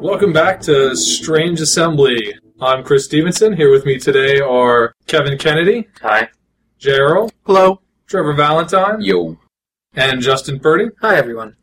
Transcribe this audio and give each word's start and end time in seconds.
Welcome 0.00 0.32
back 0.32 0.60
to 0.62 0.96
Strange 0.96 1.60
Assembly. 1.60 2.34
I'm 2.60 2.82
Chris 2.84 3.04
Stevenson. 3.04 3.54
Here 3.54 3.70
with 3.70 3.84
me 3.84 3.98
today 3.98 4.40
are 4.40 4.94
Kevin 5.06 5.36
Kennedy, 5.38 5.88
Hi. 6.00 6.28
Gerald, 6.78 7.32
Hello. 7.44 7.80
Trevor 8.06 8.32
Valentine, 8.32 9.00
Yo. 9.02 9.38
and 9.94 10.20
Justin 10.20 10.58
Purdy. 10.58 10.86
Hi, 11.00 11.16
everyone. 11.16 11.56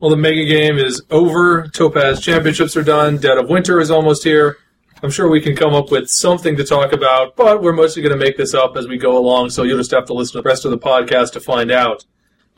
Well, 0.00 0.10
the 0.10 0.16
mega 0.16 0.44
game 0.44 0.78
is 0.78 1.02
over. 1.10 1.66
Topaz 1.68 2.20
Championships 2.20 2.76
are 2.76 2.82
done. 2.82 3.16
Dead 3.16 3.38
of 3.38 3.48
Winter 3.48 3.80
is 3.80 3.90
almost 3.90 4.24
here. 4.24 4.58
I'm 5.02 5.10
sure 5.10 5.28
we 5.30 5.40
can 5.40 5.56
come 5.56 5.74
up 5.74 5.90
with 5.90 6.08
something 6.10 6.56
to 6.56 6.64
talk 6.64 6.92
about, 6.92 7.36
but 7.36 7.62
we're 7.62 7.72
mostly 7.72 8.02
going 8.02 8.16
to 8.16 8.22
make 8.24 8.36
this 8.36 8.54
up 8.54 8.76
as 8.76 8.86
we 8.86 8.98
go 8.98 9.16
along, 9.18 9.50
so 9.50 9.62
you'll 9.62 9.78
just 9.78 9.90
have 9.92 10.06
to 10.06 10.12
listen 10.14 10.32
to 10.34 10.42
the 10.42 10.48
rest 10.48 10.64
of 10.64 10.70
the 10.70 10.78
podcast 10.78 11.32
to 11.32 11.40
find 11.40 11.70
out. 11.70 12.04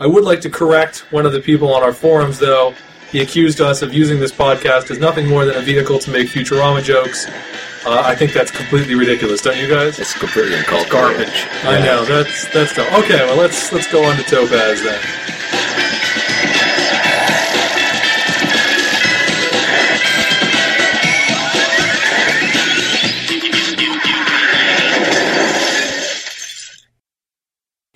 I 0.01 0.07
would 0.07 0.25
like 0.25 0.41
to 0.43 0.51
correct 0.51 1.07
one 1.13 1.25
of 1.25 1.33
the 1.33 1.41
people 1.41 1.73
on 1.73 1.83
our 1.83 1.93
forums, 1.93 2.39
though. 2.39 2.75
He 3.15 3.21
accused 3.21 3.61
us 3.61 3.81
of 3.83 3.95
using 3.95 4.19
this 4.19 4.33
podcast 4.33 4.91
as 4.91 4.99
nothing 4.99 5.29
more 5.29 5.45
than 5.45 5.55
a 5.55 5.61
vehicle 5.61 6.01
to 6.01 6.11
make 6.11 6.27
Futurama 6.27 6.83
jokes. 6.83 7.29
Uh, 7.87 8.03
I 8.05 8.17
think 8.17 8.33
that's 8.33 8.51
completely 8.51 8.97
ridiculous, 8.97 9.41
don't 9.41 9.57
you 9.57 9.69
guys? 9.69 10.01
It's 10.01 10.19
completely. 10.19 10.59
Garbage. 10.91 11.47
I 11.63 11.79
know 11.79 12.05
that's 12.05 12.53
that's 12.53 12.75
dumb. 12.75 12.93
Okay, 13.05 13.25
well 13.25 13.37
let's 13.37 13.71
let's 13.71 13.87
go 13.93 14.03
on 14.03 14.17
to 14.17 14.25
Topaz 14.25 14.83
then. 14.83 15.01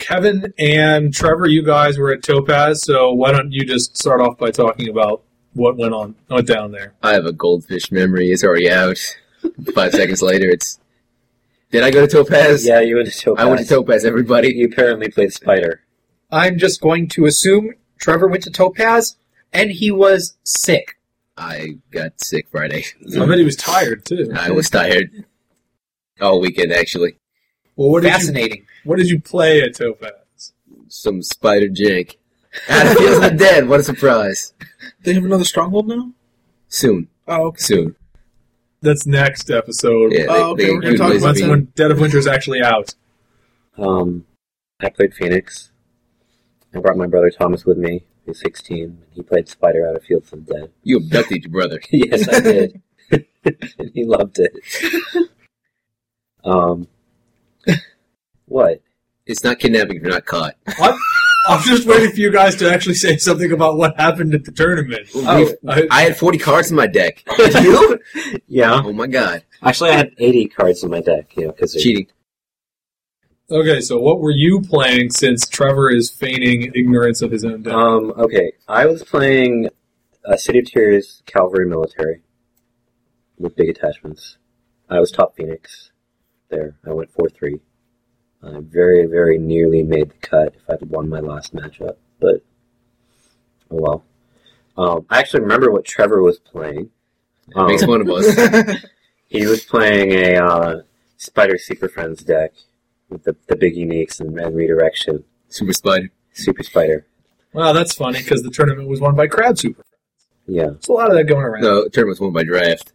Kevin 0.09 0.55
and 0.59 1.13
Trevor, 1.13 1.47
you 1.49 1.63
guys 1.63 1.99
were 1.99 2.11
at 2.11 2.23
Topaz, 2.23 2.83
so 2.83 3.13
why 3.13 3.31
don't 3.31 3.53
you 3.53 3.67
just 3.67 3.95
start 3.95 4.23
off 4.23 4.39
by 4.39 4.51
talking 4.51 4.89
about 4.89 5.23
what 5.53 5.77
went 5.77 5.93
on 5.93 6.15
went 6.31 6.47
down 6.47 6.73
there? 6.73 6.95
I 7.03 7.13
have 7.13 7.27
a 7.27 7.33
goldfish 7.33 7.93
memory. 7.93 8.31
It's 8.31 8.43
already 8.43 8.71
out. 8.71 8.97
Five 9.75 9.93
seconds 9.93 10.23
later, 10.23 10.49
it's. 10.49 10.81
Did 11.71 11.83
I 11.83 11.91
go 11.91 12.07
to 12.07 12.11
Topaz? 12.11 12.67
Yeah, 12.67 12.81
you 12.81 12.97
went 12.97 13.13
to 13.13 13.21
Topaz. 13.21 13.45
I 13.45 13.49
went 13.51 13.61
to 13.61 13.67
Topaz, 13.67 14.07
everybody. 14.07 14.55
You 14.55 14.69
apparently 14.69 15.11
played 15.11 15.35
Spider. 15.35 15.83
I'm 16.31 16.57
just 16.57 16.81
going 16.81 17.09
to 17.11 17.27
assume 17.27 17.75
Trevor 17.99 18.29
went 18.29 18.45
to 18.45 18.51
Topaz 18.51 19.19
and 19.53 19.71
he 19.71 19.91
was 19.91 20.39
sick. 20.43 20.97
I 21.37 21.81
got 21.91 22.19
sick 22.19 22.47
Friday. 22.51 22.87
I 23.15 23.27
bet 23.27 23.37
he 23.37 23.45
was 23.45 23.57
tired 23.57 24.07
too. 24.07 24.33
I 24.35 24.53
was 24.53 24.71
tired. 24.71 25.27
All 26.19 26.41
weekend, 26.41 26.73
actually. 26.73 27.18
Well, 27.79 27.91
what 27.91 28.03
did 28.03 28.09
you 28.09 28.13
Fascinating. 28.19 28.67
what 28.83 28.99
did 28.99 29.09
you 29.09 29.21
play 29.21 29.63
at 29.63 29.77
Topaz? 29.77 30.53
Some 30.89 31.23
Spider 31.23 31.69
Jake. 31.69 32.19
Out 32.69 32.89
of 32.89 32.97
Fields 32.97 33.17
of 33.19 33.23
the 33.23 33.31
Dead. 33.39 33.69
What 33.69 33.79
a 33.79 33.85
surprise. 33.85 34.53
They 35.05 35.15
have 35.15 35.25
another 35.25 35.45
stronghold 35.45 35.87
now? 35.87 36.11
Soon. 36.67 37.07
Oh, 37.29 37.47
okay. 37.47 37.61
Soon. 37.63 37.97
That's 38.81 39.07
next 39.07 39.49
episode. 39.49 40.13
Yeah, 40.13 40.27
Oh, 40.29 40.51
okay, 40.53 40.73
we're 40.73 40.81
gonna 40.81 40.99
talk 40.99 41.15
about 41.15 41.37
That's 41.37 41.43
when 41.47 41.67
Dead 41.77 41.93
of 41.93 42.01
Winter 42.01 42.19
is 42.19 42.27
actually 42.27 42.63
out. 42.63 42.97
Um, 43.77 44.27
I 44.81 44.89
played 44.91 45.15
Phoenix. 45.15 45.71
I 46.75 46.81
brought 46.81 46.97
my 46.97 47.07
brother 47.07 47.31
Thomas 47.31 47.65
with 47.65 47.79
me. 47.79 48.05
He's 48.27 48.41
16. 48.41 48.83
and 48.85 48.99
He 49.13 49.23
played 49.23 49.49
Spider 49.49 49.89
out 49.89 49.95
of 49.95 50.03
Fields 50.03 50.33
of 50.33 50.47
the 50.47 50.53
Dead. 50.55 50.71
You 50.83 50.97
abducted 50.97 51.45
your 51.45 51.53
brother. 51.53 51.81
yes, 51.93 52.29
I 52.29 52.41
did. 52.41 52.83
and 53.79 53.91
he 53.95 54.05
loved 54.05 54.41
it. 54.41 54.53
Um, 56.45 56.89
what? 58.49 58.83
It's 59.27 59.45
not 59.45 59.59
kidnapping 59.59 59.97
if 59.97 60.03
you're 60.03 60.11
not 60.11 60.25
caught. 60.25 60.55
I'm 61.47 61.63
just 61.63 61.87
waiting 61.87 62.11
for 62.11 62.17
you 62.17 62.31
guys 62.31 62.57
to 62.57 62.71
actually 62.71 62.97
say 62.97 63.17
something 63.17 63.53
about 63.53 63.79
what 63.79 63.99
happened 63.99 64.35
at 64.35 64.45
the 64.45 64.53
tournament. 64.53 65.09
Oh, 65.15 65.55
I, 65.67 65.87
I 65.91 66.03
had 66.03 66.17
40 66.17 66.39
cards 66.39 66.71
in 66.71 66.77
my 66.77 66.87
deck. 66.87 67.25
You? 67.63 67.99
yeah. 68.47 68.83
Oh 68.85 68.93
my 68.93 69.07
god. 69.07 69.45
Actually, 69.63 69.91
I 69.91 69.97
had 69.97 70.15
80 70.19 70.49
cards 70.49 70.83
in 70.83 70.91
my 70.91 71.01
deck. 71.01 71.35
You 71.37 71.47
know, 71.47 71.53
because 71.53 71.73
Cheating. 71.75 72.09
okay, 73.51 73.81
so 73.81 73.99
what 73.99 74.21
were 74.21 74.31
you 74.31 74.61
playing 74.61 75.11
since 75.11 75.49
Trevor 75.49 75.91
is 75.91 76.11
feigning 76.11 76.71
ignorance 76.75 77.23
of 77.23 77.31
his 77.31 77.45
own 77.45 77.63
deck? 77.63 77.73
Um, 77.73 78.13
okay, 78.17 78.53
I 78.69 78.87
was 78.87 79.03
playing 79.03 79.71
uh, 80.25 80.37
City 80.37 80.59
of 80.61 80.67
Tears 80.67 81.23
Cavalry 81.27 81.67
Military 81.67 82.21
with 83.39 83.57
big 83.57 83.71
attachments. 83.71 84.37
I 84.91 85.01
was 85.01 85.11
top 85.11 85.35
Phoenix 85.37 85.91
there. 86.51 86.77
I 86.87 86.93
went 86.93 87.11
4 87.11 87.29
3. 87.31 87.61
I 88.43 88.61
very, 88.61 89.07
very 89.07 89.39
nearly 89.39 89.83
made 89.83 90.11
the 90.11 90.27
cut 90.27 90.55
if 90.55 90.63
I'd 90.71 90.89
won 90.89 91.09
my 91.09 91.21
last 91.21 91.55
matchup, 91.55 91.97
but 92.21 92.43
oh 93.71 93.77
well. 93.81 94.05
Um, 94.77 95.07
I 95.11 95.19
actually 95.19 95.41
remember 95.41 95.73
what 95.73 95.85
Trevor 95.85 96.23
was 96.23 96.39
playing. 96.39 96.91
Um, 97.57 97.67
Makes 97.67 97.85
fun 97.85 98.01
of 98.01 98.09
us. 98.09 98.85
He 99.29 99.47
was 99.47 99.63
playing 99.63 100.13
a 100.13 100.37
uh, 100.43 100.81
Spider 101.19 101.59
Super 101.59 101.89
Friends 101.89 102.25
deck 102.25 102.53
with 103.11 103.25
the, 103.25 103.37
the 103.47 103.57
big 103.57 103.77
uniques 103.77 104.21
and, 104.21 104.39
and 104.41 104.57
redirection. 104.57 105.23
Super 105.51 105.75
spider. 105.75 106.11
Super 106.33 106.63
Spider. 106.63 107.07
wow, 107.53 107.73
that's 107.73 107.95
funny 107.95 108.21
because 108.21 108.43
the 108.43 108.51
tournament 108.51 108.89
was 108.89 109.01
won 109.01 109.15
by 109.15 109.27
Crab 109.27 109.59
Super. 109.59 109.85
Yeah. 110.47 110.69
There's 110.69 110.89
a 110.89 110.93
lot 110.93 111.11
of 111.11 111.17
that 111.17 111.25
going 111.25 111.45
around. 111.45 111.63
No, 111.63 111.89
tournament 111.89 112.09
was 112.09 112.21
won 112.21 112.33
by 112.33 112.45
draft. 112.45 112.93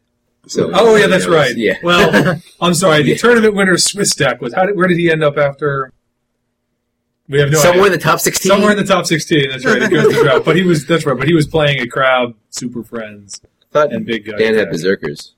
So 0.47 0.69
Oh 0.73 0.95
yeah, 0.95 1.07
that's 1.07 1.27
right. 1.27 1.55
Yeah. 1.55 1.75
Well, 1.83 2.39
I'm 2.61 2.73
sorry. 2.73 3.03
The 3.03 3.11
Yeah. 3.11 3.17
tournament 3.17 3.55
winner 3.55 3.77
Swiss 3.77 4.13
deck 4.15 4.41
was 4.41 4.53
how 4.53 4.65
did, 4.65 4.75
where 4.75 4.87
did 4.87 4.97
he 4.97 5.09
end 5.11 5.23
up 5.23 5.37
after? 5.37 5.91
We 7.29 7.39
have 7.39 7.51
no 7.51 7.59
Somewhere 7.59 7.85
in 7.85 7.91
the 7.93 7.97
top 7.97 8.19
16. 8.19 8.49
Somewhere 8.49 8.71
in 8.71 8.77
the 8.77 8.83
top 8.83 9.05
16. 9.05 9.49
That's 9.49 9.63
right. 9.65 9.81
It 9.81 9.89
goes 9.89 10.13
to 10.13 10.23
draft. 10.23 10.43
But 10.45 10.57
he 10.57 10.63
was 10.63 10.85
that's 10.85 11.05
right. 11.05 11.17
But 11.17 11.27
he 11.27 11.33
was 11.33 11.47
playing 11.47 11.79
a 11.79 11.87
Crab 11.87 12.35
Super 12.49 12.83
Friends 12.83 13.41
thought 13.71 13.93
and 13.93 14.05
Big 14.05 14.25
Guy. 14.25 14.37
Dan 14.37 14.55
had 14.55 14.69
berserkers. 14.69 15.33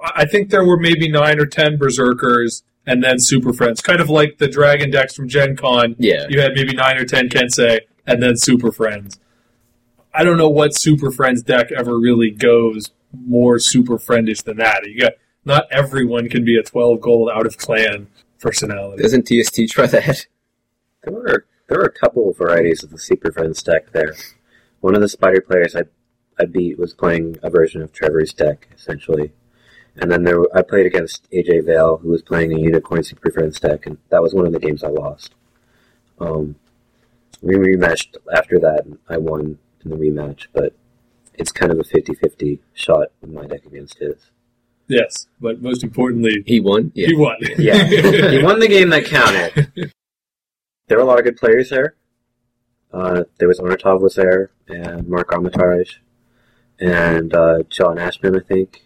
I 0.00 0.24
think 0.26 0.50
there 0.50 0.64
were 0.64 0.78
maybe 0.78 1.10
nine 1.10 1.40
or 1.40 1.46
ten 1.46 1.76
Berserkers 1.76 2.62
and 2.86 3.02
then 3.02 3.18
Super 3.18 3.52
Friends, 3.52 3.80
kind 3.82 4.00
of 4.00 4.08
like 4.08 4.38
the 4.38 4.46
Dragon 4.48 4.90
decks 4.90 5.14
from 5.14 5.28
Gen 5.28 5.56
Con. 5.56 5.96
Yeah. 5.98 6.26
You 6.30 6.40
had 6.40 6.52
maybe 6.54 6.72
nine 6.74 6.96
or 6.96 7.04
ten 7.04 7.28
Kensei 7.28 7.80
and 8.06 8.22
then 8.22 8.36
Super 8.36 8.70
Friends. 8.70 9.18
I 10.14 10.22
don't 10.22 10.38
know 10.38 10.48
what 10.48 10.74
Super 10.76 11.10
Friends 11.10 11.42
deck 11.42 11.72
ever 11.72 11.98
really 11.98 12.30
goes 12.30 12.90
more 13.12 13.58
Super 13.58 13.98
Friendish 13.98 14.42
than 14.42 14.58
that. 14.58 14.86
You 14.86 15.00
got 15.00 15.12
not 15.44 15.66
everyone 15.70 16.28
can 16.28 16.44
be 16.44 16.56
a 16.58 16.62
twelve 16.62 17.00
gold 17.00 17.30
out 17.32 17.46
of 17.46 17.56
clan 17.56 18.08
personality. 18.38 19.02
Doesn't 19.02 19.26
TST 19.26 19.68
try 19.70 19.86
that? 19.86 20.26
There 21.02 21.14
are 21.14 21.46
there 21.68 21.78
were 21.78 21.84
a 21.84 21.92
couple 21.92 22.28
of 22.28 22.38
varieties 22.38 22.82
of 22.82 22.90
the 22.90 22.98
Super 22.98 23.32
Friends 23.32 23.62
deck 23.62 23.92
there. 23.92 24.14
One 24.80 24.94
of 24.94 25.00
the 25.00 25.08
Spider 25.08 25.40
players 25.40 25.74
I 25.74 25.82
I 26.38 26.44
beat 26.44 26.78
was 26.78 26.94
playing 26.94 27.36
a 27.42 27.50
version 27.50 27.82
of 27.82 27.92
Trevor's 27.92 28.32
deck 28.32 28.68
essentially, 28.74 29.32
and 29.96 30.10
then 30.10 30.24
there 30.24 30.40
I 30.54 30.62
played 30.62 30.86
against 30.86 31.30
AJ 31.30 31.66
Vale 31.66 31.98
who 31.98 32.08
was 32.08 32.22
playing 32.22 32.52
a 32.52 32.58
Unicorn 32.58 33.02
Super 33.02 33.30
Friends 33.30 33.60
deck, 33.60 33.86
and 33.86 33.98
that 34.10 34.22
was 34.22 34.34
one 34.34 34.46
of 34.46 34.52
the 34.52 34.60
games 34.60 34.84
I 34.84 34.88
lost. 34.88 35.34
Um, 36.20 36.56
we 37.40 37.54
rematched 37.54 38.16
after 38.34 38.58
that, 38.58 38.84
and 38.84 38.98
I 39.08 39.16
won 39.16 39.58
in 39.84 39.90
the 39.90 39.96
rematch, 39.96 40.46
but 40.52 40.74
it's 41.38 41.52
kind 41.52 41.72
of 41.72 41.78
a 41.78 41.82
50-50 41.84 42.58
shot 42.74 43.08
in 43.22 43.32
my 43.34 43.46
deck 43.46 43.64
against 43.66 43.98
his. 43.98 44.30
Yes, 44.88 45.26
but 45.40 45.60
most 45.62 45.82
importantly, 45.84 46.42
He 46.46 46.60
won? 46.60 46.92
Yeah. 46.94 47.08
he 47.08 47.16
won. 47.16 47.36
Yeah, 47.58 47.84
he 48.30 48.42
won 48.42 48.58
the 48.58 48.68
game 48.68 48.90
that 48.90 49.04
counted. 49.04 49.72
There 50.88 50.96
were 50.96 51.04
a 51.04 51.06
lot 51.06 51.18
of 51.18 51.24
good 51.26 51.36
players 51.36 51.68
there. 51.68 51.96
Uh, 52.90 53.24
there 53.38 53.46
was 53.46 53.58
Onatov 53.60 54.00
was 54.00 54.14
there, 54.14 54.50
and 54.68 55.06
Mark 55.06 55.30
Armitage, 55.34 56.00
and 56.80 57.34
uh, 57.34 57.58
John 57.68 57.98
Ashman, 57.98 58.34
I 58.34 58.40
think. 58.40 58.84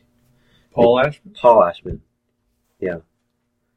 Paul 0.72 0.98
Ashman. 0.98 1.34
Paul 1.40 1.62
Ashman. 1.62 2.02
Yeah. 2.80 2.96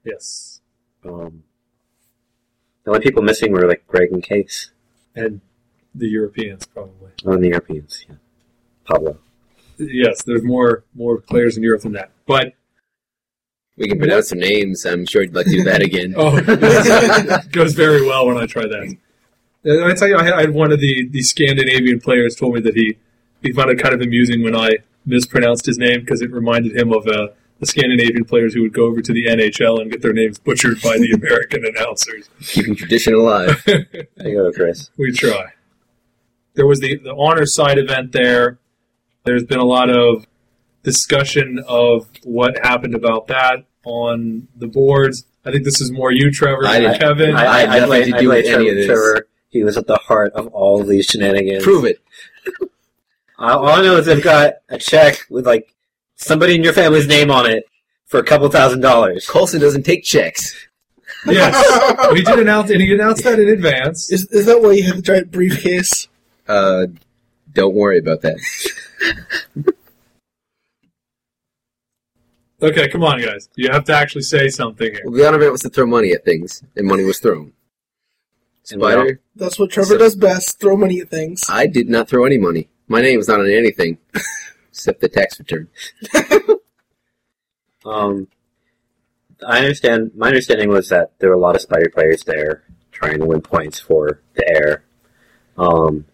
Yes, 0.04 0.62
Um, 1.06 1.44
the 2.84 2.90
only 2.92 3.02
people 3.04 3.22
missing 3.22 3.52
were 3.52 3.68
like 3.68 3.86
Greg 3.86 4.12
and 4.12 4.24
Case 4.24 4.72
and 5.16 5.42
the 5.94 6.08
Europeans 6.08 6.66
probably. 6.66 7.12
on 7.28 7.42
the 7.42 7.50
Europeans. 7.50 8.06
Yeah. 8.10 8.16
Pablo. 8.86 9.18
Yes, 9.78 10.24
there's 10.24 10.44
more 10.44 10.84
more 10.96 11.18
players 11.20 11.58
in 11.58 11.64
Europe 11.64 11.82
than 11.82 11.92
that, 11.94 12.12
but 12.26 12.54
We 13.78 13.88
can 13.90 14.00
pronounce 14.00 14.30
some 14.30 14.40
names. 14.40 14.86
I'm 14.86 15.06
sure 15.06 15.24
you'd 15.24 15.36
like 15.36 15.48
to 15.48 15.52
do 15.52 15.64
that 15.64 15.82
again. 15.82 16.14
Oh, 16.18 16.38
it 16.38 17.52
goes 17.52 17.74
very 17.74 18.02
well 18.06 18.28
when 18.28 18.38
I 18.38 18.46
try 18.46 18.64
that. 18.64 18.98
I 19.90 19.94
tell 19.96 20.08
you, 20.08 20.16
I 20.18 20.24
had, 20.24 20.34
I 20.34 20.42
had 20.42 20.52
one 20.54 20.72
of 20.72 20.80
the, 20.80 21.08
the 21.10 21.24
Scandinavian 21.24 22.00
players 22.00 22.36
told 22.36 22.54
me 22.54 22.62
that 22.62 22.76
he, 22.76 22.98
he 23.42 23.52
found 23.52 23.72
it 23.72 23.80
kind 23.80 23.94
of 23.96 24.00
amusing 24.02 24.44
when 24.44 24.56
I 24.56 24.70
mispronounced 25.06 25.66
his 25.66 25.78
name 25.78 26.02
because 26.02 26.22
it 26.22 26.32
reminded 26.32 26.76
him 26.78 26.94
of 26.94 27.06
uh, 27.08 27.30
the 27.60 27.66
Scandinavian 27.66 28.24
players 28.26 28.54
who 28.54 28.62
would 28.62 28.74
go 28.74 28.86
over 28.86 29.02
to 29.02 29.12
the 29.12 29.26
NHL 29.26 29.82
and 29.82 29.92
get 29.92 30.02
their 30.04 30.14
names 30.14 30.38
butchered 30.38 30.82
by 30.82 30.98
the 31.00 31.12
American 31.12 31.66
announcers. 31.76 32.30
Keeping 32.42 32.76
tradition 32.76 33.14
alive. 33.16 33.62
There 33.68 34.28
you 34.30 34.36
go, 34.38 34.52
Chris. 34.54 34.90
We 34.98 35.12
try. 35.12 35.54
There 36.54 36.68
was 36.68 36.80
the, 36.80 36.98
the 36.98 37.14
honor 37.16 37.46
side 37.46 37.78
event 37.78 38.12
there. 38.14 38.60
There's 39.26 39.44
been 39.44 39.60
a 39.60 39.66
lot 39.66 39.90
of 39.90 40.26
discussion 40.84 41.60
of 41.68 42.08
what 42.24 42.58
happened 42.64 42.96
about 42.96 43.28
that 43.28 43.66
on 43.84 44.48
the 44.56 44.68
boards. 44.68 45.26
I 45.44 45.52
think 45.52 45.64
this 45.64 45.82
is 45.82 45.92
more 45.92 46.12
you, 46.12 46.32
Trevor, 46.32 46.66
I 46.66 46.74
than 46.80 46.82
didn't- 46.92 47.00
Kevin. 47.02 47.36
I 47.36 47.60
had 47.60 47.70
nothing 47.70 47.86
played- 47.88 48.06
to 48.06 48.12
do 48.20 48.28
played 48.28 48.46
with 48.46 48.54
any 48.54 48.70
of 48.70 48.76
this. 48.76 48.86
Trevor. 48.86 49.28
He 49.50 49.64
was 49.64 49.78
at 49.78 49.88
the 49.88 49.96
heart 49.98 50.34
of 50.34 50.48
all 50.48 50.82
of 50.82 50.88
these 50.88 51.06
shenanigans. 51.06 51.64
Prove 51.64 51.86
it. 51.86 52.00
All 53.38 53.68
I 53.68 53.82
know 53.82 53.98
is 53.98 54.06
they've 54.06 54.24
got 54.24 54.56
a 54.70 54.78
check 54.78 55.26
with 55.30 55.46
like 55.46 55.74
somebody 56.16 56.56
in 56.56 56.64
your 56.64 56.74
family's 56.74 57.08
name 57.08 57.30
on 57.32 57.50
it 57.50 57.66
for 58.06 58.20
a 58.20 58.24
couple 58.24 58.50
thousand 58.50 58.80
dollars. 58.82 59.28
Colson 59.28 59.60
doesn't 59.60 59.84
take 59.84 60.04
checks. 60.04 60.56
Yes, 61.26 62.10
we 62.12 62.22
did 62.22 62.40
announce, 62.40 62.70
and 62.70 62.82
he 62.82 62.94
announced 62.94 63.24
that 63.24 63.40
in 63.40 63.50
advance. 63.50 64.12
Is, 64.12 64.26
is 64.32 64.46
that 64.46 64.62
why 64.62 64.72
you 64.74 64.84
had 64.84 64.98
the 64.98 65.02
giant 65.02 65.32
briefcase? 65.32 66.08
Uh, 66.48 66.88
don't 67.56 67.74
worry 67.74 67.98
about 67.98 68.22
that. 68.22 68.38
Okay, 72.62 72.88
come 72.88 73.04
on, 73.04 73.22
guys. 73.22 73.50
You 73.56 73.70
have 73.70 73.84
to 73.86 73.94
actually 73.94 74.22
say 74.22 74.48
something 74.48 74.90
here. 74.90 75.02
Well, 75.04 75.14
the 75.14 75.28
honor 75.28 75.38
event 75.38 75.52
was 75.52 75.62
to 75.62 75.70
throw 75.70 75.86
money 75.86 76.14
at 76.14 76.24
things, 76.24 76.64
and 76.76 76.88
money 76.88 77.04
was 77.04 77.20
thrown. 77.20 77.52
And 78.72 78.82
we 78.82 78.88
Spider, 78.88 79.20
That's 79.36 79.60
what 79.60 79.72
Trevor 79.72 79.90
So- 79.90 79.98
does 79.98 80.16
best. 80.16 80.60
Throw 80.60 80.78
money 80.78 81.02
at 81.02 81.10
things. 81.10 81.44
I 81.50 81.68
did 81.68 81.90
not 81.90 82.08
throw 82.08 82.26
any 82.26 82.38
money. 82.38 82.70
My 82.88 83.02
name 83.02 83.18
was 83.18 83.28
not 83.28 83.42
on 83.42 83.50
anything 83.50 83.98
except 84.72 85.02
the 85.02 85.10
tax 85.10 85.38
return. 85.40 85.68
Um, 87.86 88.30
I 89.46 89.60
understand. 89.60 90.14
My 90.16 90.30
understanding 90.30 90.70
was 90.70 90.90
that 90.90 91.12
there 91.20 91.30
were 91.30 91.36
a 91.36 91.40
lot 91.40 91.54
of 91.54 91.62
spider 91.62 91.88
players 91.94 92.24
there 92.24 92.64
trying 92.92 93.20
to 93.20 93.26
win 93.28 93.42
points 93.42 93.80
for 93.80 94.22
the 94.34 94.50
heir. 94.50 94.84
Um, 95.56 96.06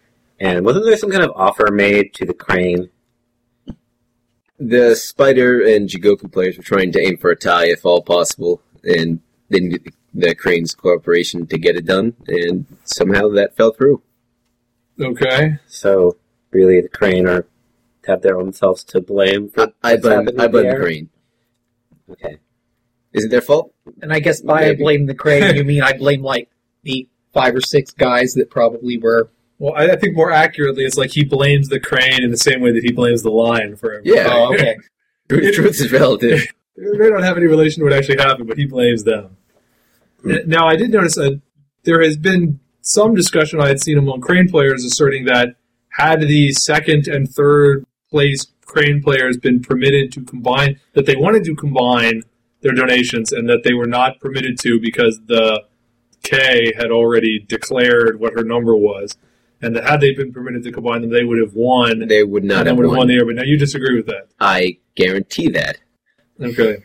and 0.42 0.64
wasn't 0.64 0.84
there 0.84 0.96
some 0.96 1.10
kind 1.10 1.22
of 1.22 1.30
offer 1.36 1.70
made 1.70 2.12
to 2.14 2.26
the 2.26 2.34
crane? 2.34 2.90
The 4.58 4.96
Spider 4.96 5.64
and 5.64 5.88
Jigoku 5.88 6.30
players 6.30 6.56
were 6.56 6.64
trying 6.64 6.90
to 6.92 7.00
aim 7.00 7.16
for 7.16 7.30
a 7.30 7.36
tie 7.36 7.66
if 7.66 7.86
all 7.86 8.02
possible, 8.02 8.60
and 8.82 9.20
they 9.48 9.60
needed 9.60 9.94
the 10.12 10.34
Crane's 10.34 10.74
cooperation 10.74 11.46
to 11.46 11.58
get 11.58 11.76
it 11.76 11.86
done, 11.86 12.14
and 12.26 12.66
somehow 12.84 13.28
that 13.28 13.56
fell 13.56 13.72
through. 13.72 14.02
Okay. 15.00 15.58
So 15.68 16.16
really, 16.50 16.80
the 16.80 16.88
crane 16.88 17.26
are 17.28 17.46
have 18.06 18.22
their 18.22 18.36
own 18.36 18.52
selves 18.52 18.82
to 18.84 19.00
blame 19.00 19.48
for. 19.48 19.72
I 19.82 19.92
what's 19.92 20.02
blame, 20.02 20.28
I 20.38 20.48
blame 20.48 20.66
the 20.66 20.72
the? 20.72 20.80
Crane. 20.80 21.08
Okay. 22.10 22.38
Is 23.12 23.24
it 23.24 23.30
their 23.30 23.40
fault? 23.40 23.72
And 24.00 24.12
I 24.12 24.18
guess 24.18 24.40
by 24.40 24.70
I 24.70 24.74
blame 24.74 25.06
the 25.06 25.14
crane, 25.14 25.54
you 25.54 25.62
mean 25.64 25.82
I 25.82 25.92
blame 25.92 26.22
like 26.22 26.50
the 26.82 27.08
five 27.32 27.54
or 27.54 27.60
six 27.60 27.92
guys 27.92 28.34
that 28.34 28.50
probably 28.50 28.98
were. 28.98 29.30
Well, 29.62 29.74
I, 29.76 29.92
I 29.92 29.96
think 29.96 30.16
more 30.16 30.32
accurately, 30.32 30.84
it's 30.84 30.96
like 30.96 31.12
he 31.12 31.22
blames 31.22 31.68
the 31.68 31.78
crane 31.78 32.24
in 32.24 32.32
the 32.32 32.36
same 32.36 32.62
way 32.62 32.72
that 32.72 32.82
he 32.82 32.90
blames 32.90 33.22
the 33.22 33.30
lion 33.30 33.76
for 33.76 33.94
him. 33.94 34.02
Yeah. 34.04 34.26
Oh, 34.28 34.52
okay. 34.52 34.76
Truth, 35.28 35.54
truth 35.54 35.80
is 35.80 35.92
relative. 35.92 36.44
they 36.76 37.08
don't 37.08 37.22
have 37.22 37.36
any 37.36 37.46
relation 37.46 37.80
to 37.80 37.84
what 37.84 37.92
actually 37.96 38.18
happened, 38.18 38.48
but 38.48 38.58
he 38.58 38.66
blames 38.66 39.04
them. 39.04 39.36
Hmm. 40.20 40.38
Now, 40.46 40.66
I 40.66 40.74
did 40.74 40.90
notice 40.90 41.14
that 41.14 41.40
there 41.84 42.02
has 42.02 42.16
been 42.16 42.58
some 42.80 43.14
discussion 43.14 43.60
I 43.60 43.68
had 43.68 43.80
seen 43.80 43.98
among 43.98 44.20
crane 44.20 44.48
players 44.48 44.84
asserting 44.84 45.26
that 45.26 45.54
had 45.90 46.22
the 46.22 46.50
second 46.52 47.06
and 47.06 47.32
third 47.32 47.86
place 48.10 48.48
crane 48.66 49.00
players 49.00 49.36
been 49.36 49.62
permitted 49.62 50.10
to 50.12 50.24
combine, 50.24 50.80
that 50.94 51.06
they 51.06 51.14
wanted 51.14 51.44
to 51.44 51.54
combine 51.54 52.24
their 52.62 52.72
donations 52.72 53.30
and 53.30 53.48
that 53.48 53.62
they 53.62 53.74
were 53.74 53.86
not 53.86 54.18
permitted 54.18 54.58
to 54.58 54.80
because 54.80 55.20
the 55.26 55.62
K 56.24 56.72
had 56.76 56.90
already 56.90 57.38
declared 57.38 58.18
what 58.18 58.34
her 58.34 58.42
number 58.42 58.74
was. 58.74 59.16
And 59.62 59.76
that 59.76 59.84
had 59.84 60.00
they 60.00 60.12
been 60.12 60.32
permitted 60.32 60.64
to 60.64 60.72
combine 60.72 61.02
them, 61.02 61.10
they 61.10 61.22
would 61.24 61.38
have 61.38 61.54
won. 61.54 62.08
They 62.08 62.24
would 62.24 62.42
not 62.44 62.66
have 62.66 62.76
would 62.76 62.82
have 62.84 62.90
won 62.90 62.98
won. 62.98 63.06
the 63.08 63.14
heir. 63.14 63.24
But 63.24 63.36
now 63.36 63.42
you 63.42 63.56
disagree 63.56 63.96
with 63.96 64.06
that. 64.06 64.26
I 64.40 64.78
guarantee 64.96 65.48
that. 65.50 65.78
Okay. 66.40 66.78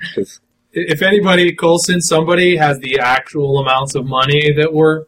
if 0.71 1.01
anybody, 1.01 1.53
Colson, 1.55 2.01
somebody 2.01 2.55
has 2.57 2.77
the 2.79 2.99
actual 2.99 3.57
amounts 3.59 3.95
of 3.95 4.05
money 4.05 4.53
that 4.53 4.73
were 4.73 5.07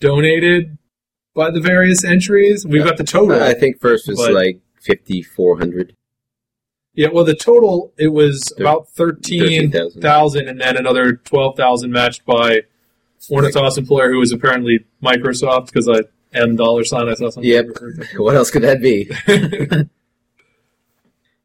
donated 0.00 0.78
by 1.34 1.50
the 1.50 1.60
various 1.60 2.04
entries, 2.04 2.64
we've 2.64 2.84
got 2.84 2.96
the 2.96 3.02
total. 3.04 3.42
I 3.42 3.54
think 3.54 3.80
first 3.80 4.06
was 4.06 4.18
But- 4.18 4.32
like 4.32 4.60
5,400. 4.86 5.94
yeah, 6.94 7.08
well, 7.12 7.24
the 7.24 7.34
total 7.34 7.92
it 7.98 8.08
was 8.12 8.52
Thir- 8.56 8.62
about 8.62 8.88
13,000. 8.90 10.46
and 10.48 10.60
then 10.60 10.76
another 10.76 11.14
twelve 11.24 11.56
thousand 11.56 11.90
matched 11.90 12.24
by 12.24 12.62
one 13.28 13.44
Ornithos 13.44 13.78
employer 13.78 14.12
who 14.12 14.18
was 14.20 14.30
apparently 14.30 14.84
Microsoft 15.02 15.66
because 15.66 15.88
I 15.88 16.02
M 16.34 16.56
dollar 16.56 16.84
sign. 16.84 17.08
I 17.08 17.14
saw 17.14 17.30
something. 17.30 17.50
Yep. 17.50 17.66
What 18.16 18.34
else 18.36 18.50
could 18.50 18.62
that 18.62 18.80
be? 18.80 19.10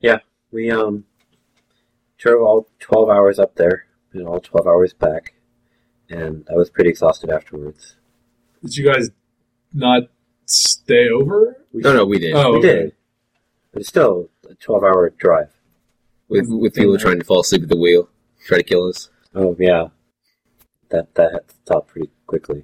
Yeah, 0.01 0.19
we 0.51 0.71
um 0.71 1.03
drove 2.17 2.41
all 2.41 2.69
twelve 2.79 3.09
hours 3.09 3.37
up 3.37 3.55
there 3.55 3.85
and 4.13 4.25
all 4.27 4.39
twelve 4.39 4.65
hours 4.65 4.93
back, 4.93 5.33
and 6.09 6.47
I 6.49 6.53
was 6.55 6.69
pretty 6.69 6.89
exhausted 6.89 7.29
afterwards. 7.29 7.95
Did 8.63 8.77
you 8.77 8.85
guys 8.85 9.09
not 9.73 10.03
stay 10.45 11.09
over? 11.09 11.57
We, 11.73 11.81
No, 11.81 11.93
no, 11.93 12.05
we 12.05 12.17
did. 12.19 12.33
Oh, 12.33 12.53
we 12.53 12.57
okay. 12.59 12.67
did, 12.67 12.93
but 13.73 13.81
it's 13.81 13.89
still 13.89 14.29
a 14.49 14.55
twelve-hour 14.55 15.09
drive. 15.17 15.49
With, 16.29 16.47
with 16.47 16.75
people 16.75 16.97
trying 16.97 17.19
to 17.19 17.25
fall 17.25 17.41
asleep 17.41 17.63
at 17.63 17.69
the 17.69 17.77
wheel, 17.77 18.07
try 18.45 18.57
to 18.57 18.63
kill 18.63 18.87
us. 18.87 19.09
Oh 19.35 19.55
yeah, 19.59 19.87
that 20.91 21.13
that 21.15 21.33
had 21.33 21.47
to 21.49 21.55
stop 21.65 21.87
pretty 21.87 22.09
quickly. 22.25 22.63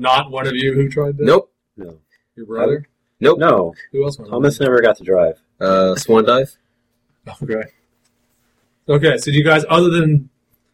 Not 0.00 0.30
one 0.30 0.46
of 0.46 0.54
you 0.54 0.72
who 0.74 0.88
tried 0.88 1.16
that. 1.18 1.24
Nope. 1.24 1.52
No, 1.76 1.98
Your 2.36 2.46
brother. 2.46 2.86
Nope. 3.20 3.38
no, 3.38 3.74
Who 3.92 4.04
else? 4.04 4.18
went 4.18 4.28
on? 4.30 4.40
Thomas 4.40 4.58
never 4.60 4.80
got 4.80 4.96
to 4.96 5.04
drive. 5.04 5.40
Uh, 5.60 5.94
Swan 5.96 6.24
Dive? 6.24 6.56
Okay. 7.42 7.62
Okay, 8.88 9.18
so 9.18 9.30
do 9.30 9.36
you 9.36 9.44
guys, 9.44 9.64
other 9.68 9.90
than 9.90 10.28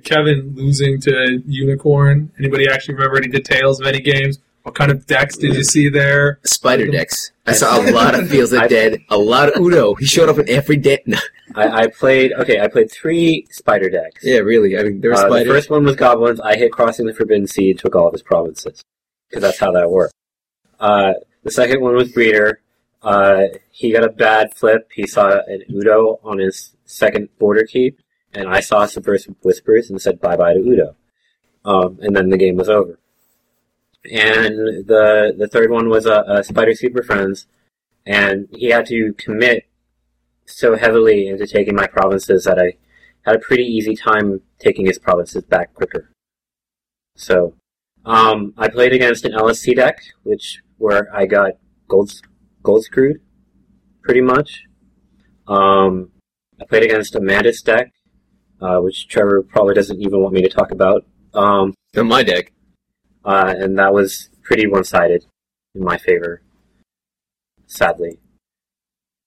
Kevin 0.04 0.52
losing 0.54 1.00
to 1.02 1.42
Unicorn, 1.46 2.30
anybody 2.38 2.68
actually 2.68 2.94
remember 2.94 3.18
any 3.18 3.28
details 3.28 3.80
of 3.80 3.86
any 3.86 4.00
games? 4.00 4.38
What 4.62 4.74
kind 4.74 4.90
of 4.90 5.06
decks 5.06 5.36
did 5.36 5.54
you 5.54 5.62
see 5.64 5.88
there? 5.88 6.38
Spider 6.44 6.86
decks. 6.86 7.32
I 7.46 7.52
saw 7.52 7.78
a 7.80 7.90
lot 7.92 8.18
of 8.18 8.28
Fields 8.28 8.52
of 8.52 8.68
Dead, 8.68 9.00
a 9.10 9.18
lot 9.18 9.48
of 9.54 9.60
Udo. 9.60 9.94
He 9.94 10.06
showed 10.06 10.28
up 10.28 10.38
in 10.38 10.48
every 10.48 10.76
deck. 10.76 11.02
No. 11.06 11.18
I, 11.54 11.82
I 11.82 11.86
played 11.86 12.32
okay. 12.32 12.58
I 12.60 12.66
played 12.66 12.90
three 12.90 13.46
spider 13.50 13.88
decks. 13.88 14.24
Yeah, 14.24 14.38
really. 14.38 14.76
I 14.76 14.82
mean, 14.82 15.00
there 15.00 15.10
were 15.12 15.16
Uh, 15.16 15.22
the 15.22 15.28
spiders. 15.28 15.52
first 15.52 15.70
one 15.70 15.84
was 15.84 15.94
goblins. 15.94 16.40
I 16.40 16.56
hit 16.56 16.72
crossing 16.72 17.06
the 17.06 17.14
Forbidden 17.14 17.46
Sea, 17.46 17.72
took 17.72 17.94
all 17.94 18.08
of 18.08 18.12
his 18.12 18.22
provinces 18.22 18.82
because 19.28 19.42
that's 19.42 19.58
how 19.58 19.72
that 19.72 19.90
works. 19.90 20.12
Uh, 20.78 21.14
the 21.42 21.50
second 21.50 21.80
one 21.80 21.94
was 21.94 22.12
breeder. 22.12 22.60
Uh, 23.02 23.44
he 23.70 23.92
got 23.92 24.04
a 24.04 24.08
bad 24.08 24.54
flip. 24.54 24.90
He 24.92 25.06
saw 25.06 25.40
an 25.46 25.62
Udo 25.70 26.18
on 26.24 26.38
his 26.38 26.76
second 26.84 27.28
border 27.38 27.64
keep, 27.64 28.00
and 28.32 28.48
I 28.48 28.60
saw 28.60 28.86
subversive 28.86 29.36
whispers 29.42 29.90
and 29.90 30.00
said 30.00 30.20
bye 30.20 30.36
bye 30.36 30.54
to 30.54 30.60
Udo. 30.60 30.96
Um, 31.64 31.98
and 32.02 32.14
then 32.14 32.30
the 32.30 32.36
game 32.36 32.56
was 32.56 32.68
over. 32.68 32.98
And 34.04 34.86
the 34.86 35.34
the 35.36 35.48
third 35.48 35.70
one 35.70 35.88
was 35.88 36.06
a, 36.06 36.24
a 36.28 36.44
Spider 36.44 36.74
Super 36.74 37.02
Friends, 37.02 37.46
and 38.04 38.48
he 38.52 38.66
had 38.66 38.86
to 38.86 39.14
commit 39.14 39.66
so 40.46 40.76
heavily 40.76 41.26
into 41.26 41.46
taking 41.46 41.74
my 41.74 41.86
provinces 41.86 42.44
that 42.44 42.58
I 42.58 42.74
had 43.22 43.36
a 43.36 43.40
pretty 43.40 43.64
easy 43.64 43.96
time 43.96 44.40
taking 44.58 44.86
his 44.86 44.98
provinces 44.98 45.42
back 45.42 45.74
quicker. 45.74 46.10
So, 47.16 47.54
um, 48.06 48.54
I 48.56 48.68
played 48.68 48.94
against 48.94 49.24
an 49.26 49.32
LSC 49.32 49.76
deck, 49.76 50.00
which 50.24 50.62
where 50.78 51.14
I 51.14 51.26
got 51.26 51.52
gold 51.88 52.12
gold 52.62 52.84
screwed, 52.84 53.20
pretty 54.02 54.22
much. 54.22 54.64
Um, 55.48 56.10
I 56.60 56.64
played 56.64 56.84
against 56.84 57.14
a 57.16 57.20
Mantis 57.20 57.62
deck, 57.62 57.92
uh, 58.60 58.78
which 58.78 59.08
Trevor 59.08 59.42
probably 59.42 59.74
doesn't 59.74 60.00
even 60.00 60.20
want 60.22 60.34
me 60.34 60.42
to 60.42 60.48
talk 60.48 60.70
about. 60.72 61.04
Um, 61.34 61.74
on 61.96 62.08
my 62.08 62.22
deck. 62.22 62.52
uh, 63.24 63.54
and 63.58 63.78
that 63.78 63.92
was 63.94 64.30
pretty 64.42 64.66
one-sided 64.66 65.26
in 65.74 65.82
my 65.84 65.98
favor, 65.98 66.42
sadly. 67.66 68.18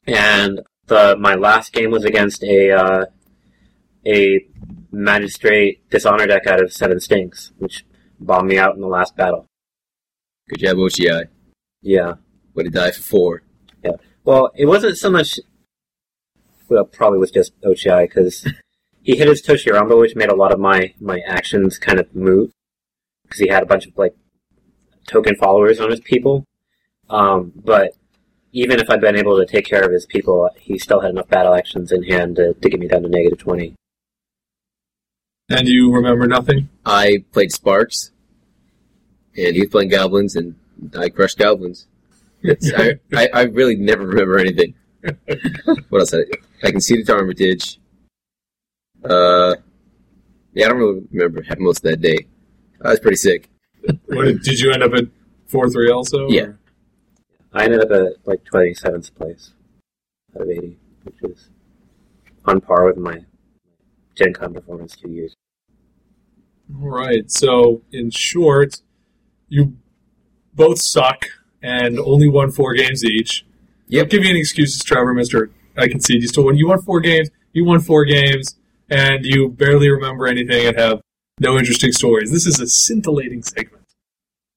And 0.08 0.62
the 0.88 1.16
my 1.20 1.36
last 1.36 1.74
game 1.74 1.92
was 1.92 2.06
against 2.06 2.44
a 2.44 2.72
uh, 2.72 3.06
a 4.08 4.48
magistrate 4.92 5.88
dishonor 5.90 6.28
deck 6.28 6.48
out 6.48 6.62
of 6.64 6.74
Seven 6.74 7.00
Stings, 7.00 7.52
which 7.60 7.86
bombed 8.20 8.48
me 8.48 8.58
out 8.58 8.76
in 8.76 8.82
the 8.82 8.88
last 8.88 9.16
battle. 9.16 9.46
Good 10.50 10.60
job, 10.60 10.78
OGI. 10.78 11.28
Yeah. 11.82 12.16
Would 12.56 12.66
have 12.66 12.74
died 12.74 12.96
for 12.96 13.04
four. 13.04 13.44
Yeah. 13.84 13.94
Well, 14.24 14.52
it 14.56 14.66
wasn't 14.66 14.98
so 14.98 15.10
much. 15.10 15.40
Well, 16.68 16.86
probably 16.86 17.20
was 17.20 17.32
just 17.32 17.60
OCI 17.62 18.08
because 18.08 18.48
he 19.02 19.16
hit 19.16 19.28
his 19.28 19.42
Toshi 19.42 19.72
Ranbo, 19.72 20.00
which 20.00 20.16
made 20.16 20.30
a 20.30 20.36
lot 20.36 20.52
of 20.52 20.60
my 20.60 20.94
my 21.00 21.20
actions 21.26 21.78
kind 21.78 22.00
of 22.00 22.14
move 22.16 22.52
because 23.24 23.40
he 23.40 23.48
had 23.48 23.64
a 23.64 23.68
bunch 23.68 23.86
of 23.86 23.98
like 23.98 24.16
token 25.08 25.36
followers 25.36 25.80
on 25.80 25.90
his 25.90 26.00
people. 26.00 26.46
Um, 27.10 27.52
but 27.56 27.94
even 28.52 28.80
if 28.80 28.90
I'd 28.90 29.02
been 29.02 29.16
able 29.16 29.38
to 29.38 29.46
take 29.46 29.66
care 29.66 29.84
of 29.84 29.92
his 29.92 30.06
people, 30.06 30.50
he 30.58 30.78
still 30.78 31.02
had 31.02 31.12
enough 31.12 31.28
battle 31.28 31.54
actions 31.54 31.92
in 31.92 32.04
hand 32.04 32.36
to, 32.38 32.54
to 32.54 32.70
get 32.70 32.80
me 32.80 32.88
down 32.88 33.04
to 33.04 33.10
negative 33.10 33.40
twenty. 33.40 33.76
And 35.50 35.68
you 35.68 35.92
remember 35.94 36.28
nothing? 36.28 36.70
I 36.86 37.24
played 37.32 37.52
Sparks, 37.52 38.12
and 39.36 39.56
he 39.56 39.62
was 39.62 39.70
playing 39.70 39.90
Goblins, 39.90 40.36
and 40.36 40.56
I 40.98 41.10
crushed 41.10 41.38
Goblins. 41.38 41.88
It's, 42.42 42.72
I, 42.74 43.00
I, 43.14 43.30
I 43.34 43.42
really 43.44 43.76
never 43.76 44.06
remember 44.06 44.38
anything. 44.38 44.76
what 45.90 46.00
else? 46.00 46.14
I, 46.14 46.20
I 46.64 46.72
can 46.72 46.82
see 46.82 47.02
the 47.02 47.14
Armitage. 47.14 47.80
Uh, 49.04 49.56
yeah, 50.54 50.66
I 50.66 50.70
don't 50.70 50.78
really 50.78 51.02
remember 51.12 51.44
most 51.60 51.84
of 51.84 51.92
that 51.92 52.02
day. 52.02 52.28
I 52.84 52.92
was 52.92 53.00
pretty 53.00 53.18
sick. 53.18 53.50
What, 54.06 54.42
did 54.44 54.60
you 54.60 54.72
end 54.72 54.84
up 54.84 54.94
at 54.94 55.06
four 55.48 55.70
three 55.70 55.90
also? 55.90 56.28
Yeah. 56.30 56.42
or- 56.42 56.60
I 57.52 57.64
ended 57.64 57.82
up 57.82 57.92
at 57.92 58.28
like 58.28 58.44
27th 58.44 59.16
place 59.16 59.54
out 60.36 60.44
of 60.44 60.50
80, 60.50 60.78
which 61.04 61.16
is 61.24 61.50
on 62.46 62.62
par 62.62 62.86
with 62.86 62.98
my 62.98 63.24
Gen 64.20 64.34
Con 64.34 64.54
performance 64.54 64.96
two 64.96 65.10
years. 65.10 65.36
All 66.82 66.90
right. 66.90 67.30
So, 67.32 67.82
in 67.92 68.12
short, 68.12 68.82
you 69.48 69.78
both 70.54 70.82
suck 70.82 71.26
and 71.64 71.98
only 72.00 72.28
won 72.28 72.52
four 72.52 72.74
games 72.74 73.04
each. 73.04 73.46
Yep. 73.88 74.04
Don't 74.04 74.12
give 74.12 74.22
me 74.24 74.30
any 74.30 74.40
excuses, 74.40 74.84
Trevor, 74.84 75.14
Mister. 75.14 75.50
I 75.78 75.88
concede 75.88 76.22
you 76.22 76.28
still 76.28 76.46
won. 76.46 76.58
You 76.58 76.68
won 76.68 76.82
four 76.82 77.00
games. 77.00 77.30
You 77.54 77.64
won 77.66 77.80
four 77.80 78.06
games, 78.06 78.58
and 78.90 79.26
you 79.26 79.50
barely 79.50 79.90
remember 79.90 80.28
anything 80.28 80.68
and 80.68 80.78
have 80.78 81.02
no 81.40 81.58
interesting 81.58 81.92
stories. 81.92 82.32
This 82.32 82.46
is 82.46 82.60
a 82.60 82.68
scintillating 82.68 83.42
segment. 83.42 83.86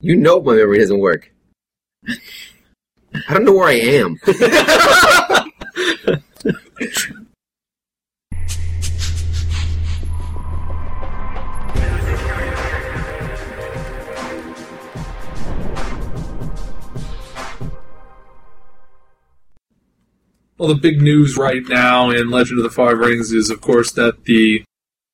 You 0.00 0.16
know 0.16 0.42
my 0.42 0.54
memory 0.56 0.78
doesn't 0.78 0.98
work. 0.98 1.32
I 2.08 3.34
don't 3.34 3.44
know 3.44 3.52
where 3.52 3.68
I 3.68 3.74
am. 3.74 4.18
Well, 20.62 20.72
the 20.72 20.80
big 20.80 21.02
news 21.02 21.36
right 21.36 21.66
now 21.68 22.10
in 22.10 22.30
Legend 22.30 22.60
of 22.60 22.62
the 22.62 22.70
Five 22.70 22.96
Rings 22.98 23.32
is, 23.32 23.50
of 23.50 23.60
course, 23.60 23.90
that 23.94 24.26
the 24.26 24.62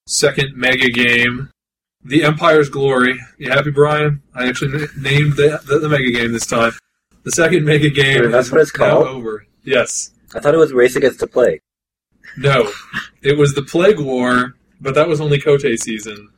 second 0.07 0.55
mega 0.55 0.91
game, 0.91 1.49
The 2.05 2.23
Empire's 2.23 2.69
Glory. 2.69 3.19
You 3.39 3.49
happy, 3.49 3.71
Brian? 3.71 4.21
I 4.35 4.47
actually 4.47 4.83
n- 4.83 4.89
named 5.01 5.37
the, 5.37 5.59
the, 5.65 5.79
the 5.79 5.89
mega 5.89 6.11
game 6.11 6.33
this 6.33 6.45
time. 6.45 6.73
The 7.23 7.31
second 7.31 7.65
mega 7.65 7.89
game 7.89 8.25
Wait, 8.25 8.31
that's 8.31 8.49
is 8.49 8.53
what 8.53 8.61
it's 8.61 8.77
now 8.79 8.91
called? 9.03 9.07
over. 9.07 9.47
Yes. 9.65 10.11
I 10.35 10.41
thought 10.41 10.53
it 10.53 10.59
was 10.59 10.75
Race 10.75 10.97
Against 10.97 11.21
the 11.21 11.27
Plague. 11.27 11.63
No. 12.37 12.71
it 13.23 13.39
was 13.39 13.55
the 13.55 13.63
Plague 13.63 14.01
War, 14.01 14.55
but 14.83 14.95
that 14.97 15.09
was 15.09 15.19
only 15.19 15.41
Kote 15.41 15.63
season. 15.81 16.29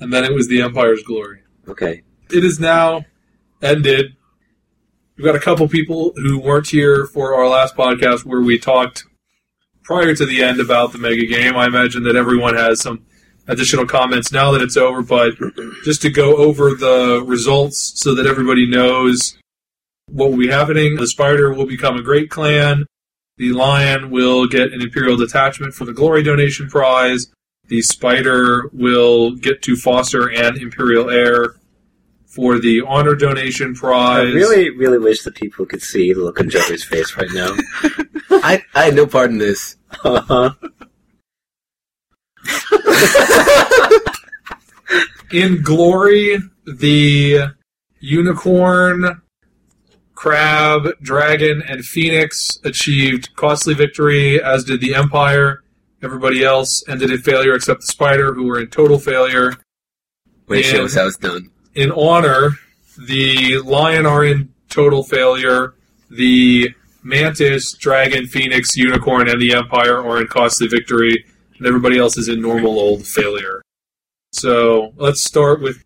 And 0.00 0.12
then 0.12 0.24
it 0.24 0.32
was 0.34 0.48
The 0.48 0.62
Empire's 0.62 1.04
Glory. 1.04 1.42
Okay. 1.68 2.02
it 2.32 2.44
is 2.44 2.58
now 2.58 3.04
ended. 3.62 4.16
We've 5.16 5.24
got 5.24 5.34
a 5.34 5.40
couple 5.40 5.66
people 5.66 6.12
who 6.16 6.38
weren't 6.38 6.68
here 6.68 7.06
for 7.06 7.34
our 7.34 7.48
last 7.48 7.74
podcast 7.74 8.26
where 8.26 8.42
we 8.42 8.58
talked 8.58 9.04
prior 9.82 10.14
to 10.14 10.26
the 10.26 10.42
end 10.42 10.60
about 10.60 10.92
the 10.92 10.98
mega 10.98 11.24
game. 11.24 11.56
I 11.56 11.66
imagine 11.66 12.02
that 12.02 12.16
everyone 12.16 12.54
has 12.54 12.82
some 12.82 13.06
additional 13.48 13.86
comments 13.86 14.30
now 14.30 14.50
that 14.50 14.60
it's 14.60 14.76
over, 14.76 15.02
but 15.02 15.32
just 15.84 16.02
to 16.02 16.10
go 16.10 16.36
over 16.36 16.74
the 16.74 17.24
results 17.26 17.94
so 17.96 18.14
that 18.14 18.26
everybody 18.26 18.68
knows 18.68 19.38
what 20.10 20.30
will 20.30 20.38
be 20.38 20.48
happening. 20.48 20.96
The 20.96 21.06
spider 21.06 21.50
will 21.50 21.66
become 21.66 21.96
a 21.96 22.02
great 22.02 22.28
clan. 22.28 22.84
The 23.38 23.52
lion 23.52 24.10
will 24.10 24.46
get 24.46 24.74
an 24.74 24.82
imperial 24.82 25.16
detachment 25.16 25.72
for 25.72 25.86
the 25.86 25.94
glory 25.94 26.24
donation 26.24 26.68
prize. 26.68 27.28
The 27.68 27.80
spider 27.80 28.68
will 28.74 29.32
get 29.32 29.62
to 29.62 29.76
foster 29.76 30.28
an 30.28 30.60
imperial 30.60 31.08
heir 31.08 31.54
for 32.36 32.58
the 32.60 32.82
honor 32.86 33.14
donation 33.16 33.74
prize. 33.74 34.20
I 34.20 34.32
really, 34.34 34.70
really 34.76 34.98
wish 34.98 35.22
that 35.22 35.34
people 35.34 35.64
could 35.66 35.82
see 35.82 36.12
the 36.12 36.20
look 36.20 36.38
on 36.38 36.50
Joey's 36.50 36.84
face 36.84 37.16
right 37.16 37.30
now. 37.32 37.48
I, 38.30 38.62
I 38.74 38.84
had 38.84 38.94
no 38.94 39.06
part 39.06 39.30
in 39.30 39.38
this. 39.38 39.76
Uh-huh. 40.04 40.50
In 45.32 45.62
glory, 45.62 46.38
the 46.66 47.48
unicorn, 47.98 49.22
crab, 50.14 50.88
dragon, 51.02 51.62
and 51.66 51.84
phoenix 51.84 52.60
achieved 52.64 53.34
costly 53.34 53.74
victory, 53.74 54.40
as 54.40 54.62
did 54.64 54.80
the 54.80 54.94
empire. 54.94 55.64
Everybody 56.02 56.44
else 56.44 56.84
ended 56.88 57.10
in 57.10 57.18
failure 57.18 57.54
except 57.54 57.80
the 57.80 57.86
spider, 57.88 58.34
who 58.34 58.44
were 58.44 58.60
in 58.60 58.68
total 58.68 58.98
failure. 59.00 59.54
It 60.48 60.58
Yeah. 60.58 60.62
shows 60.62 60.94
how 60.94 61.08
it's 61.08 61.16
done. 61.16 61.50
In 61.76 61.92
honor, 61.92 62.58
the 62.98 63.58
lion 63.58 64.06
are 64.06 64.24
in 64.24 64.52
total 64.68 65.04
failure. 65.04 65.74
The 66.10 66.74
mantis, 67.02 67.72
dragon, 67.72 68.26
phoenix, 68.26 68.76
unicorn, 68.76 69.28
and 69.28 69.40
the 69.40 69.54
empire 69.54 70.02
are 70.02 70.20
in 70.20 70.26
costly 70.26 70.66
victory, 70.66 71.24
and 71.58 71.66
everybody 71.66 71.98
else 71.98 72.16
is 72.16 72.28
in 72.28 72.40
normal 72.40 72.78
old 72.78 73.06
failure. 73.06 73.62
So 74.32 74.92
let's 74.96 75.22
start 75.22 75.60
with 75.60 75.82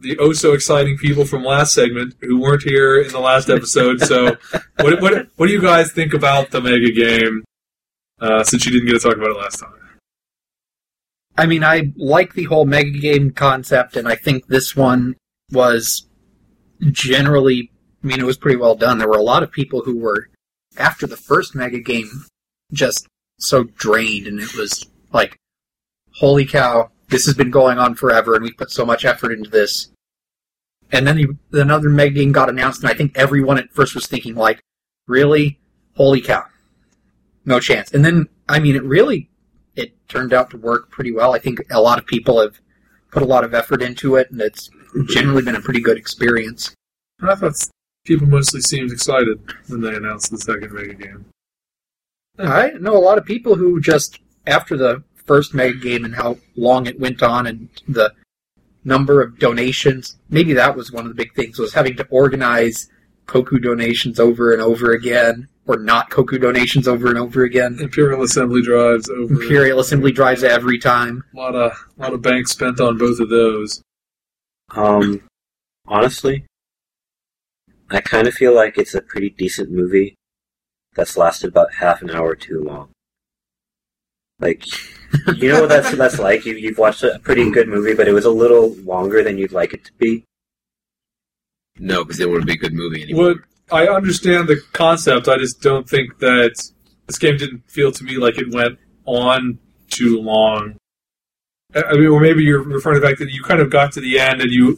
the 0.00 0.16
oh 0.18 0.32
so 0.32 0.52
exciting 0.52 0.96
people 0.96 1.24
from 1.24 1.44
last 1.44 1.74
segment 1.74 2.14
who 2.20 2.40
weren't 2.40 2.62
here 2.62 3.00
in 3.00 3.10
the 3.10 3.20
last 3.20 3.48
episode. 3.48 4.00
So, 4.00 4.36
what, 4.80 5.00
what, 5.00 5.28
what 5.36 5.46
do 5.46 5.52
you 5.52 5.62
guys 5.62 5.92
think 5.92 6.12
about 6.12 6.50
the 6.50 6.60
mega 6.60 6.90
game? 6.90 7.44
Uh, 8.18 8.44
since 8.44 8.66
you 8.66 8.72
didn't 8.72 8.86
get 8.86 8.92
to 8.92 8.98
talk 8.98 9.16
about 9.16 9.30
it 9.30 9.38
last 9.38 9.60
time. 9.60 9.72
I 11.38 11.46
mean, 11.46 11.64
I 11.64 11.92
like 11.96 12.34
the 12.34 12.44
whole 12.44 12.66
mega 12.66 12.98
game 12.98 13.30
concept, 13.30 13.96
and 13.96 14.06
I 14.06 14.14
think 14.14 14.46
this 14.46 14.76
one 14.76 15.16
was 15.52 16.06
generally. 16.90 17.70
I 18.02 18.06
mean, 18.06 18.20
it 18.20 18.26
was 18.26 18.38
pretty 18.38 18.56
well 18.56 18.74
done. 18.74 18.98
There 18.98 19.08
were 19.08 19.18
a 19.18 19.22
lot 19.22 19.42
of 19.42 19.52
people 19.52 19.82
who 19.82 19.98
were 19.98 20.30
after 20.78 21.06
the 21.06 21.16
first 21.16 21.54
mega 21.54 21.80
game 21.80 22.08
just 22.72 23.06
so 23.38 23.64
drained, 23.64 24.26
and 24.26 24.40
it 24.40 24.54
was 24.54 24.86
like, 25.12 25.38
holy 26.14 26.46
cow, 26.46 26.90
this 27.08 27.26
has 27.26 27.34
been 27.34 27.50
going 27.50 27.78
on 27.78 27.94
forever, 27.94 28.34
and 28.34 28.44
we 28.44 28.52
put 28.52 28.70
so 28.70 28.86
much 28.86 29.04
effort 29.04 29.32
into 29.32 29.50
this. 29.50 29.90
And 30.92 31.06
then 31.06 31.16
the, 31.16 31.60
another 31.60 31.88
mega 31.88 32.14
game 32.14 32.32
got 32.32 32.48
announced, 32.48 32.82
and 32.82 32.90
I 32.90 32.94
think 32.94 33.16
everyone 33.16 33.58
at 33.58 33.72
first 33.72 33.94
was 33.94 34.06
thinking 34.06 34.34
like, 34.34 34.60
really, 35.06 35.60
holy 35.94 36.20
cow, 36.20 36.44
no 37.44 37.60
chance. 37.60 37.92
And 37.92 38.04
then, 38.04 38.28
I 38.48 38.60
mean, 38.60 38.76
it 38.76 38.84
really 38.84 39.30
it 39.76 40.08
turned 40.08 40.32
out 40.32 40.50
to 40.50 40.56
work 40.56 40.90
pretty 40.90 41.12
well. 41.12 41.34
I 41.34 41.38
think 41.38 41.60
a 41.70 41.80
lot 41.80 41.98
of 41.98 42.06
people 42.06 42.40
have 42.40 42.60
put 43.10 43.22
a 43.22 43.26
lot 43.26 43.44
of 43.44 43.54
effort 43.54 43.82
into 43.82 44.16
it, 44.16 44.30
and 44.30 44.40
it's 44.40 44.70
generally 45.08 45.42
been 45.42 45.56
a 45.56 45.60
pretty 45.60 45.80
good 45.80 45.96
experience. 45.96 46.74
I 47.22 47.34
thought 47.34 47.54
people 48.04 48.26
mostly 48.26 48.60
seemed 48.60 48.92
excited 48.92 49.40
when 49.68 49.80
they 49.80 49.94
announced 49.94 50.30
the 50.30 50.38
second 50.38 50.72
mega 50.72 50.94
game. 50.94 51.26
I 52.38 52.70
know 52.80 52.96
a 52.96 52.98
lot 52.98 53.18
of 53.18 53.24
people 53.24 53.54
who 53.54 53.80
just 53.80 54.18
after 54.46 54.76
the 54.76 55.02
first 55.26 55.54
mega 55.54 55.78
game 55.78 56.04
and 56.04 56.14
how 56.14 56.38
long 56.56 56.86
it 56.86 56.98
went 56.98 57.22
on 57.22 57.46
and 57.46 57.68
the 57.86 58.12
number 58.84 59.20
of 59.20 59.38
donations, 59.38 60.16
maybe 60.28 60.54
that 60.54 60.76
was 60.76 60.90
one 60.90 61.04
of 61.04 61.10
the 61.10 61.14
big 61.14 61.34
things 61.34 61.58
was 61.58 61.74
having 61.74 61.96
to 61.96 62.06
organize 62.10 62.88
Koku 63.26 63.58
donations 63.58 64.18
over 64.18 64.52
and 64.52 64.60
over 64.60 64.92
again, 64.92 65.46
or 65.66 65.76
not 65.76 66.10
Koku 66.10 66.38
donations 66.38 66.88
over 66.88 67.08
and 67.08 67.18
over 67.18 67.44
again. 67.44 67.78
Imperial 67.80 68.22
Assembly 68.22 68.62
drives 68.62 69.08
over. 69.08 69.32
Imperial 69.34 69.78
Assembly 69.78 70.10
drives 70.10 70.42
every 70.42 70.78
time. 70.78 71.22
A 71.34 71.36
lot 71.36 71.54
of 71.54 71.72
a 71.98 72.02
lot 72.02 72.12
of 72.12 72.22
banks 72.22 72.50
spent 72.50 72.80
on 72.80 72.98
both 72.98 73.20
of 73.20 73.28
those. 73.28 73.82
Um, 74.72 75.22
honestly, 75.86 76.44
I 77.90 78.00
kind 78.00 78.28
of 78.28 78.34
feel 78.34 78.54
like 78.54 78.78
it's 78.78 78.94
a 78.94 79.00
pretty 79.00 79.30
decent 79.30 79.70
movie 79.70 80.14
that's 80.94 81.16
lasted 81.16 81.48
about 81.48 81.74
half 81.74 82.02
an 82.02 82.10
hour 82.10 82.34
too 82.34 82.62
long. 82.62 82.90
Like, 84.38 84.64
you 85.36 85.48
know 85.52 85.62
what 85.62 85.68
that's 85.68 85.90
that's 85.96 86.18
like. 86.18 86.46
You 86.46 86.54
you've 86.54 86.78
watched 86.78 87.02
a 87.02 87.18
pretty 87.18 87.50
good 87.50 87.68
movie, 87.68 87.94
but 87.94 88.08
it 88.08 88.12
was 88.12 88.24
a 88.24 88.30
little 88.30 88.74
longer 88.76 89.22
than 89.22 89.38
you'd 89.38 89.52
like 89.52 89.74
it 89.74 89.84
to 89.84 89.92
be. 89.94 90.24
No, 91.78 92.04
because 92.04 92.20
it 92.20 92.28
wouldn't 92.28 92.46
be 92.46 92.54
a 92.54 92.58
good 92.58 92.74
movie 92.74 93.02
anymore. 93.02 93.24
What 93.24 93.38
I 93.72 93.88
understand 93.88 94.48
the 94.48 94.60
concept, 94.72 95.28
I 95.28 95.38
just 95.38 95.60
don't 95.60 95.88
think 95.88 96.18
that 96.18 96.54
this 97.06 97.18
game 97.18 97.36
didn't 97.36 97.70
feel 97.70 97.92
to 97.92 98.04
me 98.04 98.16
like 98.16 98.38
it 98.38 98.52
went 98.52 98.78
on 99.04 99.58
too 99.88 100.20
long. 100.20 100.76
I 101.74 101.94
mean, 101.94 102.08
or 102.08 102.20
maybe 102.20 102.42
you're 102.42 102.62
referring 102.62 102.96
to 102.96 103.00
the 103.00 103.06
fact 103.06 103.20
that 103.20 103.30
you 103.30 103.42
kind 103.42 103.60
of 103.60 103.70
got 103.70 103.92
to 103.92 104.00
the 104.00 104.18
end 104.18 104.40
and 104.40 104.50
you 104.50 104.76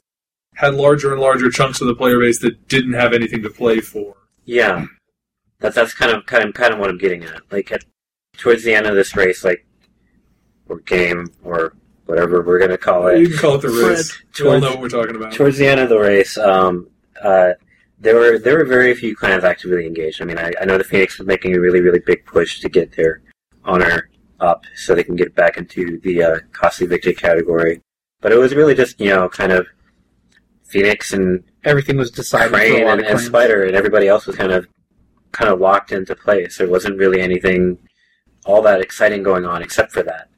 had 0.57 0.75
larger 0.75 1.13
and 1.13 1.21
larger 1.21 1.51
chunks 1.51 1.81
of 1.81 1.87
the 1.87 1.95
player 1.95 2.19
base 2.19 2.39
that 2.41 2.69
didn't 2.69 2.93
have 2.93 3.13
anything 3.15 3.43
to 3.43 3.51
play 3.51 3.81
for. 3.81 4.17
Yeah, 4.45 4.87
that's 5.61 5.75
that's 5.77 5.95
kind 5.95 6.13
of 6.15 6.27
kind 6.27 6.45
of 6.45 6.55
kind 6.55 6.73
of 6.75 6.79
what 6.81 6.91
I'm 6.91 6.99
getting 6.99 7.25
at. 7.25 7.41
Like 7.51 7.73
at 7.73 7.85
towards 8.37 8.65
the 8.65 8.75
end 8.75 8.87
of 8.87 8.95
this 8.95 9.17
race, 9.17 9.45
like 9.45 9.65
or 10.69 10.79
game 10.81 11.29
or 11.43 11.75
whatever 12.07 12.43
we're 12.43 12.59
gonna 12.59 12.77
call 12.79 13.07
it. 13.09 13.21
You 13.21 13.29
can 13.31 13.39
call 13.39 13.55
it 13.55 13.63
the 13.63 13.69
race. 13.69 14.13
All 14.13 14.29
Towards- 14.35 14.63
know 14.65 14.71
what 14.73 14.81
we're 14.81 14.89
talking 14.89 15.17
about. 15.17 15.33
towards 15.33 15.57
the 15.59 15.67
end 15.67 15.81
of 15.81 15.89
the 15.89 15.99
race, 15.99 16.37
um, 16.37 16.89
uh, 17.23 17.53
there 17.99 18.17
were 18.17 18.39
there 18.39 18.59
were 18.59 18.65
very 18.65 18.95
few 18.95 19.15
clans 19.17 19.45
actively 19.45 19.87
engaged. 19.87 20.21
I 20.21 20.25
mean, 20.27 20.39
I, 20.39 20.53
I 20.61 20.65
know 20.67 20.77
the 20.77 20.85
Phoenix 20.85 21.19
was 21.19 21.27
making 21.27 21.55
a 21.57 21.61
really 21.61 21.81
really 21.81 22.01
big 22.01 22.27
push 22.27 22.61
to 22.61 22.69
get 22.69 22.95
their 22.97 23.23
honor 23.65 24.11
up 24.43 24.65
so 24.75 24.95
they 24.95 25.05
can 25.05 25.17
get 25.17 25.35
back 25.35 25.57
into 25.57 25.99
the 26.01 26.23
uh, 26.23 26.39
costly 26.53 26.87
victory 26.87 27.15
category, 27.15 27.81
but 28.21 28.33
it 28.33 28.37
was 28.37 28.55
really 28.55 28.75
just 28.75 29.01
you 29.01 29.09
know 29.09 29.29
kind 29.29 29.53
of 29.53 29.67
Phoenix 30.65 31.13
and 31.13 31.45
Everything 31.65 31.97
was 31.97 32.11
decided 32.11 32.51
for 32.51 32.57
a 32.57 32.71
Crane 32.71 32.85
lot 32.85 32.99
and, 32.99 33.07
of 33.07 33.13
and. 33.13 33.21
Spider, 33.21 33.65
and 33.65 33.77
everybody 33.77 34.09
else 34.09 34.27
was 34.27 34.35
kind 34.35 34.51
of 34.51 34.67
kind 35.31 35.51
of 35.51 35.61
locked 35.61 35.93
into 35.93 36.15
place. 36.17 36.59
There 36.59 36.69
wasn't 36.69 36.99
really 36.99 37.21
anything 37.21 37.79
all 38.45 38.63
that 38.63 38.81
exciting 38.81 39.23
going 39.23 39.45
on 39.45 39.63
except 39.63 39.93
for 39.93 40.03
that. 40.03 40.29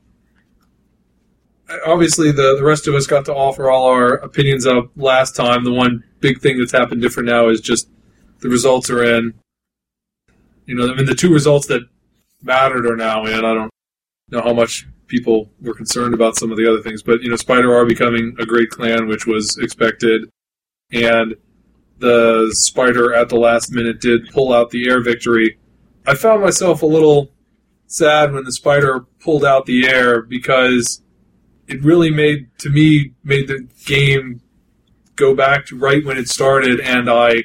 obviously 1.87 2.31
the, 2.31 2.57
the 2.57 2.63
rest 2.63 2.87
of 2.87 2.95
us 2.95 3.07
got 3.07 3.25
to 3.25 3.35
offer 3.35 3.71
all 3.71 3.87
our 3.87 4.15
opinions 4.17 4.67
up 4.67 4.91
last 4.97 5.35
time. 5.35 5.65
The 5.65 5.73
one 5.73 6.05
big 6.21 6.41
thing 6.41 6.59
that's 6.59 6.73
happened 6.73 7.01
different 7.01 7.29
now 7.29 7.49
is 7.49 7.63
just 7.63 7.89
the 8.41 8.51
results 8.51 8.91
are 8.91 9.03
in. 9.03 9.33
You 10.67 10.75
know, 10.75 10.93
I 10.93 10.95
mean, 10.95 11.07
the 11.07 11.15
two 11.15 11.33
results 11.33 11.67
that 11.69 11.83
mattered 12.43 12.87
are 12.87 12.97
now 12.97 13.25
in. 13.25 13.39
I 13.39 13.55
don't 13.55 13.71
know 14.29 14.41
how 14.41 14.53
much 14.53 14.87
people 15.07 15.51
were 15.61 15.75
concerned 15.75 16.15
about 16.15 16.37
some 16.37 16.51
of 16.51 16.57
the 16.57 16.69
other 16.69 16.83
things, 16.83 17.03
but 17.03 17.23
you 17.23 17.31
know, 17.31 17.37
Spider 17.37 17.75
are 17.75 17.85
becoming 17.85 18.35
a 18.39 18.47
great 18.47 18.71
clan, 18.71 19.07
which 19.07 19.27
was 19.27 19.59
expected, 19.59 20.29
and 20.93 21.35
the 21.99 22.51
Spider 22.55 23.15
at 23.15 23.29
the 23.29 23.37
last 23.37 23.71
minute 23.71 24.01
did 24.01 24.29
pull 24.31 24.53
out 24.53 24.71
the 24.71 24.89
heir 24.89 25.03
victory. 25.03 25.59
I 26.07 26.15
found 26.15 26.43
myself 26.43 26.83
a 26.83 26.87
little 26.87 27.33
sad 27.87 28.33
when 28.33 28.45
the 28.45 28.53
Spider 28.53 29.07
pulled 29.21 29.45
out 29.45 29.67
the 29.67 29.87
heir 29.87 30.23
because 30.23 31.03
it 31.67 31.83
really 31.83 32.11
made 32.11 32.49
to 32.59 32.71
me 32.71 33.13
made 33.23 33.49
the 33.49 33.67
game 33.85 34.41
go 35.17 35.35
back 35.35 35.67
to 35.67 35.79
right 35.79 36.05
when 36.05 36.17
it 36.17 36.29
started, 36.29 36.81
and 36.81 37.09
I 37.09 37.45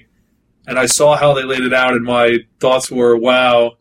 and 0.68 0.78
I 0.78 0.86
saw 0.86 1.18
how 1.18 1.34
they 1.34 1.44
laid 1.44 1.64
it 1.64 1.74
out, 1.74 1.94
and 1.94 2.06
my 2.06 2.40
thoughts 2.60 2.92
were, 2.92 3.18
wow, 3.18 3.78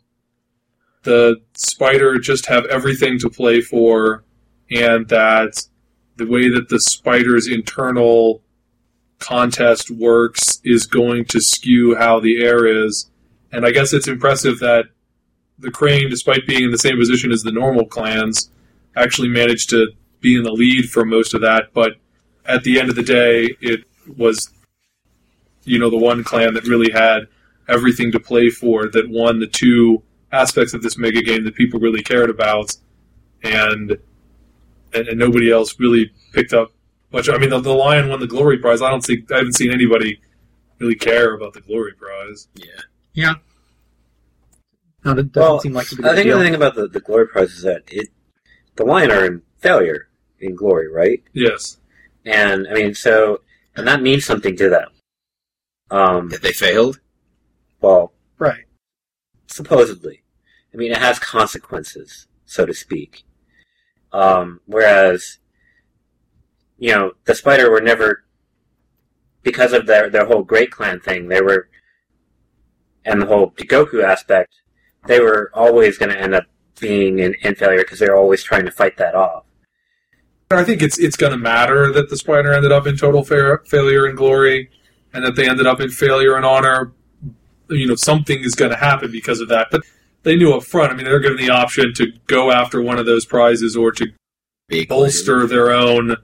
the 1.08 1.40
spider 1.54 2.18
just 2.18 2.44
have 2.46 2.66
everything 2.66 3.18
to 3.18 3.30
play 3.30 3.62
for, 3.62 4.24
and 4.70 5.08
that 5.08 5.66
the 6.16 6.26
way 6.26 6.50
that 6.50 6.68
the 6.68 6.78
spider's 6.78 7.48
internal 7.48 8.42
contest 9.18 9.90
works 9.90 10.60
is 10.64 10.84
going 10.84 11.24
to 11.24 11.40
skew 11.40 11.96
how 11.96 12.20
the 12.20 12.44
heir 12.44 12.84
is. 12.84 13.10
And 13.50 13.64
I 13.64 13.70
guess 13.70 13.94
it's 13.94 14.06
impressive 14.06 14.58
that 14.58 14.84
the 15.58 15.70
crane, 15.70 16.10
despite 16.10 16.46
being 16.46 16.64
in 16.64 16.72
the 16.72 16.78
same 16.78 16.98
position 16.98 17.32
as 17.32 17.42
the 17.42 17.52
normal 17.52 17.86
clans, 17.86 18.50
actually 18.94 19.28
managed 19.28 19.70
to 19.70 19.92
be 20.20 20.36
in 20.36 20.42
the 20.42 20.52
lead 20.52 20.90
for 20.90 21.06
most 21.06 21.32
of 21.32 21.40
that. 21.40 21.72
But 21.72 21.92
at 22.44 22.64
the 22.64 22.78
end 22.78 22.90
of 22.90 22.96
the 22.96 23.02
day, 23.02 23.56
it 23.62 23.80
was, 24.14 24.50
you 25.64 25.78
know, 25.78 25.88
the 25.88 25.96
one 25.96 26.22
clan 26.22 26.52
that 26.52 26.64
really 26.64 26.92
had 26.92 27.28
everything 27.66 28.12
to 28.12 28.20
play 28.20 28.50
for 28.50 28.88
that 28.90 29.08
won 29.08 29.40
the 29.40 29.46
two 29.46 30.02
aspects 30.32 30.74
of 30.74 30.82
this 30.82 30.98
mega 30.98 31.22
game 31.22 31.44
that 31.44 31.54
people 31.54 31.80
really 31.80 32.02
cared 32.02 32.30
about, 32.30 32.74
and 33.42 33.96
and, 34.94 35.08
and 35.08 35.18
nobody 35.18 35.50
else 35.50 35.78
really 35.78 36.12
picked 36.32 36.52
up 36.52 36.72
much. 37.12 37.28
I 37.28 37.38
mean, 37.38 37.50
the, 37.50 37.60
the 37.60 37.72
Lion 37.72 38.08
won 38.08 38.20
the 38.20 38.26
glory 38.26 38.58
prize. 38.58 38.82
I 38.82 38.90
don't 38.90 39.04
see. 39.04 39.24
I 39.32 39.36
haven't 39.38 39.54
seen 39.54 39.70
anybody 39.72 40.20
really 40.78 40.94
care 40.94 41.34
about 41.34 41.52
the 41.54 41.60
glory 41.60 41.92
prize. 41.94 42.48
Yeah. 42.54 42.66
Yeah. 43.12 43.34
No, 45.04 45.14
that 45.14 45.32
doesn't 45.32 45.50
Well, 45.50 45.60
seem 45.60 45.72
like 45.72 45.86
a 45.92 46.10
I 46.10 46.14
think 46.14 46.26
deal. 46.26 46.38
the 46.38 46.44
thing 46.44 46.54
about 46.54 46.74
the, 46.74 46.88
the 46.88 47.00
glory 47.00 47.26
prize 47.28 47.52
is 47.52 47.62
that 47.62 47.82
it, 47.88 48.08
the 48.76 48.84
Lion 48.84 49.10
are 49.10 49.24
in 49.24 49.42
failure 49.58 50.08
in 50.40 50.54
glory, 50.54 50.88
right? 50.88 51.22
Yes. 51.32 51.78
And 52.24 52.66
I 52.68 52.74
mean, 52.74 52.94
so 52.94 53.40
and 53.76 53.86
that 53.86 54.02
means 54.02 54.24
something 54.24 54.56
to 54.56 54.68
them. 54.68 54.88
Um, 55.90 56.28
That 56.28 56.42
they 56.42 56.52
failed? 56.52 57.00
well, 57.80 58.00
right. 58.02 58.10
Supposedly. 59.48 60.22
I 60.72 60.76
mean, 60.76 60.92
it 60.92 60.98
has 60.98 61.18
consequences, 61.18 62.26
so 62.44 62.66
to 62.66 62.74
speak. 62.74 63.24
Um, 64.12 64.60
whereas, 64.66 65.38
you 66.78 66.90
know, 66.90 67.12
the 67.24 67.34
Spider 67.34 67.70
were 67.70 67.80
never, 67.80 68.24
because 69.42 69.72
of 69.72 69.86
their, 69.86 70.08
their 70.08 70.26
whole 70.26 70.42
Great 70.42 70.70
Clan 70.70 71.00
thing, 71.00 71.28
they 71.28 71.40
were, 71.40 71.68
and 73.04 73.22
the 73.22 73.26
whole 73.26 73.50
Goku 73.50 74.02
aspect, 74.02 74.54
they 75.06 75.20
were 75.20 75.50
always 75.54 75.98
going 75.98 76.10
to 76.10 76.20
end 76.20 76.34
up 76.34 76.44
being 76.80 77.18
in, 77.18 77.34
in 77.42 77.54
failure 77.54 77.78
because 77.78 77.98
they're 77.98 78.16
always 78.16 78.42
trying 78.42 78.64
to 78.64 78.70
fight 78.70 78.96
that 78.98 79.14
off. 79.14 79.44
I 80.50 80.64
think 80.64 80.80
it's 80.80 80.98
it's 80.98 81.16
going 81.16 81.32
to 81.32 81.38
matter 81.38 81.92
that 81.92 82.08
the 82.08 82.16
Spider 82.16 82.54
ended 82.54 82.72
up 82.72 82.86
in 82.86 82.96
total 82.96 83.22
fa- 83.22 83.60
failure 83.66 84.06
and 84.06 84.16
glory, 84.16 84.70
and 85.12 85.22
that 85.24 85.36
they 85.36 85.46
ended 85.48 85.66
up 85.66 85.80
in 85.80 85.90
failure 85.90 86.36
and 86.36 86.44
honor. 86.46 86.92
You 87.70 87.86
know, 87.86 87.96
something 87.96 88.40
is 88.40 88.54
going 88.54 88.70
to 88.70 88.76
happen 88.76 89.10
because 89.10 89.40
of 89.40 89.48
that. 89.48 89.68
But 89.70 89.82
they 90.22 90.36
knew 90.36 90.52
up 90.52 90.64
front. 90.64 90.92
I 90.92 90.96
mean, 90.96 91.04
they're 91.04 91.20
given 91.20 91.38
the 91.38 91.50
option 91.50 91.92
to 91.94 92.12
go 92.26 92.50
after 92.50 92.82
one 92.82 92.98
of 92.98 93.06
those 93.06 93.24
prizes 93.24 93.76
or 93.76 93.92
to 93.92 94.06
Big 94.68 94.88
bolster 94.88 95.46
their 95.46 95.70
own 95.70 96.16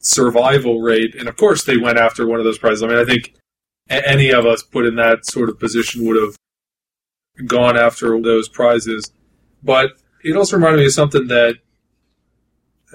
survival 0.00 0.82
rate. 0.82 1.14
And 1.14 1.26
of 1.26 1.36
course, 1.36 1.64
they 1.64 1.78
went 1.78 1.98
after 1.98 2.26
one 2.26 2.38
of 2.38 2.44
those 2.44 2.58
prizes. 2.58 2.82
I 2.82 2.86
mean, 2.86 2.98
I 2.98 3.04
think 3.04 3.34
any 3.88 4.30
of 4.30 4.44
us 4.44 4.62
put 4.62 4.84
in 4.84 4.96
that 4.96 5.24
sort 5.24 5.48
of 5.48 5.58
position 5.58 6.06
would 6.06 6.20
have 6.20 7.48
gone 7.48 7.78
after 7.78 8.20
those 8.20 8.48
prizes. 8.48 9.10
But 9.62 9.92
it 10.22 10.36
also 10.36 10.56
reminded 10.56 10.80
me 10.80 10.86
of 10.86 10.92
something 10.92 11.28
that 11.28 11.56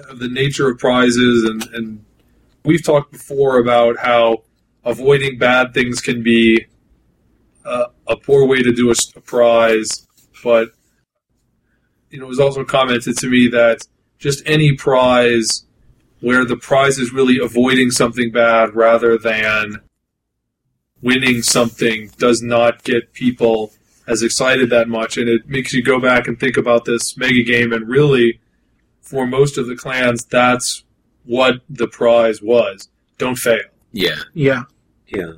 of 0.08 0.20
the 0.20 0.28
nature 0.28 0.68
of 0.68 0.78
prizes, 0.78 1.42
and, 1.42 1.66
and 1.74 2.04
we've 2.64 2.84
talked 2.84 3.10
before 3.10 3.58
about 3.58 3.98
how 3.98 4.44
avoiding 4.84 5.38
bad 5.38 5.74
things 5.74 6.00
can 6.00 6.22
be 6.22 6.66
uh, 7.64 7.86
a 8.06 8.16
poor 8.16 8.46
way 8.46 8.62
to 8.62 8.72
do 8.72 8.90
a 8.90 9.20
prize. 9.20 10.06
But 10.42 10.70
you 12.10 12.18
know, 12.18 12.26
it 12.26 12.28
was 12.28 12.40
also 12.40 12.64
commented 12.64 13.16
to 13.18 13.28
me 13.28 13.48
that 13.48 13.86
just 14.18 14.42
any 14.46 14.74
prize 14.74 15.64
where 16.20 16.44
the 16.44 16.56
prize 16.56 16.98
is 16.98 17.12
really 17.12 17.38
avoiding 17.38 17.90
something 17.90 18.30
bad 18.30 18.74
rather 18.74 19.16
than 19.16 19.80
winning 21.00 21.42
something 21.42 22.10
does 22.18 22.42
not 22.42 22.82
get 22.82 23.12
people 23.12 23.72
as 24.06 24.22
excited 24.22 24.70
that 24.70 24.88
much 24.88 25.16
and 25.16 25.28
it 25.28 25.48
makes 25.48 25.72
you 25.72 25.82
go 25.82 26.00
back 26.00 26.26
and 26.26 26.40
think 26.40 26.56
about 26.56 26.84
this 26.84 27.16
mega 27.16 27.42
game 27.42 27.72
and 27.72 27.88
really 27.88 28.40
for 29.00 29.26
most 29.26 29.58
of 29.58 29.66
the 29.68 29.76
clans 29.76 30.24
that's 30.24 30.82
what 31.24 31.60
the 31.68 31.86
prize 31.86 32.42
was 32.42 32.88
don't 33.16 33.36
fail 33.36 33.60
Yeah. 33.92 34.16
Yeah. 34.34 34.62
Yeah. 35.06 35.32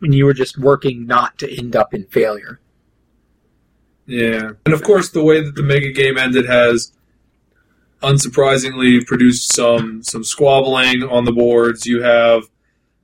And 0.00 0.14
you 0.14 0.24
were 0.24 0.34
just 0.34 0.58
working 0.58 1.06
not 1.06 1.38
to 1.38 1.58
end 1.58 1.74
up 1.74 1.92
in 1.92 2.04
failure. 2.06 2.60
Yeah, 4.06 4.52
and 4.64 4.72
of 4.72 4.82
course, 4.82 5.10
the 5.10 5.22
way 5.22 5.44
that 5.44 5.54
the 5.54 5.62
mega 5.62 5.92
game 5.92 6.16
ended 6.16 6.46
has, 6.46 6.92
unsurprisingly, 8.02 9.04
produced 9.04 9.52
some 9.52 10.02
some 10.02 10.24
squabbling 10.24 11.02
on 11.02 11.24
the 11.24 11.32
boards. 11.32 11.84
You 11.84 12.02
have 12.02 12.44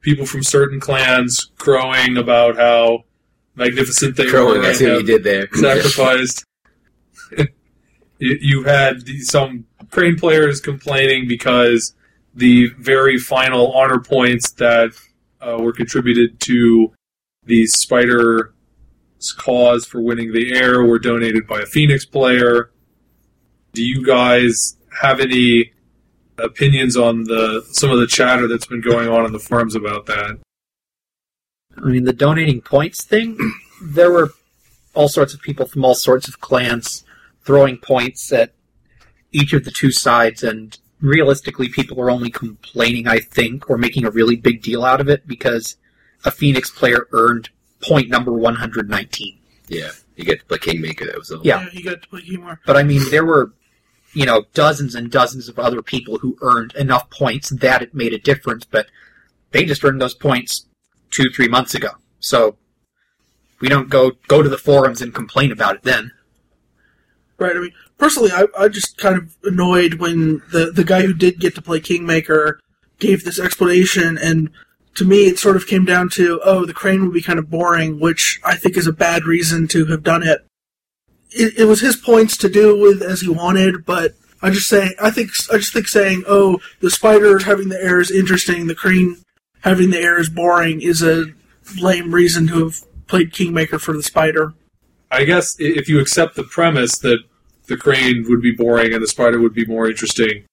people 0.01 0.25
from 0.25 0.43
certain 0.43 0.81
clans 0.81 1.51
crowing 1.59 2.17
about 2.17 2.57
how 2.57 3.05
magnificent 3.55 4.17
they 4.17 4.27
Crowing, 4.27 4.61
were 4.61 4.67
I 4.67 4.73
see 4.73 4.89
what 4.89 5.01
you 5.01 5.07
did 5.07 5.25
there. 5.25 5.49
sacrificed. 5.53 6.45
you, 7.39 7.47
you 8.19 8.63
had 8.65 9.07
some 9.23 9.67
crane 9.91 10.17
players 10.17 10.61
complaining 10.61 11.29
because 11.29 11.95
the 12.35 12.69
very 12.79 13.19
final 13.19 13.73
honor 13.73 14.01
points 14.01 14.53
that 14.53 14.93
uh, 15.45 15.59
were 15.59 15.73
contributed 15.73 16.41
to 16.41 16.93
the 17.45 17.67
spider 17.67 18.55
cause 19.33 19.87
for 19.87 20.01
winning 20.01 20.33
the 20.33 20.55
heir 20.55 20.85
were 20.85 20.99
donated 20.99 21.47
by 21.47 21.61
a 21.61 21.67
Phoenix 21.67 22.05
player. 22.05 22.71
Do 23.73 23.83
you 23.83 24.05
guys 24.05 24.77
have 25.01 25.21
any 25.21 25.73
opinions 26.39 26.97
on 26.97 27.25
the 27.25 27.65
some 27.73 27.91
of 27.91 27.99
the 27.99 28.07
chatter 28.07 28.47
that's 28.47 28.67
been 28.67 28.81
going 28.81 29.09
on 29.09 29.25
in 29.25 29.33
the 29.33 29.39
forums 29.39 29.75
about 29.75 30.07
that? 30.07 30.39
I 31.77 31.89
mean, 31.89 32.05
the 32.05 32.13
donating 32.13 32.61
points 32.61 33.05
thing, 33.05 33.39
there 33.83 34.11
were 34.11 34.33
all 34.95 35.09
sorts 35.09 35.35
of 35.35 35.41
people 35.41 35.67
from 35.67 35.85
all 35.85 35.95
sorts 35.95 36.29
of 36.29 36.41
clans 36.41 37.05
throwing 37.45 37.77
points 37.77 38.33
at 38.33 38.55
each 39.33 39.53
of 39.53 39.65
the 39.65 39.71
two 39.71 39.91
sides, 39.91 40.43
and 40.43 40.79
realistically, 41.05 41.69
people 41.69 41.97
were 41.97 42.11
only 42.11 42.31
complaining, 42.31 43.07
I 43.07 43.19
think, 43.19 43.69
or 43.69 43.77
making 43.77 44.05
a 44.05 44.11
really 44.11 44.37
big 44.37 44.63
deal 44.63 44.85
out 44.85 45.01
of 45.01 45.09
it 45.09 45.27
because 45.27 45.77
a 46.25 46.31
Phoenix 46.31 46.71
player 46.71 47.07
earned 47.13 47.51
point 47.81 48.09
number 48.09 48.33
119. 48.33 49.39
Yeah. 49.69 49.91
You 50.17 50.25
get 50.25 50.41
to 50.41 50.47
play 50.47 50.59
Kingmaker, 50.59 51.07
that 51.07 51.19
was 51.19 51.31
all. 51.31 51.43
Yeah. 51.45 51.67
you 51.73 51.85
got 51.85 52.03
to 52.03 52.09
play 52.09 52.23
humor. 52.23 52.61
But 52.65 52.77
I 52.77 52.83
mean, 52.83 53.03
there 53.11 53.25
were, 53.25 53.53
you 54.15 54.25
know, 54.25 54.45
dozens 54.55 54.95
and 54.95 55.11
dozens 55.11 55.49
of 55.49 55.59
other 55.59 55.83
people 55.83 56.19
who 56.19 56.39
earned 56.41 56.75
enough 56.75 57.11
points 57.11 57.51
that 57.51 57.83
it 57.83 57.95
made 57.95 58.15
a 58.15 58.19
difference, 58.19 58.65
but 58.65 58.87
they 59.51 59.65
just 59.65 59.85
earned 59.85 60.01
those 60.01 60.15
points 60.15 60.67
two, 61.11 61.31
three 61.31 61.49
months 61.49 61.75
ago. 61.75 61.91
So 62.21 62.57
we 63.61 63.69
don't 63.69 63.91
go 63.91 64.13
go 64.29 64.43
to 64.43 64.49
the 64.49 64.59
forums 64.59 65.03
and 65.03 65.15
complain 65.15 65.53
about 65.53 65.77
it 65.77 65.83
then. 65.83 66.13
Right. 67.39 67.57
I 67.57 67.59
mean, 67.59 67.73
personally, 67.99 68.31
I, 68.33 68.47
I 68.59 68.69
just 68.69 68.99
kind 68.99 69.17
of 69.17 69.37
annoyed 69.45 69.95
when 69.95 70.43
the 70.53 70.71
the 70.75 70.85
guy 70.85 71.03
who 71.03 71.15
did 71.15 71.41
get 71.41 71.55
to 71.55 71.63
play 71.63 71.81
Kingmaker 71.81 72.61
gave 72.99 73.25
this 73.25 73.39
explanation, 73.39 74.19
and 74.19 74.51
to 74.95 75.05
me, 75.05 75.27
it 75.27 75.39
sort 75.39 75.57
of 75.57 75.67
came 75.67 75.85
down 75.85 76.09
to, 76.11 76.41
oh, 76.45 76.65
the 76.65 76.73
crane 76.73 77.03
would 77.03 77.13
be 77.13 77.23
kind 77.23 77.39
of 77.39 77.51
boring, 77.51 77.99
which 77.99 78.41
I 78.45 78.55
think 78.55 78.77
is 78.77 78.87
a 78.87 78.93
bad 78.93 79.25
reason 79.25 79.67
to 79.69 79.87
have 79.87 80.03
done 80.03 80.23
it. 80.23 80.47
It, 81.31 81.59
it 81.59 81.65
was 81.65 81.81
his 81.81 81.97
points 81.97 82.37
to 82.39 82.49
do 82.49 82.79
with 82.79 83.03
as 83.03 83.21
he 83.21 83.29
wanted, 83.29 83.85
but 83.85 84.15
I 84.41 84.51
just 84.51 84.69
say, 84.69 84.95
I 85.03 85.11
think, 85.11 85.31
I 85.53 85.57
just 85.57 85.73
think 85.73 85.89
saying, 85.89 86.23
oh, 86.29 86.61
the 86.81 86.91
spider 86.91 87.41
having 87.41 87.71
the 87.71 87.83
heir 87.83 88.01
is 88.01 88.11
interesting, 88.11 88.67
the 88.67 88.75
crane 88.75 89.17
having 89.63 89.91
the 89.91 89.99
heir 89.99 90.21
is 90.21 90.29
boring, 90.29 90.81
is 90.81 91.03
a 91.03 91.25
lame 91.81 92.15
reason 92.15 92.47
to 92.49 92.65
have 92.65 92.85
played 93.09 93.33
Kingmaker 93.33 93.79
for 93.79 93.95
the 93.95 94.03
spider. 94.03 94.55
I 95.11 95.25
guess 95.25 95.57
if 95.59 95.89
you 95.89 95.99
accept 95.99 96.37
the 96.37 96.45
premise 96.45 96.99
that 96.99 97.19
the 97.67 97.77
crane 97.77 98.25
would 98.29 98.43
be 98.43 98.53
boring 98.53 98.93
and 98.93 99.03
the 99.03 99.09
spider 99.09 99.41
would 99.41 99.55
be 99.55 99.67
more 99.67 99.89
interesting, 99.89 100.45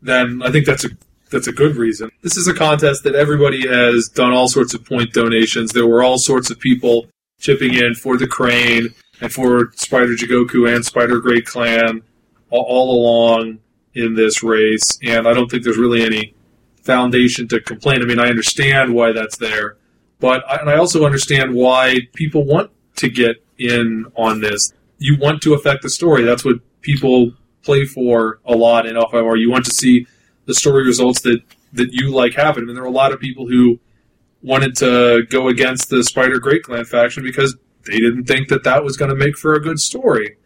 then 0.00 0.42
I 0.42 0.50
think 0.50 0.66
that's 0.66 0.84
a 0.84 0.90
that's 1.30 1.46
a 1.48 1.52
good 1.52 1.76
reason. 1.76 2.10
This 2.22 2.36
is 2.36 2.46
a 2.46 2.54
contest 2.54 3.02
that 3.04 3.14
everybody 3.14 3.66
has 3.66 4.08
done 4.08 4.32
all 4.32 4.48
sorts 4.48 4.74
of 4.74 4.84
point 4.84 5.12
donations. 5.12 5.72
There 5.72 5.86
were 5.86 6.02
all 6.02 6.18
sorts 6.18 6.50
of 6.50 6.60
people 6.60 7.06
chipping 7.40 7.74
in 7.74 7.94
for 7.94 8.16
the 8.16 8.26
crane 8.26 8.94
and 9.20 9.32
for 9.32 9.72
Spider 9.74 10.14
Jigoku 10.14 10.72
and 10.72 10.84
Spider 10.84 11.20
Great 11.20 11.46
Clan 11.46 12.02
all, 12.50 12.62
all 12.62 12.98
along 12.98 13.58
in 13.94 14.14
this 14.14 14.42
race, 14.42 14.98
and 15.02 15.26
I 15.26 15.34
don't 15.34 15.50
think 15.50 15.64
there's 15.64 15.78
really 15.78 16.04
any 16.04 16.34
foundation 16.82 17.48
to 17.48 17.60
complain. 17.60 18.02
I 18.02 18.06
mean, 18.06 18.20
I 18.20 18.28
understand 18.28 18.94
why 18.94 19.12
that's 19.12 19.36
there, 19.36 19.76
but 20.20 20.44
I, 20.48 20.56
and 20.56 20.70
I 20.70 20.76
also 20.76 21.04
understand 21.04 21.54
why 21.54 21.96
people 22.14 22.44
want 22.44 22.70
to 22.96 23.08
get 23.08 23.36
in 23.58 24.06
on 24.16 24.40
this. 24.40 24.72
You 24.98 25.16
want 25.18 25.42
to 25.42 25.54
affect 25.54 25.82
the 25.82 25.90
story. 25.90 26.22
That's 26.24 26.44
what 26.44 26.56
people 26.80 27.32
play 27.62 27.84
for 27.84 28.40
a 28.44 28.54
lot 28.54 28.86
in 28.86 28.94
L5R. 28.96 29.38
You 29.40 29.50
want 29.50 29.64
to 29.66 29.70
see 29.70 30.06
the 30.46 30.54
story 30.54 30.84
results 30.84 31.20
that 31.22 31.40
that 31.72 31.88
you 31.92 32.10
like 32.10 32.34
happen. 32.34 32.62
I 32.62 32.66
mean, 32.66 32.74
there 32.74 32.84
are 32.84 32.88
a 32.88 32.90
lot 32.90 33.12
of 33.12 33.18
people 33.18 33.48
who 33.48 33.80
wanted 34.42 34.76
to 34.76 35.24
go 35.28 35.48
against 35.48 35.90
the 35.90 36.04
Spider 36.04 36.38
Great 36.38 36.62
Clan 36.62 36.84
faction 36.84 37.22
because 37.24 37.56
they 37.86 37.98
didn't 37.98 38.24
think 38.24 38.48
that 38.48 38.62
that 38.64 38.84
was 38.84 38.96
going 38.96 39.08
to 39.08 39.16
make 39.16 39.36
for 39.36 39.54
a 39.54 39.60
good 39.60 39.80
story. 39.80 40.36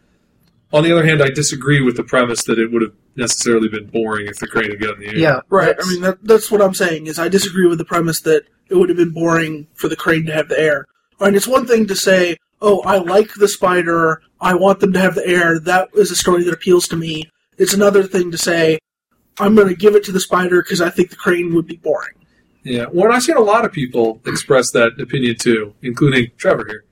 On 0.73 0.83
the 0.83 0.91
other 0.91 1.05
hand, 1.05 1.21
I 1.21 1.29
disagree 1.29 1.81
with 1.81 1.97
the 1.97 2.03
premise 2.03 2.43
that 2.45 2.57
it 2.59 2.71
would 2.71 2.81
have 2.81 2.93
necessarily 3.15 3.67
been 3.67 3.87
boring 3.87 4.27
if 4.27 4.37
the 4.37 4.47
crane 4.47 4.69
had 4.71 4.79
gotten 4.79 4.99
the 5.01 5.07
heir. 5.07 5.17
Yeah, 5.17 5.39
Right. 5.49 5.67
that's- 5.67 5.87
I 5.87 5.91
mean, 5.91 6.01
that, 6.01 6.17
that's 6.23 6.49
what 6.51 6.61
I'm 6.61 6.73
saying. 6.73 7.07
Is 7.07 7.19
I 7.19 7.27
disagree 7.27 7.67
with 7.67 7.77
the 7.79 7.85
premise 7.85 8.21
that 8.21 8.43
it 8.69 8.75
would 8.75 8.89
have 8.89 8.97
been 8.97 9.09
boring 9.11 9.67
for 9.73 9.87
the 9.87 9.95
crane 9.95 10.25
to 10.27 10.33
have 10.33 10.47
the 10.47 10.59
heir. 10.59 10.85
And 11.19 11.35
it's 11.35 11.47
one 11.47 11.65
thing 11.67 11.85
to 11.87 11.95
say, 11.95 12.37
"Oh, 12.61 12.81
I 12.81 12.97
like 12.97 13.33
the 13.35 13.47
spider. 13.47 14.21
I 14.41 14.53
want 14.55 14.79
them 14.79 14.93
to 14.93 14.99
have 14.99 15.15
the 15.15 15.27
heir. 15.27 15.59
That 15.59 15.89
is 15.95 16.11
a 16.11 16.15
story 16.15 16.43
that 16.43 16.53
appeals 16.53 16.87
to 16.89 16.95
me." 16.97 17.29
It's 17.57 17.73
another 17.73 18.03
thing 18.03 18.31
to 18.31 18.37
say, 18.37 18.79
"I'm 19.39 19.55
going 19.55 19.67
to 19.67 19.75
give 19.75 19.95
it 19.95 20.03
to 20.05 20.11
the 20.11 20.19
spider 20.19 20.61
because 20.61 20.81
I 20.81 20.89
think 20.89 21.09
the 21.09 21.15
crane 21.15 21.53
would 21.55 21.67
be 21.67 21.77
boring." 21.77 22.13
Yeah, 22.63 22.85
well, 22.91 23.11
I've 23.11 23.23
seen 23.23 23.37
a 23.37 23.41
lot 23.41 23.63
of 23.65 23.71
people 23.71 24.21
express 24.25 24.71
that 24.71 24.99
opinion 24.99 25.37
too, 25.37 25.73
including 25.81 26.31
Trevor 26.37 26.65
here. 26.67 26.83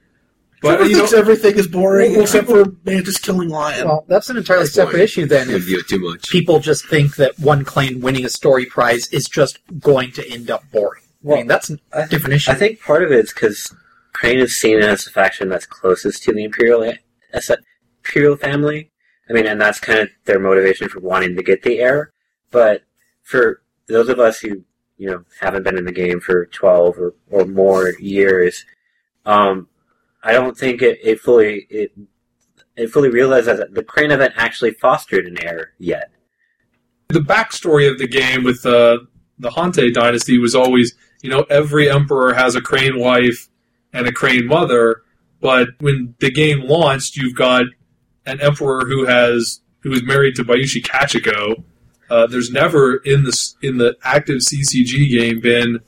But 0.61 0.77
Trevor 0.77 0.85
you 0.85 0.91
know, 0.93 0.97
thinks 0.99 1.13
everything 1.13 1.55
is 1.57 1.67
boring 1.67 2.13
Well, 2.13 2.21
except 2.21 2.47
for 2.47 2.65
Mantis 2.83 3.19
killing 3.19 3.49
lion. 3.49 3.85
well, 3.87 4.05
that's 4.07 4.29
an 4.29 4.37
entirely 4.37 4.63
That's 4.63 4.73
separate 4.73 4.91
boring. 4.93 5.03
issue 5.03 5.25
then. 5.27 5.47
Would 5.47 5.57
If 5.57 5.67
do 5.67 5.81
too 5.83 5.99
much. 5.99 6.29
people 6.29 6.59
just 6.59 6.87
think 6.87 7.17
that 7.17 7.37
one 7.37 7.63
clan 7.63 7.99
winning 8.01 8.25
a 8.25 8.29
story 8.29 8.65
prize 8.65 9.07
is 9.13 9.27
just 9.27 9.59
going 9.79 10.13
to 10.13 10.27
end 10.31 10.49
up 10.49 10.63
boring. 10.71 11.03
I 11.25 11.35
mean, 11.35 11.47
that's 11.47 11.69
a 11.69 11.77
I, 11.93 12.07
different 12.07 12.35
issue. 12.35 12.51
I 12.51 12.55
think 12.55 12.81
part 12.81 13.03
of 13.03 13.11
it 13.11 13.19
is 13.25 13.33
because 13.33 13.71
Crane 14.13 14.39
is 14.39 14.59
seen 14.59 14.79
as 14.79 15.05
the 15.05 15.11
faction 15.11 15.49
that's 15.49 15.65
closest 15.65 16.23
to 16.23 16.33
the 16.33 16.43
Imperial 16.43 16.93
Imperial 18.03 18.35
family. 18.37 18.91
I 19.29 19.33
mean, 19.33 19.45
and 19.45 19.59
that's 19.59 19.79
kind 19.79 19.99
of 19.99 20.09
their 20.25 20.39
motivation 20.39 20.89
for 20.89 20.99
wanting 20.99 21.35
to 21.35 21.43
get 21.43 21.63
the 21.63 21.79
heir. 21.79 22.11
But 22.51 22.83
for 23.23 23.61
those 23.87 24.09
of 24.09 24.19
us 24.19 24.39
who 24.39 24.63
you 24.97 25.09
know 25.09 25.23
haven't 25.41 25.63
been 25.63 25.77
in 25.77 25.85
the 25.85 25.91
game 25.91 26.19
for 26.19 26.45
twelve 26.47 26.97
or, 26.97 27.13
or 27.29 27.45
more 27.45 27.89
years, 27.99 28.65
um, 29.25 29.67
I 30.23 30.31
don't 30.31 30.57
think 30.57 30.81
it, 30.81 30.99
it 31.03 31.19
fully 31.19 31.67
it 31.69 31.91
it 32.75 32.87
fully 32.87 33.09
realizes 33.09 33.57
that 33.57 33.73
the 33.73 33.83
Crane 33.83 34.11
haven't 34.11 34.33
actually 34.37 34.71
fostered 34.71 35.25
an 35.25 35.43
heir 35.43 35.73
yet. 35.77 36.11
the 37.09 37.19
backstory 37.19 37.89
of 37.89 37.97
the 37.97 38.07
game 38.07 38.43
with 38.43 38.65
uh, 38.65 38.99
the 39.39 39.49
Hantei 39.49 39.93
dynasty 39.93 40.37
was 40.37 40.55
always, 40.55 40.95
you 41.21 41.29
know, 41.29 41.45
every 41.49 41.89
emperor 41.89 42.33
has 42.33 42.55
a 42.55 42.61
crane 42.61 42.99
wife 42.99 43.49
and 43.93 44.07
a 44.07 44.11
crane 44.11 44.47
mother, 44.47 45.03
but 45.39 45.69
when 45.79 46.15
the 46.19 46.31
game 46.31 46.61
launched, 46.61 47.15
you've 47.15 47.35
got 47.35 47.65
an 48.25 48.41
emperor 48.41 48.85
who 48.85 49.05
has 49.05 49.61
who 49.81 49.91
is 49.91 50.03
married 50.03 50.35
to 50.35 50.43
Bayushi 50.43 50.83
Kachiko. 50.83 51.63
Uh, 52.09 52.27
there's 52.27 52.51
never 52.51 52.97
in 52.97 53.23
the 53.23 53.55
in 53.61 53.77
the 53.77 53.97
active 54.03 54.37
CCG 54.37 55.09
game 55.09 55.39
been 55.39 55.79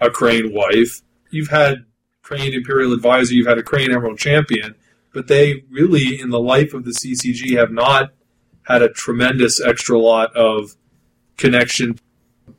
a 0.00 0.10
crane 0.10 0.52
wife. 0.52 1.02
You've 1.30 1.48
had 1.48 1.84
crane 2.22 2.54
imperial 2.54 2.92
advisor, 2.92 3.34
you've 3.34 3.46
had 3.46 3.58
a 3.58 3.62
crane 3.62 3.92
emerald 3.92 4.18
champion, 4.18 4.74
but 5.12 5.28
they 5.28 5.64
really 5.70 6.20
in 6.20 6.30
the 6.30 6.40
life 6.40 6.74
of 6.74 6.84
the 6.84 6.92
CCG 6.92 7.56
have 7.58 7.70
not 7.70 8.12
had 8.62 8.82
a 8.82 8.88
tremendous 8.88 9.60
extra 9.60 9.98
lot 9.98 10.34
of 10.34 10.74
connection 11.36 11.98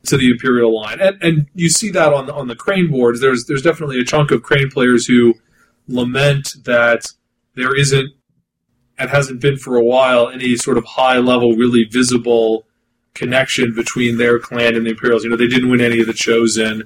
to 0.06 0.16
the 0.16 0.30
Imperial 0.30 0.74
line, 0.74 1.00
and 1.00 1.22
and 1.22 1.46
you 1.54 1.68
see 1.68 1.90
that 1.90 2.12
on 2.12 2.30
on 2.30 2.48
the 2.48 2.56
Crane 2.56 2.90
boards. 2.90 3.20
There's 3.20 3.46
there's 3.46 3.62
definitely 3.62 4.00
a 4.00 4.04
chunk 4.04 4.30
of 4.30 4.42
Crane 4.42 4.70
players 4.70 5.06
who 5.06 5.34
lament 5.88 6.54
that 6.64 7.06
there 7.54 7.74
isn't 7.74 8.10
and 8.98 9.10
hasn't 9.10 9.40
been 9.40 9.56
for 9.56 9.76
a 9.76 9.84
while 9.84 10.28
any 10.28 10.56
sort 10.56 10.78
of 10.78 10.84
high 10.84 11.18
level, 11.18 11.54
really 11.54 11.84
visible 11.84 12.66
connection 13.14 13.74
between 13.74 14.18
their 14.18 14.38
clan 14.38 14.74
and 14.74 14.86
the 14.86 14.90
Imperials. 14.90 15.24
You 15.24 15.30
know, 15.30 15.36
they 15.36 15.48
didn't 15.48 15.70
win 15.70 15.80
any 15.80 16.00
of 16.00 16.06
the 16.06 16.12
chosen. 16.12 16.84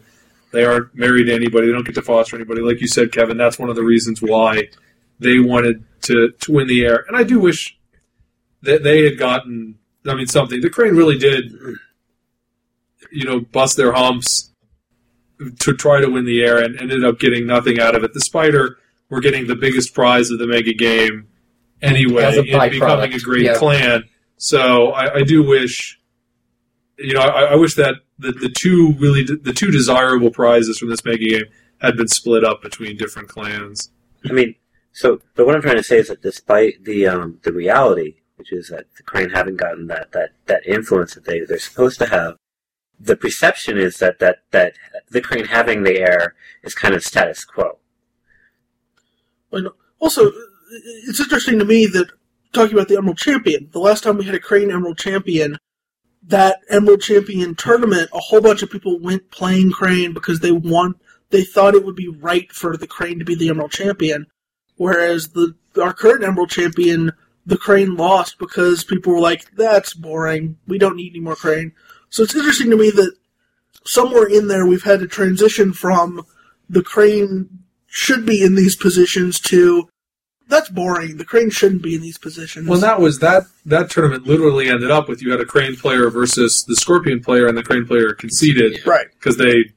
They 0.52 0.64
aren't 0.64 0.94
married 0.94 1.24
to 1.24 1.34
anybody. 1.34 1.66
They 1.66 1.72
don't 1.72 1.86
get 1.86 1.94
to 1.96 2.02
foster 2.02 2.36
anybody. 2.36 2.60
Like 2.60 2.80
you 2.80 2.88
said, 2.88 3.12
Kevin, 3.12 3.36
that's 3.36 3.58
one 3.58 3.70
of 3.70 3.76
the 3.76 3.84
reasons 3.84 4.20
why 4.20 4.68
they 5.18 5.38
wanted 5.38 5.84
to, 6.02 6.30
to 6.30 6.52
win 6.52 6.66
the 6.66 6.84
heir. 6.84 7.04
And 7.06 7.16
I 7.16 7.22
do 7.22 7.38
wish 7.38 7.78
that 8.62 8.82
they 8.82 9.04
had 9.04 9.18
gotten, 9.18 9.78
I 10.06 10.14
mean, 10.14 10.26
something. 10.26 10.60
The 10.60 10.70
Crane 10.70 10.96
really 10.96 11.18
did, 11.18 11.52
you 13.12 13.24
know, 13.24 13.40
bust 13.40 13.76
their 13.76 13.92
humps 13.92 14.52
to 15.60 15.74
try 15.74 16.00
to 16.00 16.08
win 16.08 16.24
the 16.24 16.42
heir 16.42 16.62
and 16.62 16.78
ended 16.80 17.04
up 17.04 17.18
getting 17.18 17.46
nothing 17.46 17.80
out 17.80 17.94
of 17.94 18.04
it. 18.04 18.12
The 18.12 18.20
Spider 18.20 18.78
were 19.08 19.20
getting 19.20 19.46
the 19.46 19.56
biggest 19.56 19.94
prize 19.94 20.30
of 20.30 20.38
the 20.38 20.46
mega 20.46 20.74
game 20.74 21.28
anyway 21.82 22.24
As 22.24 22.36
a 22.36 22.44
in 22.44 22.70
becoming 22.70 23.12
a 23.12 23.18
great 23.18 23.44
yeah. 23.44 23.54
clan. 23.54 24.04
So 24.36 24.92
I, 24.92 25.16
I 25.16 25.22
do 25.22 25.42
wish, 25.42 26.00
you 26.98 27.14
know, 27.14 27.20
I, 27.20 27.52
I 27.52 27.54
wish 27.56 27.74
that 27.74 27.96
the, 28.18 28.32
the 28.32 28.48
two 28.48 28.94
really 28.98 29.24
the 29.24 29.52
two 29.52 29.70
desirable 29.70 30.30
prizes 30.30 30.78
from 30.78 30.90
this 30.90 31.04
mega 31.04 31.28
game 31.28 31.44
had 31.80 31.96
been 31.96 32.08
split 32.08 32.44
up 32.44 32.62
between 32.62 32.96
different 32.96 33.28
clans. 33.28 33.90
I 34.28 34.32
mean, 34.32 34.54
so, 34.92 35.20
but 35.34 35.46
what 35.46 35.54
I'm 35.54 35.62
trying 35.62 35.76
to 35.76 35.82
say 35.82 35.98
is 35.98 36.08
that 36.08 36.22
despite 36.22 36.84
the 36.84 37.06
um, 37.06 37.40
the 37.42 37.52
reality, 37.52 38.16
which 38.36 38.52
is 38.52 38.68
that 38.68 38.86
the 38.96 39.02
Crane 39.02 39.30
haven't 39.30 39.56
gotten 39.56 39.86
that, 39.86 40.12
that, 40.12 40.30
that 40.46 40.66
influence 40.66 41.14
that 41.14 41.24
they 41.24 41.40
they're 41.40 41.58
supposed 41.58 41.98
to 41.98 42.06
have, 42.06 42.36
the 43.00 43.16
perception 43.16 43.78
is 43.78 43.98
that, 43.98 44.18
that 44.18 44.42
that 44.50 44.74
the 45.10 45.20
Crane 45.20 45.46
having 45.46 45.82
the 45.82 45.98
heir 45.98 46.34
is 46.62 46.74
kind 46.74 46.94
of 46.94 47.02
status 47.02 47.44
quo. 47.44 47.78
And 49.52 49.68
also, 49.98 50.30
it's 51.08 51.20
interesting 51.20 51.58
to 51.58 51.64
me 51.64 51.86
that 51.86 52.10
talking 52.52 52.74
about 52.74 52.88
the 52.88 52.96
Emerald 52.96 53.18
Champion, 53.18 53.68
the 53.72 53.78
last 53.78 54.04
time 54.04 54.18
we 54.18 54.26
had 54.26 54.34
a 54.34 54.40
Crane 54.40 54.70
Emerald 54.70 54.98
Champion, 54.98 55.56
that 56.22 56.60
Emerald 56.68 57.00
Champion 57.00 57.54
tournament, 57.54 58.10
a 58.12 58.18
whole 58.18 58.40
bunch 58.40 58.62
of 58.62 58.70
people 58.70 58.98
went 59.00 59.30
playing 59.30 59.72
Crane 59.72 60.12
because 60.12 60.40
they 60.40 60.52
want 60.52 60.96
they 61.30 61.44
thought 61.44 61.74
it 61.74 61.84
would 61.84 61.96
be 61.96 62.08
right 62.08 62.50
for 62.52 62.76
the 62.76 62.86
Crane 62.86 63.18
to 63.18 63.24
be 63.24 63.34
the 63.34 63.48
Emerald 63.48 63.70
Champion, 63.70 64.26
whereas 64.76 65.28
the 65.28 65.54
our 65.80 65.94
current 65.94 66.24
Emerald 66.24 66.50
Champion, 66.50 67.12
the 67.46 67.56
Crane 67.56 67.96
lost 67.96 68.38
because 68.38 68.84
people 68.84 69.12
were 69.12 69.20
like, 69.20 69.54
"That's 69.56 69.94
boring. 69.94 70.58
We 70.66 70.78
don't 70.78 70.96
need 70.96 71.12
any 71.12 71.20
more 71.20 71.36
Crane." 71.36 71.72
So 72.10 72.22
it's 72.22 72.34
interesting 72.34 72.70
to 72.70 72.76
me 72.76 72.90
that 72.90 73.16
somewhere 73.84 74.26
in 74.26 74.48
there 74.48 74.66
we've 74.66 74.82
had 74.82 75.00
to 75.00 75.06
transition 75.06 75.72
from 75.72 76.26
the 76.68 76.82
Crane 76.82 77.60
should 77.86 78.24
be 78.24 78.42
in 78.42 78.54
these 78.54 78.76
positions 78.76 79.40
to 79.40 79.88
that's 80.50 80.68
boring. 80.68 81.16
The 81.16 81.24
crane 81.24 81.48
shouldn't 81.48 81.82
be 81.82 81.94
in 81.94 82.02
these 82.02 82.18
positions. 82.18 82.68
Well, 82.68 82.80
that 82.80 83.00
was 83.00 83.20
that 83.20 83.44
that 83.64 83.88
tournament 83.88 84.26
literally 84.26 84.68
ended 84.68 84.90
up 84.90 85.08
with 85.08 85.22
you 85.22 85.30
had 85.30 85.40
a 85.40 85.46
crane 85.46 85.76
player 85.76 86.10
versus 86.10 86.64
the 86.64 86.76
scorpion 86.76 87.20
player, 87.20 87.46
and 87.46 87.56
the 87.56 87.62
crane 87.62 87.86
player 87.86 88.12
conceded 88.12 88.84
right. 88.84 89.06
because 89.12 89.36
they 89.38 89.72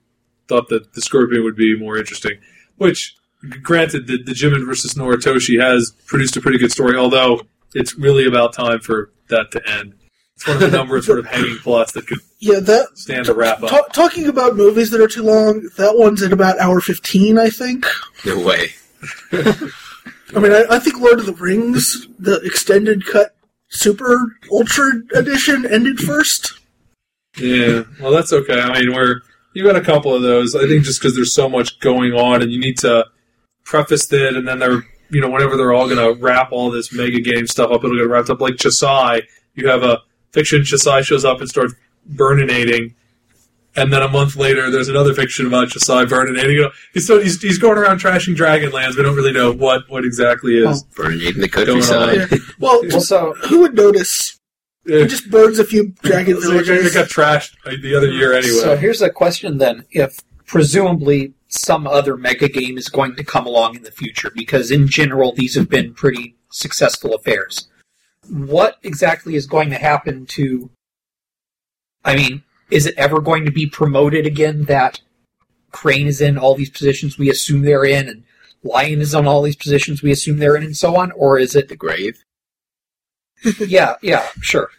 thought 0.48 0.70
that 0.70 0.94
the 0.94 1.02
scorpion 1.02 1.44
would 1.44 1.56
be 1.56 1.78
more 1.78 1.98
interesting. 1.98 2.40
Which, 2.78 3.16
granted, 3.62 4.08
the, 4.08 4.22
the 4.22 4.34
Jimen 4.34 4.66
versus 4.66 4.96
Noritoshi 4.96 5.62
has 5.62 5.92
produced 6.08 6.36
a 6.36 6.42
pretty 6.42 6.58
good 6.58 6.72
story, 6.72 6.98
although 6.98 7.42
it's 7.74 7.96
really 7.96 8.26
about 8.26 8.54
time 8.54 8.80
for 8.80 9.12
that 9.30 9.52
to 9.52 9.62
end. 9.70 9.94
It's 10.46 10.48
one 10.48 10.62
of 10.64 10.72
the 10.72 10.78
number 10.78 10.98
of 10.98 11.06
sort 11.06 11.20
of 11.20 11.26
hanging 11.26 11.58
plots 11.58 11.94
that 11.94 12.06
could 12.06 12.20
Yeah, 12.40 12.60
that 12.60 12.98
stand 12.98 13.26
to 13.28 13.34
wrap 13.34 13.64
up. 13.64 13.70
ta- 13.70 13.84
talking 13.94 14.28
about 14.28 14.56
movies 14.58 14.90
that 14.92 15.00
are 15.00 15.08
too 15.08 15.24
long. 15.24 15.70
That 15.78 15.98
one's 15.98 16.22
at 16.22 16.34
about 16.34 16.60
hour 16.60 16.82
fifteen, 16.82 17.38
I 17.38 17.50
think. 17.50 17.86
No 18.26 18.40
way. 18.46 18.70
I 19.32 20.40
mean, 20.40 20.52
I, 20.52 20.66
I 20.70 20.80
think 20.80 21.00
Lord 21.00 21.20
of 21.20 21.26
the 21.28 21.34
Rings, 21.34 22.08
the 22.20 22.42
extended 22.42 23.06
cut, 23.06 23.36
super 23.70 24.36
ultra 24.52 24.92
edition, 25.16 25.66
ended 25.66 26.00
first. 26.00 26.54
Yeah, 27.38 27.84
well, 28.02 28.12
that's 28.12 28.34
okay. 28.34 28.60
I 28.60 28.80
mean, 28.82 28.94
we're 28.94 29.22
you 29.54 29.64
got 29.64 29.76
a 29.76 29.82
couple 29.82 30.14
of 30.14 30.22
those. 30.24 30.56
I 30.56 30.68
think 30.68 30.84
just 30.84 31.00
because 31.02 31.16
there's 31.16 31.34
so 31.34 31.48
much 31.48 31.80
going 31.80 32.14
on, 32.14 32.42
and 32.42 32.52
you 32.52 32.60
need 32.60 32.78
to 32.80 33.06
preface 33.64 34.12
it, 34.12 34.36
and 34.36 34.48
then 34.48 34.60
they're 34.60 34.82
you 35.10 35.22
know 35.22 35.30
whenever 35.30 35.56
they're 35.56 35.74
all 35.74 35.88
going 35.88 35.98
to 36.16 36.20
wrap 36.22 36.52
all 36.52 36.70
this 36.72 36.92
mega 36.94 37.20
game 37.22 37.48
stuff 37.48 37.72
up, 37.72 37.84
it'll 37.84 37.96
get 37.98 38.08
wrapped 38.10 38.30
up. 38.30 38.42
Like 38.42 38.56
Chisai, 38.56 39.22
you 39.56 39.68
have 39.68 39.84
a 39.84 40.00
fiction 40.34 40.62
Chisai 40.62 41.04
shows 41.04 41.24
up 41.24 41.40
and 41.40 41.50
starts 41.50 41.74
burninating, 42.12 42.94
and 43.76 43.92
then 43.92 44.02
a 44.04 44.08
month 44.08 44.36
later, 44.36 44.70
there's 44.70 44.90
another 44.90 45.14
fiction 45.14 45.48
about 45.48 45.70
Chisai 45.70 46.06
burninating. 46.06 46.54
You 46.54 46.62
know, 46.64 46.72
he's 46.94 47.08
so 47.08 47.20
he's, 47.20 47.42
he's 47.42 47.58
going 47.58 47.78
around 47.78 48.00
trashing 48.00 48.36
Dragonlands. 48.36 48.96
We 48.98 49.04
don't 49.04 49.16
really 49.16 49.32
know 49.32 49.52
what 49.52 49.90
what 49.90 50.04
exactly 50.06 50.58
is. 50.58 50.84
Burning 50.96 51.22
in 51.26 51.40
the 51.40 51.48
Going 51.48 51.70
on. 51.70 51.82
countryside. 51.82 52.40
Well, 52.60 52.82
Also, 52.94 53.34
who 53.48 53.62
would 53.62 53.76
notice 53.76 54.40
It 54.86 55.08
just 55.08 55.32
burns 55.32 55.60
a 55.60 55.64
few 55.66 55.94
dragon 56.04 56.38
It 56.40 56.68
it 56.70 56.94
got 56.94 57.08
trashed 57.08 57.54
the 57.82 57.96
other 57.96 58.12
year 58.12 58.34
anyway. 58.34 58.54
So 58.60 58.76
here's 58.76 59.02
a 59.02 59.10
question 59.10 59.58
then: 59.58 59.86
If 59.92 60.20
presumably 60.46 61.34
some 61.48 61.88
other 61.88 62.18
mega 62.18 62.50
game 62.50 62.78
is 62.78 62.90
going 62.90 63.16
to 63.16 63.24
come 63.24 63.46
along 63.48 63.76
in 63.76 63.84
the 63.84 63.92
future, 63.92 64.32
because 64.36 64.72
in 64.72 64.88
general 64.88 65.34
these 65.34 65.56
have 65.56 65.70
been 65.70 65.94
pretty 65.94 66.36
successful 66.52 67.14
affairs, 67.16 67.70
what 68.30 68.78
exactly 68.84 69.36
is 69.36 69.46
going 69.46 69.70
to 69.70 69.78
happen 69.78 70.26
to? 70.28 70.70
I 72.06 72.16
mean, 72.16 72.44
is 72.70 72.86
it 72.86 72.96
ever 72.98 73.22
going 73.22 73.46
to 73.46 73.52
be 73.52 73.68
promoted 73.68 74.26
again 74.26 74.66
that 74.66 75.02
Crane 75.72 76.08
is 76.08 76.22
in 76.22 76.38
all 76.38 76.56
these 76.56 76.70
positions 76.70 77.18
we 77.18 77.30
assume 77.30 77.62
they're 77.62 77.86
in, 77.86 78.08
and 78.08 78.24
Lion 78.64 79.02
is 79.02 79.16
on 79.16 79.28
all 79.28 79.42
these 79.42 79.56
positions 79.56 80.02
we 80.02 80.12
assume 80.12 80.38
they're 80.38 80.56
in, 80.56 80.64
and 80.64 80.78
so 80.78 80.96
on, 80.96 81.12
or 81.12 81.40
is 81.40 81.56
it 81.56 81.70
The 81.70 81.76
grave. 81.76 82.24
yeah, 83.60 83.96
yeah, 84.02 84.28
sure. 84.42 84.70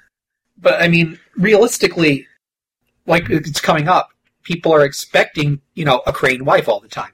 But 0.57 0.83
I 0.83 0.89
mean, 0.89 1.19
realistically, 1.37 2.27
like 3.07 3.29
it's 3.29 3.61
coming 3.61 3.89
up, 3.89 4.11
people 4.43 4.73
are 4.73 4.85
expecting, 4.85 5.61
you 5.75 5.85
know, 5.85 6.03
a 6.07 6.13
crane 6.13 6.45
wife 6.45 6.69
all 6.69 6.81
the 6.81 6.89
time. 6.89 7.13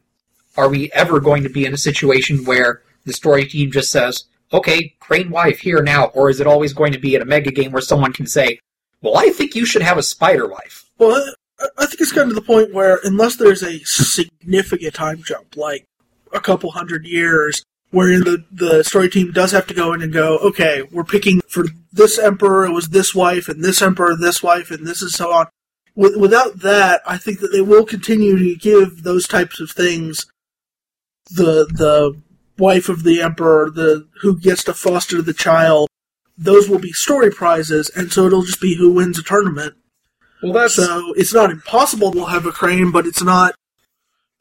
Are 0.57 0.69
we 0.69 0.91
ever 0.93 1.21
going 1.21 1.43
to 1.43 1.49
be 1.49 1.65
in 1.65 1.75
a 1.75 1.79
situation 1.79 2.45
where 2.45 2.83
the 3.05 3.13
story 3.13 3.47
team 3.47 3.73
just 3.73 3.91
says, 3.91 4.25
okay, 4.53 4.95
crane 5.01 5.31
wife 5.31 5.61
here 5.61 5.83
now, 5.83 6.07
or 6.07 6.31
is 6.31 6.41
it 6.41 6.47
always 6.47 6.73
going 6.73 6.93
to 6.93 6.99
be 6.99 7.15
at 7.17 7.23
a 7.23 7.27
mega 7.27 7.51
game 7.51 7.73
where 7.73 7.83
someone 7.83 8.13
can 8.13 8.27
say, 8.27 8.59
well, 9.03 9.17
I 9.17 9.31
think 9.31 9.55
you 9.55 9.65
should 9.65 9.83
have 9.83 9.99
a 9.99 10.03
spider 10.03 10.47
wife? 10.47 10.85
Well, 10.99 11.35
I, 11.79 11.87
think 11.87 12.01
it's 12.01 12.13
gotten 12.13 12.31
to 12.31 12.35
the 12.35 12.43
point 12.43 12.75
where 12.75 13.01
unless 13.05 13.37
there's 13.37 13.63
a 13.63 13.79
significant 13.81 14.95
time 14.95 15.23
jump, 15.23 15.57
like 15.57 15.85
a 16.33 16.41
couple 16.41 16.71
hundred 16.71 17.07
years, 17.07 17.63
wherein 17.91 18.21
the, 18.21 18.45
the 18.51 18.83
story 18.85 19.09
team 19.09 19.33
does 19.33 19.53
have 19.53 19.67
to 19.69 19.75
go 19.75 19.93
in 19.93 20.03
and 20.03 20.13
go, 20.13 20.39
okay, 20.39 20.83
we're 20.91 21.05
picking 21.05 21.41
for 21.49 21.65
this 21.93 22.19
emperor, 22.19 22.65
it 22.65 22.73
was 22.73 22.89
this 22.89 23.15
wife, 23.15 23.49
and 23.49 23.65
this 23.65 23.83
emperor, 23.83 24.17
this 24.17 24.43
wife, 24.43 24.71
and 24.71 24.87
this 24.87 25.03
is 25.03 25.15
so 25.15 25.33
on. 25.33 25.47
With, 25.95 26.17
without 26.17 26.61
that, 26.61 27.03
I 27.07 27.19
think 27.19 27.41
that 27.41 27.53
they 27.53 27.61
will 27.61 27.85
continue 27.85 28.39
to 28.39 28.55
give 28.55 29.03
those 29.03 29.27
types 29.27 29.61
of 29.61 29.71
things 29.71 30.27
the 31.31 31.67
the 31.67 32.21
wife 32.61 32.89
of 32.89 33.03
the 33.03 33.21
emperor, 33.21 33.71
the 33.71 34.07
who 34.21 34.39
gets 34.39 34.63
to 34.65 34.75
foster 34.75 35.21
the 35.23 35.35
child. 35.35 35.89
Those 36.39 36.69
will 36.69 36.79
be 36.79 36.93
story 36.93 37.31
prizes, 37.31 37.91
and 37.97 38.13
so 38.13 38.27
it'll 38.27 38.43
just 38.43 38.61
be 38.61 38.77
who 38.77 38.93
wins 38.93 39.19
a 39.19 39.23
tournament. 39.23 39.75
well, 40.43 40.53
that's 40.53 40.77
So 40.77 41.13
it's 41.17 41.35
not 41.35 41.51
impossible 41.51 42.13
to 42.13 42.27
have 42.27 42.47
a 42.47 42.53
crane, 42.53 42.93
but 42.93 43.07
it's 43.07 43.23
not. 43.23 43.55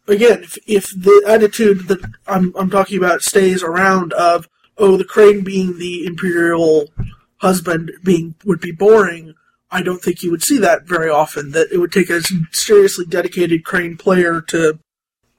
Again, 0.08 0.44
if, 0.44 0.58
if 0.68 0.90
the 0.90 1.24
attitude 1.28 1.88
that 1.88 2.00
I'm, 2.28 2.54
I'm 2.56 2.70
talking 2.70 2.98
about 2.98 3.22
stays 3.22 3.64
around 3.64 4.14
of 4.14 4.48
oh 4.78 4.98
the 4.98 5.04
crane 5.04 5.44
being 5.44 5.78
the 5.78 6.06
imperial 6.06 6.90
husband 7.38 7.92
being 8.04 8.36
would 8.44 8.60
be 8.60 8.72
boring, 8.72 9.36
I 9.72 9.82
don't 9.82 10.02
think 10.02 10.24
you 10.24 10.32
would 10.32 10.44
see 10.44 10.58
that 10.60 10.84
very 10.84 11.10
often. 11.10 11.52
That 11.52 11.72
it 11.72 11.78
would 11.78 11.92
take 11.92 12.10
a 12.10 12.22
seriously 12.52 13.06
dedicated 13.06 13.66
crane 13.66 13.98
player 13.98 14.42
to 14.42 14.80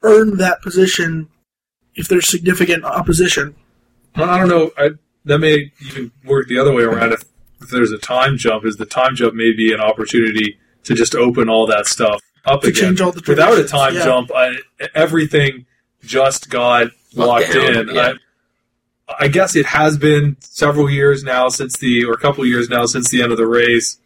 earn 0.03 0.37
that 0.37 0.61
position 0.61 1.27
if 1.95 2.07
there's 2.07 2.27
significant 2.27 2.83
opposition. 2.83 3.55
Well, 4.15 4.29
I 4.29 4.37
don't 4.39 4.49
know. 4.49 4.71
I, 4.77 4.89
that 5.25 5.39
may 5.39 5.71
even 5.87 6.11
work 6.25 6.47
the 6.47 6.57
other 6.59 6.73
way 6.73 6.83
around. 6.83 7.13
If, 7.13 7.23
if 7.61 7.69
there's 7.69 7.91
a 7.91 7.97
time 7.97 8.37
jump, 8.37 8.65
is 8.65 8.77
the 8.77 8.85
time 8.85 9.15
jump 9.15 9.33
may 9.35 9.53
be 9.53 9.73
an 9.73 9.79
opportunity 9.79 10.57
to 10.83 10.95
just 10.95 11.15
open 11.15 11.47
all 11.49 11.67
that 11.67 11.85
stuff 11.85 12.21
up 12.45 12.61
To 12.61 12.69
again. 12.69 12.81
change 12.83 13.01
all 13.01 13.11
the 13.11 13.23
Without 13.27 13.57
a 13.57 13.63
time 13.67 13.93
yeah. 13.93 14.03
jump, 14.03 14.31
I, 14.35 14.55
everything 14.95 15.65
just 16.03 16.49
got 16.49 16.87
locked 17.13 17.53
down, 17.53 17.89
in. 17.89 17.95
yeah. 17.95 18.13
I, 19.07 19.25
I 19.25 19.27
guess 19.27 19.55
it 19.55 19.67
has 19.67 19.97
been 19.97 20.37
several 20.39 20.89
years 20.89 21.23
now 21.23 21.49
since 21.49 21.77
the, 21.77 22.03
or 22.05 22.13
a 22.13 22.17
couple 22.17 22.45
years 22.45 22.69
now 22.69 22.85
since 22.85 23.09
the 23.09 23.21
end 23.21 23.31
of 23.31 23.37
the 23.37 23.45
race. 23.47 23.97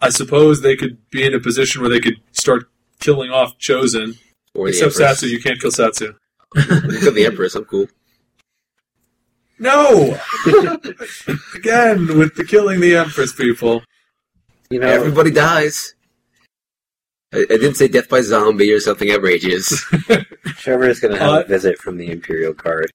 I 0.00 0.08
suppose 0.10 0.60
they 0.62 0.76
could 0.76 0.98
be 1.10 1.24
in 1.24 1.32
a 1.34 1.40
position 1.40 1.80
where 1.80 1.90
they 1.90 2.00
could 2.00 2.16
start 2.32 2.68
killing 2.98 3.30
off 3.30 3.56
Chosen. 3.58 4.16
Or 4.54 4.68
Except 4.68 4.92
Empress. 4.98 5.22
Satsu, 5.22 5.28
you 5.28 5.40
can't 5.40 5.60
kill 5.60 5.70
Satsu. 5.70 6.16
Kill 6.54 7.12
the 7.12 7.26
Empress. 7.26 7.54
I'm 7.54 7.64
cool. 7.64 7.86
No! 9.58 10.18
Again, 11.54 12.18
with 12.18 12.34
the 12.34 12.44
killing 12.46 12.80
the 12.80 12.96
Empress 12.96 13.32
people. 13.32 13.82
You 14.70 14.80
know, 14.80 14.86
Everybody 14.88 15.30
dies. 15.30 15.94
I, 17.32 17.38
I 17.38 17.44
didn't 17.46 17.74
say 17.74 17.88
death 17.88 18.08
by 18.08 18.20
zombie 18.20 18.72
or 18.72 18.80
something 18.80 19.10
outrageous. 19.10 19.84
Trevor 20.58 20.88
is 20.88 21.00
going 21.00 21.14
to 21.14 21.18
have 21.20 21.32
Uh, 21.32 21.40
a 21.40 21.44
visit 21.44 21.78
from 21.78 21.96
the 21.96 22.10
Imperial 22.10 22.52
Guard. 22.52 22.90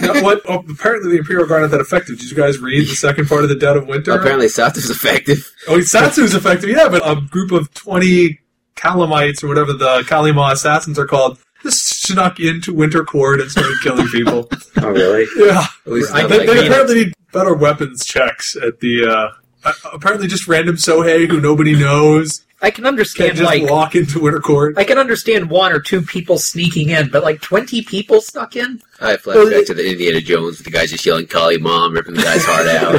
Now, 0.00 0.22
what? 0.22 0.40
Oh, 0.48 0.64
apparently, 0.70 1.12
the 1.12 1.18
Imperial 1.18 1.46
Guard 1.46 1.62
not 1.62 1.70
that 1.72 1.80
effective. 1.80 2.18
Did 2.18 2.30
you 2.30 2.36
guys 2.36 2.58
read 2.58 2.88
the 2.88 2.94
second 2.94 3.28
part 3.28 3.42
of 3.42 3.48
the 3.48 3.56
Dead 3.56 3.76
of 3.76 3.88
Winter? 3.88 4.12
Apparently, 4.12 4.46
Satsu's 4.46 4.90
effective. 4.90 5.50
Oh, 5.66 5.78
Satsu's 5.78 6.34
effective, 6.34 6.70
yeah, 6.70 6.88
but 6.88 7.02
a 7.04 7.20
group 7.20 7.50
of 7.50 7.72
twenty 7.74 8.40
Kalamites 8.76 9.42
or 9.42 9.48
whatever 9.48 9.72
the 9.72 10.00
Kalima 10.02 10.52
assassins 10.52 10.98
are 10.98 11.06
called 11.06 11.38
just 11.62 12.01
snuck 12.12 12.40
into 12.40 12.72
Winter 12.74 13.04
Court 13.04 13.40
and 13.40 13.50
started 13.50 13.76
killing 13.82 14.08
people. 14.08 14.48
Oh, 14.84 14.88
really? 14.90 15.26
yeah, 15.36 15.64
At 15.86 15.92
least 15.92 16.12
I 16.12 16.26
they, 16.26 16.38
like 16.38 16.46
they 16.48 16.54
me. 16.54 16.66
apparently 16.66 16.94
need 17.04 17.14
better 17.32 17.54
weapons 17.54 18.04
checks 18.04 18.56
at 18.56 18.80
the. 18.80 19.04
Uh, 19.06 19.28
uh, 19.68 19.72
apparently, 19.92 20.26
just 20.26 20.48
random 20.48 20.74
Sohei 20.74 21.28
who 21.28 21.40
nobody 21.40 21.78
knows 21.78 22.44
I 22.62 22.70
can 22.70 22.82
can 22.82 22.86
understand 22.86 23.36
just 23.36 23.44
like 23.44 23.68
walk 23.68 23.96
into 23.96 24.20
Winter 24.20 24.38
Court. 24.38 24.78
I 24.78 24.84
can 24.84 24.96
understand 24.96 25.50
one 25.50 25.72
or 25.72 25.80
two 25.80 26.00
people 26.00 26.38
sneaking 26.38 26.90
in, 26.90 27.10
but 27.10 27.24
like 27.24 27.40
twenty 27.40 27.82
people 27.82 28.20
snuck 28.20 28.54
in. 28.54 28.80
I 29.00 29.16
flashback 29.16 29.66
to 29.66 29.74
the 29.74 29.90
Indiana 29.90 30.20
Jones 30.20 30.58
with 30.58 30.64
the 30.66 30.70
guys 30.70 30.92
just 30.92 31.04
yelling 31.04 31.26
"Kali 31.26 31.58
Mom," 31.58 31.92
ripping 31.92 32.14
the 32.14 32.22
guy's 32.22 32.44
heart 32.44 32.68
out. 32.68 32.94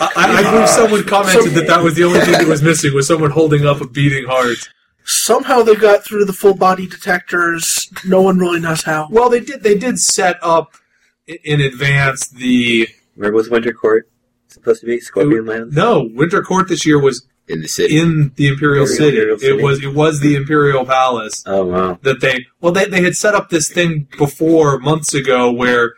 I, 0.00 0.12
I, 0.16 0.38
I 0.38 0.50
believe 0.52 0.68
someone 0.68 1.04
commented 1.04 1.52
that 1.52 1.68
that 1.68 1.80
was 1.82 1.94
the 1.94 2.02
only 2.02 2.20
thing 2.20 2.32
that 2.32 2.48
was 2.48 2.60
missing 2.60 2.92
was 2.92 3.06
someone 3.06 3.30
holding 3.30 3.64
up 3.66 3.80
a 3.80 3.86
beating 3.86 4.24
heart. 4.26 4.68
Somehow 5.04 5.62
they 5.62 5.74
got 5.74 6.04
through 6.04 6.24
the 6.24 6.32
full 6.32 6.54
body 6.54 6.86
detectors. 6.86 7.90
No 8.06 8.22
one 8.22 8.38
really 8.38 8.60
knows 8.60 8.82
how. 8.82 9.08
Well, 9.10 9.28
they 9.28 9.40
did. 9.40 9.62
They 9.62 9.76
did 9.76 9.98
set 9.98 10.38
up 10.42 10.74
i- 11.28 11.38
in 11.44 11.60
advance 11.60 12.26
the 12.28 12.88
Where 13.14 13.32
was 13.32 13.50
Winter 13.50 13.72
Court 13.72 14.08
supposed 14.48 14.80
to 14.80 14.86
be? 14.86 15.00
Scorpion 15.00 15.44
Land? 15.46 15.72
no 15.74 16.08
Winter 16.14 16.42
Court 16.42 16.68
this 16.68 16.86
year 16.86 16.98
was 16.98 17.26
in 17.48 17.60
the 17.60 17.68
city. 17.68 17.98
in 17.98 18.32
the 18.36 18.46
Imperial, 18.48 18.84
Imperial 18.84 18.86
City. 18.86 19.46
City. 19.46 19.58
It 19.58 19.62
was 19.62 19.82
it 19.82 19.94
was 19.94 20.20
the 20.20 20.36
Imperial 20.36 20.86
Palace 20.86 21.42
Oh, 21.46 21.66
wow. 21.66 21.98
that 22.02 22.20
they 22.22 22.46
well 22.62 22.72
they 22.72 22.86
they 22.86 23.02
had 23.02 23.14
set 23.16 23.34
up 23.34 23.50
this 23.50 23.68
thing 23.68 24.08
before 24.16 24.78
months 24.78 25.12
ago 25.12 25.50
where 25.52 25.94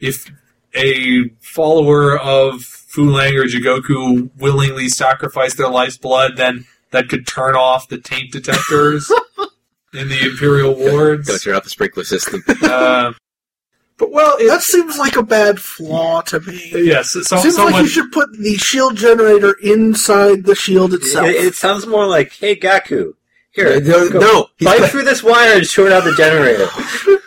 if 0.00 0.30
a 0.74 1.28
follower 1.40 2.18
of 2.18 2.62
Fu 2.62 3.06
Leng 3.06 3.34
or 3.38 3.44
Jigoku 3.44 4.30
willingly 4.36 4.88
sacrificed 4.88 5.56
their 5.58 5.68
life's 5.70 5.96
blood, 5.96 6.36
then 6.36 6.66
that 6.90 7.08
could 7.08 7.26
turn 7.26 7.54
off 7.54 7.88
the 7.88 7.98
taint 7.98 8.32
detectors 8.32 9.10
in 9.94 10.08
the 10.08 10.26
Imperial 10.30 10.74
wards. 10.74 11.28
Gotta 11.28 11.40
turn 11.40 11.54
off 11.54 11.64
the 11.64 11.70
sprinkler 11.70 12.04
system. 12.04 12.42
Uh, 12.62 13.12
but 13.98 14.10
well, 14.10 14.36
it, 14.38 14.48
That 14.48 14.62
seems 14.62 14.98
like 14.98 15.16
a 15.16 15.22
bad 15.22 15.60
flaw 15.60 16.22
to 16.22 16.40
me. 16.40 16.70
yes, 16.74 17.10
so, 17.10 17.20
Seems 17.20 17.56
someone 17.56 17.72
like 17.72 17.82
you 17.82 17.88
should 17.88 18.12
put 18.12 18.32
the 18.32 18.56
shield 18.56 18.96
generator 18.96 19.56
inside 19.62 20.44
the 20.44 20.54
shield 20.54 20.94
itself. 20.94 21.28
It, 21.28 21.36
it 21.36 21.54
sounds 21.54 21.86
more 21.86 22.06
like, 22.06 22.32
hey, 22.32 22.54
Gaku, 22.54 23.14
here, 23.50 23.80
no, 23.80 24.08
go 24.10 24.18
no, 24.20 24.46
he's 24.56 24.68
fight 24.68 24.90
through 24.90 25.04
this 25.04 25.22
wire 25.22 25.56
and 25.56 25.66
short 25.66 25.92
out 25.92 26.04
the 26.04 26.14
generator. 26.14 26.68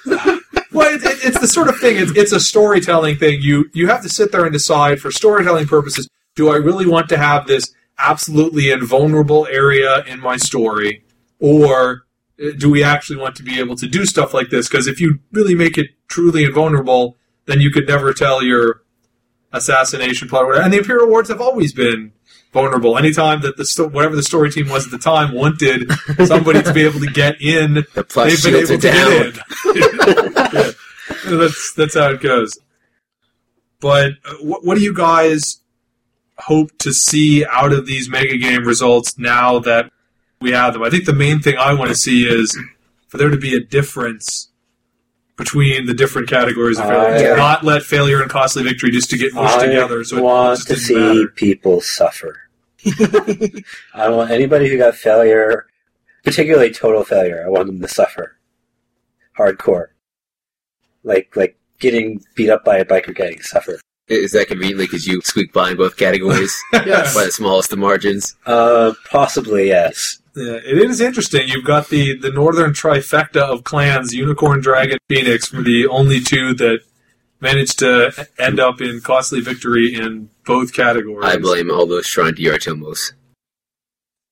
Well, 0.74 0.94
it, 0.96 1.04
it, 1.04 1.26
it's 1.26 1.40
the 1.40 1.48
sort 1.48 1.68
of 1.68 1.78
thing. 1.80 1.98
It's, 1.98 2.16
it's 2.16 2.32
a 2.32 2.40
storytelling 2.40 3.18
thing. 3.18 3.42
You 3.42 3.70
you 3.74 3.88
have 3.90 4.02
to 4.04 4.10
sit 4.10 4.32
there 4.32 4.46
and 4.46 4.54
decide 4.54 5.02
for 5.02 5.12
storytelling 5.12 5.68
purposes. 5.68 6.08
Do 6.36 6.50
I 6.50 6.56
really 6.56 6.86
want 6.86 7.10
to 7.10 7.18
have 7.18 7.46
this 7.46 7.74
absolutely 8.02 8.72
invulnerable 8.72 9.48
area 9.48 10.04
in 10.06 10.20
my 10.20 10.38
story, 10.38 11.04
or 11.40 12.06
uh, 12.42 12.52
do 12.58 12.70
we 12.70 12.84
actually 12.84 13.18
want 13.18 13.36
to 13.38 13.44
be 13.44 13.60
able 13.60 13.76
to 13.78 13.88
do 13.88 14.06
stuff 14.06 14.34
like 14.34 14.50
this? 14.50 14.68
Because 14.68 14.88
if 14.88 15.00
you 15.00 15.20
really 15.32 15.56
make 15.56 15.78
it 15.78 15.88
truly 16.08 16.44
invulnerable, 16.44 17.18
then 17.46 17.62
you 17.62 17.72
could 17.72 17.88
never 17.88 18.14
tell 18.14 18.44
your 18.44 18.82
assassination 19.54 20.28
plot. 20.30 20.46
Whatever. 20.46 20.64
And 20.64 20.74
the 20.74 20.78
Imperial 20.80 21.08
Wards 21.08 21.30
have 21.30 21.42
always 21.42 21.74
been 21.74 22.14
vulnerable. 22.54 22.98
Anytime 22.98 23.42
that 23.42 23.58
the 23.58 23.66
sto- 23.66 23.88
whatever 23.90 24.16
the 24.16 24.24
story 24.24 24.52
team 24.52 24.70
was 24.70 24.86
at 24.86 24.92
the 24.92 24.98
time 24.98 25.34
wanted 25.34 25.90
somebody 26.26 26.62
to 26.62 26.74
be 26.74 26.84
able 26.84 27.00
to 27.00 27.12
get 27.12 27.42
in 27.42 27.74
the 27.94 28.06
they've 28.16 28.44
been 28.44 28.56
able 28.56 28.68
to 28.68 28.78
down. 28.78 29.34
get 29.74 30.56
in. 30.58 30.74
Yeah. 31.26 31.38
That's 31.38 31.74
that's 31.74 31.94
how 31.96 32.10
it 32.12 32.22
goes. 32.22 32.58
But 33.80 34.14
uh, 34.26 34.34
what, 34.42 34.66
what 34.66 34.76
do 34.76 34.82
you 34.84 34.94
guys 34.94 35.61
hope 36.42 36.72
to 36.80 36.92
see 36.94 37.46
out 37.46 37.72
of 37.74 37.86
these 37.86 38.10
mega 38.10 38.38
game 38.38 38.66
results 38.66 39.18
now 39.18 39.60
that 39.60 39.92
we 40.40 40.52
have 40.52 40.74
them? 40.74 40.84
I 40.84 40.90
think 40.90 41.06
the 41.06 41.14
main 41.14 41.40
thing 41.40 41.58
I 41.58 41.74
want 41.74 41.90
to 41.90 41.96
see 41.96 42.26
is 42.28 42.58
for 43.08 43.18
there 43.18 43.30
to 43.30 43.38
be 43.38 43.56
a 43.56 43.60
difference 43.60 44.50
between 45.38 45.86
the 45.88 45.94
different 45.94 46.28
categories 46.30 46.78
of 46.78 46.86
failure. 46.86 47.16
I- 47.16 47.22
To 47.32 47.36
Not 47.36 47.64
let 47.64 47.84
failure 47.84 48.22
and 48.22 48.30
costly 48.30 48.64
victory 48.64 48.92
just 48.92 49.10
to 49.12 49.18
get 49.18 49.34
mushed 49.34 49.58
I 49.60 49.66
together. 49.68 50.04
So 50.04 50.18
it 50.18 50.24
want 50.24 50.58
just 50.58 50.68
to 50.70 50.76
see 50.78 50.94
matter. 50.96 51.28
people 51.30 51.82
suffer. 51.82 52.42
I 52.86 54.06
don't 54.06 54.18
want 54.18 54.32
anybody 54.32 54.70
who 54.70 54.78
got 54.78 54.96
failure, 54.96 55.68
particularly 56.24 56.72
total 56.72 57.04
failure. 57.04 57.44
I 57.46 57.50
want 57.50 57.68
them 57.68 57.80
to 57.82 57.88
suffer, 57.88 58.38
hardcore, 59.38 59.88
like 61.04 61.36
like 61.36 61.58
getting 61.80 62.24
beat 62.36 62.50
up 62.50 62.64
by 62.66 62.78
a 62.78 62.86
biker 62.86 63.16
gang. 63.16 63.40
Suffer. 63.42 63.80
Is 64.12 64.32
that 64.34 64.48
conveniently 64.48 64.86
because 64.86 65.08
you 65.08 65.22
squeak 65.22 65.54
by 65.54 65.72
in 65.72 65.78
both 65.78 65.96
categories 65.96 66.62
Yes. 66.74 67.16
by 67.16 67.26
the 67.26 67.32
smallest 67.32 67.72
of 67.72 67.80
margins? 67.80 68.36
Uh, 68.46 68.94
possibly 69.10 69.68
yes. 69.68 70.20
Yeah, 70.36 70.56
it 70.66 70.78
is 70.78 71.00
interesting. 71.02 71.48
You've 71.48 71.66
got 71.66 71.90
the, 71.90 72.18
the 72.18 72.30
northern 72.32 72.72
trifecta 72.72 73.38
of 73.42 73.64
clans, 73.64 74.14
Unicorn, 74.14 74.62
Dragon, 74.62 74.98
Phoenix, 75.10 75.52
were 75.52 75.62
the 75.62 75.88
only 75.88 76.20
two 76.22 76.54
that 76.56 76.80
managed 77.40 77.80
to 77.80 78.28
end 78.38 78.60
up 78.60 78.82
in 78.82 79.02
costly 79.02 79.42
victory 79.42 79.94
in 79.96 80.30
both 80.46 80.74
categories. 80.74 81.26
I 81.34 81.38
blame 81.38 81.72
all 81.72 81.86
those 81.86 82.06
shrine 82.06 82.36
to 82.36 82.42
Yoritomos. 82.42 83.14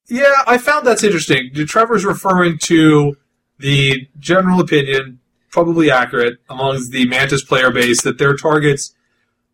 Yeah, 0.08 0.44
I 0.48 0.58
found 0.58 0.86
that's 0.88 1.04
interesting. 1.04 1.52
Trevor's 1.54 2.06
referring 2.06 2.58
to 2.64 3.16
the 3.60 4.08
general 4.20 4.60
opinion, 4.60 5.20
probably 5.52 5.92
accurate, 5.92 6.38
amongst 6.50 6.92
the 6.92 7.06
Mantis 7.08 7.44
player 7.44 7.72
base 7.72 8.02
that 8.04 8.18
their 8.18 8.36
targets 8.36 8.94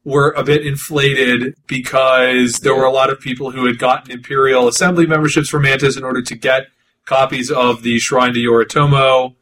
were 0.06 0.32
a 0.38 0.44
bit 0.44 0.66
inflated 0.66 1.56
because 1.68 2.60
there 2.60 2.76
were 2.76 2.86
a 2.86 2.92
lot 2.92 3.10
of 3.10 3.20
people 3.20 3.52
who 3.52 3.66
had 3.66 3.80
gotten 3.80 4.12
Imperial 4.12 4.68
Assembly 4.68 5.08
memberships 5.08 5.50
for 5.50 5.60
Mantis 5.60 5.98
in 5.98 6.04
order 6.04 6.22
to 6.22 6.36
get 6.36 6.68
copies 7.06 7.52
of 7.52 7.82
the 7.82 8.00
Shrine 8.00 8.34
to 8.36 8.40
Yoritomo 8.40 9.36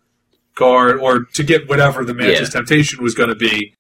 card 0.55 0.99
or 0.99 1.25
to 1.25 1.43
get 1.43 1.67
whatever 1.67 2.05
the 2.05 2.13
Mantis 2.13 2.49
Yeah. 2.49 2.59
Temptation 2.59 3.03
was 3.03 3.13
going 3.13 3.29
to 3.29 3.35
be. 3.35 3.75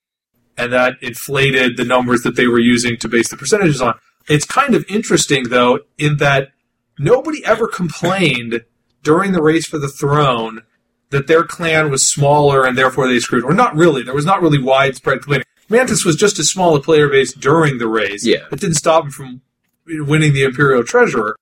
And 0.57 0.71
that 0.73 0.95
inflated 1.01 1.77
the 1.77 1.85
numbers 1.85 2.21
that 2.23 2.35
they 2.35 2.47
were 2.47 2.59
using 2.59 2.97
to 2.97 3.07
base 3.07 3.29
the 3.29 3.37
percentages 3.37 3.81
on. 3.81 3.95
It's 4.27 4.45
kind 4.45 4.75
of 4.75 4.85
interesting, 4.87 5.49
though, 5.49 5.79
in 5.97 6.17
that 6.17 6.51
nobody 6.99 7.43
ever 7.45 7.67
complained 7.67 8.61
during 9.01 9.31
the 9.31 9.41
race 9.41 9.65
for 9.65 9.77
the 9.79 9.87
throne 9.87 10.61
that 11.09 11.27
their 11.27 11.43
clan 11.43 11.89
was 11.89 12.07
smaller 12.07 12.65
and 12.65 12.77
therefore 12.77 13.07
they 13.07 13.19
screwed. 13.19 13.43
Or 13.43 13.53
not 13.53 13.75
really. 13.75 14.03
There 14.03 14.13
was 14.13 14.25
not 14.25 14.41
really 14.41 14.61
widespread 14.61 15.21
complaining. 15.21 15.45
Mantis 15.69 16.05
was 16.05 16.15
just 16.15 16.39
as 16.39 16.49
small 16.49 16.75
a 16.75 16.81
player 16.81 17.09
base 17.09 17.33
during 17.33 17.77
the 17.77 17.87
race. 17.87 18.25
Yeah. 18.25 18.45
It 18.51 18.59
didn't 18.59 18.75
stop 18.75 19.05
him 19.05 19.11
from 19.11 19.41
winning 19.85 20.33
the 20.33 20.43
Imperial 20.43 20.83
Treasurer. 20.83 21.35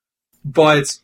But 0.45 0.99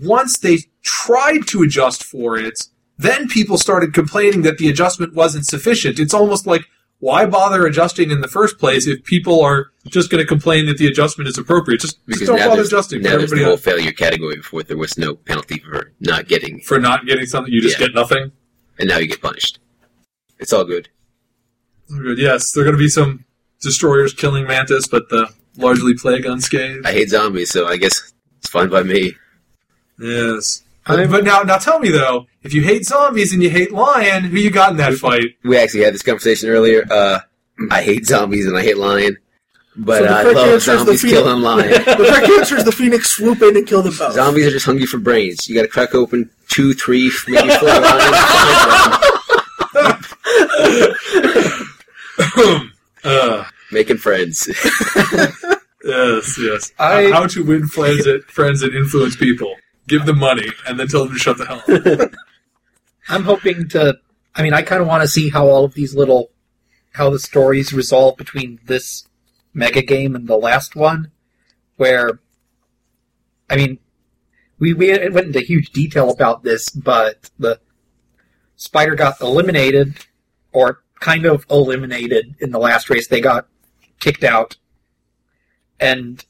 once 0.00 0.38
they 0.38 0.58
tried 0.82 1.46
to 1.48 1.62
adjust 1.62 2.04
for 2.04 2.36
it, 2.38 2.68
then 2.98 3.28
people 3.28 3.58
started 3.58 3.92
complaining 3.94 4.42
that 4.42 4.58
the 4.58 4.68
adjustment 4.68 5.14
wasn't 5.14 5.46
sufficient. 5.46 5.98
It's 5.98 6.14
almost 6.14 6.46
like, 6.46 6.62
why 7.00 7.26
bother 7.26 7.66
adjusting 7.66 8.12
in 8.12 8.20
the 8.20 8.28
first 8.28 8.58
place 8.58 8.86
if 8.86 9.02
people 9.02 9.42
are 9.42 9.72
just 9.86 10.08
going 10.08 10.22
to 10.22 10.26
complain 10.26 10.66
that 10.66 10.78
the 10.78 10.86
adjustment 10.86 11.26
is 11.28 11.36
appropriate? 11.36 11.80
Just, 11.80 11.98
just 12.08 12.26
don't 12.26 12.38
bother 12.38 12.62
adjusting. 12.62 13.02
now 13.02 13.18
there's 13.18 13.32
the 13.32 13.42
whole 13.42 13.52
else. 13.54 13.60
failure 13.60 13.90
category 13.90 14.36
before 14.36 14.62
there 14.62 14.76
was 14.76 14.96
no 14.96 15.16
penalty 15.16 15.58
for 15.58 15.90
not 15.98 16.28
getting, 16.28 16.60
for 16.60 16.78
not 16.78 17.04
getting 17.04 17.26
something, 17.26 17.52
you 17.52 17.60
just 17.60 17.80
Yeah. 17.80 17.86
get 17.86 17.94
nothing. 17.94 18.30
and 18.78 18.88
now 18.88 18.98
you 18.98 19.06
get 19.08 19.20
punished. 19.20 19.58
It's 20.38 20.52
all 20.52 20.64
good. 20.64 20.88
Good. 21.96 22.18
Yes, 22.18 22.52
there 22.52 22.62
are 22.62 22.64
going 22.64 22.76
to 22.76 22.78
be 22.82 22.88
some 22.88 23.24
destroyers 23.60 24.12
killing 24.14 24.46
Mantis, 24.46 24.86
but 24.88 25.08
the 25.08 25.28
largely 25.56 25.94
plague 25.94 26.24
unscathed. 26.24 26.86
I 26.86 26.92
hate 26.92 27.10
zombies, 27.10 27.50
so 27.50 27.66
I 27.66 27.76
guess 27.76 28.12
it's 28.38 28.48
fine 28.48 28.68
by 28.70 28.82
me. 28.82 29.12
Yes. 29.98 30.62
But, 30.86 31.10
but 31.10 31.22
now, 31.24 31.42
now 31.42 31.58
tell 31.58 31.78
me 31.78 31.90
though, 31.90 32.26
if 32.42 32.52
you 32.54 32.62
hate 32.62 32.84
zombies 32.84 33.32
and 33.32 33.40
you 33.42 33.50
hate 33.50 33.70
Lion, 33.72 34.24
who 34.24 34.36
you 34.38 34.50
got 34.50 34.70
in 34.72 34.78
that 34.78 34.94
fight? 34.94 35.36
We 35.44 35.56
actually 35.56 35.84
had 35.84 35.94
this 35.94 36.02
conversation 36.02 36.48
earlier. 36.48 36.84
Uh, 36.90 37.20
I 37.70 37.82
hate 37.82 38.04
zombies 38.06 38.46
and 38.46 38.56
I 38.58 38.62
hate 38.62 38.78
lion, 38.78 39.16
but 39.76 39.98
So 39.98 40.04
the 40.04 40.10
I 40.10 40.22
love 40.24 40.36
answer 40.48 40.72
the 40.72 40.78
zombies 40.78 41.02
Phoenix- 41.02 41.18
killing 41.22 41.42
lion. 41.42 41.68
The 41.84 41.94
correct 42.08 42.28
answer 42.30 42.56
is 42.56 42.64
the 42.64 42.72
Phoenix 42.72 43.10
swoop 43.10 43.42
in 43.42 43.56
and 43.56 43.64
kill 43.66 43.82
them 43.82 43.94
both. 43.96 44.14
Zombies 44.14 44.46
are 44.46 44.50
just 44.50 44.66
hungry 44.66 44.86
for 44.86 44.98
brains. 44.98 45.48
You 45.48 45.54
got 45.54 45.62
to 45.62 45.68
crack 45.68 45.94
open 45.94 46.30
two, 46.48 46.74
three, 46.74 47.12
maybe 47.28 47.48
four 47.54 47.68
lions. 47.68 48.16
find 52.18 52.60
them. 52.60 52.72
Uh, 53.04 53.44
Making 53.70 53.96
friends. 53.98 54.46
yes, 55.84 56.38
yes. 56.38 56.72
I- 56.78 57.10
How 57.10 57.26
to 57.26 57.44
win 57.44 57.66
friends 57.66 58.06
at 58.06 58.22
friends 58.24 58.62
and 58.62 58.74
influence 58.74 59.16
people. 59.16 59.54
Give 59.88 60.04
them 60.06 60.18
money 60.18 60.46
and 60.66 60.78
then 60.78 60.86
tell 60.88 61.04
them 61.04 61.14
to 61.14 61.18
shut 61.18 61.38
the 61.38 61.46
hell 61.46 61.62
up. 62.02 62.12
I'm 63.08 63.24
hoping 63.24 63.68
to. 63.70 63.98
I 64.34 64.42
mean, 64.42 64.54
I 64.54 64.62
kind 64.62 64.80
of 64.80 64.86
want 64.88 65.02
to 65.02 65.08
see 65.08 65.28
how 65.28 65.48
all 65.48 65.64
of 65.64 65.74
these 65.74 65.94
little, 65.94 66.30
how 66.92 67.10
the 67.10 67.18
stories 67.18 67.72
resolve 67.72 68.16
between 68.16 68.60
this 68.64 69.06
mega 69.52 69.82
game 69.82 70.14
and 70.14 70.26
the 70.28 70.36
last 70.36 70.76
one, 70.76 71.10
where, 71.76 72.20
I 73.50 73.56
mean, 73.56 73.78
we 74.58 74.72
we 74.72 74.90
went 75.08 75.26
into 75.26 75.40
huge 75.40 75.70
detail 75.72 76.10
about 76.10 76.44
this, 76.44 76.68
but 76.70 77.30
the 77.38 77.58
spider 78.56 78.94
got 78.94 79.20
eliminated, 79.20 79.96
or 80.52 80.81
kind 81.02 81.26
of 81.26 81.44
eliminated 81.50 82.36
in 82.40 82.52
the 82.52 82.58
last 82.58 82.88
race. 82.88 83.08
They 83.08 83.20
got 83.20 83.48
kicked 83.98 84.22
out, 84.24 84.56
and 85.80 86.24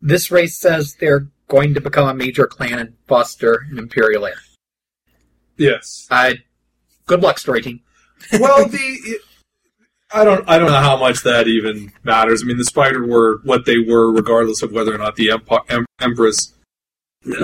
this 0.00 0.30
race 0.30 0.56
says 0.58 0.96
they're 0.98 1.28
going 1.48 1.74
to 1.74 1.80
become 1.80 2.08
a 2.08 2.14
major 2.14 2.46
clan 2.46 2.78
and 2.78 3.06
Buster 3.06 3.66
and 3.70 3.78
Imperial 3.78 4.26
Heir. 4.26 4.40
yes. 5.56 6.06
I 6.10 6.38
good 7.06 7.20
luck, 7.22 7.38
story 7.38 7.62
team. 7.62 7.80
well, 8.40 8.66
the 8.66 9.20
I 10.12 10.24
don't 10.24 10.48
I 10.48 10.58
don't 10.58 10.70
know 10.72 10.80
how 10.80 10.96
much 10.96 11.22
that 11.22 11.46
even 11.46 11.92
matters. 12.02 12.42
I 12.42 12.46
mean, 12.46 12.56
the 12.58 12.64
Spider 12.64 13.06
were 13.06 13.40
what 13.44 13.66
they 13.66 13.78
were, 13.78 14.10
regardless 14.10 14.62
of 14.62 14.72
whether 14.72 14.94
or 14.94 14.98
not 14.98 15.16
the 15.16 15.30
Emp- 15.30 15.48
em- 15.68 15.86
Empress 16.00 16.54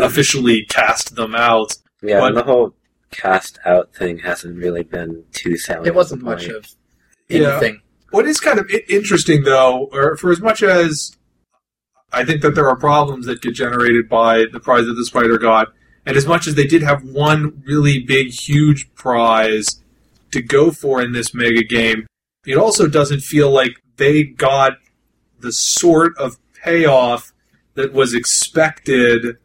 officially 0.01 0.65
cast 0.65 1.15
them 1.17 1.35
out. 1.35 1.75
Yeah, 2.03 2.21
What- 2.21 2.29
and 2.29 2.37
the 2.39 2.43
whole 2.43 2.75
cast 3.15 3.59
out 3.65 3.95
thing 3.95 4.19
hasn't 4.19 4.57
really 4.57 4.83
been 4.83 5.25
too 5.33 5.57
salient. 5.57 5.87
It 5.87 5.95
wasn't 5.95 6.23
much 6.23 6.47
point. 6.47 6.57
of 6.57 6.67
Yeah. 7.29 7.53
anything. 7.53 7.81
What 8.11 8.27
is 8.27 8.39
kind 8.41 8.59
of 8.59 8.71
interesting, 8.89 9.43
though, 9.45 9.89
or 9.93 10.17
for 10.17 10.31
as 10.31 10.41
much 10.41 10.63
as 10.63 11.17
I 12.13 12.25
think 12.25 12.43
that 12.43 12.55
there 12.55 12.69
are 12.69 12.77
problems 12.77 13.27
that 13.27 13.41
get 13.43 13.55
generated 13.55 14.09
by 14.09 14.45
the 14.53 14.61
prize 14.61 14.87
that 14.87 14.95
the 14.95 15.05
Spider 15.05 15.37
got, 15.39 15.69
and 16.07 16.17
as 16.17 16.27
much 16.27 16.47
as 16.47 16.55
they 16.55 16.67
did 16.67 16.83
have 16.83 17.03
one 17.03 17.63
really 17.67 17.99
big, 18.01 18.29
huge 18.31 18.93
prize 18.95 19.83
to 20.31 20.41
go 20.43 20.71
for 20.71 21.01
in 21.03 21.13
this 21.13 21.35
mega 21.35 21.65
game, 21.65 22.07
it 22.47 22.57
also 22.57 22.87
doesn't 22.89 23.21
feel 23.21 23.51
like 23.51 23.73
they 23.97 24.23
got 24.23 24.75
the 25.41 25.51
sort 25.53 26.17
of 26.19 26.37
payoff 26.63 27.33
that 27.75 27.93
was 27.93 28.15
expected 28.15 29.37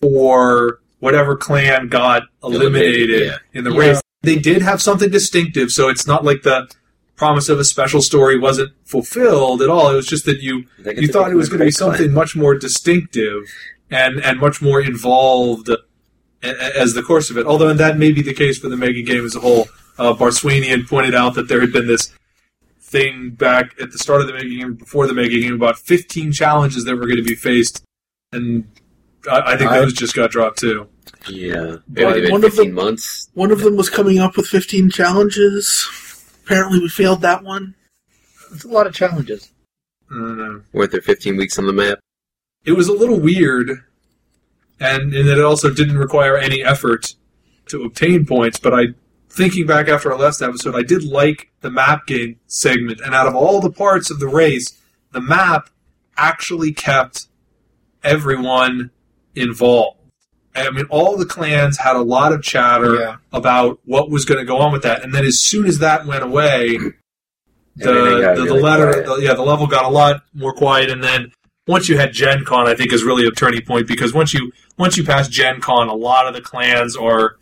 for 0.00 0.80
whatever 1.00 1.36
clan 1.36 1.88
got 1.88 2.22
eliminated 2.42 3.10
Eliminated, 3.10 3.26
yeah. 3.26 3.36
in 3.58 3.64
the 3.64 3.72
Yeah. 3.72 3.78
race. 3.78 4.00
They 4.22 4.36
did 4.36 4.62
have 4.62 4.82
something 4.82 5.10
distinctive, 5.10 5.70
so 5.70 5.88
it's 5.88 6.06
not 6.06 6.24
like 6.24 6.42
the 6.42 6.68
promise 7.16 7.48
of 7.48 7.58
a 7.58 7.64
special 7.64 8.00
story 8.02 8.38
wasn't 8.38 8.72
fulfilled 8.84 9.62
at 9.62 9.68
all. 9.68 9.90
It 9.90 9.94
was 9.96 10.06
just 10.06 10.24
that 10.26 10.40
you 10.40 10.64
you 10.96 11.08
thought 11.08 11.30
it 11.30 11.34
was 11.36 11.48
going 11.48 11.58
to 11.60 11.64
be 11.64 11.70
great 11.70 11.74
clan. 11.76 11.90
something 11.96 12.12
much 12.12 12.34
more 12.36 12.56
distinctive 12.56 13.44
and 13.90 14.20
and 14.24 14.40
much 14.40 14.60
more 14.60 14.80
involved 14.80 15.68
a- 15.68 15.78
a- 16.42 16.80
as 16.80 16.94
the 16.94 17.02
course 17.02 17.30
of 17.30 17.38
it. 17.38 17.46
Although 17.46 17.68
and 17.68 17.80
that 17.80 17.96
may 17.98 18.12
be 18.12 18.22
the 18.22 18.34
case 18.34 18.58
for 18.58 18.68
the 18.68 18.76
mega 18.76 19.02
game 19.02 19.24
as 19.24 19.34
a 19.36 19.40
whole. 19.40 19.68
Uh, 19.98 20.14
Barswanian 20.14 20.86
pointed 20.88 21.14
out 21.14 21.34
that 21.34 21.48
there 21.48 21.60
had 21.60 21.72
been 21.72 21.88
this 21.88 22.12
thing 22.80 23.30
back 23.30 23.74
at 23.80 23.90
the 23.90 23.98
start 23.98 24.20
of 24.20 24.26
the 24.28 24.32
mega 24.32 24.48
game, 24.48 24.74
before 24.74 25.06
the 25.08 25.12
mega 25.14 25.38
game, 25.40 25.54
about 25.54 25.76
15 25.78 26.32
challenges 26.32 26.84
that 26.84 26.94
were 26.96 27.02
going 27.06 27.16
to 27.16 27.22
be 27.22 27.34
faced, 27.34 27.82
and 28.32 28.64
I, 29.28 29.52
I 29.54 29.56
think 29.56 29.70
I- 29.70 29.80
those 29.80 29.92
just 29.92 30.14
got 30.14 30.30
dropped 30.30 30.58
too. 30.58 30.88
Yeah. 31.28 31.76
But 31.88 32.30
one 32.30 32.44
of 32.44 32.56
them- 32.56 32.72
months. 32.74 33.28
One 33.34 33.50
of 33.50 33.60
them 33.60 33.76
was 33.76 33.90
coming 33.90 34.18
up 34.18 34.36
with 34.36 34.46
15 34.46 34.90
challenges. 34.90 35.86
Apparently, 36.44 36.78
we 36.80 36.88
failed 36.88 37.20
that 37.22 37.42
one. 37.44 37.74
It's 38.52 38.64
a 38.64 38.68
lot 38.68 38.86
of 38.86 38.94
challenges. 38.94 39.50
I 40.10 40.14
don't 40.14 40.38
know. 40.38 40.62
Weren't 40.72 40.90
there 40.92 41.02
15 41.02 41.36
weeks 41.36 41.58
on 41.58 41.66
the 41.66 41.72
map? 41.72 41.98
it 42.64 42.72
was 42.72 42.88
a 42.88 42.92
little 42.92 43.18
weird, 43.20 43.70
and 44.80 45.14
in 45.14 45.26
that 45.26 45.38
it 45.38 45.44
also 45.44 45.70
didn't 45.72 45.96
require 45.98 46.36
any 46.36 46.62
effort 46.62 47.14
to 47.66 47.82
obtain 47.84 48.26
points. 48.26 48.58
But 48.58 48.74
I, 48.74 48.82
thinking 49.30 49.66
back 49.66 49.88
after 49.88 50.12
our 50.12 50.18
last 50.18 50.42
episode, 50.42 50.74
I 50.74 50.82
did 50.82 51.04
like 51.04 51.50
the 51.60 51.70
map 51.70 52.06
game 52.06 52.38
segment, 52.46 53.00
and 53.00 53.14
out 53.14 53.26
of 53.26 53.34
all 53.34 53.60
the 53.60 53.70
parts 53.70 54.10
of 54.10 54.18
the 54.18 54.28
race, 54.28 54.78
the 55.12 55.20
map 55.20 55.70
actually 56.16 56.72
kept 56.72 57.26
everyone 58.02 58.90
involved. 59.40 59.96
I 60.54 60.70
mean, 60.70 60.86
all 60.90 61.16
the 61.16 61.26
clans 61.26 61.78
had 61.78 61.94
a 61.94 62.02
lot 62.02 62.32
of 62.32 62.42
chatter 62.42 62.96
Yeah. 62.96 63.16
about 63.32 63.78
what 63.84 64.10
was 64.10 64.24
going 64.24 64.38
to 64.40 64.44
go 64.44 64.58
on 64.58 64.72
with 64.72 64.82
that, 64.82 65.02
and 65.04 65.14
then 65.14 65.24
as 65.24 65.40
soon 65.40 65.66
as 65.66 65.78
that 65.78 66.06
went 66.06 66.24
away, 66.24 66.76
the 67.76 67.88
Everything 67.90 68.20
got 68.22 68.36
the, 68.36 68.44
the 68.44 68.54
letter, 68.54 69.02
the, 69.04 69.16
yeah, 69.22 69.34
the 69.34 69.42
level 69.42 69.66
got 69.68 69.84
a 69.84 69.88
lot 69.88 70.22
more 70.34 70.52
quiet, 70.52 70.90
and 70.90 71.02
then 71.02 71.30
once 71.68 71.88
you 71.88 71.96
had 71.96 72.12
Gen 72.12 72.44
Con, 72.44 72.66
I 72.66 72.74
think 72.74 72.92
is 72.92 73.04
really 73.04 73.26
a 73.26 73.30
turning 73.30 73.62
point 73.62 73.86
because 73.86 74.12
once 74.12 74.34
you 74.34 74.50
once 74.78 74.96
you 74.96 75.04
pass 75.04 75.28
Gen 75.28 75.60
Con, 75.60 75.88
a 75.88 75.94
lot 75.94 76.26
of 76.26 76.34
the 76.34 76.40
clans 76.40 76.96
are 76.96 77.36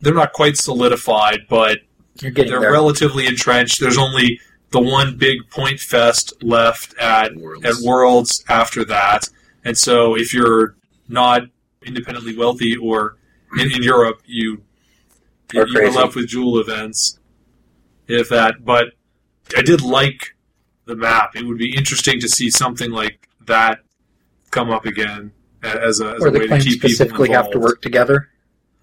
they're 0.00 0.14
not 0.14 0.32
quite 0.32 0.56
solidified, 0.56 1.40
but 1.48 1.78
they're 2.16 2.30
there. 2.32 2.60
relatively 2.60 3.26
entrenched. 3.26 3.80
There's 3.80 3.98
only 3.98 4.38
the 4.70 4.80
one 4.80 5.16
big 5.16 5.48
point 5.50 5.80
fest 5.80 6.32
left 6.42 6.96
at 6.98 7.34
Worlds. 7.36 7.64
at 7.64 7.74
Worlds 7.84 8.44
after 8.48 8.84
that, 8.84 9.28
and 9.64 9.76
so 9.76 10.14
if 10.16 10.32
you're 10.34 10.76
not 11.08 11.42
independently 11.84 12.36
wealthy 12.36 12.76
or 12.76 13.16
in, 13.58 13.70
in 13.72 13.82
Europe, 13.82 14.22
you 14.26 14.62
Or 15.54 15.66
you're 15.66 15.66
crazy. 15.66 15.96
left 15.98 16.14
with 16.14 16.28
jewel 16.28 16.58
events, 16.58 17.18
if 18.06 18.28
that. 18.30 18.64
But 18.64 18.86
I 19.56 19.62
did 19.62 19.80
like 19.82 20.34
the 20.86 20.96
map. 20.96 21.36
It 21.36 21.44
would 21.44 21.58
be 21.58 21.74
interesting 21.76 22.20
to 22.20 22.28
see 22.28 22.50
something 22.50 22.90
like 22.90 23.28
that 23.46 23.80
come 24.50 24.70
up 24.70 24.86
again 24.86 25.32
as 25.62 26.00
a, 26.00 26.14
as 26.14 26.22
Or 26.22 26.28
a 26.28 26.30
way 26.32 26.38
to 26.40 26.48
clans 26.48 26.64
keep 26.64 26.74
people 26.74 26.90
specifically 26.90 27.30
have 27.30 27.50
to 27.50 27.58
work 27.58 27.82
together. 27.82 28.28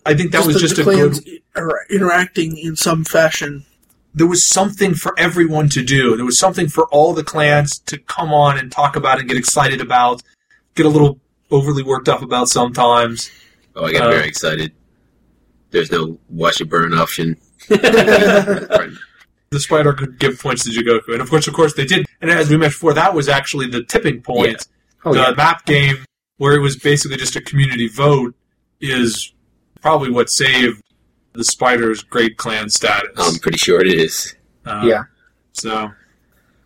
I 0.05 0.13
think 0.15 0.31
that 0.31 0.45
was 0.45 0.55
the- 0.55 0.59
just 0.61 0.75
the 0.77 0.81
a 0.83 0.85
good 0.85 1.11
clans 1.13 1.21
are 1.55 1.85
interacting 1.89 2.57
in 2.57 2.75
some 2.75 3.03
fashion. 3.03 3.65
there 4.13 4.25
was 4.27 4.45
something 4.47 4.93
for 4.95 5.13
everyone 5.19 5.69
to 5.69 5.83
do. 5.83 6.15
There 6.15 6.25
was 6.25 6.39
something 6.39 6.67
for 6.67 6.87
all 6.87 7.13
the 7.13 7.23
clans 7.23 7.77
to 7.79 7.97
come 7.97 8.33
on 8.33 8.57
and 8.57 8.71
talk 8.71 8.95
about 8.95 9.19
and 9.19 9.27
get 9.27 9.37
excited 9.37 9.81
about, 9.81 10.23
get 10.75 10.85
a 10.85 10.89
little 10.89 11.19
overly 11.51 11.83
worked 11.83 12.09
up 12.09 12.21
about 12.21 12.49
sometimes. 12.49 13.29
Oh, 13.75 13.85
I 13.85 13.91
got 13.93 14.07
Uh, 14.07 14.11
very 14.11 14.27
excited. 14.27 14.71
There's 15.71 15.91
no 15.91 16.19
wash 16.29 16.59
and 16.61 16.69
burn 16.69 16.93
option. 16.93 17.37
The 19.51 19.59
spider 19.59 19.93
could 19.93 20.19
give 20.19 20.39
points 20.39 20.63
to 20.65 20.69
Jigoku, 20.69 21.11
and 21.13 21.21
of 21.23 21.29
course, 21.31 21.47
of 21.47 21.55
course, 21.55 21.73
they 21.73 21.85
did. 21.85 22.05
And 22.21 22.29
as 22.29 22.49
we 22.51 22.57
mentioned 22.57 22.73
before, 22.75 22.93
that 22.93 23.15
was 23.15 23.27
actually 23.27 23.65
the 23.67 23.83
tipping 23.83 24.21
point. 24.21 24.67
Oh, 25.03 25.11
the 25.11 25.21
yeah. 25.21 25.31
map 25.35 25.65
game, 25.65 26.05
where 26.37 26.53
it 26.55 26.59
was 26.59 26.75
basically 26.77 27.17
just 27.17 27.35
a 27.35 27.41
community 27.41 27.87
vote, 27.87 28.35
is 28.79 29.33
probably 29.81 30.11
what 30.11 30.29
saved 30.29 30.83
the 31.33 31.43
spider's 31.43 32.03
great 32.03 32.37
clan 32.37 32.69
status. 32.69 33.09
I'm 33.17 33.39
pretty 33.39 33.57
sure 33.57 33.81
it 33.81 33.87
is. 33.87 34.35
Uh, 34.67 34.83
Yeah. 34.85 35.03
So 35.53 35.89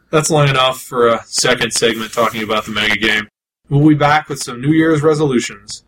that's 0.10 0.30
long 0.30 0.50
enough 0.50 0.82
for 0.82 1.08
a 1.08 1.24
second 1.26 1.72
segment 1.72 2.12
talking 2.12 2.44
about 2.44 2.66
the 2.66 2.72
mega 2.72 2.98
game. 2.98 3.30
We'll 3.74 3.90
be 3.90 3.96
back 3.96 4.30
with 4.30 4.38
some 4.38 4.62
New 4.62 4.72
Year's 4.72 5.02
resolutions. 5.02 5.84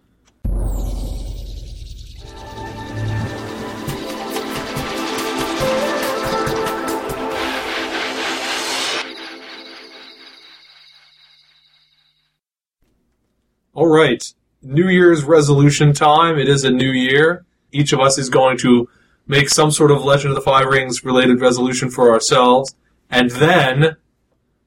All 13.75 13.85
right, 13.85 14.33
New 14.63 14.87
Year's 14.87 15.23
resolution 15.23 15.93
time. 15.93 16.39
It 16.39 16.49
is 16.49 16.63
a 16.63 16.71
new 16.71 16.89
year. 16.89 17.45
Each 17.71 17.93
of 17.93 17.99
us 17.99 18.17
is 18.17 18.31
going 18.31 18.57
to 18.59 18.89
make 19.27 19.47
some 19.47 19.69
sort 19.69 19.91
of 19.91 20.03
Legend 20.03 20.31
of 20.31 20.35
the 20.35 20.41
Five 20.41 20.65
Rings 20.65 21.05
related 21.05 21.39
resolution 21.39 21.91
for 21.91 22.11
ourselves, 22.11 22.75
and 23.11 23.29
then 23.29 23.97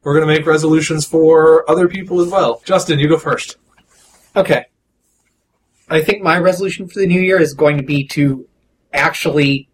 we're 0.02 0.14
going 0.14 0.26
to 0.26 0.32
make 0.32 0.46
resolutions 0.46 1.04
for 1.04 1.68
other 1.70 1.88
people 1.88 2.20
as 2.20 2.28
well. 2.28 2.62
Justin, 2.64 2.98
you 2.98 3.08
go 3.08 3.18
first. 3.18 3.56
Okay. 4.36 4.66
I 5.90 6.02
think 6.02 6.22
my 6.22 6.38
resolution 6.38 6.86
for 6.88 7.00
the 7.00 7.06
new 7.06 7.20
year 7.20 7.40
is 7.40 7.54
going 7.54 7.78
to 7.78 7.82
be 7.82 8.06
to 8.08 8.46
actually 8.92 9.68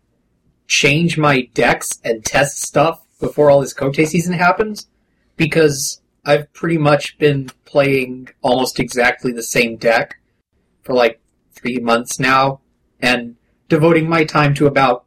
change 0.66 1.18
my 1.18 1.42
decks 1.54 2.00
and 2.04 2.24
test 2.24 2.62
stuff 2.62 3.04
before 3.20 3.50
all 3.50 3.60
this 3.60 3.74
Kotei 3.74 4.06
season 4.06 4.32
happens 4.32 4.88
because 5.36 6.00
I've 6.24 6.52
pretty 6.52 6.78
much 6.78 7.18
been 7.18 7.50
playing 7.64 8.28
almost 8.42 8.80
exactly 8.80 9.32
the 9.32 9.42
same 9.42 9.76
deck 9.76 10.16
for 10.82 10.94
like 10.94 11.20
three 11.52 11.78
months 11.78 12.18
now 12.18 12.60
and 13.00 13.36
devoting 13.68 14.08
my 14.08 14.24
time 14.24 14.54
to 14.54 14.66
about 14.66 15.04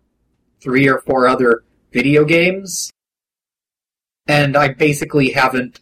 three 0.62 0.88
or 0.88 1.00
four 1.00 1.28
other 1.28 1.64
video 1.92 2.26
games. 2.26 2.92
And 4.28 4.58
I 4.58 4.70
basically 4.70 5.32
haven't 5.32 5.80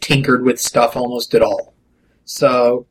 tinkered 0.00 0.44
with 0.44 0.60
stuff 0.60 0.96
almost 0.96 1.34
at 1.34 1.42
all. 1.42 1.74
So 2.24 2.86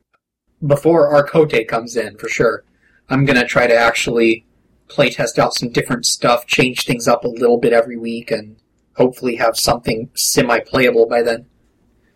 before 0.66 1.08
our 1.08 1.26
Kotei 1.26 1.66
comes 1.66 1.96
in, 1.96 2.16
for 2.16 2.28
sure. 2.28 2.64
I'm 3.08 3.24
gonna 3.24 3.46
try 3.46 3.66
to 3.66 3.74
actually 3.74 4.44
playtest 4.88 5.38
out 5.38 5.54
some 5.54 5.70
different 5.70 6.06
stuff, 6.06 6.46
change 6.46 6.84
things 6.84 7.08
up 7.08 7.24
a 7.24 7.28
little 7.28 7.58
bit 7.58 7.72
every 7.72 7.96
week, 7.96 8.30
and 8.30 8.56
hopefully 8.96 9.36
have 9.36 9.56
something 9.56 10.10
semi-playable 10.14 11.06
by 11.06 11.22
then. 11.22 11.46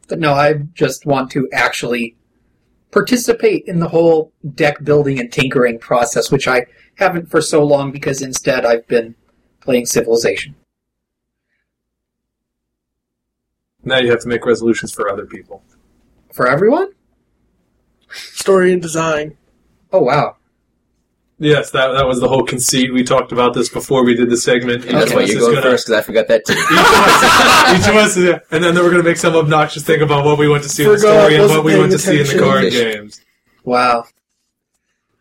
But 0.08 0.18
no, 0.18 0.34
I 0.34 0.54
just 0.74 1.06
want 1.06 1.30
to 1.32 1.48
actually 1.52 2.16
participate 2.90 3.64
in 3.66 3.78
the 3.78 3.88
whole 3.88 4.32
deck 4.54 4.82
building 4.84 5.18
and 5.18 5.32
tinkering 5.32 5.78
process, 5.78 6.30
which 6.30 6.48
I 6.48 6.66
haven't 6.96 7.30
for 7.30 7.40
so 7.40 7.64
long 7.64 7.90
because 7.90 8.20
instead 8.20 8.66
I've 8.66 8.86
been 8.86 9.14
playing 9.60 9.86
Civilization. 9.86 10.56
Now 13.84 13.98
you 13.98 14.10
have 14.10 14.20
to 14.20 14.28
make 14.28 14.44
resolutions 14.46 14.92
for 14.92 15.08
other 15.08 15.26
people. 15.26 15.62
For 16.32 16.46
everyone? 16.48 16.92
Story 18.10 18.72
and 18.72 18.80
design. 18.82 19.36
Oh 19.92 20.02
wow. 20.02 20.36
Yes, 21.38 21.70
that 21.72 21.88
that 21.92 22.06
was 22.06 22.20
the 22.20 22.28
whole 22.28 22.44
conceit. 22.44 22.92
We 22.92 23.02
talked 23.02 23.32
about 23.32 23.52
this 23.54 23.68
before 23.68 24.04
we 24.04 24.14
did 24.14 24.30
the 24.30 24.36
segment. 24.36 24.84
And 24.84 24.96
that's 24.96 25.12
why 25.12 25.22
you're 25.22 25.30
is 25.36 25.38
going 25.38 25.54
gonna- 25.54 25.62
first, 25.62 25.86
because 25.86 26.00
I 26.00 26.02
forgot 26.06 26.28
that 26.28 26.44
too. 26.46 26.52
Each 26.56 26.60
of 26.60 26.76
us, 26.76 27.80
each 27.80 27.88
of 27.88 27.96
us 27.96 28.16
yeah. 28.18 28.38
and 28.56 28.62
then 28.62 28.74
we're 28.76 28.90
going 28.90 29.02
to 29.02 29.08
make 29.08 29.16
some 29.16 29.34
obnoxious 29.34 29.82
thing 29.82 30.02
about 30.02 30.24
what 30.24 30.38
we 30.38 30.48
want 30.48 30.62
to 30.62 30.68
see 30.68 30.84
in 30.84 30.90
the 30.90 30.98
Forgot, 30.98 31.18
story 31.20 31.34
and 31.34 31.42
wasn't 31.42 31.58
what 31.58 31.64
we 31.64 31.72
paying 31.72 31.80
want 31.80 31.92
to 31.92 31.98
see 31.98 32.10
in 32.12 32.16
the 32.18 32.22
attention. 32.22 32.44
card 32.44 32.70
games. 32.70 33.20
Wow. 33.64 34.04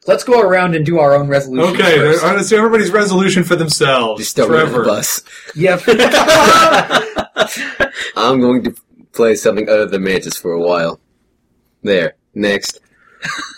Let's 0.08 0.24
go 0.24 0.42
around 0.42 0.76
and 0.76 0.84
do 0.86 1.00
our 1.00 1.16
own 1.16 1.28
resolutions 1.28 1.80
Okay, 1.80 1.98
first. 1.98 2.24
I'm 2.24 2.32
going 2.32 2.42
to 2.44 2.48
see 2.48 2.56
everybody's 2.56 2.92
resolution 2.92 3.44
for 3.44 3.56
themselves. 3.56 4.20
Just 4.22 4.36
throw 4.36 4.48
me 4.48 4.56
on 4.60 4.66
the 4.66 4.72
Trevor. 4.72 4.84
bus. 4.86 5.24
Yep. 5.56 5.82
I'm 8.16 8.40
going 8.42 8.64
to 8.64 8.76
play 9.14 9.36
something 9.36 9.70
other 9.70 9.86
than 9.86 10.04
Mantis 10.04 10.38
for 10.38 10.52
a 10.52 10.62
while. 10.62 11.00
There. 11.84 12.16
Next. 12.34 12.80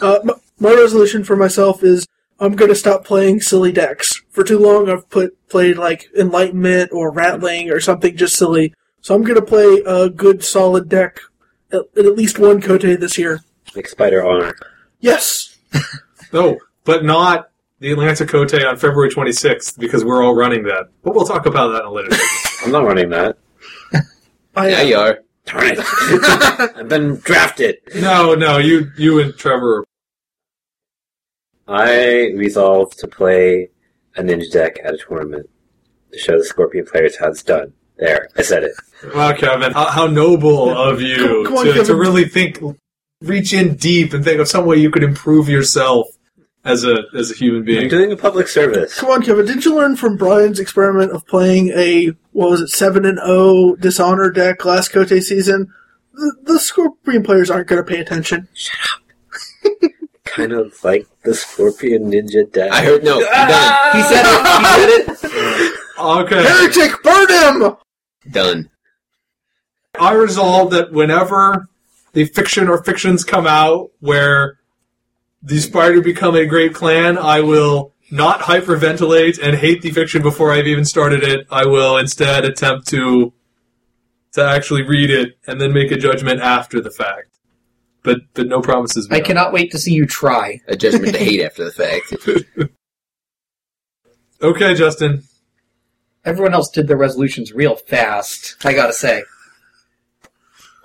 Uh, 0.02 0.20
m- 0.24 0.32
my 0.60 0.74
resolution 0.74 1.24
for 1.24 1.36
myself 1.36 1.84
is 1.84 2.08
I'm 2.40 2.56
going 2.56 2.70
to 2.70 2.76
stop 2.76 3.06
playing 3.06 3.42
silly 3.42 3.72
decks. 3.72 4.22
For 4.32 4.44
too 4.44 4.60
long, 4.60 4.90
I've 4.90 5.10
put 5.10 5.38
played 5.50 5.78
like 5.78 6.08
Enlightenment 6.18 6.92
or 6.92 7.12
Ratling 7.12 7.72
or 7.72 7.80
something 7.80 8.16
just 8.18 8.36
silly. 8.36 8.74
So 9.02 9.14
I'm 9.14 9.24
going 9.24 9.36
to 9.40 9.46
play 9.46 9.82
a 9.86 10.10
good, 10.10 10.44
solid 10.44 10.90
deck 10.90 11.20
at, 11.72 11.82
at 11.98 12.16
least 12.16 12.40
one 12.40 12.62
Kotei 12.62 13.00
this 13.00 13.18
year. 13.18 13.42
Like 13.76 13.88
Spider 13.88 14.26
Honor. 14.26 14.56
Yes, 15.00 15.58
No, 16.34 16.58
but 16.84 17.04
not 17.06 17.50
the 17.80 17.92
Atlanta 17.92 18.26
Kotei 18.26 18.68
on 18.68 18.78
February 18.78 19.10
26th 19.12 19.78
because 19.78 20.04
we're 20.06 20.24
all 20.24 20.36
running 20.36 20.64
that. 20.64 20.90
But 21.04 21.14
we'll 21.14 21.26
talk 21.26 21.46
about 21.46 21.70
that 21.70 21.82
in 21.82 21.86
a 21.88 21.92
later 21.92 22.12
segment. 22.16 22.66
I'm 22.66 22.72
not 22.72 22.86
running 22.86 23.10
that. 23.10 23.38
I 24.56 24.70
Yeah, 24.70 24.78
am. 24.82 24.88
you 24.88 24.97
are. 24.97 25.20
Darn 25.45 25.64
it. 25.78 25.80
I've 26.78 26.88
been 26.88 27.18
drafted. 27.18 27.78
No, 27.95 28.34
no, 28.36 28.58
you 28.60 28.91
you 28.97 29.20
and 29.20 29.36
Trevor. 29.38 29.84
I 31.68 32.32
resolved 32.36 32.99
to 32.99 33.08
play 33.08 33.70
a 34.16 34.22
ninja 34.22 34.51
deck 34.51 34.80
at 34.84 34.93
a 34.93 34.97
tournament 34.97 35.49
to 36.12 36.18
show 36.20 36.38
the 36.38 36.43
Scorpion 36.45 36.86
players 36.86 37.18
how 37.18 37.30
it's 37.30 37.43
done. 37.43 37.74
There, 37.97 38.28
I 38.38 38.41
said 38.41 38.64
it. 38.64 38.74
Wow, 39.14 39.34
Kevin, 39.36 39.72
how, 39.72 39.86
how 39.86 40.08
noble 40.08 40.70
of 40.76 41.01
you 41.01 41.18
Come- 41.18 41.45
come 41.45 41.58
on, 41.58 41.66
to, 41.66 41.84
to 41.84 41.95
really 41.95 42.26
think, 42.26 42.60
reach 43.22 43.54
in 43.54 43.76
deep 43.76 44.14
and 44.14 44.24
think 44.24 44.39
of 44.39 44.47
some 44.47 44.66
way 44.66 44.78
you 44.78 44.89
could 44.91 45.04
improve 45.04 45.47
yourself 45.47 46.08
as 46.66 46.84
a 46.86 47.03
as 47.16 47.32
a 47.32 47.34
human 47.34 47.59
I'm 47.59 47.66
being. 47.66 47.89
doing 47.89 48.11
a 48.11 48.18
public 48.18 48.47
service. 48.47 48.99
Come 48.99 49.09
on, 49.09 49.22
Kevin. 49.24 49.45
Didn't 49.45 49.66
you 49.66 49.76
learn 49.76 49.95
from 49.95 50.18
Brian's 50.18 50.59
experiment 50.59 51.11
of 51.11 51.26
playing 51.28 51.70
a 51.70 52.07
what 52.32 52.49
was 52.49 52.61
it 52.61 52.70
seven 52.70 53.05
and 53.05 53.20
zero 53.20 53.76
dishonor 53.76 54.32
deck 54.32 54.64
last 54.66 54.91
Kotei 54.91 55.22
season? 55.22 55.74
The, 56.14 56.36
the 56.43 56.59
Scorpion 56.59 57.24
players 57.24 57.49
aren't 57.49 57.68
going 57.68 57.84
to 57.84 57.89
pay 57.91 57.99
attention. 57.99 58.47
Shut 58.53 58.80
up. 58.93 59.91
kind 60.26 60.51
of 60.51 60.74
like 60.84 61.07
the 61.24 61.34
Scorpion 61.34 62.11
Ninja 62.11 62.51
deck. 62.51 62.72
I 62.72 62.84
heard 62.84 63.03
no. 63.03 63.26
Ah! 63.30 63.89
Done. 63.93 64.01
he 64.01 64.07
said 64.07 64.99
it. 64.99 65.09
He 65.09 65.16
said 65.16 65.30
it. 65.32 65.80
Okay, 65.95 66.43
Heretic, 66.43 67.01
burn 67.03 67.30
him! 67.61 67.76
Done. 68.32 68.70
I 69.97 70.14
resolved 70.14 70.74
that 70.74 70.91
whenever 70.91 71.68
the 72.14 72.26
fiction 72.26 72.68
or 72.68 72.84
fictions 72.84 73.24
come 73.24 73.45
out 73.45 73.91
where 73.99 74.57
the 75.44 75.60
spider 75.60 76.02
become 76.02 76.36
a 76.36 76.46
great 76.46 76.74
clan, 76.74 77.18
I 77.18 77.41
will 77.41 77.94
not 78.10 78.41
hyperventilate 78.41 79.39
and 79.41 79.56
hate 79.58 79.82
the 79.82 79.91
fiction 79.91 80.22
before 80.22 80.52
I've 80.52 80.68
even 80.68 80.86
started 80.86 81.24
it. 81.24 81.46
I 81.52 81.66
will 81.66 81.98
instead 81.98 82.46
attempt 82.46 82.88
to 82.89 83.34
to 84.34 84.44
actually 84.44 84.82
read 84.82 85.12
it 85.12 85.38
and 85.46 85.62
then 85.62 85.74
make 85.74 85.91
a 85.91 85.98
judgment 85.98 86.41
after 86.41 86.82
the 86.82 86.89
fact. 86.89 87.38
But 88.02 88.22
but 88.34 88.48
no 88.48 88.62
promises. 88.62 89.08
I 89.12 89.22
cannot 89.22 89.54
wait 89.54 89.72
to 89.72 89.78
see 89.78 89.94
you 89.94 90.06
try. 90.06 90.62
A 90.68 90.76
judgment 90.76 91.14
to 91.14 91.20
hate 91.20 91.41
after 91.41 91.66
the 91.66 91.72
fact. 91.72 92.70
Okay, 94.44 94.74
Justin. 94.76 95.24
Everyone 96.26 96.54
else 96.54 96.70
did 96.70 96.89
their 96.89 96.98
resolutions 96.98 97.54
real 97.54 97.78
fast, 97.78 98.58
I 98.66 98.74
gotta 98.74 98.91
say. 98.91 99.24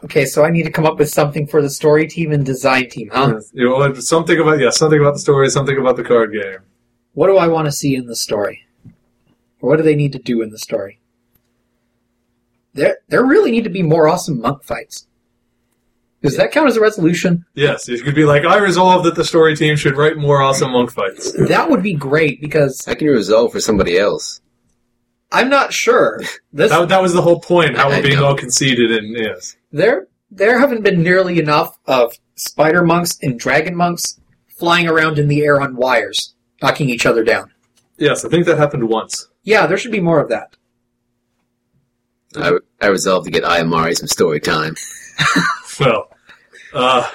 Okay, 0.05 0.24
so 0.24 0.44
I 0.44 0.51
need 0.51 0.62
to 0.62 0.70
come 0.70 0.86
up 0.86 0.99
with 0.99 1.09
something 1.09 1.46
for 1.46 1.61
the 1.61 1.70
story 1.70 2.07
team 2.07 2.30
and 2.30 2.46
design 2.46 2.88
team, 2.88 3.11
huh? 3.12 3.32
Yes, 3.34 3.51
You 3.53 3.68
know, 3.68 3.94
something 3.94 4.38
about 4.38 4.61
yeah, 4.61 4.70
something 4.70 5.01
about 5.01 5.14
the 5.14 5.20
story, 5.20 5.51
something 5.51 5.76
about 5.76 5.96
the 5.96 6.05
card 6.05 6.32
game. 6.32 6.59
What 7.14 7.26
do 7.26 7.36
I 7.36 7.49
want 7.49 7.66
to 7.66 7.72
see 7.72 7.96
in 7.96 8.07
the 8.07 8.14
story? 8.14 8.64
Or 9.61 9.70
what 9.70 9.76
do 9.76 9.82
they 9.82 9.96
need 9.96 10.12
to 10.12 10.20
do 10.20 10.40
in 10.40 10.51
the 10.51 10.59
story? 10.59 11.01
There, 12.74 12.99
there 13.09 13.24
really 13.24 13.51
need 13.51 13.64
to 13.64 13.70
be 13.70 13.82
more 13.82 14.07
awesome 14.07 14.40
monk 14.40 14.62
fights. 14.62 15.09
Does 16.22 16.36
that 16.36 16.53
count 16.53 16.68
as 16.68 16.76
a 16.76 16.80
resolution? 16.80 17.44
Yes, 17.55 17.88
it 17.88 18.05
could 18.05 18.14
be 18.14 18.24
like 18.24 18.44
I 18.44 18.59
resolve 18.59 19.05
that 19.05 19.14
the 19.14 19.24
story 19.24 19.57
team 19.57 19.76
should 19.76 19.96
write 19.96 20.16
more 20.16 20.42
awesome 20.42 20.72
monk 20.72 20.90
fights. 20.92 21.32
That 21.49 21.70
would 21.70 21.82
be 21.82 21.94
great 21.94 22.40
because 22.40 22.86
I 22.88 22.94
can 22.94 23.09
resolve 23.09 23.53
for 23.53 23.61
somebody 23.61 23.99
else. 23.99 24.40
I'm 25.30 25.49
not 25.49 25.72
sure. 25.72 26.20
This 26.53 26.70
That, 26.70 26.88
that 26.88 27.03
was 27.03 27.12
the 27.12 27.22
whole 27.22 27.40
point. 27.40 27.76
How 27.76 27.88
I 27.88 27.96
we're 27.96 28.03
being 28.03 28.18
all 28.18 28.34
conceited 28.34 28.90
and 28.90 29.16
yes. 29.16 29.57
There 29.70 30.08
there 30.30 30.58
haven't 30.58 30.82
been 30.82 31.02
nearly 31.02 31.38
enough 31.38 31.78
of 31.86 32.14
spider 32.34 32.82
monks 32.84 33.18
and 33.22 33.38
dragon 33.38 33.74
monks 33.74 34.20
flying 34.48 34.86
around 34.88 35.18
in 35.18 35.28
the 35.28 35.42
air 35.42 35.60
on 35.60 35.76
wires, 35.76 36.34
knocking 36.62 36.88
each 36.90 37.06
other 37.06 37.24
down. 37.24 37.50
Yes, 37.96 38.24
I 38.24 38.28
think 38.28 38.46
that 38.46 38.58
happened 38.58 38.88
once. 38.88 39.28
Yeah, 39.42 39.66
there 39.66 39.78
should 39.78 39.92
be 39.92 40.00
more 40.00 40.20
of 40.20 40.28
that. 40.28 40.56
I, 42.36 42.52
I 42.80 42.86
resolved 42.88 43.24
to 43.26 43.30
get 43.32 43.44
Ayamari 43.44 43.96
some 43.96 44.08
story 44.08 44.40
time. 44.40 44.74
Well, 45.80 46.10
uh, 46.74 47.08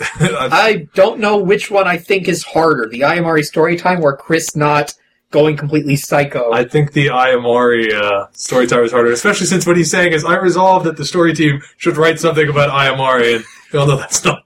I- 0.00 0.48
I 0.50 0.88
don't 0.94 1.20
know 1.20 1.36
which 1.38 1.70
one 1.70 1.86
I 1.86 1.96
think 1.96 2.26
is 2.26 2.42
harder: 2.42 2.88
the 2.88 3.02
Iamari 3.02 3.44
story 3.44 3.76
time, 3.76 4.02
or 4.02 4.16
Chris 4.16 4.56
not 4.56 4.94
going 5.30 5.56
completely 5.56 5.96
psycho. 5.96 6.52
I 6.52 6.64
think 6.64 6.92
the 6.92 7.06
Iamari 7.08 7.92
uh, 7.92 8.26
story 8.32 8.66
time 8.66 8.84
is 8.84 8.92
harder, 8.92 9.12
especially 9.12 9.46
since 9.46 9.66
what 9.66 9.76
he's 9.76 9.90
saying 9.90 10.12
is, 10.12 10.24
I 10.24 10.36
resolved 10.36 10.86
that 10.86 10.96
the 10.96 11.04
story 11.04 11.34
team 11.34 11.62
should 11.76 11.96
write 11.96 12.18
something 12.20 12.48
about 12.48 12.70
Iamari, 12.70 13.36
and 13.36 13.44
we 13.72 13.78
all 13.78 13.86
know 13.86 13.96
that's 13.96 14.24
not. 14.24 14.44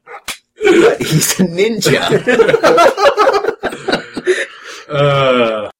He's 0.99 1.41
a 1.41 1.45
ninja. 1.45 2.21
Uh, 4.89 5.71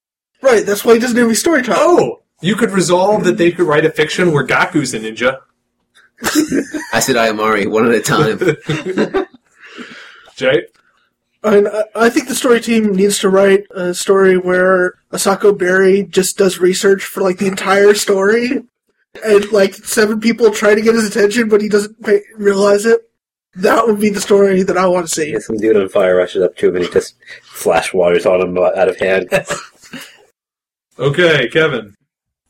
Right, 0.43 0.67
that's 0.67 0.85
why 0.85 0.95
he 0.95 0.99
doesn't 0.99 1.17
have 1.17 1.27
any 1.27 1.35
story 1.35 1.63
time. 1.63 1.77
oh, 1.79 2.21
you 2.43 2.55
could 2.57 2.71
resolve 2.71 3.25
that 3.25 3.39
they 3.39 3.51
could 3.51 3.67
write 3.67 3.87
a 3.87 3.91
fiction 3.91 4.31
where 4.33 4.45
Gaku's 4.47 4.93
a 4.93 5.01
ninja. 5.01 5.41
I 6.93 7.01
said 7.01 7.17
Ayamari 7.17 7.67
one 7.71 7.87
at 7.87 7.95
a 7.95 8.03
time. 8.03 8.39
Jay? 10.37 10.67
And 11.45 11.69
I, 11.69 11.85
I 11.95 12.11
think 12.11 12.29
the 12.29 12.35
story 12.35 12.61
team 12.61 12.95
needs 12.95 13.19
to 13.19 13.29
write 13.29 13.67
a 13.71 13.95
story 13.95 14.37
where 14.37 14.95
Asako 15.13 15.57
Berry 15.57 16.05
just 16.05 16.39
does 16.39 16.59
research 16.59 17.05
for 17.05 17.23
like 17.23 17.39
the 17.39 17.47
entire 17.47 17.95
story, 17.95 18.63
and 19.25 19.53
like 19.53 19.75
seven 19.75 20.21
people 20.21 20.51
try 20.51 20.75
to 20.75 20.81
get 20.81 20.95
his 20.95 21.07
attention, 21.07 21.49
but 21.49 21.61
he 21.61 21.69
doesn't 21.69 22.03
pay, 22.03 22.23
realize 22.37 22.87
it. 22.87 23.09
That 23.57 23.87
would 23.87 24.01
be 24.01 24.09
the 24.09 24.21
story 24.21 24.65
that 24.65 24.77
I 24.77 24.87
want 24.89 25.07
to 25.07 25.15
see. 25.15 25.33
Yeah, 25.33 25.39
some 25.39 25.59
dude 25.59 25.77
on 25.77 25.89
fire 25.89 26.17
rushes 26.17 26.43
up 26.43 26.57
to 26.57 26.69
him 26.69 26.77
and 26.77 26.85
he 26.87 26.91
just 26.91 27.15
flash 27.43 27.95
waters 27.95 28.27
on 28.27 28.41
him 28.41 28.59
uh, 28.59 28.73
out 28.75 28.89
of 28.89 28.99
hand. 28.99 29.29
Okay, 30.97 31.49
Kevin. 31.49 31.97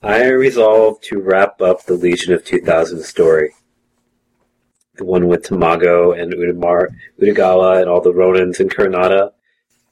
I 0.03 0.27
resolve 0.27 1.01
to 1.03 1.19
wrap 1.19 1.63
up 1.63 1.85
the 1.85 1.95
Legion 1.95 2.35
of 2.35 2.45
2000 2.45 3.03
story. 3.03 3.55
The 4.97 5.05
one 5.05 5.27
with 5.27 5.43
Tamago 5.43 6.19
and 6.19 6.33
Udamar, 6.33 6.89
Udagawa 7.21 7.81
and 7.81 7.89
all 7.89 8.01
the 8.01 8.13
Ronins 8.13 8.61
and 8.61 8.71
Kuronada. 8.71 9.33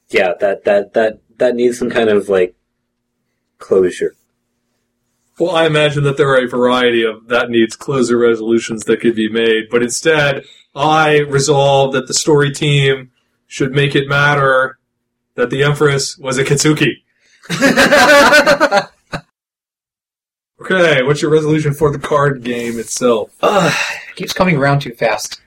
Yeah, 0.09 0.33
that, 0.39 0.63
that, 0.63 0.93
that, 0.93 1.19
that 1.37 1.55
needs 1.55 1.77
some 1.77 1.89
kind 1.89 2.09
of, 2.09 2.29
like, 2.29 2.55
closure. 3.57 4.15
Well, 5.39 5.55
I 5.55 5.65
imagine 5.65 6.03
that 6.03 6.17
there 6.17 6.29
are 6.29 6.45
a 6.45 6.47
variety 6.47 7.03
of 7.03 7.27
that 7.27 7.49
needs 7.49 7.75
closer 7.75 8.17
resolutions 8.17 8.83
that 8.85 9.01
could 9.01 9.15
be 9.15 9.29
made, 9.29 9.65
but 9.71 9.81
instead, 9.81 10.45
I 10.75 11.19
resolve 11.19 11.93
that 11.93 12.07
the 12.07 12.13
story 12.13 12.51
team 12.51 13.11
should 13.47 13.71
make 13.71 13.95
it 13.95 14.07
matter 14.07 14.77
that 15.35 15.49
the 15.49 15.63
Empress 15.63 16.17
was 16.17 16.37
a 16.37 16.43
Kitsuki. 16.43 17.01
Okay, 20.63 21.03
what's 21.03 21.21
your 21.21 21.29
resolution 21.31 21.73
for 21.73 21.91
the 21.91 21.99
card 21.99 22.41
game 22.43 22.79
itself? 22.79 23.35
Ugh, 23.41 23.73
it 24.09 24.15
keeps 24.15 24.31
coming 24.31 24.55
around 24.55 24.79
too 24.79 24.93
fast. 24.93 25.41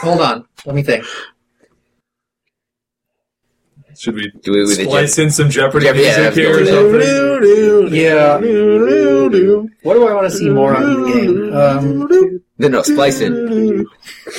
Hold 0.00 0.20
on, 0.20 0.46
let 0.64 0.76
me 0.76 0.82
think. 0.84 1.04
Should 3.98 4.14
we 4.14 4.30
Do 4.42 4.54
it 4.54 4.60
with 4.60 4.76
the 4.78 4.84
splice 4.84 5.18
in 5.18 5.30
some 5.30 5.50
Jeopardy 5.50 5.86
Yeah, 5.86 5.92
yeah, 5.92 6.16
music 6.30 6.34
here 6.34 6.62
or 6.62 6.64
something? 6.64 7.94
Yeah. 7.94 8.34
What 9.82 9.94
do 9.94 10.06
I 10.08 10.14
want 10.14 10.30
to 10.30 10.36
see 10.38 10.48
more 10.48 10.74
on 10.76 10.82
in 10.84 11.02
the 11.02 11.12
game? 11.12 11.52
Um, 11.54 12.40
No, 12.58 12.68
no, 12.68 12.82
splice 12.82 13.20
in. 13.20 13.86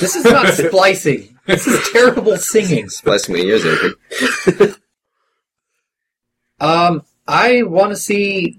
this 0.00 0.16
is 0.16 0.24
not 0.24 0.48
splicing. 0.54 1.38
This 1.46 1.66
is 1.66 1.88
terrible 1.92 2.36
singing. 2.38 2.88
Splice 2.88 3.28
my 3.28 3.36
ears 3.36 3.64
open. 3.66 4.74
Um, 6.58 7.02
I 7.28 7.62
want 7.64 7.90
to 7.90 7.96
see. 7.96 8.58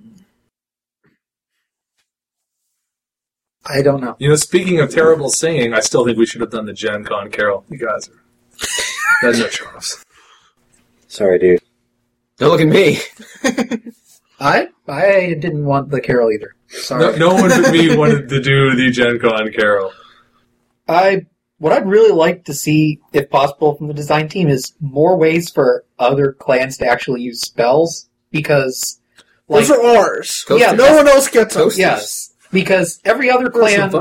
I 3.66 3.82
don't 3.82 4.02
know. 4.02 4.16
You 4.20 4.30
know, 4.30 4.36
speaking 4.36 4.80
of 4.80 4.90
terrible 4.92 5.30
singing, 5.30 5.74
I 5.74 5.80
still 5.80 6.06
think 6.06 6.18
we 6.18 6.26
should 6.26 6.42
have 6.42 6.52
done 6.52 6.66
the 6.66 6.74
Gen 6.74 7.04
Con 7.04 7.30
Carol. 7.32 7.66
You 7.70 7.78
guys 7.78 8.10
are. 8.10 8.24
That's 9.22 9.40
no 9.40 9.48
show-offs. 9.48 10.04
Sorry, 11.08 11.40
dude. 11.40 11.62
Don't 12.38 12.50
look 12.50 12.62
at 12.62 12.68
me. 12.68 12.98
I 14.40 14.68
I 14.88 15.36
didn't 15.40 15.66
want 15.66 15.90
the 15.92 16.02
carol 16.02 16.32
either. 16.32 16.56
Sorry. 16.68 17.18
No, 17.18 17.30
no 17.30 17.34
one 17.36 17.50
but 17.50 17.72
me 17.72 17.96
wanted 17.98 18.28
to 18.30 18.42
do 18.42 18.76
the 18.76 18.90
Gen 18.92 19.20
Con 19.20 19.52
Carol. 19.54 19.92
I 20.88 21.26
what 21.60 21.72
I'd 21.72 21.88
really 21.88 22.12
like 22.12 22.44
to 22.46 22.54
see, 22.54 23.00
if 23.14 23.30
possible, 23.30 23.76
from 23.76 23.88
the 23.88 23.94
design 23.94 24.28
team 24.28 24.50
is 24.50 24.74
more 24.82 25.16
ways 25.18 25.50
for 25.50 25.86
other 26.00 26.34
clans 26.34 26.78
to 26.80 26.86
actually 26.88 27.22
use 27.22 27.40
spells 27.40 28.10
because, 28.32 29.00
like, 29.48 29.68
Those 29.68 29.78
are 29.78 29.86
ours. 29.98 30.44
Toasted. 30.46 30.60
Yeah, 30.60 30.74
No 30.74 30.96
one 30.98 31.08
else 31.08 31.30
gets 31.30 31.54
them. 31.54 31.64
Toasted. 31.66 31.80
yes, 31.80 32.33
because 32.54 33.00
every 33.04 33.30
other 33.30 33.50
clan 33.50 33.92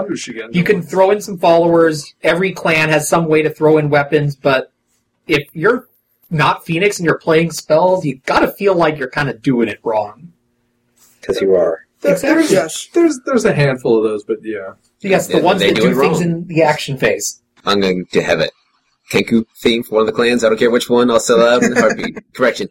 you 0.53 0.63
can 0.63 0.83
throw 0.83 1.11
in 1.11 1.21
some 1.21 1.39
followers. 1.39 2.15
Every 2.23 2.53
clan 2.53 2.91
has 2.91 3.09
some 3.09 3.27
way 3.27 3.43
to 3.43 3.51
throw 3.51 3.79
in 3.79 3.91
weapons, 3.91 4.37
but 4.37 4.71
if 5.27 5.49
you're 5.55 5.89
not 6.31 6.65
Phoenix 6.65 6.99
and 6.99 7.07
you're 7.07 7.19
playing 7.19 7.51
spells, 7.51 8.05
you 8.05 8.21
gotta 8.27 8.53
feel 8.53 8.75
like 8.77 8.99
you're 8.99 9.11
kind 9.11 9.29
of 9.29 9.43
doing 9.43 9.69
it 9.69 9.81
wrong. 9.83 10.33
Because 11.21 11.41
you 11.41 11.55
are. 11.55 11.81
There- 12.03 12.13
Exactly. 12.13 12.35
There's, 12.43 12.53
Yes. 12.53 12.89
there's 12.95 13.21
there's 13.27 13.45
a 13.45 13.55
handful 13.55 13.97
of 13.97 14.05
those, 14.05 14.25
but 14.25 14.39
yeah. 14.43 14.75
Yes, 15.01 15.27
the 15.29 15.35
They- 15.35 15.43
ones 15.43 15.61
they 15.61 15.69
that 15.73 15.77
do 15.77 15.83
do, 15.91 16.01
things 16.01 16.19
wrong. 16.21 16.23
in 16.23 16.47
the 16.49 16.63
action 16.63 16.97
phase. 16.99 17.41
I'm 17.65 17.81
going 17.81 18.07
to 18.13 18.23
have 18.23 18.41
a 18.41 18.51
Kenku 19.13 19.45
theme 19.63 19.83
for 19.83 19.97
one 19.97 20.01
of 20.03 20.07
the 20.07 20.13
clans. 20.13 20.43
I 20.45 20.49
don't 20.49 20.59
care 20.59 20.71
which 20.71 20.89
one. 20.91 21.11
I'll 21.11 21.21
sell 21.21 21.43
out 21.43 21.63
in 21.63 21.77
a 21.77 21.81
heartbeat. 21.81 22.19
Correction. 22.35 22.69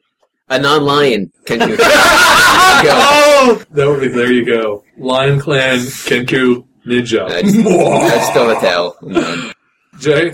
A 0.52 0.60
non-lion 0.60 1.32
Kenku. 1.46 1.78
Go. 1.78 2.90
Oh, 2.94 3.64
that 3.72 3.88
would 3.88 4.02
be 4.02 4.10
there. 4.10 4.32
You 4.32 4.44
go. 4.46 4.84
Lion 4.98 5.40
Clan 5.40 5.80
Kenku 5.80 6.66
Ninja. 6.86 7.26
I 7.30 7.42
just, 7.42 7.58
I 7.58 8.10
just 8.10 8.34
don't 8.34 8.60
tell. 8.60 8.98
I'm. 9.16 9.54
Jay, 10.00 10.34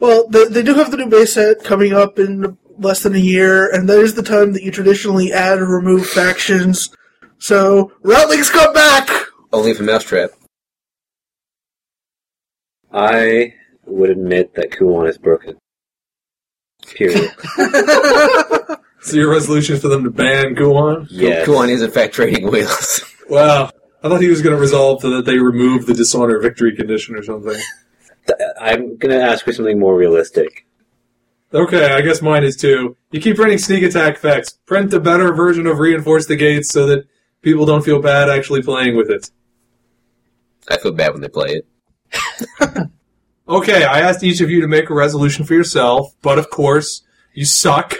Well, 0.00 0.26
they, 0.28 0.46
they 0.46 0.62
do 0.62 0.74
have 0.74 0.90
the 0.90 0.96
new 0.96 1.08
base 1.08 1.34
set 1.34 1.62
coming 1.62 1.92
up 1.92 2.18
in 2.18 2.56
less 2.78 3.02
than 3.02 3.14
a 3.14 3.18
year, 3.18 3.72
and 3.72 3.88
that 3.88 3.98
is 3.98 4.14
the 4.14 4.22
time 4.22 4.52
that 4.54 4.62
you 4.62 4.70
traditionally 4.70 5.32
add 5.32 5.58
or 5.58 5.66
remove 5.66 6.06
factions. 6.06 6.88
So, 7.38 7.92
Ratlings 8.02 8.50
come 8.50 8.72
back! 8.72 9.08
Only 9.52 9.74
for 9.74 9.82
Mousetrap. 9.84 10.30
I 12.90 13.54
would 13.84 14.10
admit 14.10 14.54
that 14.54 14.70
Kuon 14.70 15.08
is 15.08 15.18
broken. 15.18 15.58
Period. 16.86 17.30
so 19.02 19.16
your 19.16 19.30
resolution 19.30 19.76
is 19.76 19.82
for 19.82 19.88
them 19.88 20.04
to 20.04 20.10
ban 20.10 20.54
Guan? 20.54 21.06
yes. 21.10 21.46
Kuan 21.46 21.68
is 21.70 21.82
in 21.82 21.90
fact 21.90 22.14
trading 22.14 22.50
wheels. 22.50 23.04
Wow. 23.28 23.70
I 24.02 24.08
thought 24.08 24.20
he 24.20 24.28
was 24.28 24.42
going 24.42 24.54
to 24.54 24.60
resolve 24.60 25.00
so 25.00 25.10
that 25.10 25.24
they 25.24 25.38
remove 25.38 25.86
the 25.86 25.94
dishonor 25.94 26.38
victory 26.40 26.74
condition 26.74 27.14
or 27.14 27.22
something. 27.22 27.58
I'm 28.60 28.96
going 28.96 29.16
to 29.16 29.22
ask 29.22 29.44
for 29.44 29.52
something 29.52 29.78
more 29.78 29.96
realistic. 29.96 30.66
Okay, 31.54 31.92
I 31.92 32.00
guess 32.00 32.20
mine 32.20 32.44
is 32.44 32.56
too. 32.56 32.96
You 33.10 33.20
keep 33.20 33.36
printing 33.36 33.58
sneak 33.58 33.82
attack 33.84 34.16
effects. 34.16 34.58
Print 34.66 34.92
a 34.92 35.00
better 35.00 35.32
version 35.32 35.66
of 35.66 35.78
reinforce 35.78 36.26
the 36.26 36.36
gates 36.36 36.70
so 36.70 36.86
that 36.86 37.06
people 37.42 37.64
don't 37.64 37.84
feel 37.84 38.00
bad 38.00 38.28
actually 38.28 38.62
playing 38.62 38.96
with 38.96 39.10
it. 39.10 39.30
I 40.68 40.78
feel 40.78 40.92
bad 40.92 41.12
when 41.12 41.20
they 41.20 41.28
play 41.28 41.62
it. 41.62 42.88
Okay, 43.48 43.84
I 43.84 44.00
asked 44.00 44.22
each 44.22 44.40
of 44.40 44.50
you 44.50 44.60
to 44.60 44.68
make 44.68 44.88
a 44.88 44.94
resolution 44.94 45.44
for 45.44 45.54
yourself, 45.54 46.14
but 46.22 46.38
of 46.38 46.48
course, 46.48 47.02
you 47.34 47.44
suck. 47.44 47.94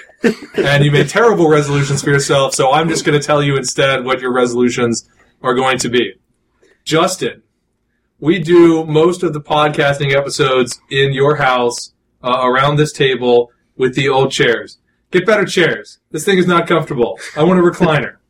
And 0.55 0.85
you 0.85 0.91
made 0.91 1.09
terrible 1.09 1.49
resolutions 1.49 2.03
for 2.03 2.11
yourself, 2.11 2.55
so 2.55 2.73
I'm 2.73 2.89
just 2.89 3.05
going 3.05 3.18
to 3.18 3.25
tell 3.25 3.43
you 3.43 3.57
instead 3.57 4.05
what 4.05 4.20
your 4.20 4.33
resolutions 4.33 5.09
are 5.43 5.55
going 5.55 5.79
to 5.79 5.89
be. 5.89 6.14
Justin, 6.85 7.43
we 8.20 8.39
do 8.39 8.85
most 8.85 9.23
of 9.23 9.33
the 9.33 9.41
podcasting 9.41 10.14
episodes 10.14 10.81
in 10.91 11.12
your 11.12 11.37
house 11.37 11.93
uh, 12.23 12.41
around 12.43 12.77
this 12.77 12.93
table 12.93 13.51
with 13.77 13.95
the 13.95 14.09
old 14.09 14.31
chairs. 14.31 14.79
Get 15.11 15.27
better 15.27 15.45
chairs. 15.45 15.99
This 16.11 16.25
thing 16.25 16.39
is 16.39 16.47
not 16.47 16.66
comfortable. 16.66 17.18
I 17.37 17.43
want 17.43 17.61
a 17.61 17.62
recliner. 17.62 18.16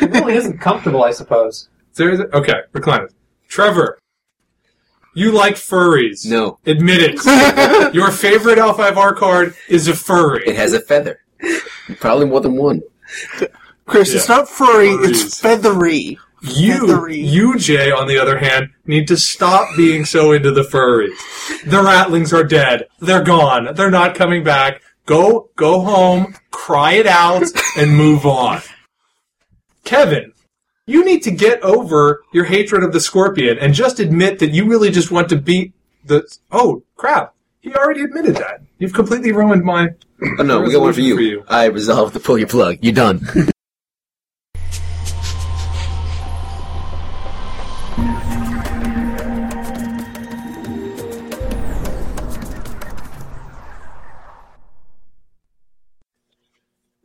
It 0.00 0.10
really 0.10 0.34
isn't 0.34 0.58
comfortable, 0.58 1.04
I 1.04 1.12
suppose. 1.12 1.68
There's 1.94 2.20
okay, 2.20 2.62
recliners. 2.72 3.12
Trevor, 3.48 3.98
you 5.14 5.32
like 5.32 5.54
furries. 5.54 6.28
No. 6.28 6.58
Admit 6.66 6.98
it. 7.00 7.94
Your 7.94 8.10
favorite 8.10 8.58
L5R 8.58 9.16
card 9.16 9.54
is 9.66 9.88
a 9.88 9.94
furry. 9.94 10.42
It 10.46 10.56
has 10.56 10.74
a 10.74 10.80
feather. 10.80 11.20
Probably 12.00 12.26
more 12.26 12.40
than 12.40 12.56
one. 12.56 12.82
Chris, 13.86 14.14
it's 14.14 14.28
not 14.28 14.48
furry, 14.48 14.88
Furries. 14.88 15.08
it's 15.08 15.40
feathery. 15.40 16.18
You, 16.42 16.80
Feathery. 16.86 17.18
you, 17.20 17.58
Jay, 17.58 17.90
on 17.90 18.06
the 18.08 18.18
other 18.18 18.38
hand, 18.38 18.70
need 18.84 19.08
to 19.08 19.16
stop 19.16 19.68
being 19.76 20.04
so 20.04 20.32
into 20.32 20.50
the 20.50 20.62
furries. 20.62 21.16
The 21.64 21.82
ratlings 21.82 22.32
are 22.32 22.44
dead. 22.44 22.86
They're 23.00 23.22
gone. 23.24 23.74
They're 23.74 23.90
not 23.90 24.14
coming 24.14 24.44
back. 24.44 24.82
Go, 25.06 25.50
go 25.56 25.80
home, 25.80 26.34
cry 26.50 26.92
it 26.94 27.06
out, 27.06 27.44
and 27.78 27.96
move 27.96 28.26
on. 28.26 28.60
Kevin, 29.84 30.32
You 30.86 31.04
need 31.04 31.22
to 31.22 31.30
get 31.30 31.62
over 31.62 32.22
your 32.32 32.44
hatred 32.44 32.82
of 32.82 32.92
the 32.92 33.00
Scorpion 33.00 33.58
and 33.58 33.72
just 33.74 33.98
admit 34.00 34.38
that 34.40 34.50
you 34.50 34.66
really 34.66 34.90
just 34.90 35.10
want 35.10 35.28
to 35.30 35.36
beat 35.36 35.72
the. 36.04 36.26
Oh 36.50 36.82
crap! 36.96 37.34
He 37.60 37.72
already 37.74 38.02
admitted 38.02 38.36
that. 38.36 38.62
You've 38.78 38.92
completely 38.94 39.32
ruined 39.32 39.64
my. 39.64 39.88
Oh 40.38 40.42
no, 40.42 40.60
we 40.62 40.72
got 40.72 40.80
one 40.80 40.92
for 40.92 41.00
you. 41.00 41.14
For 41.16 41.20
you. 41.22 41.44
I 41.48 41.66
resolve 41.66 42.12
to 42.14 42.20
pull 42.20 42.38
your 42.38 42.48
plug. 42.48 42.78
You're 42.80 42.94
done. 42.94 43.20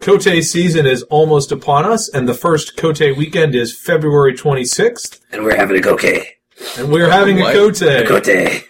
Kotei 0.01 0.43
season 0.43 0.87
is 0.87 1.03
almost 1.03 1.51
upon 1.51 1.85
us, 1.85 2.09
and 2.09 2.27
the 2.27 2.33
first 2.33 2.75
Kotei 2.75 3.15
weekend 3.15 3.53
is 3.53 3.77
February 3.77 4.33
26th, 4.33 5.19
and 5.31 5.43
we're 5.43 5.55
having 5.55 5.77
a 5.77 5.81
cocaine. 5.81 6.23
and 6.77 6.91
we're 6.91 7.09
having 7.09 7.39
a 7.39 7.43
What? 7.43 7.53
Kote. 7.55 8.63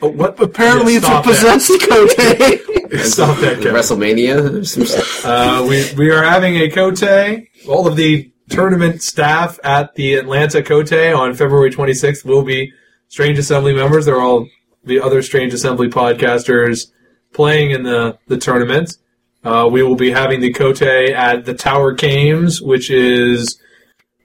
Cote. 0.00 0.12
Oh, 0.12 0.16
what? 0.16 0.40
Apparently, 0.40 0.94
Yeah, 0.94 0.98
it's 0.98 1.06
a 1.06 1.08
stop 1.08 1.24
that. 1.24 1.30
possessed 1.30 1.88
Cote. 1.88 3.00
Stop 3.00 3.38
that, 3.40 3.56
Kevin. 3.60 3.74
WrestleMania. 3.74 5.24
Uh, 5.24 5.66
we 5.66 5.84
we 5.96 6.10
are 6.10 6.22
having 6.22 6.56
a 6.56 6.68
Kotei. 6.68 7.48
All 7.68 7.86
of 7.86 7.96
the 7.96 8.30
tournament 8.48 9.02
staff 9.02 9.58
at 9.64 9.94
the 9.96 10.14
Atlanta 10.14 10.62
Kotei 10.62 11.16
on 11.16 11.34
February 11.34 11.70
26th 11.70 12.24
will 12.24 12.42
be 12.44 12.72
Strange 13.08 13.38
Assembly 13.38 13.74
members. 13.74 14.06
They're 14.06 14.20
all 14.20 14.48
the 14.84 15.00
other 15.00 15.20
Strange 15.22 15.52
Assembly 15.52 15.88
podcasters 15.88 16.92
playing 17.34 17.72
in 17.72 17.82
the 17.82 18.18
the 18.28 18.36
tournament. 18.38 18.96
Uh, 19.44 19.68
we 19.70 19.82
will 19.82 19.96
be 19.96 20.10
having 20.12 20.40
the 20.40 20.52
Kotei 20.52 21.10
at 21.12 21.44
the 21.44 21.54
Tower 21.54 21.92
Games, 21.92 22.62
which 22.62 22.90
is 22.90 23.60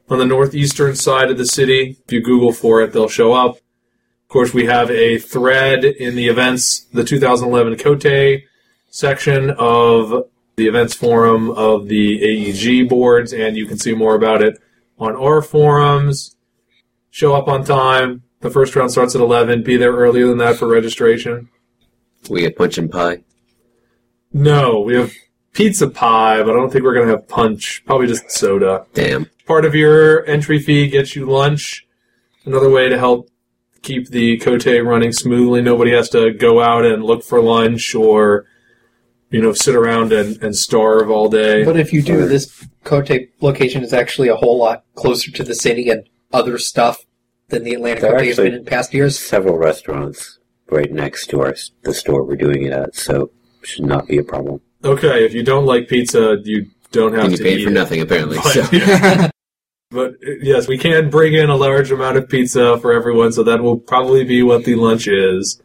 on 0.09 0.19
the 0.19 0.25
northeastern 0.25 0.95
side 0.95 1.31
of 1.31 1.37
the 1.37 1.45
city. 1.45 1.97
If 2.05 2.11
you 2.13 2.21
Google 2.21 2.53
for 2.53 2.81
it, 2.81 2.93
they'll 2.93 3.07
show 3.09 3.33
up. 3.33 3.57
Of 4.31 4.33
course, 4.33 4.53
we 4.53 4.65
have 4.67 4.89
a 4.89 5.17
thread 5.17 5.83
in 5.83 6.15
the 6.15 6.29
events, 6.29 6.85
the 6.93 7.03
2011 7.03 7.75
Kotei 7.75 8.43
section 8.89 9.49
of 9.59 10.29
the 10.55 10.67
events 10.69 10.93
forum 10.93 11.49
of 11.51 11.89
the 11.89 12.23
AEG 12.23 12.87
boards, 12.87 13.33
and 13.33 13.57
you 13.57 13.65
can 13.65 13.77
see 13.77 13.93
more 13.93 14.15
about 14.15 14.41
it 14.41 14.57
on 14.97 15.17
our 15.17 15.41
forums. 15.41 16.37
Show 17.09 17.35
up 17.35 17.49
on 17.49 17.65
time. 17.65 18.23
The 18.39 18.49
first 18.49 18.73
round 18.73 18.91
starts 18.91 19.15
at 19.15 19.21
11. 19.21 19.63
Be 19.63 19.75
there 19.75 19.91
earlier 19.91 20.27
than 20.27 20.37
that 20.37 20.55
for 20.55 20.65
registration. 20.65 21.49
We 22.29 22.39
get 22.39 22.55
punch 22.55 22.77
and 22.77 22.89
pie. 22.89 23.25
No, 24.31 24.79
we 24.79 24.95
have 24.95 25.11
pizza 25.51 25.89
pie, 25.89 26.41
but 26.41 26.51
I 26.51 26.53
don't 26.53 26.71
think 26.71 26.85
we're 26.85 26.93
going 26.93 27.07
to 27.07 27.17
have 27.17 27.27
punch. 27.27 27.83
Probably 27.85 28.07
just 28.07 28.31
soda. 28.31 28.85
Damn. 28.93 29.29
Part 29.45 29.65
of 29.65 29.75
your 29.75 30.25
entry 30.25 30.59
fee 30.59 30.87
gets 30.87 31.17
you 31.17 31.25
lunch. 31.25 31.85
Another 32.45 32.69
way 32.69 32.87
to 32.87 32.97
help 32.97 33.27
keep 33.81 34.09
the 34.09 34.37
Kotei 34.39 34.85
running 34.85 35.11
smoothly. 35.11 35.61
Nobody 35.61 35.91
has 35.91 36.09
to 36.09 36.31
go 36.33 36.61
out 36.61 36.85
and 36.85 37.03
look 37.03 37.23
for 37.23 37.41
lunch 37.41 37.95
or, 37.95 38.45
you 39.29 39.41
know, 39.41 39.53
sit 39.53 39.75
around 39.75 40.13
and, 40.13 40.41
and 40.43 40.55
starve 40.55 41.09
all 41.09 41.29
day. 41.29 41.63
But 41.63 41.79
if 41.79 41.91
you 41.93 42.01
do, 42.01 42.27
this 42.27 42.65
Kotei 42.85 43.29
location 43.41 43.83
is 43.83 43.93
actually 43.93 44.27
a 44.29 44.35
whole 44.35 44.57
lot 44.57 44.83
closer 44.95 45.31
to 45.31 45.43
the 45.43 45.55
city 45.55 45.89
and 45.89 46.07
other 46.33 46.57
stuff 46.57 47.05
than 47.49 47.63
the 47.63 47.73
Atlanta 47.73 48.01
There 48.01 48.13
Kotei 48.13 48.27
has 48.27 48.37
been 48.37 48.53
in 48.53 48.65
past 48.65 48.93
years. 48.93 49.17
Several 49.19 49.57
restaurants 49.57 50.39
right 50.69 50.91
next 50.91 51.27
to 51.27 51.41
our 51.41 51.53
the 51.83 51.93
store 51.93 52.23
we're 52.23 52.35
doing 52.37 52.63
it 52.63 52.71
at, 52.71 52.95
so 52.95 53.31
should 53.63 53.85
not 53.85 54.07
be 54.07 54.17
a 54.17 54.23
problem. 54.23 54.61
Okay, 54.83 55.25
if 55.25 55.33
you 55.33 55.43
don't 55.43 55.65
like 55.65 55.87
pizza, 55.87 56.37
you 56.43 56.67
don't 56.91 57.13
have 57.13 57.25
And 57.25 57.31
you 57.33 57.37
to 57.37 57.43
paid 57.43 57.59
eat 57.59 57.63
for 57.65 57.69
it. 57.69 57.73
nothing, 57.73 58.01
apparently. 58.01 58.37
But, 58.37 58.53
So. 58.53 58.67
yeah. 58.71 59.29
But, 59.91 60.13
uh, 60.25 60.31
yes, 60.41 60.67
we 60.67 60.77
can 60.77 61.09
bring 61.09 61.33
in 61.33 61.49
a 61.49 61.55
large 61.55 61.91
amount 61.91 62.17
of 62.17 62.29
pizza 62.29 62.79
for 62.79 62.93
everyone, 62.93 63.33
so 63.33 63.43
that 63.43 63.61
will 63.61 63.77
probably 63.77 64.23
be 64.23 64.41
what 64.41 64.63
the 64.63 64.75
lunch 64.75 65.07
is. 65.07 65.61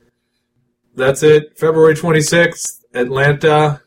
That's 0.96 1.22
it. 1.22 1.56
February 1.56 1.94
26th, 1.94 2.80
Atlanta. 2.92 3.82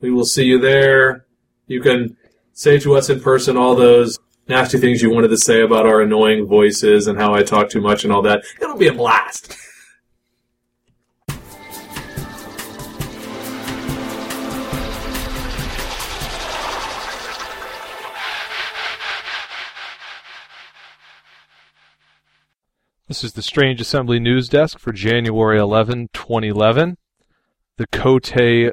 We 0.00 0.10
will 0.10 0.24
see 0.24 0.44
you 0.44 0.58
there. 0.58 1.26
You 1.66 1.80
can 1.80 2.16
say 2.52 2.78
to 2.80 2.96
us 2.96 3.10
in 3.10 3.20
person 3.20 3.56
all 3.56 3.74
those 3.74 4.18
nasty 4.48 4.78
things 4.78 5.02
you 5.02 5.10
wanted 5.10 5.28
to 5.28 5.38
say 5.38 5.62
about 5.62 5.86
our 5.86 6.00
annoying 6.00 6.46
voices 6.46 7.06
and 7.06 7.18
how 7.18 7.34
I 7.34 7.42
talk 7.42 7.68
too 7.68 7.80
much 7.80 8.04
and 8.04 8.12
all 8.12 8.22
that. 8.22 8.44
It'll 8.60 8.76
be 8.76 8.88
a 8.88 8.94
blast. 8.94 9.54
This 23.12 23.24
is 23.24 23.34
the 23.34 23.42
Strange 23.42 23.78
Assembly 23.78 24.18
News 24.18 24.48
Desk 24.48 24.78
for 24.78 24.90
January 24.90 25.58
11, 25.58 26.08
2011. 26.14 26.96
The 27.76 27.86
Kotei 27.88 28.70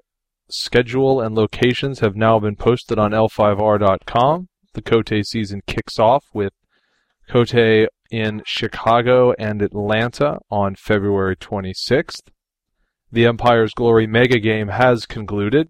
schedule 0.49 1.19
and 1.19 1.35
locations 1.35 1.99
have 1.99 2.15
now 2.15 2.39
been 2.39 2.55
posted 2.55 2.97
on 2.97 3.11
L5R.com. 3.11 4.47
The 4.73 4.81
Kotei 4.81 5.25
season 5.25 5.59
kicks 5.67 5.99
off 5.99 6.23
with 6.33 6.53
Kotei 7.29 7.87
in 8.11 8.41
Chicago 8.45 9.33
and 9.37 9.61
Atlanta 9.61 10.39
on 10.49 10.75
February 10.75 11.35
26th. 11.35 12.29
The 13.11 13.25
Empire's 13.25 13.73
Glory 13.73 14.07
Mega 14.07 14.39
Game 14.39 14.69
has 14.69 15.05
concluded. 15.05 15.67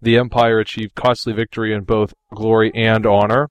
The 0.00 0.16
Empire 0.16 0.60
achieved 0.60 0.94
costly 0.94 1.32
victory 1.32 1.74
in 1.74 1.82
both 1.82 2.14
glory 2.32 2.70
and 2.72 3.04
honor. 3.04 3.48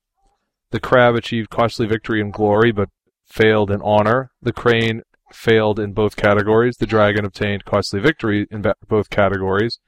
The 0.72 0.80
Crab 0.80 1.16
achieved 1.16 1.50
costly 1.50 1.88
victory 1.88 2.22
in 2.22 2.32
glory, 2.32 2.72
but 2.72 2.88
failed 3.26 3.72
in 3.72 3.82
honor. 3.82 4.32
The 4.42 4.54
Crane 4.54 5.02
failed 5.32 5.80
in 5.80 5.94
both 5.94 6.16
categories. 6.16 6.78
The 6.78 6.86
Dragon 6.86 7.26
obtained 7.26 7.66
costly 7.66 8.00
victory 8.00 8.48
in 8.52 8.64
both 8.88 9.10
categories. 9.10 9.80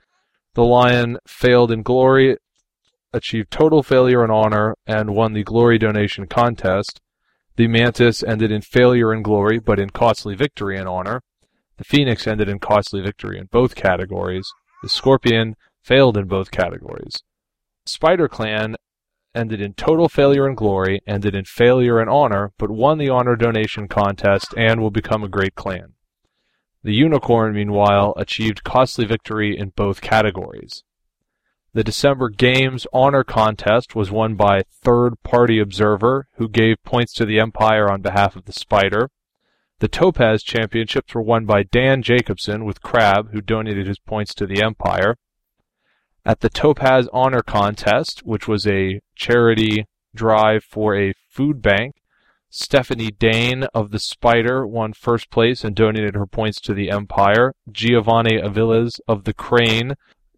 The 0.55 0.63
Lion 0.63 1.17
failed 1.27 1.71
in 1.71 1.83
glory, 1.83 2.37
achieved 3.13 3.51
total 3.51 3.83
failure 3.83 4.23
in 4.23 4.31
honor, 4.31 4.75
and 4.85 5.15
won 5.15 5.33
the 5.33 5.43
glory 5.43 5.77
donation 5.77 6.27
contest. 6.27 6.99
The 7.55 7.67
Mantis 7.67 8.23
ended 8.23 8.51
in 8.51 8.61
failure 8.61 9.13
in 9.13 9.21
glory, 9.21 9.59
but 9.59 9.79
in 9.79 9.89
costly 9.89 10.35
victory 10.35 10.77
in 10.77 10.87
honor. 10.87 11.21
The 11.77 11.83
Phoenix 11.83 12.27
ended 12.27 12.49
in 12.49 12.59
costly 12.59 13.01
victory 13.01 13.37
in 13.37 13.47
both 13.51 13.75
categories. 13.75 14.47
The 14.83 14.89
Scorpion 14.89 15.55
failed 15.83 16.17
in 16.17 16.27
both 16.27 16.51
categories. 16.51 17.23
Spider 17.85 18.27
Clan 18.27 18.75
ended 19.37 19.61
in 19.61 19.73
total 19.75 20.09
failure 20.09 20.47
and 20.47 20.57
glory, 20.57 21.01
ended 21.07 21.35
in 21.35 21.45
failure 21.45 21.99
and 21.99 22.09
honor, 22.09 22.51
but 22.57 22.71
won 22.71 22.97
the 22.97 23.09
honor 23.09 23.35
donation 23.35 23.87
contest 23.87 24.53
and 24.57 24.81
will 24.81 24.91
become 24.91 25.23
a 25.23 25.29
great 25.29 25.55
clan. 25.55 25.93
The 26.83 26.93
Unicorn, 26.93 27.53
meanwhile, 27.53 28.13
achieved 28.17 28.63
costly 28.63 29.05
victory 29.05 29.57
in 29.57 29.69
both 29.75 30.01
categories. 30.01 30.83
The 31.73 31.83
December 31.83 32.29
Games 32.29 32.87
Honor 32.91 33.23
Contest 33.23 33.95
was 33.95 34.09
won 34.09 34.35
by 34.35 34.63
Third 34.71 35.21
Party 35.21 35.59
Observer, 35.59 36.27
who 36.37 36.49
gave 36.49 36.83
points 36.83 37.13
to 37.13 37.25
the 37.25 37.39
Empire 37.39 37.91
on 37.91 38.01
behalf 38.01 38.35
of 38.35 38.45
the 38.45 38.53
Spider. 38.53 39.09
The 39.79 39.87
Topaz 39.87 40.41
Championships 40.41 41.13
were 41.13 41.21
won 41.21 41.45
by 41.45 41.61
Dan 41.61 42.01
Jacobson 42.01 42.65
with 42.65 42.81
Crab, 42.81 43.31
who 43.31 43.41
donated 43.41 43.85
his 43.85 43.99
points 43.99 44.33
to 44.35 44.47
the 44.47 44.63
Empire. 44.63 45.17
At 46.27 46.41
the 46.41 46.49
Topaz 46.49 47.07
Honor 47.13 47.41
Contest, 47.41 48.25
which 48.25 48.49
was 48.49 48.67
a 48.67 48.99
charity 49.15 49.87
drive 50.13 50.61
for 50.61 50.93
a 50.93 51.13
food 51.29 51.61
bank, 51.61 52.01
Stephanie 52.49 53.11
Dane 53.17 53.63
of 53.73 53.91
the 53.91 53.99
Spider 53.99 54.67
won 54.67 54.91
first 54.91 55.29
place 55.29 55.63
and 55.63 55.73
donated 55.73 56.15
her 56.15 56.25
points 56.25 56.59
to 56.61 56.73
the 56.73 56.91
Empire. 56.91 57.53
Giovanni 57.71 58.41
Aviles 58.41 58.99
of 59.07 59.23
the 59.23 59.33
Crane 59.33 59.93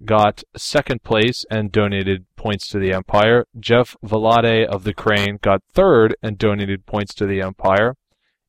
got 0.05 0.43
second 0.55 1.01
place 1.01 1.43
and 1.49 1.71
donated 1.71 2.27
points 2.35 2.67
to 2.67 2.77
the 2.77 2.93
Empire. 2.93 3.47
Jeff 3.59 3.97
Velade 4.05 4.67
of 4.67 4.83
the 4.83 4.93
Crane 4.93 5.39
got 5.41 5.63
third 5.73 6.15
and 6.21 6.37
donated 6.37 6.85
points 6.85 7.15
to 7.15 7.25
the 7.25 7.41
Empire. 7.41 7.95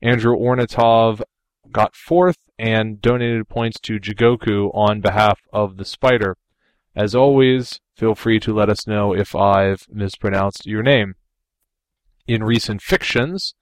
Andrew 0.02 0.36
Ornatov 0.36 1.22
got 1.72 1.96
fourth 1.96 2.50
and 2.58 3.00
donated 3.00 3.48
points 3.48 3.80
to 3.80 3.98
Jigoku 3.98 4.70
on 4.74 5.00
behalf 5.00 5.40
of 5.54 5.78
the 5.78 5.86
Spider. 5.86 6.36
As 6.94 7.14
always, 7.14 7.80
feel 7.94 8.14
free 8.14 8.40
to 8.40 8.54
let 8.54 8.68
us 8.68 8.86
know 8.86 9.14
if 9.14 9.36
I've 9.36 9.86
mispronounced 9.90 10.66
your 10.66 10.82
name. 10.82 11.14
In 12.26 12.42
recent 12.42 12.82
fictions, 12.82 13.54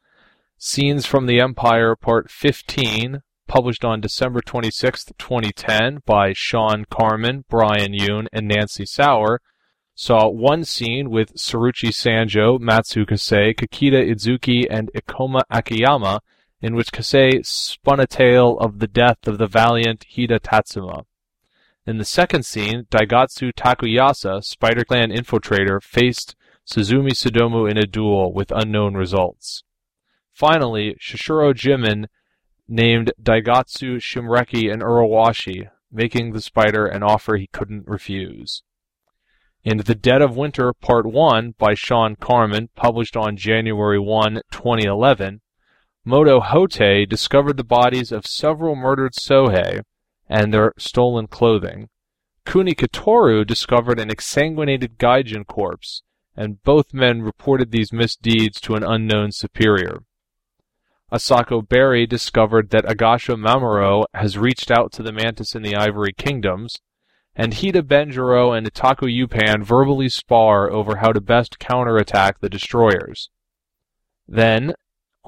Scenes 0.57 1.07
from 1.07 1.27
the 1.27 1.41
Empire 1.41 1.95
Part 1.95 2.31
15, 2.31 3.23
published 3.47 3.85
on 3.85 4.01
December 4.01 4.41
26, 4.41 5.05
2010 5.17 6.01
by 6.05 6.33
Shawn 6.33 6.85
Carman, 6.91 7.45
Brian 7.49 7.93
Yoon, 7.93 8.27
and 8.33 8.49
Nancy 8.49 8.85
Sauer, 8.85 9.41
saw 9.95 10.29
one 10.29 10.65
scene 10.65 11.11
with 11.11 11.35
Tsuruchi 11.35 11.91
Sanjo, 11.91 12.59
Matsu 12.59 13.05
Kase, 13.07 13.55
Kakita 13.55 14.09
Izuki, 14.09 14.67
and 14.69 14.91
Ikoma 14.95 15.43
Akiyama, 15.51 16.21
in 16.61 16.75
which 16.75 16.93
Kase 16.93 17.47
spun 17.47 18.01
a 18.01 18.07
tale 18.07 18.59
of 18.59 18.79
the 18.79 18.89
death 18.89 19.27
of 19.27 19.39
the 19.39 19.47
valiant 19.47 20.07
Hida 20.17 20.41
Tatsuma. 20.43 21.05
In 21.89 21.97
the 21.97 22.05
second 22.05 22.45
scene, 22.45 22.85
Daigatsu 22.91 23.55
Takuyasa, 23.55 24.45
Spider 24.45 24.85
Clan 24.85 25.11
infiltrator, 25.11 25.83
faced 25.83 26.37
Suzumi 26.71 27.13
Sudomu 27.13 27.67
in 27.67 27.79
a 27.79 27.87
duel 27.87 28.31
with 28.31 28.53
unknown 28.55 28.93
results. 28.93 29.65
Finally, 30.35 30.97
Shishiro 31.01 31.55
Jimen 31.55 32.09
named 32.69 33.13
Daigatsu 33.23 34.03
Shimreki 34.03 34.71
and 34.71 34.83
Urawashi, 34.83 35.71
making 35.91 36.35
the 36.35 36.43
spider 36.43 36.85
an 36.85 37.03
offer 37.03 37.37
he 37.37 37.47
couldn't 37.55 37.89
refuse. 37.89 38.63
In 39.65 39.79
The 39.79 39.95
Dead 39.95 40.21
of 40.21 40.37
Winter 40.37 40.75
Part 40.75 41.07
1 41.07 41.55
by 41.57 41.73
Shawn 41.73 42.17
Carman, 42.17 42.69
published 42.77 43.17
on 43.17 43.39
January 43.39 43.99
1, 43.99 44.43
2011, 44.51 45.41
Moto 46.05 46.41
Hote 46.41 47.09
discovered 47.09 47.57
the 47.57 47.65
bodies 47.65 48.13
of 48.13 48.27
several 48.27 48.77
murdered 48.77 49.15
Sohei 49.15 49.85
and 50.29 50.53
their 50.53 50.75
stolen 50.79 51.27
clothing. 51.27 51.89
Kuni 52.45 52.75
Katoru 52.75 53.47
discovered 53.47 54.01
an 54.01 54.09
exsanguinated 54.09 54.97
Gaijin 54.97 55.47
corpse, 55.47 56.03
and 56.37 56.63
both 56.63 56.95
men 56.95 57.23
reported 57.23 57.71
these 57.71 57.93
misdeeds 57.93 58.61
to 58.61 58.75
an 58.75 58.85
unknown 58.85 59.33
superior. 59.33 60.03
Asako 61.13 61.67
Berry 61.67 62.07
discovered 62.07 62.71
that 62.71 62.85
Agasha 62.85 63.33
Mamoru 63.33 64.05
has 64.15 64.37
reached 64.37 64.71
out 64.71 64.93
to 64.93 65.03
the 65.03 65.13
Mantis 65.13 65.55
in 65.55 65.63
the 65.63 65.75
Ivory 65.75 66.13
Kingdoms, 66.13 66.77
and 67.35 67.55
Hida 67.55 67.83
Benjiro 67.83 68.57
and 68.57 68.67
Itaku 68.67 69.09
Yupan 69.09 69.63
verbally 69.63 70.09
spar 70.09 70.71
over 70.71 70.97
how 70.97 71.13
to 71.13 71.21
best 71.21 71.59
counterattack 71.59 72.41
the 72.41 72.49
destroyers. 72.49 73.31
Then, 74.27 74.75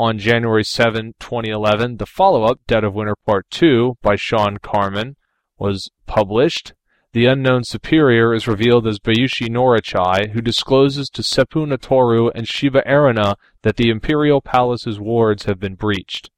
on 0.00 0.18
January 0.18 0.64
7, 0.64 1.12
2011, 1.20 1.98
the 1.98 2.06
follow-up, 2.06 2.58
Dead 2.66 2.84
of 2.84 2.94
Winter 2.94 3.14
Part 3.26 3.44
2, 3.50 3.98
by 4.00 4.16
Shawn 4.16 4.56
Carman, 4.56 5.16
was 5.58 5.90
published. 6.06 6.72
The 7.12 7.26
unknown 7.26 7.64
superior 7.64 8.32
is 8.32 8.48
revealed 8.48 8.86
as 8.86 8.98
Bayushi 8.98 9.50
Norachai, 9.50 10.30
who 10.30 10.40
discloses 10.40 11.10
to 11.10 11.20
Seppun 11.20 11.70
Natoru 11.70 12.30
and 12.34 12.48
Shiba 12.48 12.82
Erina 12.86 13.34
that 13.60 13.76
the 13.76 13.90
Imperial 13.90 14.40
Palace's 14.40 14.98
wards 14.98 15.44
have 15.44 15.60
been 15.60 15.74
breached. 15.74 16.30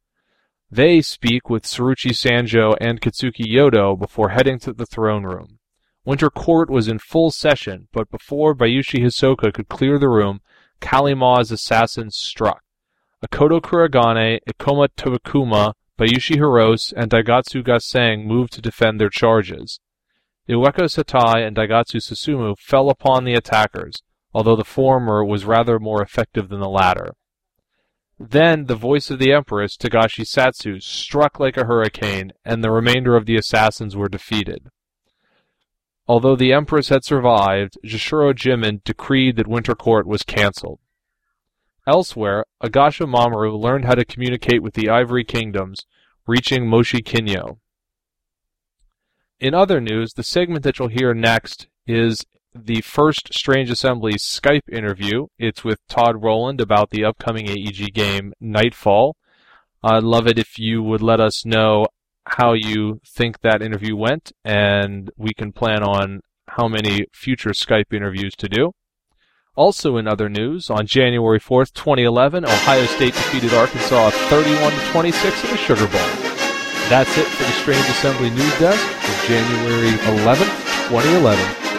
They 0.68 1.00
speak 1.00 1.48
with 1.48 1.62
Tsuruchi 1.62 2.10
Sanjo 2.10 2.74
and 2.80 3.00
Kitsuki 3.00 3.46
Yodo 3.46 3.96
before 3.96 4.30
heading 4.30 4.58
to 4.60 4.72
the 4.72 4.86
throne 4.86 5.22
room. 5.22 5.60
Winter 6.04 6.30
Court 6.30 6.68
was 6.68 6.88
in 6.88 6.98
full 6.98 7.30
session, 7.30 7.86
but 7.92 8.10
before 8.10 8.56
Bayushi 8.56 9.04
Hisoka 9.04 9.54
could 9.54 9.68
clear 9.68 10.00
the 10.00 10.08
room, 10.08 10.40
Kali-Ma's 10.80 11.52
assassins 11.52 12.16
struck. 12.16 12.64
Akodo 13.24 13.60
Kuragane, 13.60 14.40
Ikoma 14.48 14.88
Tobakuma, 14.96 15.74
Bayushi 15.96 16.36
Hirose, 16.36 16.92
and 16.96 17.08
Daigatsu 17.08 17.62
Gaseng 17.62 18.24
moved 18.24 18.52
to 18.54 18.60
defend 18.60 19.00
their 19.00 19.10
charges. 19.10 19.78
Iweko 20.48 20.88
Satai 20.88 21.46
and 21.46 21.56
Daigatsu 21.56 22.00
Susumu 22.00 22.58
fell 22.58 22.90
upon 22.90 23.24
the 23.24 23.34
attackers, 23.34 24.02
although 24.34 24.56
the 24.56 24.64
former 24.64 25.24
was 25.24 25.44
rather 25.44 25.78
more 25.78 26.02
effective 26.02 26.48
than 26.48 26.58
the 26.58 26.68
latter. 26.68 27.14
Then 28.18 28.66
the 28.66 28.74
voice 28.74 29.08
of 29.08 29.20
the 29.20 29.32
Empress, 29.32 29.76
Togashi 29.76 30.24
Satsu, 30.24 30.82
struck 30.82 31.38
like 31.38 31.56
a 31.56 31.66
hurricane, 31.66 32.32
and 32.44 32.62
the 32.64 32.72
remainder 32.72 33.14
of 33.14 33.26
the 33.26 33.36
assassins 33.36 33.94
were 33.94 34.08
defeated. 34.08 34.66
Although 36.08 36.34
the 36.34 36.52
Empress 36.52 36.88
had 36.88 37.04
survived, 37.04 37.78
Jishiro 37.84 38.32
Jimen 38.34 38.82
decreed 38.82 39.36
that 39.36 39.46
Winter 39.46 39.76
Court 39.76 40.08
was 40.08 40.24
cancelled. 40.24 40.80
Elsewhere, 41.86 42.44
Agasha 42.62 43.04
Mamoru 43.04 43.58
learned 43.58 43.86
how 43.86 43.94
to 43.94 44.04
communicate 44.04 44.62
with 44.62 44.74
the 44.74 44.88
Ivory 44.88 45.24
Kingdoms, 45.24 45.84
reaching 46.26 46.68
Moshi 46.68 47.02
Kinyo. 47.02 47.58
In 49.40 49.54
other 49.54 49.80
news, 49.80 50.12
the 50.12 50.22
segment 50.22 50.62
that 50.62 50.78
you'll 50.78 50.88
hear 50.88 51.12
next 51.12 51.66
is 51.86 52.24
the 52.54 52.80
first 52.82 53.34
Strange 53.34 53.70
Assembly 53.70 54.12
Skype 54.12 54.68
interview. 54.70 55.26
It's 55.38 55.64
with 55.64 55.80
Todd 55.88 56.22
Rowland 56.22 56.60
about 56.60 56.90
the 56.90 57.04
upcoming 57.04 57.48
AEG 57.48 57.92
game 57.92 58.32
Nightfall. 58.40 59.16
I'd 59.82 60.04
love 60.04 60.28
it 60.28 60.38
if 60.38 60.60
you 60.60 60.82
would 60.84 61.02
let 61.02 61.18
us 61.18 61.44
know 61.44 61.86
how 62.26 62.52
you 62.52 63.00
think 63.04 63.40
that 63.40 63.62
interview 63.62 63.96
went, 63.96 64.30
and 64.44 65.10
we 65.16 65.34
can 65.34 65.50
plan 65.50 65.82
on 65.82 66.20
how 66.46 66.68
many 66.68 67.06
future 67.12 67.50
Skype 67.50 67.92
interviews 67.92 68.34
to 68.36 68.48
do. 68.48 68.70
Also 69.54 69.98
in 69.98 70.08
other 70.08 70.30
news, 70.30 70.70
on 70.70 70.86
January 70.86 71.38
4th, 71.38 71.74
2011, 71.74 72.46
Ohio 72.46 72.86
State 72.86 73.12
defeated 73.12 73.52
Arkansas 73.52 74.08
31 74.30 74.72
26 74.92 75.44
in 75.44 75.50
the 75.50 75.56
Sugar 75.58 75.86
Bowl. 75.88 76.00
That's 76.88 77.18
it 77.18 77.26
for 77.26 77.42
the 77.42 77.52
Strange 77.60 77.84
Assembly 77.90 78.30
News 78.30 78.58
Desk 78.58 78.80
for 78.80 79.28
January 79.28 79.90
11th, 80.24 80.88
2011. 80.88 81.71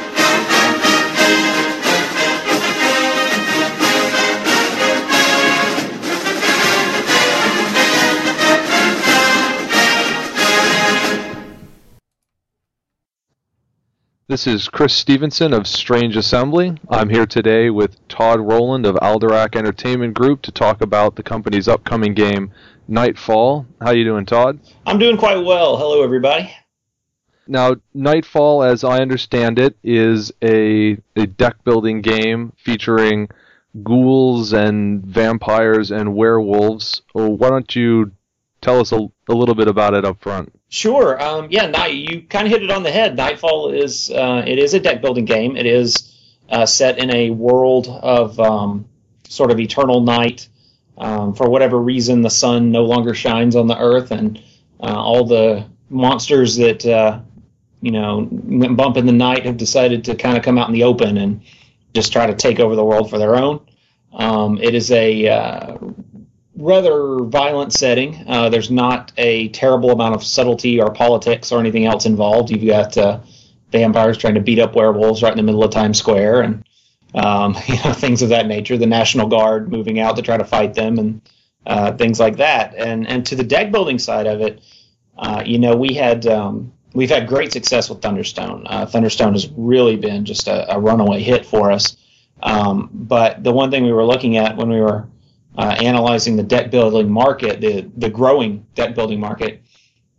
This 14.33 14.47
is 14.47 14.67
Chris 14.67 14.95
Stevenson 14.95 15.53
of 15.53 15.67
Strange 15.67 16.17
Assembly. 16.17 16.75
I'm 16.89 17.09
here 17.09 17.27
today 17.27 17.69
with 17.69 18.07
Todd 18.07 18.39
Rowland 18.39 18.87
of 18.87 18.95
Alderac 18.95 19.55
Entertainment 19.55 20.15
Group 20.15 20.41
to 20.41 20.51
talk 20.51 20.81
about 20.81 21.15
the 21.15 21.21
company's 21.21 21.67
upcoming 21.67 22.15
game, 22.15 22.51
Nightfall. 22.87 23.67
How 23.79 23.89
are 23.89 23.95
you 23.95 24.03
doing, 24.03 24.25
Todd? 24.25 24.59
I'm 24.87 24.97
doing 24.97 25.17
quite 25.17 25.37
well. 25.45 25.77
Hello, 25.77 26.03
everybody. 26.03 26.51
Now, 27.47 27.75
Nightfall, 27.93 28.63
as 28.63 28.83
I 28.83 29.01
understand 29.01 29.59
it, 29.59 29.77
is 29.83 30.31
a, 30.41 30.97
a 31.15 31.27
deck 31.27 31.63
building 31.63 32.01
game 32.01 32.53
featuring 32.57 33.29
ghouls 33.83 34.51
and 34.51 35.05
vampires 35.05 35.91
and 35.91 36.15
werewolves. 36.15 37.03
Well, 37.13 37.37
why 37.37 37.49
don't 37.49 37.75
you 37.75 38.13
tell 38.63 38.79
us 38.79 38.91
a, 38.91 39.07
a 39.29 39.33
little 39.33 39.55
bit 39.55 39.67
about 39.67 39.93
it 39.93 40.05
up 40.05 40.19
front? 40.21 40.51
Sure. 40.69 41.21
Um, 41.21 41.47
yeah, 41.51 41.67
night. 41.67 41.93
You 41.93 42.23
kind 42.23 42.47
of 42.47 42.51
hit 42.51 42.63
it 42.63 42.71
on 42.71 42.83
the 42.83 42.91
head. 42.91 43.15
Nightfall 43.15 43.69
is 43.69 44.09
uh, 44.09 44.43
it 44.47 44.57
is 44.57 44.73
a 44.73 44.79
deck 44.79 45.01
building 45.01 45.25
game. 45.25 45.55
It 45.55 45.65
is 45.65 46.17
uh, 46.49 46.65
set 46.65 46.97
in 46.97 47.13
a 47.13 47.29
world 47.29 47.87
of 47.87 48.39
um, 48.39 48.87
sort 49.27 49.51
of 49.51 49.59
eternal 49.59 50.01
night. 50.01 50.47
Um, 50.97 51.33
for 51.33 51.49
whatever 51.49 51.79
reason, 51.79 52.21
the 52.21 52.29
sun 52.29 52.71
no 52.71 52.85
longer 52.85 53.13
shines 53.13 53.55
on 53.55 53.67
the 53.67 53.77
earth, 53.77 54.11
and 54.11 54.41
uh, 54.79 54.95
all 54.95 55.25
the 55.25 55.65
monsters 55.89 56.55
that 56.57 56.85
uh, 56.85 57.19
you 57.81 57.91
know 57.91 58.27
bump 58.31 58.97
in 58.97 59.05
the 59.05 59.11
night 59.11 59.45
have 59.45 59.57
decided 59.57 60.05
to 60.05 60.15
kind 60.15 60.37
of 60.37 60.43
come 60.43 60.57
out 60.57 60.67
in 60.67 60.73
the 60.73 60.83
open 60.83 61.17
and 61.17 61.41
just 61.93 62.13
try 62.13 62.25
to 62.25 62.35
take 62.35 62.59
over 62.59 62.75
the 62.75 62.85
world 62.85 63.09
for 63.09 63.17
their 63.17 63.35
own. 63.35 63.65
Um, 64.13 64.59
it 64.61 64.75
is 64.75 64.91
a 64.91 65.27
uh, 65.27 65.77
rather 66.55 67.23
violent 67.23 67.73
setting. 67.73 68.23
Uh, 68.27 68.49
there's 68.49 68.69
not 68.69 69.11
a 69.17 69.49
terrible 69.49 69.91
amount 69.91 70.15
of 70.15 70.23
subtlety 70.23 70.81
or 70.81 70.91
politics 70.91 71.51
or 71.51 71.59
anything 71.59 71.85
else 71.85 72.05
involved. 72.05 72.51
You've 72.51 72.65
got 72.65 72.97
uh, 72.97 73.19
vampires 73.71 74.17
trying 74.17 74.35
to 74.35 74.41
beat 74.41 74.59
up 74.59 74.75
werewolves 74.75 75.23
right 75.23 75.31
in 75.31 75.37
the 75.37 75.43
middle 75.43 75.63
of 75.63 75.71
Times 75.71 75.97
Square, 75.97 76.41
and 76.41 76.63
um, 77.15 77.55
you 77.67 77.75
know 77.83 77.93
things 77.93 78.21
of 78.21 78.29
that 78.29 78.47
nature. 78.47 78.77
The 78.77 78.85
National 78.85 79.27
Guard 79.27 79.71
moving 79.71 79.99
out 79.99 80.15
to 80.17 80.21
try 80.21 80.37
to 80.37 80.45
fight 80.45 80.73
them, 80.73 80.99
and 80.99 81.21
uh, 81.65 81.93
things 81.93 82.19
like 82.19 82.37
that. 82.37 82.75
And 82.75 83.07
and 83.07 83.25
to 83.27 83.35
the 83.35 83.43
deck 83.43 83.71
building 83.71 83.99
side 83.99 84.27
of 84.27 84.41
it, 84.41 84.61
uh, 85.17 85.43
you 85.45 85.59
know, 85.59 85.75
we 85.75 85.93
had. 85.93 86.25
Um, 86.27 86.73
We've 86.95 87.09
had 87.09 87.27
great 87.27 87.51
success 87.51 87.89
with 87.89 88.01
Thunderstone. 88.01 88.67
Uh, 88.67 88.85
Thunderstone 88.85 89.33
has 89.33 89.49
really 89.57 89.95
been 89.95 90.25
just 90.25 90.47
a, 90.47 90.75
a 90.75 90.79
runaway 90.79 91.23
hit 91.23 91.43
for 91.43 91.71
us. 91.71 91.97
Um, 92.43 92.87
but 92.93 93.43
the 93.43 93.51
one 93.51 93.71
thing 93.71 93.83
we 93.83 93.91
were 93.91 94.05
looking 94.05 94.37
at 94.37 94.55
when 94.57 94.69
we 94.69 94.79
were 94.79 95.07
uh, 95.57 95.75
analyzing 95.79 96.35
the 96.35 96.43
deck 96.43 96.71
building 96.71 97.11
market, 97.11 97.61
the 97.61 97.89
the 97.97 98.09
growing 98.09 98.65
deck 98.75 98.95
building 98.95 99.19
market, 99.19 99.61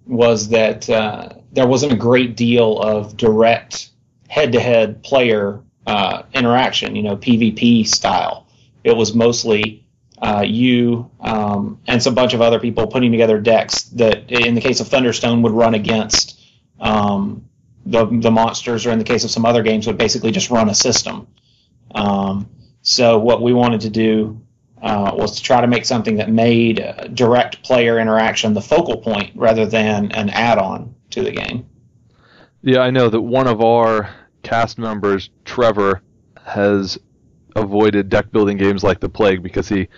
was 0.06 0.48
that 0.50 0.88
uh, 0.88 1.30
there 1.52 1.66
wasn't 1.66 1.92
a 1.92 1.96
great 1.96 2.36
deal 2.36 2.78
of 2.78 3.16
direct 3.16 3.90
head-to-head 4.28 5.02
player 5.02 5.60
uh, 5.86 6.22
interaction. 6.32 6.96
You 6.96 7.02
know, 7.02 7.16
PvP 7.16 7.86
style. 7.86 8.46
It 8.84 8.96
was 8.96 9.14
mostly 9.14 9.84
uh, 10.18 10.44
you 10.46 11.10
um, 11.20 11.80
and 11.86 12.02
some 12.02 12.14
bunch 12.14 12.34
of 12.34 12.40
other 12.40 12.60
people 12.60 12.86
putting 12.86 13.10
together 13.10 13.40
decks 13.40 13.84
that, 13.84 14.30
in 14.30 14.54
the 14.54 14.60
case 14.60 14.80
of 14.80 14.88
Thunderstone, 14.88 15.42
would 15.42 15.52
run 15.52 15.74
against 15.74 16.40
um, 16.80 17.48
the 17.86 18.06
the 18.06 18.30
monsters, 18.30 18.86
or 18.86 18.90
in 18.90 18.98
the 18.98 19.04
case 19.04 19.24
of 19.24 19.30
some 19.30 19.44
other 19.44 19.62
games, 19.62 19.86
would 19.86 19.98
basically 19.98 20.30
just 20.30 20.50
run 20.50 20.68
a 20.68 20.74
system. 20.74 21.26
Um, 21.94 22.48
so 22.82 23.18
what 23.18 23.42
we 23.42 23.52
wanted 23.52 23.82
to 23.82 23.90
do 23.90 24.43
uh, 24.84 25.14
was 25.14 25.36
to 25.36 25.42
try 25.42 25.62
to 25.62 25.66
make 25.66 25.86
something 25.86 26.16
that 26.16 26.30
made 26.30 26.78
uh, 26.78 27.08
direct 27.14 27.62
player 27.62 27.98
interaction 27.98 28.52
the 28.52 28.60
focal 28.60 28.98
point 28.98 29.32
rather 29.34 29.64
than 29.64 30.12
an 30.12 30.28
add-on 30.28 30.94
to 31.08 31.22
the 31.22 31.30
game. 31.30 31.66
Yeah, 32.60 32.80
I 32.80 32.90
know 32.90 33.08
that 33.08 33.20
one 33.20 33.46
of 33.46 33.62
our 33.62 34.14
cast 34.42 34.78
members, 34.78 35.30
Trevor, 35.46 36.02
has 36.44 36.98
avoided 37.56 38.10
deck 38.10 38.30
building 38.30 38.58
games 38.58 38.84
like 38.84 39.00
the 39.00 39.08
plague 39.08 39.42
because 39.42 39.68
he 39.68 39.88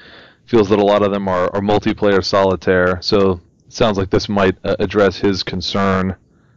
feels 0.44 0.68
that 0.68 0.78
a 0.78 0.84
lot 0.84 1.02
of 1.02 1.10
them 1.10 1.26
are, 1.26 1.52
are 1.52 1.60
multiplayer 1.60 2.24
solitaire. 2.24 3.02
So 3.02 3.40
it 3.66 3.72
sounds 3.72 3.98
like 3.98 4.10
this 4.10 4.28
might 4.28 4.56
uh, 4.64 4.76
address 4.78 5.16
his 5.16 5.42
concern. 5.42 6.14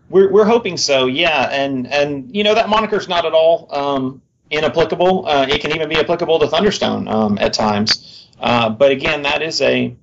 We're, 0.09 0.31
we're 0.31 0.45
hoping 0.45 0.77
so, 0.77 1.07
yeah. 1.07 1.49
And 1.51 1.87
and 1.87 2.35
you 2.35 2.43
know 2.43 2.53
that 2.53 2.67
moniker's 2.67 3.07
not 3.07 3.25
at 3.25 3.33
all 3.33 3.67
um, 3.71 4.21
inapplicable. 4.49 5.27
Uh, 5.27 5.47
it 5.49 5.61
can 5.61 5.71
even 5.71 5.89
be 5.89 5.95
applicable 5.95 6.39
to 6.39 6.47
Thunderstone 6.47 7.07
um, 7.07 7.37
at 7.39 7.53
times. 7.53 8.27
Uh, 8.39 8.69
but 8.69 8.91
again, 8.91 9.23
that 9.23 9.41
is 9.41 9.61
a 9.61 9.95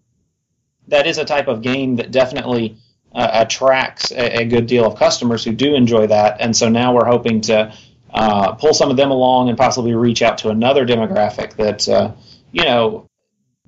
that 0.89 1.07
is 1.07 1.19
a 1.19 1.25
type 1.25 1.49
of 1.49 1.63
game 1.63 1.97
that 1.97 2.11
definitely 2.11 2.77
uh, 3.13 3.29
attracts 3.33 4.13
a, 4.13 4.43
a, 4.43 4.45
good 4.45 4.67
deal 4.67 4.85
of 4.85 4.99
customers 4.99 5.43
who 5.43 5.53
do 5.53 5.75
enjoy 5.75 6.07
that. 6.07 6.37
And 6.39 6.55
so 6.55 6.69
now 6.69 6.95
we're 6.95 7.07
hoping 7.07 7.41
to 7.43 7.73
uh, 8.13 8.53
pull 8.53 8.75
some 8.75 8.91
of 8.91 8.97
them 8.97 9.11
along 9.11 9.49
and 9.49 9.59
possibly 9.59 9.95
reach 9.95 10.23
out 10.23 10.39
to 10.39 10.51
another 10.51 10.87
demographic 10.87 11.57
that 11.57 11.89
uh, 11.89 12.13
you 12.53 12.65
know 12.65 13.09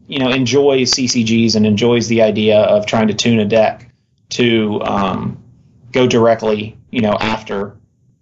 you 0.07 0.18
know 0.18 0.31
enjoys 0.31 0.93
CCGs 0.93 1.57
and 1.57 1.66
enjoys 1.66 2.09
the 2.09 2.22
idea 2.22 2.59
of 2.61 2.87
trying 2.87 3.09
to 3.09 3.14
tune 3.14 3.41
a 3.41 3.45
deck 3.45 3.91
to 4.31 4.81
um, 4.83 5.43
go 5.93 6.07
directly 6.07 6.79
you 6.91 7.01
know 7.01 7.12
after 7.12 7.78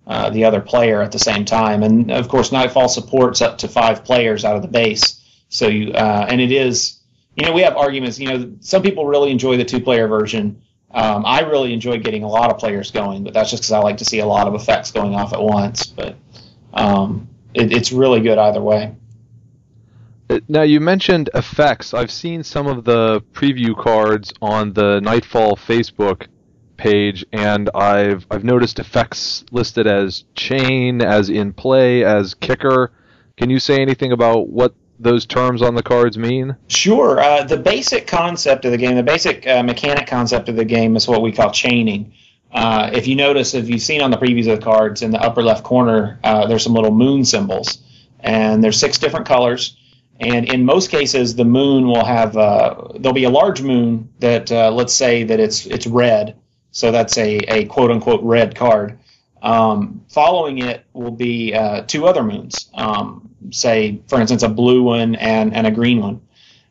uh, 0.06 0.30
the 0.30 0.44
other 0.44 0.60
player 0.60 1.02
at 1.02 1.12
the 1.12 1.18
same 1.18 1.44
time. 1.44 1.82
And 1.82 2.10
of 2.10 2.28
course, 2.28 2.52
Nightfall 2.52 2.88
supports 2.88 3.42
up 3.42 3.58
to 3.58 3.68
five 3.68 4.04
players 4.04 4.44
out 4.44 4.56
of 4.56 4.62
the 4.62 4.68
base. 4.68 5.20
So 5.48 5.68
you 5.68 5.92
uh, 5.92 6.26
and 6.28 6.40
it 6.40 6.52
is, 6.52 7.00
you 7.36 7.46
know, 7.46 7.52
we 7.52 7.62
have 7.62 7.76
arguments. 7.76 8.18
You 8.18 8.28
know, 8.28 8.52
some 8.60 8.82
people 8.82 9.06
really 9.06 9.30
enjoy 9.30 9.56
the 9.56 9.64
two-player 9.64 10.08
version. 10.08 10.62
Um, 10.92 11.26
I 11.26 11.40
really 11.40 11.72
enjoy 11.72 11.98
getting 11.98 12.22
a 12.22 12.28
lot 12.28 12.50
of 12.50 12.58
players 12.58 12.90
going, 12.90 13.24
but 13.24 13.34
that's 13.34 13.50
just 13.50 13.64
because 13.64 13.72
I 13.72 13.80
like 13.80 13.98
to 13.98 14.04
see 14.04 14.20
a 14.20 14.26
lot 14.26 14.46
of 14.46 14.54
effects 14.54 14.92
going 14.92 15.14
off 15.14 15.32
at 15.32 15.42
once. 15.42 15.86
But 15.86 16.16
um, 16.72 17.28
it, 17.52 17.72
it's 17.72 17.92
really 17.92 18.20
good 18.20 18.38
either 18.38 18.62
way. 18.62 18.94
Uh, 20.30 20.40
now 20.48 20.62
you 20.62 20.80
mentioned 20.80 21.30
effects. 21.34 21.94
I've 21.94 22.10
seen 22.10 22.42
some 22.42 22.66
of 22.66 22.84
the 22.84 23.20
preview 23.32 23.76
cards 23.76 24.32
on 24.40 24.72
the 24.72 25.00
Nightfall 25.00 25.56
Facebook 25.56 26.26
page, 26.76 27.24
and 27.32 27.70
I've 27.74 28.26
I've 28.30 28.44
noticed 28.44 28.78
effects 28.78 29.44
listed 29.50 29.86
as 29.86 30.24
chain, 30.34 31.02
as 31.02 31.28
in 31.28 31.52
play, 31.52 32.04
as 32.04 32.34
kicker. 32.34 32.92
Can 33.36 33.50
you 33.50 33.58
say 33.58 33.80
anything 33.80 34.12
about 34.12 34.48
what 34.48 34.74
those 34.98 35.26
terms 35.26 35.62
on 35.62 35.74
the 35.74 35.82
cards 35.82 36.16
mean? 36.16 36.56
Sure. 36.68 37.20
Uh, 37.20 37.44
the 37.44 37.56
basic 37.56 38.06
concept 38.06 38.64
of 38.64 38.70
the 38.70 38.78
game, 38.78 38.96
the 38.96 39.02
basic 39.02 39.46
uh, 39.46 39.62
mechanic 39.62 40.06
concept 40.06 40.48
of 40.48 40.56
the 40.56 40.64
game, 40.64 40.96
is 40.96 41.06
what 41.06 41.22
we 41.22 41.32
call 41.32 41.50
chaining. 41.50 42.12
Uh, 42.52 42.90
if 42.92 43.06
you 43.06 43.16
notice, 43.16 43.54
if 43.54 43.68
you've 43.68 43.82
seen 43.82 44.00
on 44.00 44.10
the 44.10 44.16
previews 44.16 44.50
of 44.50 44.58
the 44.58 44.64
cards 44.64 45.02
in 45.02 45.10
the 45.10 45.20
upper 45.20 45.42
left 45.42 45.64
corner, 45.64 46.18
uh, 46.24 46.46
there's 46.46 46.62
some 46.62 46.72
little 46.72 46.92
moon 46.92 47.24
symbols, 47.24 47.78
and 48.20 48.62
there's 48.64 48.78
six 48.78 48.98
different 48.98 49.26
colors. 49.26 49.76
And 50.18 50.50
in 50.50 50.64
most 50.64 50.90
cases, 50.90 51.36
the 51.36 51.44
moon 51.44 51.86
will 51.86 52.04
have 52.04 52.36
uh, 52.36 52.88
there'll 52.94 53.12
be 53.12 53.24
a 53.24 53.30
large 53.30 53.60
moon 53.60 54.08
that 54.20 54.50
uh, 54.50 54.70
let's 54.70 54.94
say 54.94 55.24
that 55.24 55.38
it's 55.38 55.66
it's 55.66 55.86
red, 55.86 56.36
so 56.76 56.90
that's 56.90 57.16
a, 57.16 57.38
a 57.48 57.64
quote 57.64 57.90
unquote 57.90 58.22
red 58.22 58.54
card. 58.54 58.98
Um, 59.40 60.04
following 60.10 60.58
it 60.58 60.84
will 60.92 61.10
be 61.10 61.54
uh, 61.54 61.84
two 61.86 62.06
other 62.06 62.22
moons, 62.22 62.68
um, 62.74 63.30
say, 63.50 64.02
for 64.08 64.20
instance, 64.20 64.42
a 64.42 64.48
blue 64.50 64.82
one 64.82 65.14
and, 65.14 65.54
and 65.54 65.66
a 65.66 65.70
green 65.70 66.00
one. 66.00 66.20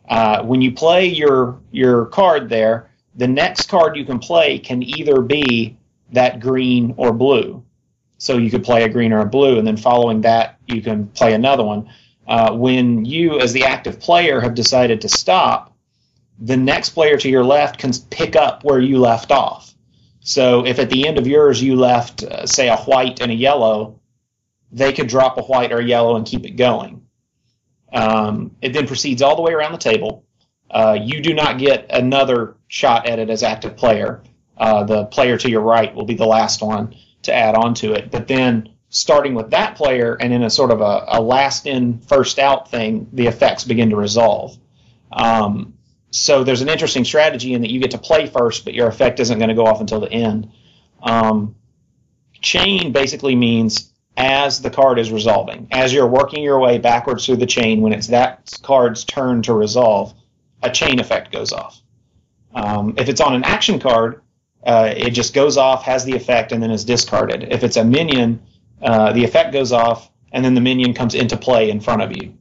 Uh, 0.07 0.43
when 0.43 0.61
you 0.61 0.71
play 0.71 1.07
your 1.07 1.59
your 1.71 2.05
card 2.05 2.49
there, 2.49 2.91
the 3.15 3.27
next 3.27 3.67
card 3.67 3.97
you 3.97 4.05
can 4.05 4.19
play 4.19 4.59
can 4.59 4.83
either 4.83 5.21
be 5.23 5.75
that 6.11 6.39
green 6.39 6.93
or 6.97 7.11
blue. 7.11 7.63
So 8.19 8.37
you 8.37 8.51
could 8.51 8.63
play 8.63 8.83
a 8.83 8.89
green 8.89 9.11
or 9.11 9.21
a 9.21 9.25
blue, 9.25 9.57
and 9.57 9.65
then 9.65 9.75
following 9.75 10.21
that, 10.21 10.59
you 10.67 10.83
can 10.83 11.07
play 11.07 11.33
another 11.33 11.63
one. 11.63 11.89
Uh, 12.27 12.53
when 12.53 13.05
you, 13.05 13.39
as 13.39 13.53
the 13.53 13.63
active 13.63 13.99
player, 13.99 14.39
have 14.39 14.53
decided 14.53 15.01
to 15.01 15.09
stop, 15.09 15.75
the 16.37 16.57
next 16.57 16.91
player 16.91 17.17
to 17.17 17.27
your 17.27 17.43
left 17.43 17.79
can 17.79 17.91
pick 18.11 18.35
up 18.35 18.63
where 18.63 18.79
you 18.79 18.99
left 18.99 19.31
off. 19.31 19.74
So 20.25 20.65
if 20.65 20.79
at 20.79 20.89
the 20.89 21.07
end 21.07 21.19
of 21.19 21.27
yours 21.27 21.61
you 21.61 21.75
left, 21.75 22.23
uh, 22.23 22.47
say, 22.47 22.67
a 22.67 22.77
white 22.77 23.21
and 23.21 23.31
a 23.31 23.35
yellow, 23.35 23.99
they 24.71 24.91
could 24.91 25.07
drop 25.07 25.37
a 25.37 25.43
white 25.43 25.71
or 25.71 25.77
a 25.77 25.85
yellow 25.85 26.15
and 26.15 26.25
keep 26.25 26.47
it 26.47 26.55
going. 26.55 27.05
Um, 27.93 28.55
it 28.59 28.73
then 28.73 28.87
proceeds 28.87 29.21
all 29.21 29.35
the 29.35 29.43
way 29.43 29.53
around 29.53 29.73
the 29.73 29.77
table. 29.77 30.25
Uh, 30.71 30.97
you 30.99 31.21
do 31.21 31.35
not 31.35 31.59
get 31.59 31.85
another 31.91 32.55
shot 32.67 33.05
at 33.05 33.19
it 33.19 33.29
as 33.29 33.43
active 33.43 33.77
player. 33.77 34.23
Uh, 34.57 34.83
the 34.83 35.05
player 35.05 35.37
to 35.37 35.49
your 35.49 35.61
right 35.61 35.93
will 35.93 36.05
be 36.05 36.15
the 36.15 36.25
last 36.25 36.59
one 36.59 36.95
to 37.21 37.31
add 37.31 37.53
on 37.53 37.75
to 37.75 37.93
it. 37.93 38.09
But 38.09 38.27
then, 38.27 38.69
starting 38.89 39.35
with 39.35 39.51
that 39.51 39.75
player 39.75 40.17
and 40.19 40.33
in 40.33 40.41
a 40.41 40.49
sort 40.49 40.71
of 40.71 40.81
a, 40.81 41.05
a 41.07 41.21
last 41.21 41.67
in, 41.67 41.99
first 41.99 42.39
out 42.39 42.71
thing, 42.71 43.07
the 43.13 43.27
effects 43.27 43.63
begin 43.63 43.91
to 43.91 43.95
resolve. 43.95 44.57
Um, 45.11 45.74
so 46.15 46.45
there's 46.45 46.61
an 46.61 46.69
interesting 46.69 47.03
strategy 47.03 47.53
in 47.53 47.61
that 47.61 47.69
you 47.69 47.81
get 47.81 47.91
to 47.91 47.97
play 47.97 48.25
first, 48.25 48.63
but 48.63 48.73
your 48.73 48.87
effect 48.87 49.19
isn't 49.19 49.37
going 49.37 49.49
to 49.49 49.55
go 49.55 49.65
off 49.65 49.81
until 49.81 49.99
the 49.99 50.09
end. 50.09 50.49
Um, 51.03 51.55
chain 52.41 52.93
basically 52.93 53.35
means 53.35 53.91
as 54.15 54.61
the 54.61 54.69
card 54.69 54.97
is 54.97 55.11
resolving, 55.11 55.67
as 55.71 55.91
you're 55.91 56.07
working 56.07 56.41
your 56.41 56.57
way 56.57 56.77
backwards 56.77 57.25
through 57.25 57.35
the 57.35 57.45
chain, 57.45 57.81
when 57.81 57.91
it's 57.91 58.07
that 58.07 58.57
card's 58.63 59.03
turn 59.03 59.41
to 59.41 59.53
resolve, 59.53 60.13
a 60.63 60.69
chain 60.69 61.01
effect 61.01 61.33
goes 61.33 61.51
off. 61.51 61.81
Um, 62.53 62.93
if 62.97 63.09
it's 63.09 63.19
on 63.19 63.35
an 63.35 63.43
action 63.43 63.77
card, 63.77 64.21
uh, 64.65 64.93
it 64.95 65.09
just 65.09 65.33
goes 65.33 65.57
off, 65.57 65.83
has 65.83 66.05
the 66.05 66.15
effect, 66.15 66.53
and 66.53 66.63
then 66.63 66.71
is 66.71 66.85
discarded. 66.85 67.51
If 67.51 67.61
it's 67.61 67.75
a 67.75 67.83
minion, 67.83 68.41
uh, 68.81 69.11
the 69.11 69.25
effect 69.25 69.51
goes 69.51 69.73
off, 69.73 70.09
and 70.31 70.45
then 70.45 70.53
the 70.53 70.61
minion 70.61 70.93
comes 70.93 71.13
into 71.13 71.35
play 71.35 71.69
in 71.69 71.81
front 71.81 72.01
of 72.01 72.15
you. 72.15 72.37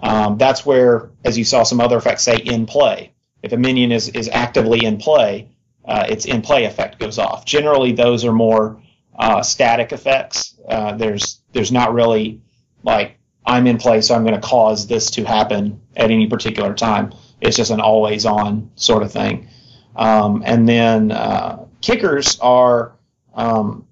Um, 0.00 0.38
that's 0.38 0.66
where, 0.66 1.10
as 1.24 1.38
you 1.38 1.44
saw 1.44 1.62
some 1.62 1.80
other 1.80 1.96
effects 1.96 2.22
say, 2.22 2.36
in 2.36 2.66
play. 2.66 3.12
If 3.42 3.52
a 3.52 3.56
minion 3.56 3.92
is, 3.92 4.08
is 4.10 4.28
actively 4.28 4.84
in 4.84 4.98
play, 4.98 5.48
uh, 5.84 6.06
its 6.08 6.24
in 6.24 6.42
play 6.42 6.64
effect 6.64 6.98
goes 6.98 7.18
off. 7.18 7.44
Generally, 7.44 7.92
those 7.92 8.24
are 8.24 8.32
more 8.32 8.80
uh, 9.18 9.42
static 9.42 9.92
effects. 9.92 10.54
Uh, 10.68 10.92
there's 10.96 11.40
there's 11.52 11.72
not 11.72 11.94
really 11.94 12.40
like 12.82 13.18
I'm 13.44 13.66
in 13.66 13.78
play, 13.78 14.00
so 14.00 14.14
I'm 14.14 14.24
going 14.24 14.34
to 14.38 14.46
cause 14.46 14.86
this 14.86 15.10
to 15.12 15.24
happen 15.24 15.80
at 15.96 16.10
any 16.10 16.26
particular 16.26 16.74
time. 16.74 17.14
It's 17.40 17.56
just 17.56 17.70
an 17.70 17.80
always 17.80 18.26
on 18.26 18.70
sort 18.74 19.02
of 19.02 19.12
thing. 19.12 19.48
Um, 19.94 20.42
and 20.44 20.68
then 20.68 21.12
uh, 21.12 21.64
kickers 21.80 22.38
are 22.40 22.92
um, 23.34 23.86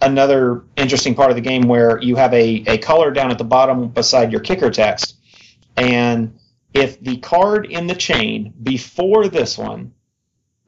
another 0.00 0.62
interesting 0.76 1.14
part 1.14 1.30
of 1.30 1.36
the 1.36 1.42
game 1.42 1.62
where 1.62 2.00
you 2.00 2.16
have 2.16 2.32
a, 2.32 2.64
a 2.66 2.78
color 2.78 3.10
down 3.10 3.30
at 3.30 3.38
the 3.38 3.44
bottom 3.44 3.88
beside 3.88 4.30
your 4.30 4.40
kicker 4.40 4.70
text 4.70 5.16
and 5.76 6.38
if 6.74 7.00
the 7.00 7.18
card 7.18 7.66
in 7.66 7.86
the 7.86 7.94
chain 7.94 8.52
before 8.62 9.28
this 9.28 9.58
one 9.58 9.92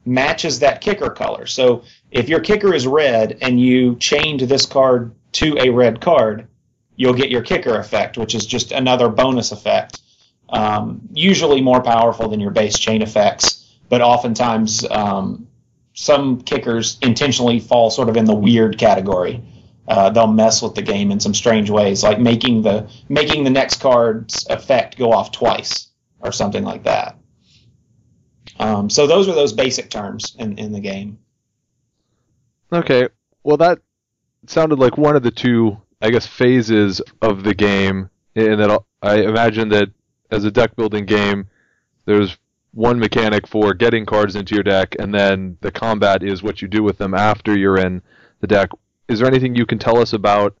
matches 0.05 0.59
that 0.59 0.81
kicker 0.81 1.09
color, 1.09 1.45
so 1.45 1.83
if 2.11 2.29
your 2.29 2.39
kicker 2.39 2.73
is 2.73 2.85
red 2.85 3.37
and 3.41 3.59
you 3.59 3.95
chained 3.97 4.41
this 4.41 4.65
card 4.65 5.13
to 5.33 5.57
a 5.59 5.69
red 5.69 5.99
card, 5.99 6.47
you'll 6.95 7.13
get 7.13 7.31
your 7.31 7.41
kicker 7.41 7.77
effect, 7.77 8.17
which 8.17 8.35
is 8.35 8.45
just 8.45 8.71
another 8.71 9.09
bonus 9.09 9.51
effect. 9.51 10.01
Um, 10.47 11.01
usually 11.11 11.59
more 11.59 11.81
powerful 11.81 12.29
than 12.29 12.39
your 12.39 12.51
base 12.51 12.77
chain 12.77 13.01
effects, 13.01 13.75
but 13.89 14.01
oftentimes 14.01 14.85
um, 14.91 15.47
some 15.93 16.41
kickers 16.41 16.99
intentionally 17.01 17.59
fall 17.59 17.89
sort 17.89 18.09
of 18.09 18.17
in 18.17 18.25
the 18.25 18.35
weird 18.35 18.77
category 18.77 19.41
uh, 19.87 20.09
they'll 20.09 20.27
mess 20.27 20.61
with 20.61 20.75
the 20.75 20.81
game 20.81 21.11
in 21.11 21.19
some 21.19 21.33
strange 21.33 21.69
ways, 21.69 22.03
like 22.03 22.19
making 22.19 22.61
the 22.61 22.89
making 23.09 23.43
the 23.43 23.49
next 23.49 23.81
card's 23.81 24.45
effect 24.49 24.97
go 24.97 25.11
off 25.11 25.31
twice 25.31 25.89
or 26.19 26.31
something 26.31 26.63
like 26.63 26.83
that. 26.83 27.17
Um, 28.59 28.89
so 28.89 29.05
those 29.05 29.27
are 29.27 29.35
those 29.35 29.53
basic 29.53 29.89
terms 29.89 30.35
in, 30.39 30.57
in 30.57 30.71
the 30.71 30.79
game. 30.79 31.19
Okay, 32.71 33.09
well 33.43 33.57
that 33.57 33.79
sounded 34.47 34.79
like 34.79 34.97
one 34.97 35.15
of 35.15 35.23
the 35.23 35.31
two, 35.31 35.77
I 36.01 36.09
guess, 36.09 36.25
phases 36.25 37.01
of 37.21 37.43
the 37.43 37.53
game. 37.53 38.09
And 38.35 38.59
that 38.59 38.81
I 39.01 39.21
imagine 39.21 39.69
that 39.69 39.89
as 40.31 40.43
a 40.43 40.51
deck 40.51 40.75
building 40.75 41.05
game, 41.05 41.47
there's 42.05 42.37
one 42.73 42.99
mechanic 42.99 43.47
for 43.47 43.73
getting 43.73 44.05
cards 44.05 44.35
into 44.35 44.55
your 44.55 44.63
deck, 44.63 44.95
and 44.99 45.13
then 45.13 45.57
the 45.61 45.71
combat 45.71 46.21
is 46.21 46.43
what 46.43 46.61
you 46.61 46.67
do 46.67 46.83
with 46.83 46.97
them 46.97 47.13
after 47.13 47.57
you're 47.57 47.77
in 47.77 48.01
the 48.41 48.47
deck 48.47 48.69
is 49.07 49.19
there 49.19 49.27
anything 49.27 49.55
you 49.55 49.65
can 49.65 49.79
tell 49.79 49.99
us 49.99 50.13
about 50.13 50.55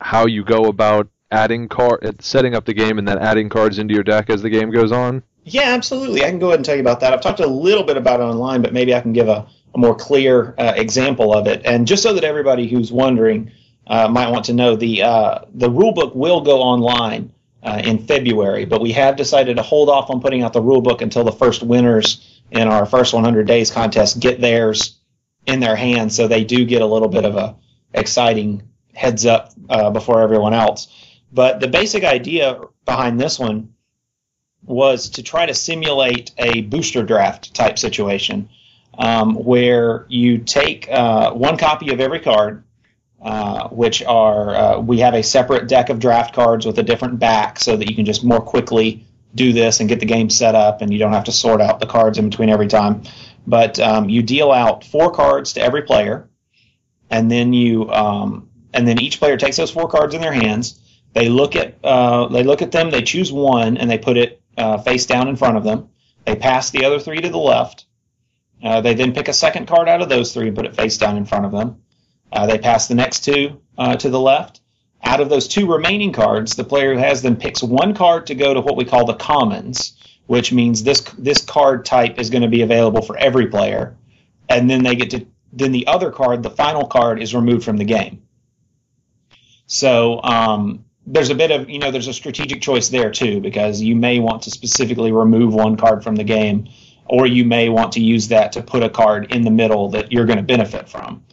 how 0.00 0.26
you 0.26 0.44
go 0.44 0.64
about 0.64 1.08
adding 1.30 1.68
card, 1.68 2.22
setting 2.22 2.54
up 2.54 2.64
the 2.64 2.74
game, 2.74 2.98
and 2.98 3.06
then 3.06 3.18
adding 3.18 3.48
cards 3.48 3.78
into 3.78 3.94
your 3.94 4.04
deck 4.04 4.30
as 4.30 4.42
the 4.42 4.50
game 4.50 4.70
goes 4.70 4.92
on? 4.92 5.22
Yeah, 5.44 5.74
absolutely. 5.74 6.24
I 6.24 6.30
can 6.30 6.38
go 6.38 6.48
ahead 6.48 6.58
and 6.58 6.64
tell 6.64 6.74
you 6.74 6.80
about 6.80 7.00
that. 7.00 7.12
I've 7.12 7.20
talked 7.20 7.40
a 7.40 7.46
little 7.46 7.84
bit 7.84 7.96
about 7.96 8.20
it 8.20 8.24
online, 8.24 8.62
but 8.62 8.72
maybe 8.72 8.94
I 8.94 9.00
can 9.00 9.12
give 9.12 9.28
a, 9.28 9.46
a 9.74 9.78
more 9.78 9.94
clear 9.94 10.54
uh, 10.58 10.72
example 10.76 11.34
of 11.36 11.46
it. 11.46 11.62
And 11.64 11.86
just 11.86 12.02
so 12.02 12.14
that 12.14 12.24
everybody 12.24 12.66
who's 12.66 12.90
wondering 12.90 13.50
uh, 13.86 14.08
might 14.08 14.30
want 14.30 14.46
to 14.46 14.54
know, 14.54 14.76
the 14.76 15.02
uh, 15.02 15.40
the 15.52 15.70
rule 15.70 15.92
book 15.92 16.14
will 16.14 16.40
go 16.40 16.62
online 16.62 17.30
uh, 17.62 17.82
in 17.84 17.98
February, 18.06 18.64
but 18.64 18.80
we 18.80 18.92
have 18.92 19.16
decided 19.16 19.56
to 19.56 19.62
hold 19.62 19.90
off 19.90 20.08
on 20.08 20.20
putting 20.20 20.42
out 20.42 20.54
the 20.54 20.62
rule 20.62 20.80
book 20.80 21.02
until 21.02 21.24
the 21.24 21.32
first 21.32 21.62
winners 21.62 22.40
in 22.50 22.68
our 22.68 22.86
first 22.86 23.12
100 23.12 23.46
days 23.46 23.70
contest 23.70 24.20
get 24.20 24.40
theirs 24.40 24.98
in 25.46 25.60
their 25.60 25.76
hands, 25.76 26.16
so 26.16 26.26
they 26.26 26.44
do 26.44 26.64
get 26.64 26.80
a 26.80 26.86
little 26.86 27.08
bit 27.08 27.24
of 27.24 27.36
a 27.36 27.54
exciting 27.94 28.62
heads 28.92 29.24
up 29.26 29.52
uh, 29.70 29.90
before 29.90 30.20
everyone 30.22 30.54
else. 30.54 30.88
But 31.32 31.60
the 31.60 31.68
basic 31.68 32.04
idea 32.04 32.60
behind 32.84 33.20
this 33.20 33.38
one 33.38 33.74
was 34.62 35.10
to 35.10 35.22
try 35.22 35.46
to 35.46 35.54
simulate 35.54 36.32
a 36.38 36.62
booster 36.62 37.02
draft 37.02 37.54
type 37.54 37.78
situation 37.78 38.48
um, 38.98 39.34
where 39.34 40.06
you 40.08 40.38
take 40.38 40.88
uh, 40.90 41.32
one 41.32 41.56
copy 41.58 41.92
of 41.92 42.00
every 42.00 42.20
card. 42.20 42.64
uh, 43.22 43.68
which 43.70 44.02
are 44.02 44.54
uh, 44.54 44.78
we 44.80 44.98
have 44.98 45.14
a 45.14 45.22
separate 45.22 45.66
deck 45.66 45.88
of 45.88 45.98
draft 45.98 46.34
cards 46.34 46.66
with 46.66 46.78
a 46.78 46.82
different 46.82 47.18
back 47.18 47.58
so 47.58 47.76
that 47.76 47.88
you 47.88 47.96
can 47.96 48.04
just 48.04 48.22
more 48.22 48.40
quickly 48.40 49.06
do 49.34 49.52
this 49.52 49.80
and 49.80 49.88
get 49.88 49.98
the 49.98 50.06
game 50.06 50.28
set 50.30 50.54
up 50.54 50.82
and 50.82 50.92
you 50.92 50.98
don't 50.98 51.12
have 51.12 51.24
to 51.24 51.32
sort 51.32 51.60
out 51.60 51.80
the 51.80 51.86
cards 51.86 52.18
in 52.18 52.28
between 52.28 52.50
every 52.50 52.68
time. 52.68 53.02
But 53.46 53.78
um, 53.80 54.10
you 54.10 54.22
deal 54.22 54.52
out 54.52 54.84
four 54.84 55.10
cards 55.10 55.54
to 55.54 55.60
every 55.62 55.82
player, 55.82 56.28
and 57.14 57.30
then 57.30 57.52
you 57.52 57.88
um, 57.92 58.50
and 58.72 58.88
then 58.88 59.00
each 59.00 59.20
player 59.20 59.36
takes 59.36 59.56
those 59.56 59.70
four 59.70 59.88
cards 59.88 60.14
in 60.14 60.20
their 60.20 60.32
hands. 60.32 60.80
They 61.12 61.28
look 61.28 61.54
at 61.54 61.76
uh, 61.84 62.26
they 62.26 62.42
look 62.42 62.60
at 62.60 62.72
them. 62.72 62.90
They 62.90 63.02
choose 63.02 63.32
one 63.32 63.76
and 63.76 63.88
they 63.88 63.98
put 63.98 64.16
it 64.16 64.42
uh, 64.58 64.78
face 64.78 65.06
down 65.06 65.28
in 65.28 65.36
front 65.36 65.56
of 65.56 65.62
them. 65.62 65.90
They 66.24 66.34
pass 66.34 66.70
the 66.70 66.84
other 66.84 66.98
three 66.98 67.20
to 67.20 67.28
the 67.28 67.38
left. 67.38 67.86
Uh, 68.62 68.80
they 68.80 68.94
then 68.94 69.12
pick 69.12 69.28
a 69.28 69.32
second 69.32 69.68
card 69.68 69.88
out 69.88 70.02
of 70.02 70.08
those 70.08 70.34
three 70.34 70.48
and 70.48 70.56
put 70.56 70.66
it 70.66 70.74
face 70.74 70.98
down 70.98 71.16
in 71.16 71.24
front 71.24 71.46
of 71.46 71.52
them. 71.52 71.82
Uh, 72.32 72.46
they 72.46 72.58
pass 72.58 72.88
the 72.88 72.96
next 72.96 73.24
two 73.24 73.60
uh, 73.78 73.94
to 73.94 74.10
the 74.10 74.18
left. 74.20 74.60
Out 75.04 75.20
of 75.20 75.28
those 75.28 75.46
two 75.46 75.70
remaining 75.70 76.12
cards, 76.12 76.56
the 76.56 76.64
player 76.64 76.94
who 76.94 77.00
has 77.00 77.22
them 77.22 77.36
picks 77.36 77.62
one 77.62 77.94
card 77.94 78.26
to 78.26 78.34
go 78.34 78.54
to 78.54 78.60
what 78.60 78.76
we 78.76 78.84
call 78.84 79.04
the 79.04 79.14
commons, 79.14 79.96
which 80.26 80.52
means 80.52 80.82
this 80.82 81.00
this 81.16 81.42
card 81.42 81.84
type 81.84 82.18
is 82.18 82.30
going 82.30 82.42
to 82.42 82.48
be 82.48 82.62
available 82.62 83.02
for 83.02 83.16
every 83.18 83.46
player, 83.46 83.96
and 84.48 84.68
then 84.68 84.82
they 84.82 84.96
get 84.96 85.10
to 85.10 85.26
then 85.56 85.72
the 85.72 85.86
other 85.86 86.10
card, 86.10 86.42
the 86.42 86.50
final 86.50 86.86
card, 86.86 87.22
is 87.22 87.34
removed 87.34 87.64
from 87.64 87.76
the 87.76 87.84
game. 87.84 88.22
So 89.66 90.20
um, 90.22 90.84
there's 91.06 91.30
a 91.30 91.34
bit 91.34 91.50
of 91.50 91.70
you 91.70 91.78
know 91.78 91.90
there's 91.90 92.08
a 92.08 92.12
strategic 92.12 92.60
choice 92.60 92.88
there 92.88 93.10
too 93.10 93.40
because 93.40 93.80
you 93.80 93.96
may 93.96 94.20
want 94.20 94.42
to 94.42 94.50
specifically 94.50 95.12
remove 95.12 95.54
one 95.54 95.76
card 95.76 96.02
from 96.02 96.16
the 96.16 96.24
game, 96.24 96.68
or 97.06 97.26
you 97.26 97.44
may 97.44 97.68
want 97.68 97.92
to 97.92 98.00
use 98.00 98.28
that 98.28 98.52
to 98.52 98.62
put 98.62 98.82
a 98.82 98.90
card 98.90 99.32
in 99.32 99.42
the 99.42 99.50
middle 99.50 99.90
that 99.90 100.12
you're 100.12 100.26
going 100.26 100.38
to 100.38 100.42
benefit 100.44 100.88
from. 100.88 101.24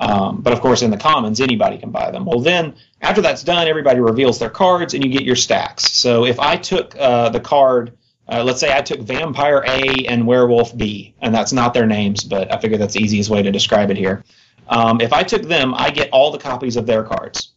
Um, 0.00 0.42
but 0.42 0.52
of 0.52 0.60
course, 0.60 0.82
in 0.82 0.92
the 0.92 0.96
commons, 0.96 1.40
anybody 1.40 1.76
can 1.76 1.90
buy 1.90 2.12
them. 2.12 2.24
Well, 2.24 2.40
then 2.40 2.76
after 3.00 3.20
that's 3.20 3.42
done, 3.42 3.66
everybody 3.66 4.00
reveals 4.00 4.38
their 4.38 4.50
cards, 4.50 4.94
and 4.94 5.04
you 5.04 5.10
get 5.10 5.22
your 5.22 5.36
stacks. 5.36 5.90
So 5.92 6.24
if 6.24 6.38
I 6.38 6.56
took 6.56 6.94
uh, 6.96 7.30
the 7.30 7.40
card, 7.40 7.97
uh, 8.28 8.44
let's 8.44 8.60
say 8.60 8.76
I 8.76 8.82
took 8.82 9.00
Vampire 9.00 9.64
A 9.66 10.06
and 10.06 10.26
Werewolf 10.26 10.76
B, 10.76 11.14
and 11.20 11.34
that's 11.34 11.52
not 11.52 11.74
their 11.74 11.86
names, 11.86 12.24
but 12.24 12.52
I 12.52 12.58
figure 12.58 12.78
that's 12.78 12.94
the 12.94 13.02
easiest 13.02 13.30
way 13.30 13.42
to 13.42 13.50
describe 13.50 13.90
it 13.90 13.96
here. 13.96 14.24
Um, 14.68 15.00
if 15.00 15.12
I 15.12 15.22
took 15.22 15.42
them, 15.42 15.74
I 15.74 15.90
get 15.90 16.10
all 16.10 16.30
the 16.30 16.38
copies 16.38 16.76
of 16.76 16.86
their 16.86 17.02
cards. 17.02 17.52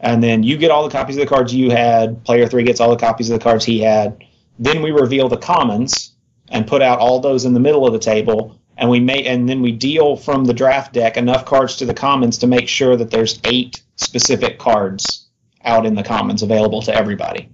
And 0.00 0.22
then 0.22 0.42
you 0.42 0.56
get 0.56 0.70
all 0.70 0.82
the 0.82 0.90
copies 0.90 1.16
of 1.16 1.20
the 1.20 1.28
cards 1.28 1.54
you 1.54 1.70
had. 1.70 2.24
Player 2.24 2.46
three 2.46 2.64
gets 2.64 2.80
all 2.80 2.90
the 2.90 2.96
copies 2.96 3.30
of 3.30 3.38
the 3.38 3.42
cards 3.42 3.64
he 3.64 3.80
had. 3.80 4.24
Then 4.58 4.82
we 4.82 4.90
reveal 4.90 5.28
the 5.28 5.36
commons 5.36 6.12
and 6.50 6.66
put 6.66 6.82
out 6.82 6.98
all 6.98 7.20
those 7.20 7.44
in 7.44 7.54
the 7.54 7.60
middle 7.60 7.86
of 7.86 7.92
the 7.92 7.98
table 7.98 8.58
and 8.76 8.90
we 8.90 9.00
may 9.00 9.24
and 9.24 9.48
then 9.48 9.62
we 9.62 9.72
deal 9.72 10.16
from 10.16 10.44
the 10.44 10.54
draft 10.54 10.92
deck 10.92 11.16
enough 11.16 11.44
cards 11.44 11.76
to 11.76 11.86
the 11.86 11.94
commons 11.94 12.38
to 12.38 12.46
make 12.46 12.68
sure 12.68 12.96
that 12.96 13.10
there's 13.10 13.40
eight 13.44 13.82
specific 13.96 14.58
cards 14.58 15.28
out 15.64 15.86
in 15.86 15.94
the 15.94 16.02
commons 16.02 16.42
available 16.42 16.82
to 16.82 16.94
everybody. 16.94 17.48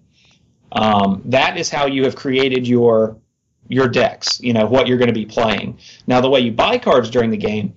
Um, 0.73 1.23
that 1.27 1.57
is 1.57 1.69
how 1.71 1.87
you 1.87 2.05
have 2.05 2.17
created 2.17 2.67
your 2.67 3.17
your 3.69 3.89
decks. 3.89 4.41
You 4.41 4.53
know 4.53 4.67
what 4.67 4.87
you're 4.87 4.99
going 4.99 5.09
to 5.09 5.15
be 5.15 5.27
playing. 5.27 5.79
Now, 6.07 6.21
the 6.21 6.31
way 6.31 6.41
you 6.41 6.53
buy 6.53 6.79
cards 6.79 7.11
during 7.11 7.31
the 7.31 7.37
game 7.37 7.75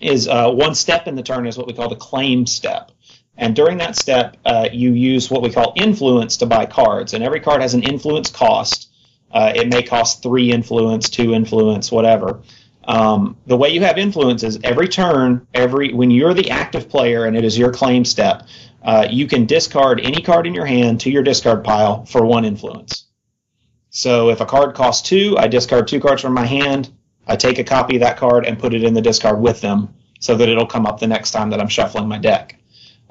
is 0.00 0.28
uh, 0.28 0.50
one 0.50 0.74
step 0.74 1.06
in 1.06 1.14
the 1.14 1.22
turn 1.22 1.46
is 1.46 1.56
what 1.56 1.66
we 1.66 1.72
call 1.72 1.88
the 1.88 1.96
claim 1.96 2.46
step. 2.46 2.90
And 3.36 3.56
during 3.56 3.78
that 3.78 3.96
step, 3.96 4.36
uh, 4.44 4.68
you 4.72 4.92
use 4.92 5.30
what 5.30 5.42
we 5.42 5.50
call 5.50 5.72
influence 5.76 6.36
to 6.38 6.46
buy 6.46 6.66
cards, 6.66 7.14
and 7.14 7.24
every 7.24 7.40
card 7.40 7.62
has 7.62 7.74
an 7.74 7.82
influence 7.82 8.30
cost. 8.30 8.90
Uh, 9.32 9.52
it 9.54 9.68
may 9.68 9.82
cost 9.82 10.22
three 10.22 10.52
influence, 10.52 11.08
two 11.08 11.32
influence, 11.32 11.90
whatever. 11.90 12.42
Um, 12.84 13.36
the 13.46 13.56
way 13.56 13.70
you 13.70 13.80
have 13.82 13.96
influence 13.96 14.42
is 14.42 14.58
every 14.64 14.88
turn, 14.88 15.46
every 15.54 15.92
when 15.92 16.10
you're 16.10 16.34
the 16.34 16.50
active 16.50 16.88
player 16.88 17.24
and 17.24 17.36
it 17.36 17.44
is 17.44 17.56
your 17.56 17.72
claim 17.72 18.04
step, 18.04 18.46
uh, 18.84 19.06
you 19.08 19.26
can 19.26 19.46
discard 19.46 20.00
any 20.00 20.22
card 20.22 20.46
in 20.46 20.54
your 20.54 20.66
hand 20.66 21.00
to 21.00 21.10
your 21.10 21.22
discard 21.22 21.64
pile 21.64 22.04
for 22.04 22.24
one 22.24 22.44
influence. 22.44 23.06
So 23.90 24.30
if 24.30 24.40
a 24.40 24.46
card 24.46 24.74
costs 24.74 25.08
two, 25.08 25.36
I 25.38 25.48
discard 25.48 25.86
two 25.86 26.00
cards 26.00 26.22
from 26.22 26.34
my 26.34 26.46
hand. 26.46 26.90
I 27.26 27.36
take 27.36 27.58
a 27.58 27.64
copy 27.64 27.96
of 27.96 28.00
that 28.00 28.16
card 28.16 28.46
and 28.46 28.58
put 28.58 28.74
it 28.74 28.82
in 28.82 28.94
the 28.94 29.02
discard 29.02 29.40
with 29.40 29.60
them, 29.60 29.94
so 30.18 30.34
that 30.36 30.48
it'll 30.48 30.66
come 30.66 30.86
up 30.86 30.98
the 30.98 31.06
next 31.06 31.30
time 31.30 31.50
that 31.50 31.60
I'm 31.60 31.68
shuffling 31.68 32.08
my 32.08 32.18
deck. 32.18 32.58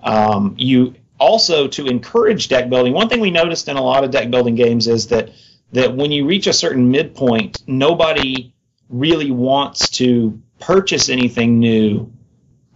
Um, 0.03 0.55
you 0.57 0.95
also 1.19 1.67
to 1.67 1.85
encourage 1.85 2.47
deck 2.47 2.69
building. 2.69 2.93
One 2.93 3.07
thing 3.07 3.19
we 3.19 3.31
noticed 3.31 3.67
in 3.67 3.77
a 3.77 3.81
lot 3.81 4.03
of 4.03 4.11
deck 4.11 4.31
building 4.31 4.55
games 4.55 4.87
is 4.87 5.07
that 5.07 5.29
that 5.71 5.95
when 5.95 6.11
you 6.11 6.25
reach 6.25 6.47
a 6.47 6.53
certain 6.53 6.91
midpoint, 6.91 7.63
nobody 7.65 8.53
really 8.89 9.31
wants 9.31 9.89
to 9.91 10.41
purchase 10.59 11.07
anything 11.07 11.59
new 11.59 12.11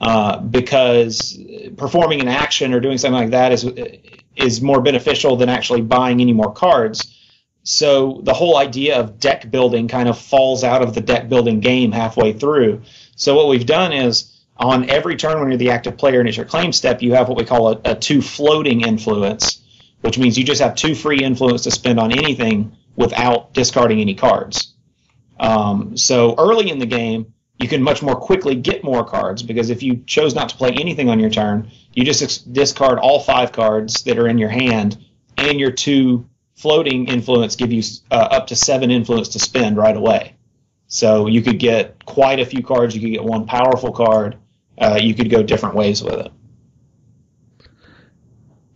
uh, 0.02 0.40
because 0.40 1.40
performing 1.78 2.22
an 2.22 2.28
action 2.28 2.74
or 2.74 2.80
doing 2.80 2.98
something 2.98 3.20
like 3.20 3.32
that 3.32 3.52
is 3.52 3.66
is 4.36 4.62
more 4.62 4.82
beneficial 4.82 5.38
than 5.38 5.50
actually 5.50 5.82
buying 5.82 6.20
any 6.22 6.34
more 6.34 6.52
cards. 6.52 7.12
So 7.64 8.20
the 8.24 8.34
whole 8.34 8.58
idea 8.58 9.00
of 9.00 9.20
deck 9.20 9.50
building 9.50 9.88
kind 9.88 10.08
of 10.08 10.20
falls 10.20 10.64
out 10.64 10.82
of 10.82 10.94
the 10.94 11.02
deck 11.02 11.30
building 11.30 11.62
game 11.62 11.92
halfway 11.92 12.34
through. 12.34 12.82
So 13.16 13.36
what 13.36 13.48
we've 13.48 13.66
done 13.66 13.94
is 13.94 14.44
on 14.58 14.90
every 14.90 15.16
turn 15.16 15.40
when 15.40 15.50
you're 15.50 15.58
the 15.58 15.72
active 15.72 15.98
player 15.98 16.20
and 16.20 16.28
it's 16.28 16.38
your 16.38 16.46
claim 16.46 16.72
step, 16.72 17.02
you 17.02 17.14
have 17.14 17.28
what 17.28 17.38
we 17.38 17.46
call 17.46 17.72
a, 17.72 17.82
a 17.86 17.96
two 17.96 18.22
floating 18.22 18.82
influence, 18.82 19.62
which 20.02 20.18
means 20.18 20.38
you 20.38 20.44
just 20.44 20.62
have 20.62 20.76
two 20.76 20.94
free 20.94 21.20
influence 21.20 21.64
to 21.64 21.72
spend 21.72 22.00
on 22.00 22.12
anything 22.12 22.76
without 22.96 23.54
discarding 23.54 24.00
any 24.00 24.14
cards. 24.14 24.74
Um, 25.40 25.98
so 25.98 26.36
early 26.38 26.70
in 26.70 26.80
the 26.80 26.86
game, 26.86 27.34
you 27.60 27.68
can 27.68 27.82
much 27.82 28.02
more 28.02 28.16
quickly 28.16 28.56
get 28.56 28.84
more 28.84 29.06
cards 29.06 29.42
because 29.42 29.70
if 29.70 29.82
you 29.82 30.04
chose 30.06 30.36
not 30.36 30.50
to 30.50 30.58
play 30.58 30.72
anything 30.72 31.10
on 31.10 31.20
your 31.20 31.30
turn, 31.30 31.72
you 31.94 32.04
just 32.04 32.22
ex- 32.22 32.38
discard 32.40 33.00
all 33.00 33.20
five 33.20 33.52
cards 33.52 34.04
that 34.04 34.18
are 34.18 34.28
in 34.28 34.38
your 34.38 34.50
hand, 34.50 34.98
and 35.38 35.60
your 35.60 35.72
two 35.72 36.28
floating 36.56 37.08
influence 37.08 37.56
give 37.56 37.72
you 37.72 37.82
uh, 38.12 38.16
up 38.32 38.48
to 38.48 38.56
seven 38.56 38.92
influence 38.92 39.30
to 39.30 39.40
spend 39.40 39.78
right 39.78 39.96
away. 39.96 40.36
So 40.88 41.28
you 41.28 41.42
could 41.42 41.60
get 41.60 42.04
quite 42.06 42.40
a 42.40 42.46
few 42.46 42.64
cards. 42.64 42.96
You 42.96 43.02
could 43.02 43.12
get 43.12 43.24
one 43.24 43.46
powerful 43.46 43.92
card. 43.92 44.38
Uh, 44.78 45.00
you 45.02 45.14
could 45.14 45.30
go 45.30 45.42
different 45.42 45.76
ways 45.76 46.04
with 46.04 46.26
it. 46.26 46.32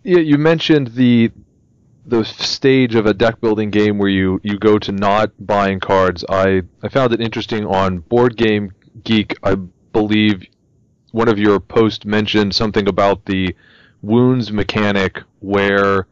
Yeah, 0.03 0.19
you 0.19 0.37
mentioned 0.37 0.87
the 0.87 1.31
the 2.09 2.23
stage 2.25 2.95
of 2.95 3.05
a 3.05 3.13
deck 3.13 3.39
building 3.39 3.69
game 3.69 3.97
where 3.97 4.09
you, 4.09 4.39
you 4.43 4.57
go 4.57 4.79
to 4.79 4.91
not 4.91 5.31
buying 5.39 5.79
cards, 5.79 6.25
I, 6.27 6.63
I 6.83 6.89
found 6.89 7.13
it 7.13 7.21
interesting 7.21 7.65
on 7.65 7.99
Board 7.99 8.35
Game 8.35 8.71
Geek. 9.03 9.37
I 9.43 9.55
believe 9.93 10.43
one 11.11 11.27
of 11.27 11.39
your 11.39 11.59
posts 11.59 12.05
mentioned 12.05 12.55
something 12.55 12.87
about 12.87 13.25
the 13.25 13.55
wounds 14.01 14.51
mechanic 14.51 15.21
where 15.39 16.07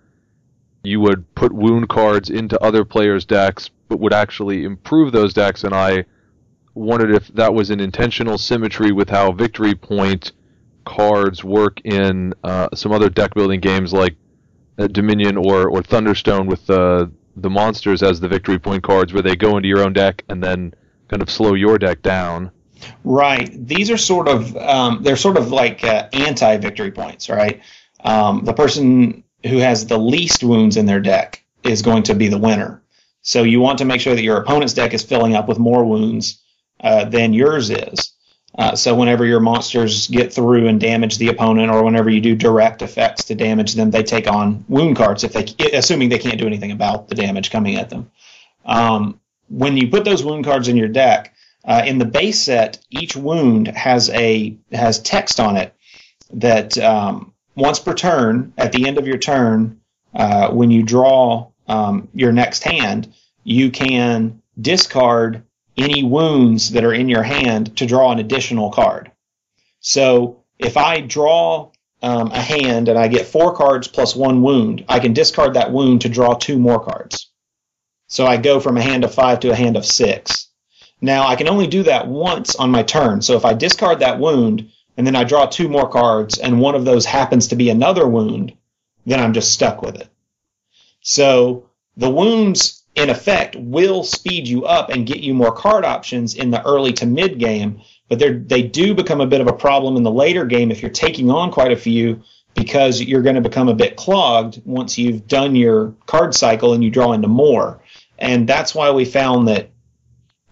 you 0.83 0.99
would 1.01 1.33
put 1.35 1.51
wound 1.51 1.89
cards 1.89 2.29
into 2.29 2.61
other 2.63 2.85
players' 2.85 3.25
decks, 3.25 3.69
but 3.89 3.99
would 3.99 4.13
actually 4.13 4.63
improve 4.63 5.11
those 5.11 5.33
decks. 5.33 5.63
And 5.63 5.73
I 5.73 6.05
wondered 6.73 7.11
if 7.11 7.27
that 7.29 7.53
was 7.53 7.69
an 7.69 7.79
intentional 7.79 8.37
symmetry 8.37 8.91
with 8.91 9.09
how 9.09 9.31
victory 9.31 9.75
point 9.75 10.31
cards 10.85 11.43
work 11.43 11.81
in 11.83 12.33
uh, 12.43 12.69
some 12.73 12.91
other 12.91 13.09
deck 13.09 13.33
building 13.33 13.59
games 13.59 13.91
like 13.91 14.15
Dominion 14.78 15.38
or 15.38 15.69
or 15.69 15.82
Thunderstone 15.82 16.47
with 16.47 16.65
the 16.67 17.11
the 17.36 17.49
monsters 17.49 18.03
as 18.03 18.19
the 18.19 18.28
victory 18.28 18.59
point 18.59 18.84
cards, 18.84 19.13
where 19.13 19.21
they 19.21 19.36
go 19.36 19.57
into 19.57 19.69
your 19.69 19.84
own 19.84 19.93
deck 19.93 20.23
and 20.30 20.43
then 20.43 20.73
kind 21.07 21.21
of 21.21 21.30
slow 21.30 21.53
your 21.53 21.78
deck 21.78 22.01
down. 22.01 22.51
Right. 23.03 23.49
These 23.67 23.89
are 23.89 23.97
sort 23.97 24.28
of 24.28 24.55
um, 24.57 25.03
they're 25.03 25.15
sort 25.15 25.38
of 25.38 25.51
like 25.51 25.84
uh, 25.84 26.09
anti 26.13 26.57
victory 26.57 26.91
points, 26.91 27.30
right? 27.30 27.61
Um, 28.03 28.43
the 28.45 28.53
person 28.53 29.23
who 29.45 29.57
has 29.57 29.88
the 29.88 29.97
least 29.97 30.43
wounds 30.43 30.78
in 30.78 30.86
their 30.86 30.99
deck 30.99 31.43
is 31.63 31.82
going 31.82 32.03
to 32.03 32.13
be 32.13 32.28
the 32.28 32.38
winner. 32.38 32.82
So 33.21 33.43
you 33.43 33.59
want 33.59 33.80
to 33.80 33.86
make 33.86 34.01
sure 34.01 34.15
that 34.15 34.23
your 34.23 34.38
opponent's 34.38 34.73
deck 34.73 34.93
is 34.93 35.03
filling 35.03 35.36
up 35.36 35.47
with 35.47 35.59
more 35.59 35.84
wounds 35.84 36.41
uh, 36.80 37.05
than 37.05 37.34
yours 37.34 37.69
is. 37.69 38.13
Uh, 38.57 38.75
so 38.75 38.95
whenever 38.95 39.23
your 39.23 39.39
monsters 39.39 40.07
get 40.07 40.33
through 40.33 40.67
and 40.67 40.79
damage 40.79 41.17
the 41.17 41.27
opponent, 41.27 41.69
or 41.71 41.83
whenever 41.83 42.09
you 42.09 42.19
do 42.19 42.35
direct 42.35 42.81
effects 42.81 43.25
to 43.25 43.35
damage 43.35 43.75
them, 43.75 43.91
they 43.91 44.01
take 44.01 44.27
on 44.27 44.65
wound 44.67 44.95
cards 44.95 45.23
if 45.23 45.33
they, 45.33 45.45
assuming 45.73 46.09
they 46.09 46.17
can't 46.17 46.39
do 46.39 46.47
anything 46.47 46.71
about 46.71 47.07
the 47.07 47.15
damage 47.15 47.51
coming 47.51 47.75
at 47.75 47.89
them. 47.89 48.09
Um, 48.65 49.19
when 49.49 49.77
you 49.77 49.89
put 49.89 50.05
those 50.05 50.23
wound 50.23 50.43
cards 50.43 50.67
in 50.67 50.75
your 50.75 50.87
deck, 50.87 51.35
uh, 51.63 51.83
in 51.85 51.99
the 51.99 52.05
base 52.05 52.41
set, 52.41 52.79
each 52.89 53.15
wound 53.15 53.67
has 53.67 54.09
a 54.09 54.57
has 54.71 54.99
text 54.99 55.39
on 55.39 55.57
it 55.57 55.75
that 56.33 56.77
um, 56.77 57.33
once 57.55 57.79
per 57.79 57.93
turn, 57.93 58.53
at 58.57 58.71
the 58.71 58.87
end 58.87 58.97
of 58.97 59.07
your 59.07 59.17
turn, 59.17 59.81
uh, 60.15 60.49
when 60.49 60.71
you 60.71 60.83
draw 60.83 61.47
um, 61.67 62.07
your 62.13 62.31
next 62.31 62.63
hand, 62.63 63.13
you 63.43 63.69
can 63.69 64.41
discard 64.59 65.43
any 65.78 66.03
wounds 66.03 66.71
that 66.71 66.84
are 66.84 66.93
in 66.93 67.09
your 67.09 67.23
hand 67.23 67.78
to 67.78 67.86
draw 67.86 68.11
an 68.11 68.19
additional 68.19 68.71
card. 68.71 69.11
So 69.80 70.43
if 70.57 70.75
I 70.75 71.01
draw 71.01 71.71
um, 72.01 72.32
a 72.32 72.41
hand 72.41 72.89
and 72.89 72.97
I 72.97 73.07
get 73.07 73.28
four 73.28 73.55
cards 73.55 73.88
plus 73.88 74.15
one 74.15 74.41
wound, 74.41 74.86
I 74.89 74.99
can 74.99 75.13
discard 75.13 75.53
that 75.53 75.71
wound 75.71 76.01
to 76.01 76.09
draw 76.09 76.34
two 76.34 76.57
more 76.57 76.84
cards. 76.84 77.30
So 78.07 78.25
I 78.25 78.38
go 78.38 78.59
from 78.59 78.78
a 78.78 78.82
hand 78.82 79.03
of 79.03 79.13
five 79.13 79.41
to 79.41 79.51
a 79.51 79.55
hand 79.55 79.78
of 79.78 79.86
six. 79.86 80.47
Now 81.01 81.28
I 81.28 81.36
can 81.36 81.47
only 81.47 81.67
do 81.67 81.84
that 81.84 82.07
once 82.07 82.55
on 82.55 82.71
my 82.71 82.84
turn. 82.84 83.21
So 83.21 83.36
if 83.36 83.45
I 83.45 83.53
discard 83.53 83.99
that 83.99 84.19
wound, 84.19 84.71
and 84.95 85.05
then 85.05 85.15
I 85.15 85.25
draw 85.25 85.45
two 85.45 85.69
more 85.69 85.88
cards, 85.89 86.39
and 86.39 86.59
one 86.59 86.73
of 86.73 86.86
those 86.86 87.05
happens 87.05 87.49
to 87.49 87.55
be 87.55 87.69
another 87.69 88.07
wound, 88.07 88.53
then 89.05 89.19
I'm 89.19 89.34
just 89.34 89.51
stuck 89.51 89.84
with 89.84 89.95
it. 89.95 90.07
So 91.01 91.69
the 91.95 92.09
wounds, 92.09 92.76
in 92.97 93.11
effect, 93.11 93.55
will 93.55 94.03
speed 94.03 94.47
you 94.47 94.65
up 94.65 94.89
and 94.89 95.05
get 95.05 95.19
you 95.19 95.33
more 95.33 95.51
card 95.51 95.85
options 95.85 96.33
in 96.33 96.49
the 96.49 96.65
early 96.65 96.91
to 96.93 97.05
mid 97.05 97.37
game, 97.37 97.79
but 98.09 98.19
they 98.19 98.63
do 98.63 98.95
become 98.95 99.21
a 99.21 99.27
bit 99.27 99.39
of 99.39 99.47
a 99.47 99.53
problem 99.53 99.95
in 99.97 100.03
the 100.03 100.11
later 100.11 100.45
game 100.45 100.71
if 100.71 100.81
you're 100.81 100.89
taking 100.89 101.29
on 101.29 101.51
quite 101.51 101.71
a 101.71 101.77
few 101.77 102.23
because 102.55 102.99
you're 102.99 103.21
going 103.21 103.35
to 103.35 103.41
become 103.41 103.69
a 103.69 103.75
bit 103.75 103.95
clogged 103.95 104.59
once 104.65 104.97
you've 104.97 105.27
done 105.27 105.55
your 105.55 105.93
card 106.07 106.33
cycle 106.33 106.73
and 106.73 106.83
you 106.83 106.89
draw 106.89 107.13
into 107.13 107.27
more. 107.27 107.83
And 108.17 108.49
that's 108.49 108.73
why 108.73 108.89
we 108.89 109.05
found 109.05 109.47
that 109.47 109.69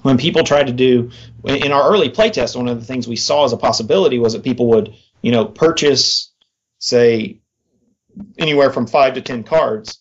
when 0.03 0.19
people 0.19 0.43
tried 0.43 0.67
to 0.67 0.73
do 0.73 1.09
in 1.45 1.71
our 1.71 1.89
early 1.91 2.11
playtest, 2.11 2.55
one 2.55 2.67
of 2.67 2.79
the 2.79 2.85
things 2.85 3.07
we 3.07 3.15
saw 3.15 3.45
as 3.45 3.53
a 3.53 3.57
possibility 3.57 4.19
was 4.19 4.33
that 4.33 4.43
people 4.43 4.67
would, 4.67 4.93
you 5.23 5.31
know, 5.31 5.45
purchase, 5.45 6.31
say, 6.77 7.39
anywhere 8.37 8.71
from 8.71 8.85
five 8.85 9.15
to 9.15 9.21
ten 9.21 9.43
cards, 9.43 9.99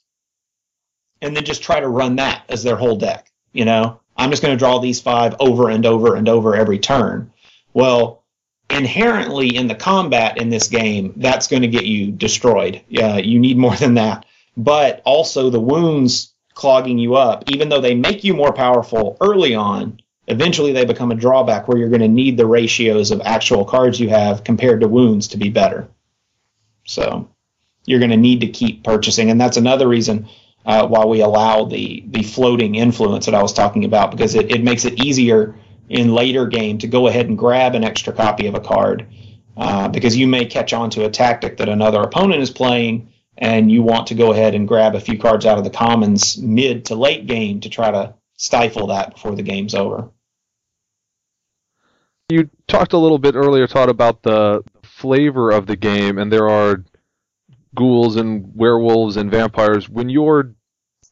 and 1.25 1.35
then 1.35 1.45
just 1.45 1.63
try 1.63 1.81
to 1.81 1.89
run 1.89 2.17
that 2.17 2.45
as 2.49 2.63
their 2.63 2.77
whole 2.77 2.97
deck. 2.97 3.31
You 3.53 3.65
know, 3.65 4.01
I'm 4.17 4.31
just 4.31 4.43
going 4.43 4.53
to 4.53 4.59
draw 4.59 4.79
these 4.79 5.01
five 5.01 5.35
over 5.41 5.71
and 5.71 5.87
over 5.87 6.15
and 6.15 6.29
over 6.29 6.55
every 6.55 6.79
turn. 6.79 7.33
Well, 7.73 8.23
inherently 8.69 9.57
in 9.57 9.67
the 9.67 9.75
combat 9.75 10.39
in 10.39 10.51
this 10.51 10.69
game, 10.69 11.15
that's 11.17 11.49
going 11.49 11.63
to 11.63 11.69
get 11.69 11.87
you 11.87 12.13
destroyed. 12.13 12.83
Yeah, 12.89 13.17
you 13.17 13.41
need 13.41 13.57
more 13.57 13.75
than 13.75 13.95
that. 13.95 14.27
But 14.57 15.03
also 15.05 15.51
the 15.51 15.61
wounds 15.61 16.33
clogging 16.53 16.99
you 16.99 17.17
up, 17.17 17.51
even 17.51 17.69
though 17.69 17.81
they 17.81 17.95
make 17.95 18.23
you 18.23 18.35
more 18.35 18.53
powerful 18.53 19.17
early 19.21 19.55
on, 19.55 20.01
eventually 20.29 20.73
they 20.73 20.85
become 20.85 21.11
a 21.11 21.17
drawback 21.17 21.67
where 21.67 21.79
you're 21.79 21.89
going 21.89 22.01
to 22.01 22.09
need 22.09 22.37
the 22.37 22.47
ratios 22.47 23.11
of 23.11 23.21
actual 23.25 23.65
cards 23.65 23.99
you 23.99 24.11
have 24.11 24.45
compared 24.45 24.81
to 24.83 24.89
wounds 24.89 25.29
to 25.29 25.39
be 25.39 25.49
better. 25.49 25.89
So 26.85 27.29
you're 27.87 27.99
going 27.99 28.11
to 28.11 28.17
need 28.17 28.41
to 28.41 28.49
keep 28.49 28.85
purchasing, 28.85 29.31
and 29.31 29.41
that's 29.41 29.57
another 29.57 29.89
reason 29.89 30.29
uh, 30.65 30.87
why 30.87 31.05
we 31.05 31.21
allow 31.21 31.65
the 31.65 32.05
the 32.09 32.23
floating 32.23 32.75
influence 32.75 33.27
that 33.27 33.35
I 33.35 33.43
was 33.43 33.53
talking 33.53 33.85
about 33.85 34.11
because 34.11 34.35
it, 34.35 34.51
it 34.51 34.63
makes 34.63 34.85
it 34.85 35.05
easier 35.05 35.55
in 35.89 36.15
later 36.15 36.47
game 36.47 36.79
to 36.79 36.87
go 36.87 37.07
ahead 37.07 37.29
and 37.29 37.37
grab 37.37 37.75
an 37.75 37.85
extra 37.85 38.13
copy 38.13 38.47
of 38.47 38.55
a 38.55 38.61
card 38.61 39.07
uh, 39.57 39.89
because 39.89 40.17
you 40.17 40.27
may 40.27 40.47
catch 40.47 40.73
on 40.73 40.91
to 40.91 41.05
a 41.05 41.11
tactic 41.11 41.59
that 41.59 41.69
another 41.69 42.01
opponent 42.01 42.41
is 42.41 42.51
playing 42.51 43.13
and 43.37 43.71
you 43.71 43.83
want 43.83 44.07
to 44.07 44.15
go 44.15 44.33
ahead 44.33 44.55
and 44.55 44.69
grab 44.69 44.95
a 44.95 45.01
few 45.01 45.19
cards 45.19 45.45
out 45.45 45.59
of 45.59 45.65
the 45.65 45.71
commons 45.71 46.39
mid 46.39 46.87
to 46.87 46.95
late 46.95 47.27
game 47.27 47.61
to 47.61 47.69
try 47.69 47.91
to 47.91 48.15
stifle 48.37 48.89
that 48.89 49.15
before 49.15 49.35
the 49.35 49.43
game's 49.43 49.75
over. 49.75 50.11
You 52.31 52.49
talked 52.69 52.95
a 52.95 52.99
little 52.99 53.19
bit 53.19 53.35
earlier, 53.35 53.67
Todd, 53.67 53.91
about 53.91 54.23
the 54.23 54.65
flavor 54.83 55.51
of 55.51 55.67
the 55.67 55.77
game, 55.77 56.19
and 56.19 56.33
there 56.33 56.49
are 56.49 56.83
ghouls 57.75 58.17
and 58.17 58.51
werewolves 58.55 59.17
and 59.17 59.31
vampires. 59.31 59.89
When 59.89 60.09
you're 60.09 60.55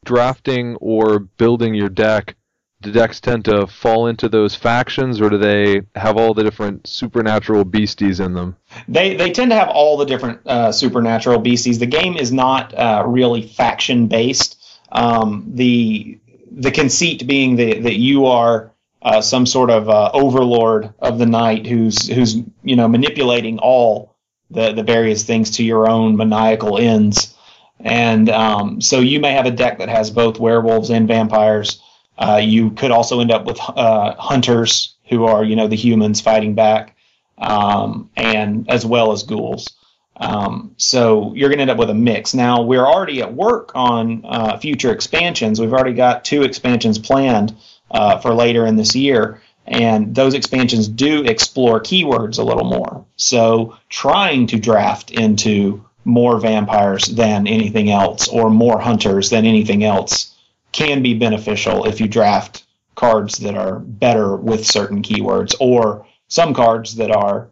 drafting 0.05 0.75
or 0.77 1.19
building 1.19 1.73
your 1.73 1.89
deck, 1.89 2.35
do 2.81 2.91
decks 2.91 3.21
tend 3.21 3.45
to 3.45 3.65
fall 3.65 4.07
into 4.07 4.27
those 4.27 4.55
factions, 4.55 5.21
or 5.21 5.29
do 5.29 5.37
they 5.37 5.81
have 5.95 6.17
all 6.17 6.33
the 6.33 6.43
different 6.43 6.85
supernatural 6.85 7.63
beasties 7.63 8.19
in 8.19 8.33
them? 8.33 8.57
They 8.87 9.15
they 9.15 9.31
tend 9.31 9.51
to 9.51 9.55
have 9.55 9.69
all 9.69 9.97
the 9.97 10.05
different 10.05 10.45
uh, 10.45 10.71
supernatural 10.71 11.39
beasties. 11.39 11.79
The 11.79 11.85
game 11.85 12.17
is 12.17 12.31
not 12.31 12.73
uh, 12.73 13.03
really 13.07 13.47
faction 13.47 14.07
based. 14.07 14.61
Um, 14.91 15.45
the 15.55 16.19
the 16.51 16.71
conceit 16.71 17.25
being 17.25 17.55
that 17.55 17.83
that 17.83 17.95
you 17.95 18.25
are 18.25 18.71
uh, 19.01 19.21
some 19.21 19.45
sort 19.45 19.69
of 19.69 19.89
uh, 19.89 20.11
overlord 20.13 20.93
of 20.99 21.17
the 21.19 21.25
night 21.25 21.65
who's 21.65 22.07
who's 22.07 22.35
you 22.63 22.75
know 22.75 22.87
manipulating 22.87 23.59
all 23.59 24.12
the 24.53 24.73
the 24.73 24.83
various 24.83 25.23
things 25.23 25.51
to 25.57 25.63
your 25.63 25.89
own 25.89 26.15
maniacal 26.15 26.77
ends. 26.77 27.35
And 27.79 28.29
um, 28.29 28.81
so 28.81 28.99
you 28.99 29.19
may 29.19 29.33
have 29.33 29.45
a 29.45 29.51
deck 29.51 29.79
that 29.79 29.89
has 29.89 30.09
both 30.09 30.39
werewolves 30.39 30.89
and 30.89 31.07
vampires. 31.07 31.81
Uh, 32.17 32.39
you 32.41 32.71
could 32.71 32.91
also 32.91 33.19
end 33.19 33.31
up 33.31 33.45
with 33.45 33.59
uh, 33.59 34.15
hunters 34.15 34.95
who 35.09 35.25
are, 35.25 35.43
you 35.43 35.55
know, 35.55 35.67
the 35.67 35.75
humans 35.75 36.21
fighting 36.21 36.55
back, 36.55 36.95
um, 37.37 38.09
and 38.15 38.69
as 38.69 38.85
well 38.85 39.11
as 39.11 39.23
ghouls. 39.23 39.67
Um, 40.15 40.75
so 40.77 41.33
you're 41.35 41.49
going 41.49 41.57
to 41.57 41.63
end 41.63 41.71
up 41.71 41.77
with 41.77 41.89
a 41.89 41.95
mix. 41.95 42.33
Now 42.33 42.61
we're 42.61 42.85
already 42.85 43.21
at 43.21 43.33
work 43.33 43.71
on 43.75 44.23
uh, 44.23 44.57
future 44.59 44.91
expansions. 44.91 45.59
We've 45.59 45.73
already 45.73 45.95
got 45.95 46.23
two 46.23 46.43
expansions 46.43 46.99
planned 46.99 47.55
uh, 47.91 48.19
for 48.19 48.33
later 48.33 48.65
in 48.65 48.75
this 48.75 48.95
year, 48.95 49.41
and 49.65 50.13
those 50.13 50.33
expansions 50.33 50.87
do 50.87 51.23
explore 51.23 51.79
keywords 51.81 52.39
a 52.39 52.43
little 52.43 52.65
more. 52.65 53.05
So 53.15 53.77
trying 53.89 54.47
to 54.47 54.59
draft 54.59 55.11
into 55.11 55.85
more 56.05 56.39
vampires 56.39 57.05
than 57.05 57.47
anything 57.47 57.89
else, 57.89 58.27
or 58.27 58.49
more 58.49 58.79
hunters 58.79 59.29
than 59.29 59.45
anything 59.45 59.83
else 59.83 60.35
can 60.71 61.01
be 61.01 61.13
beneficial 61.13 61.85
if 61.85 62.01
you 62.01 62.07
draft 62.07 62.65
cards 62.95 63.37
that 63.39 63.55
are 63.55 63.79
better 63.79 64.35
with 64.35 64.65
certain 64.65 65.01
keywords 65.01 65.55
or 65.59 66.05
some 66.27 66.53
cards 66.53 66.95
that 66.95 67.11
are 67.11 67.49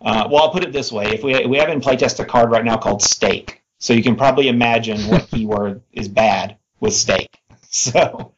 uh, 0.00 0.28
well 0.30 0.44
i'll 0.44 0.50
put 0.50 0.64
it 0.64 0.72
this 0.72 0.92
way. 0.92 1.06
If 1.06 1.22
we, 1.24 1.44
we 1.46 1.58
have 1.58 1.70
in 1.70 1.80
playtest 1.80 2.20
a 2.20 2.24
card 2.24 2.50
right 2.50 2.64
now 2.64 2.76
called 2.76 3.02
stake. 3.02 3.62
So 3.80 3.92
you 3.92 4.02
can 4.02 4.16
probably 4.16 4.48
imagine 4.48 5.00
what 5.08 5.28
keyword 5.30 5.82
is 5.92 6.08
bad 6.08 6.56
with 6.80 6.94
stake. 6.94 7.36
So 7.70 8.32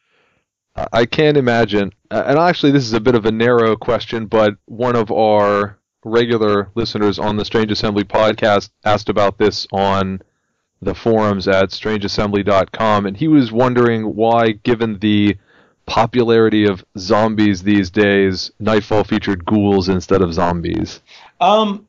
i 0.93 1.05
can't 1.05 1.37
imagine 1.37 1.91
and 2.09 2.39
actually 2.39 2.71
this 2.71 2.83
is 2.83 2.93
a 2.93 2.99
bit 2.99 3.15
of 3.15 3.25
a 3.25 3.31
narrow 3.31 3.75
question 3.75 4.25
but 4.25 4.55
one 4.65 4.95
of 4.95 5.11
our 5.11 5.77
regular 6.03 6.69
listeners 6.75 7.19
on 7.19 7.37
the 7.37 7.45
strange 7.45 7.71
assembly 7.71 8.03
podcast 8.03 8.69
asked 8.83 9.09
about 9.09 9.37
this 9.37 9.67
on 9.71 10.21
the 10.81 10.95
forums 10.95 11.47
at 11.47 11.69
strangeassembly.com, 11.69 13.05
and 13.05 13.15
he 13.15 13.27
was 13.27 13.51
wondering 13.51 14.15
why, 14.15 14.51
given 14.51 14.97
the 14.99 15.37
popularity 15.85 16.65
of 16.65 16.83
zombies 16.97 17.63
these 17.63 17.89
days, 17.89 18.51
Nightfall 18.59 19.03
featured 19.03 19.45
ghouls 19.45 19.89
instead 19.89 20.21
of 20.21 20.33
zombies. 20.33 21.01
Um, 21.39 21.87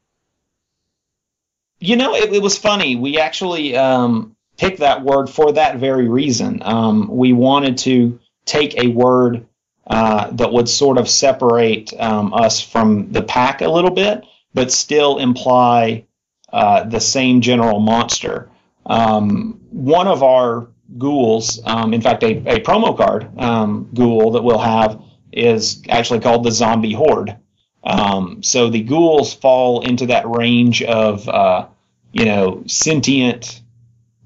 you 1.79 1.97
know, 1.97 2.15
it, 2.15 2.33
it 2.33 2.43
was 2.43 2.59
funny. 2.59 2.97
We 2.97 3.19
actually 3.19 3.77
um, 3.77 4.37
picked 4.59 4.81
that 4.81 5.03
word 5.03 5.29
for 5.29 5.53
that 5.53 5.79
very 5.79 6.09
reason. 6.09 6.61
Um, 6.63 7.09
we 7.09 7.33
wanted 7.33 7.79
to 7.79 8.19
take 8.45 8.79
a 8.79 8.89
word 8.89 9.47
uh, 9.87 10.31
that 10.31 10.53
would 10.53 10.69
sort 10.69 10.99
of 10.99 11.09
separate 11.09 11.93
um, 11.99 12.33
us 12.33 12.61
from 12.61 13.13
the 13.13 13.23
pack 13.23 13.61
a 13.61 13.69
little 13.69 13.91
bit, 13.91 14.25
but 14.55 14.71
still 14.71 15.19
imply 15.19 16.07
uh, 16.53 16.85
the 16.85 17.01
same 17.01 17.41
general 17.41 17.81
monster. 17.81 18.51
Um, 18.87 19.61
one 19.71 20.07
of 20.07 20.23
our 20.23 20.69
ghouls, 20.99 21.61
um, 21.65 21.95
in 21.95 22.01
fact, 22.01 22.23
a, 22.23 22.37
a 22.37 22.61
promo 22.61 22.97
card 22.97 23.39
um, 23.39 23.89
ghoul 23.95 24.33
that 24.33 24.45
we'll 24.45 24.59
have 24.59 25.01
is 25.33 25.83
actually 25.89 26.21
called 26.21 26.45
the 26.45 26.51
Zombie 26.51 26.93
Horde. 26.93 27.37
Um, 27.85 28.43
so 28.43 28.69
the 28.71 28.83
ghouls 28.83 29.35
fall 29.35 29.81
into 29.81 30.07
that 30.07 30.29
range 30.29 30.83
of, 30.83 31.29
uh, 31.29 31.67
you 32.13 32.25
know, 32.25 32.63
sentient 32.67 33.61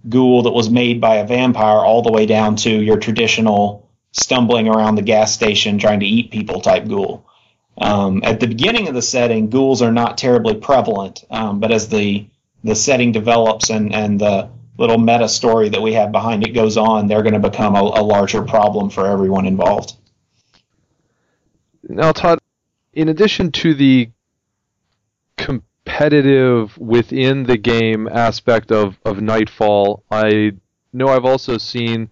ghoul 0.09 0.43
that 0.43 0.51
was 0.51 0.69
made 0.69 1.01
by 1.01 1.17
a 1.17 1.27
vampire 1.27 1.79
all 1.79 2.03
the 2.03 2.13
way 2.13 2.27
down 2.27 2.57
to 2.57 2.71
your 2.71 2.99
traditional 2.99 3.86
stumbling 4.13 4.69
around 4.69 4.95
the 4.95 5.03
gas 5.03 5.33
station 5.33 5.79
trying 5.79 6.01
to 6.01 6.07
eat 6.07 6.31
people 6.31 6.61
type 6.61 6.87
ghoul. 6.89 7.27
Um, 7.79 8.23
at 8.25 8.41
the 8.41 8.47
beginning 8.47 8.89
of 8.89 8.95
the 8.95 9.03
setting, 9.03 9.51
ghouls 9.51 9.83
are 9.83 9.93
not 9.93 10.17
terribly 10.17 10.55
prevalent, 10.55 11.25
um, 11.31 11.61
but 11.61 11.73
as 11.73 11.89
the 11.89 12.27
the 12.65 12.75
setting 12.75 13.13
develops 13.13 13.71
and 13.71 13.95
and 13.95 14.19
the 14.19 14.49
little 14.79 14.99
meta 14.99 15.29
story 15.29 15.69
that 15.71 15.83
we 15.83 15.95
have 15.95 16.13
behind 16.13 16.47
it 16.47 16.53
goes 16.53 16.77
on, 16.77 17.07
they're 17.07 17.23
going 17.23 17.41
to 17.41 17.49
become 17.51 17.75
a, 17.75 17.81
a 17.81 18.03
larger 18.03 18.43
problem 18.43 18.91
for 18.91 19.07
everyone 19.07 19.47
involved. 19.47 19.95
Now, 21.89 22.13
Todd, 22.13 22.41
in 22.93 23.09
addition 23.09 23.53
to 23.53 23.75
the 23.75 24.11
competitive 25.37 26.77
within 26.77 27.45
the 27.45 27.57
game 27.57 28.09
aspect 28.09 28.73
of, 28.73 28.99
of 29.05 29.21
Nightfall, 29.21 30.03
I 30.11 30.53
know 30.93 31.09
I've 31.09 31.25
also 31.25 31.59
seen 31.59 32.11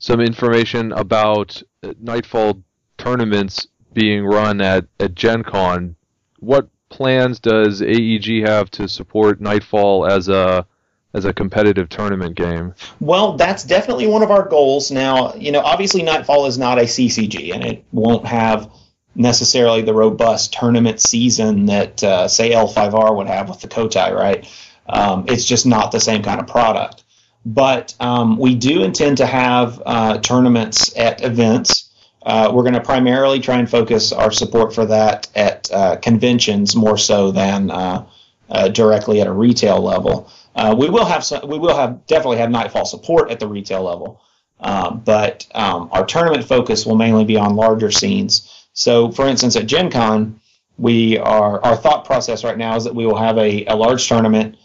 some 0.00 0.20
information 0.20 0.90
about 0.92 1.62
Nightfall 2.00 2.62
tournaments 2.98 3.68
being 3.92 4.24
run 4.24 4.60
at, 4.60 4.86
at 4.98 5.14
Gen 5.14 5.44
Con. 5.44 5.94
What 6.38 6.68
plans 6.88 7.38
does 7.38 7.82
AEG 7.82 8.46
have 8.46 8.70
to 8.72 8.88
support 8.88 9.40
Nightfall 9.40 10.06
as 10.10 10.28
a 10.28 10.66
as 11.12 11.24
a 11.24 11.32
competitive 11.32 11.88
tournament 11.88 12.36
game? 12.36 12.72
Well, 13.00 13.36
that's 13.36 13.64
definitely 13.64 14.06
one 14.06 14.22
of 14.22 14.30
our 14.30 14.48
goals. 14.48 14.92
Now, 14.92 15.34
you 15.34 15.50
know, 15.50 15.60
obviously 15.60 16.02
Nightfall 16.02 16.46
is 16.46 16.56
not 16.56 16.78
a 16.78 16.82
CCG, 16.82 17.52
and 17.52 17.64
it 17.64 17.84
won't 17.90 18.26
have 18.26 18.70
necessarily 19.16 19.82
the 19.82 19.92
robust 19.92 20.52
tournament 20.52 21.00
season 21.00 21.66
that 21.66 22.02
uh, 22.04 22.28
say 22.28 22.52
L5R 22.52 23.16
would 23.16 23.26
have 23.26 23.48
with 23.48 23.60
the 23.60 23.66
Kotei, 23.66 24.14
right? 24.14 24.48
Um, 24.88 25.24
it's 25.28 25.44
just 25.44 25.66
not 25.66 25.90
the 25.90 26.00
same 26.00 26.22
kind 26.22 26.40
of 26.40 26.46
product. 26.46 27.02
But 27.44 27.94
um, 28.00 28.36
we 28.36 28.54
do 28.54 28.82
intend 28.82 29.18
to 29.18 29.26
have 29.26 29.82
uh, 29.84 30.18
tournaments 30.18 30.96
at 30.96 31.24
events 31.24 31.90
uh, 32.22 32.50
we're 32.52 32.62
going 32.62 32.74
to 32.74 32.80
primarily 32.80 33.40
try 33.40 33.58
and 33.58 33.70
focus 33.70 34.12
our 34.12 34.30
support 34.30 34.74
for 34.74 34.86
that 34.86 35.28
at 35.34 35.70
uh, 35.72 35.96
conventions 35.96 36.76
more 36.76 36.98
so 36.98 37.30
than 37.30 37.70
uh, 37.70 38.06
uh, 38.50 38.68
directly 38.68 39.20
at 39.20 39.26
a 39.26 39.32
retail 39.32 39.80
level. 39.80 40.30
Uh, 40.54 40.74
we 40.76 40.90
will 40.90 41.04
have 41.04 41.24
some, 41.24 41.48
we 41.48 41.58
will 41.58 41.76
have 41.76 42.06
definitely 42.06 42.36
have 42.36 42.50
Nightfall 42.50 42.84
support 42.84 43.30
at 43.30 43.40
the 43.40 43.46
retail 43.46 43.82
level, 43.82 44.20
um, 44.58 45.00
but 45.04 45.46
um, 45.54 45.88
our 45.92 46.04
tournament 46.04 46.44
focus 46.44 46.84
will 46.84 46.96
mainly 46.96 47.24
be 47.24 47.36
on 47.36 47.56
larger 47.56 47.90
scenes. 47.90 48.66
So, 48.74 49.10
for 49.10 49.26
instance, 49.26 49.56
at 49.56 49.66
Gen 49.66 49.90
Con, 49.90 50.40
we 50.76 51.18
are 51.18 51.62
our 51.64 51.76
thought 51.76 52.04
process 52.04 52.44
right 52.44 52.58
now 52.58 52.76
is 52.76 52.84
that 52.84 52.94
we 52.94 53.06
will 53.06 53.16
have 53.16 53.38
a, 53.38 53.64
a 53.66 53.76
large 53.76 54.06
tournament, 54.06 54.56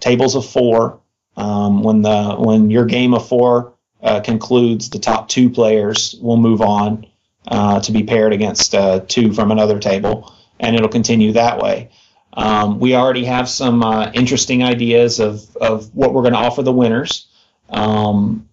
tables 0.00 0.34
of 0.34 0.46
four. 0.46 1.00
Um, 1.36 1.82
when 1.82 2.02
the 2.02 2.36
when 2.36 2.70
your 2.70 2.84
game 2.84 3.14
of 3.14 3.26
four 3.28 3.74
uh, 4.02 4.20
concludes, 4.20 4.90
the 4.90 4.98
top 4.98 5.28
two 5.28 5.50
players 5.50 6.14
will 6.20 6.36
move 6.36 6.60
on 6.60 7.06
uh, 7.48 7.80
to 7.80 7.92
be 7.92 8.04
paired 8.04 8.32
against 8.32 8.74
uh, 8.74 9.00
two 9.00 9.32
from 9.32 9.50
another 9.50 9.78
table, 9.78 10.32
and 10.60 10.76
it'll 10.76 10.88
continue 10.88 11.32
that 11.32 11.58
way. 11.58 11.90
Um, 12.36 12.80
we 12.80 12.94
already 12.94 13.24
have 13.24 13.48
some 13.48 13.82
uh, 13.82 14.10
interesting 14.12 14.62
ideas 14.62 15.20
of, 15.20 15.56
of 15.56 15.94
what 15.94 16.12
we're 16.12 16.22
going 16.22 16.34
to 16.34 16.38
offer 16.40 16.62
the 16.62 16.72
winners. 16.72 17.26
Um, 17.70 18.48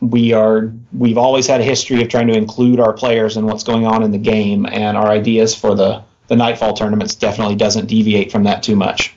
we 0.00 0.32
are 0.32 0.72
we've 0.92 1.18
always 1.18 1.46
had 1.46 1.60
a 1.60 1.64
history 1.64 2.02
of 2.02 2.08
trying 2.08 2.28
to 2.28 2.36
include 2.36 2.80
our 2.80 2.92
players 2.92 3.36
in 3.36 3.46
what's 3.46 3.64
going 3.64 3.86
on 3.86 4.02
in 4.02 4.10
the 4.10 4.18
game, 4.18 4.66
and 4.66 4.96
our 4.96 5.08
ideas 5.08 5.54
for 5.54 5.74
the 5.74 6.02
the 6.28 6.36
Nightfall 6.36 6.74
tournaments 6.74 7.16
definitely 7.16 7.56
doesn't 7.56 7.86
deviate 7.86 8.30
from 8.30 8.44
that 8.44 8.62
too 8.62 8.76
much. 8.76 9.14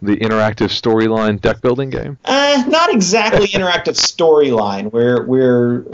The 0.00 0.16
interactive 0.16 0.70
storyline 0.70 1.40
deck 1.40 1.60
building 1.60 1.90
game. 1.90 2.18
Uh, 2.24 2.64
not 2.68 2.92
exactly 2.92 3.46
interactive 3.48 3.96
storyline. 3.96 4.92
We're 4.92 5.24
we're 5.26 5.84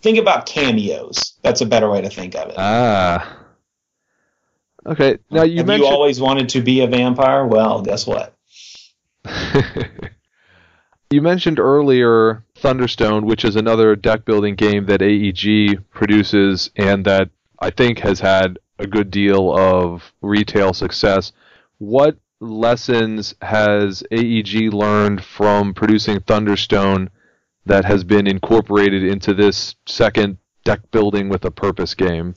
think 0.00 0.18
about 0.18 0.46
cameos. 0.46 1.34
That's 1.42 1.60
a 1.60 1.66
better 1.66 1.90
way 1.90 2.00
to 2.02 2.10
think 2.10 2.34
of 2.34 2.48
it. 2.50 2.54
Ah. 2.58 3.38
Okay. 4.84 5.18
Now 5.30 5.44
you 5.44 5.58
Have 5.58 5.66
mentioned 5.66 5.88
you 5.88 5.94
always 5.94 6.20
wanted 6.20 6.48
to 6.50 6.60
be 6.60 6.80
a 6.80 6.86
vampire? 6.86 7.46
Well, 7.46 7.82
guess 7.82 8.06
what? 8.06 8.34
you 11.10 11.22
mentioned 11.22 11.60
earlier 11.60 12.44
Thunderstone, 12.56 13.24
which 13.24 13.44
is 13.44 13.56
another 13.56 13.94
deck 13.94 14.24
building 14.24 14.56
game 14.56 14.86
that 14.86 15.02
AEG 15.02 15.88
produces 15.90 16.70
and 16.76 17.04
that 17.04 17.30
I 17.60 17.70
think 17.70 18.00
has 18.00 18.18
had 18.18 18.58
a 18.78 18.86
good 18.86 19.10
deal 19.10 19.56
of 19.56 20.12
retail 20.20 20.72
success. 20.72 21.32
What 21.78 22.16
lessons 22.42 23.34
has 23.40 24.02
AEG 24.10 24.72
learned 24.72 25.22
from 25.24 25.72
producing 25.72 26.20
Thunderstone 26.20 27.08
that 27.66 27.84
has 27.84 28.04
been 28.04 28.26
incorporated 28.26 29.04
into 29.04 29.32
this 29.32 29.76
second 29.86 30.38
deck 30.64 30.80
building 30.90 31.28
with 31.28 31.44
a 31.44 31.50
purpose 31.50 31.94
game? 31.94 32.34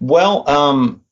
Well, 0.00 0.48
um, 0.50 1.02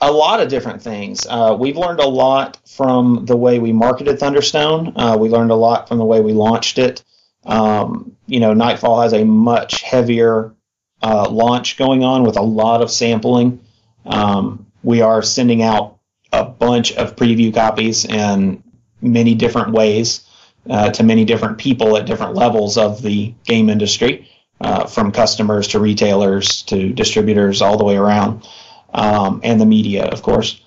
a 0.00 0.10
lot 0.10 0.40
of 0.40 0.48
different 0.48 0.82
things. 0.82 1.26
Uh, 1.28 1.56
we've 1.58 1.76
learned 1.76 2.00
a 2.00 2.06
lot 2.06 2.58
from 2.66 3.26
the 3.26 3.36
way 3.36 3.58
we 3.58 3.72
marketed 3.72 4.18
Thunderstone. 4.18 4.92
Uh, 4.96 5.16
we 5.18 5.28
learned 5.28 5.50
a 5.50 5.56
lot 5.56 5.88
from 5.88 5.98
the 5.98 6.04
way 6.04 6.20
we 6.20 6.32
launched 6.32 6.78
it. 6.78 7.04
Um, 7.44 8.16
you 8.26 8.40
know, 8.40 8.54
Nightfall 8.54 9.02
has 9.02 9.12
a 9.12 9.24
much 9.24 9.82
heavier 9.82 10.54
uh, 11.02 11.28
launch 11.28 11.76
going 11.76 12.02
on 12.02 12.22
with 12.22 12.36
a 12.36 12.42
lot 12.42 12.82
of 12.82 12.90
sampling. 12.90 13.60
Um, 14.06 14.66
we 14.82 15.02
are 15.02 15.22
sending 15.22 15.62
out 15.62 15.97
a 16.32 16.44
bunch 16.44 16.92
of 16.92 17.16
preview 17.16 17.52
copies 17.54 18.04
in 18.04 18.62
many 19.00 19.34
different 19.34 19.72
ways 19.72 20.24
uh, 20.68 20.90
to 20.90 21.02
many 21.02 21.24
different 21.24 21.58
people 21.58 21.96
at 21.96 22.06
different 22.06 22.34
levels 22.34 22.76
of 22.76 23.02
the 23.02 23.34
game 23.44 23.68
industry, 23.70 24.28
uh, 24.60 24.86
from 24.86 25.12
customers 25.12 25.68
to 25.68 25.78
retailers 25.78 26.62
to 26.62 26.92
distributors, 26.92 27.62
all 27.62 27.78
the 27.78 27.84
way 27.84 27.96
around 27.96 28.46
um, 28.92 29.40
and 29.44 29.60
the 29.60 29.66
media, 29.66 30.04
of 30.04 30.22
course. 30.22 30.60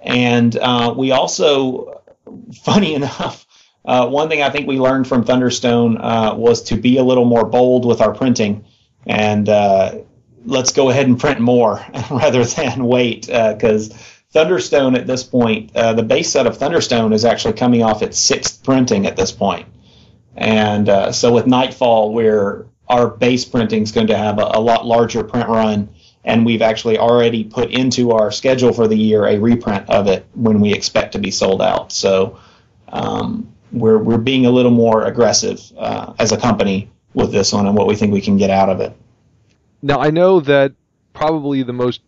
And 0.00 0.56
uh, 0.56 0.94
we 0.96 1.10
also, 1.10 2.02
funny 2.62 2.94
enough, 3.00 3.46
uh, 3.84 4.06
one 4.08 4.28
thing 4.28 4.42
I 4.42 4.50
think 4.50 4.68
we 4.68 4.78
learned 4.78 5.08
from 5.08 5.24
Thunderstone 5.24 5.98
uh, 6.00 6.34
was 6.36 6.62
to 6.64 6.76
be 6.76 6.98
a 6.98 7.02
little 7.02 7.24
more 7.24 7.44
bold 7.44 7.84
with 7.84 8.00
our 8.00 8.14
printing, 8.14 8.64
and 9.06 9.48
uh, 9.48 9.98
let's 10.44 10.72
go 10.72 10.88
ahead 10.88 11.06
and 11.06 11.18
print 11.18 11.40
more 11.40 11.84
rather 12.10 12.44
than 12.44 12.84
wait, 12.84 13.26
because 13.26 13.92
Thunderstone 14.34 14.96
at 14.96 15.06
this 15.06 15.22
point, 15.22 15.74
uh, 15.76 15.92
the 15.92 16.02
base 16.02 16.30
set 16.30 16.46
of 16.46 16.58
Thunderstone 16.58 17.12
is 17.12 17.24
actually 17.24 17.54
coming 17.54 17.82
off 17.82 18.02
its 18.02 18.18
sixth 18.18 18.62
printing 18.64 19.06
at 19.06 19.16
this 19.16 19.32
point, 19.32 19.68
and 20.36 20.88
uh, 20.88 21.12
so 21.12 21.32
with 21.32 21.46
Nightfall, 21.46 22.12
we're 22.12 22.66
our 22.88 23.08
base 23.08 23.44
printing 23.44 23.82
is 23.82 23.92
going 23.92 24.08
to 24.08 24.16
have 24.16 24.38
a, 24.38 24.50
a 24.54 24.60
lot 24.60 24.84
larger 24.84 25.24
print 25.24 25.48
run 25.48 25.88
and 26.24 26.46
we've 26.46 26.62
actually 26.62 26.98
already 26.98 27.44
put 27.44 27.70
into 27.70 28.12
our 28.12 28.30
schedule 28.30 28.72
for 28.72 28.86
the 28.86 28.96
year 28.96 29.26
a 29.26 29.38
reprint 29.38 29.88
of 29.88 30.06
it 30.06 30.26
when 30.34 30.60
we 30.60 30.72
expect 30.72 31.12
to 31.12 31.18
be 31.18 31.30
sold 31.30 31.60
out. 31.60 31.92
So 31.92 32.38
um, 32.88 33.52
we're 33.72 33.98
we're 33.98 34.18
being 34.18 34.46
a 34.46 34.50
little 34.50 34.70
more 34.70 35.04
aggressive 35.04 35.60
uh, 35.76 36.14
as 36.18 36.32
a 36.32 36.36
company 36.36 36.90
with 37.14 37.32
this 37.32 37.52
one 37.52 37.66
and 37.66 37.76
what 37.76 37.86
we 37.86 37.96
think 37.96 38.12
we 38.12 38.20
can 38.20 38.36
get 38.36 38.50
out 38.50 38.68
of 38.68 38.80
it. 38.80 38.96
Now 39.80 40.00
I 40.00 40.10
know 40.10 40.40
that 40.40 40.72
probably 41.12 41.62
the 41.62 41.72
most 41.72 42.02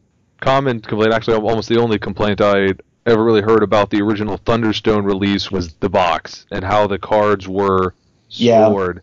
common 0.45 0.81
complaint, 0.81 1.13
actually 1.13 1.37
almost 1.37 1.69
the 1.69 1.79
only 1.79 1.99
complaint 1.99 2.41
I 2.41 2.75
ever 3.07 3.25
really 3.25 3.41
heard 3.41 3.63
about 3.63 3.91
the 3.91 4.03
original 4.03 4.37
Thunderstone 4.37 5.05
release 5.05 5.51
was 5.51 5.75
the 5.75 5.89
box 5.89 6.47
and 6.51 6.65
how 6.65 6.87
the 6.87 6.99
cards 6.99 7.49
were 7.49 7.95
stored. 8.29 8.97
Yeah. 8.97 9.01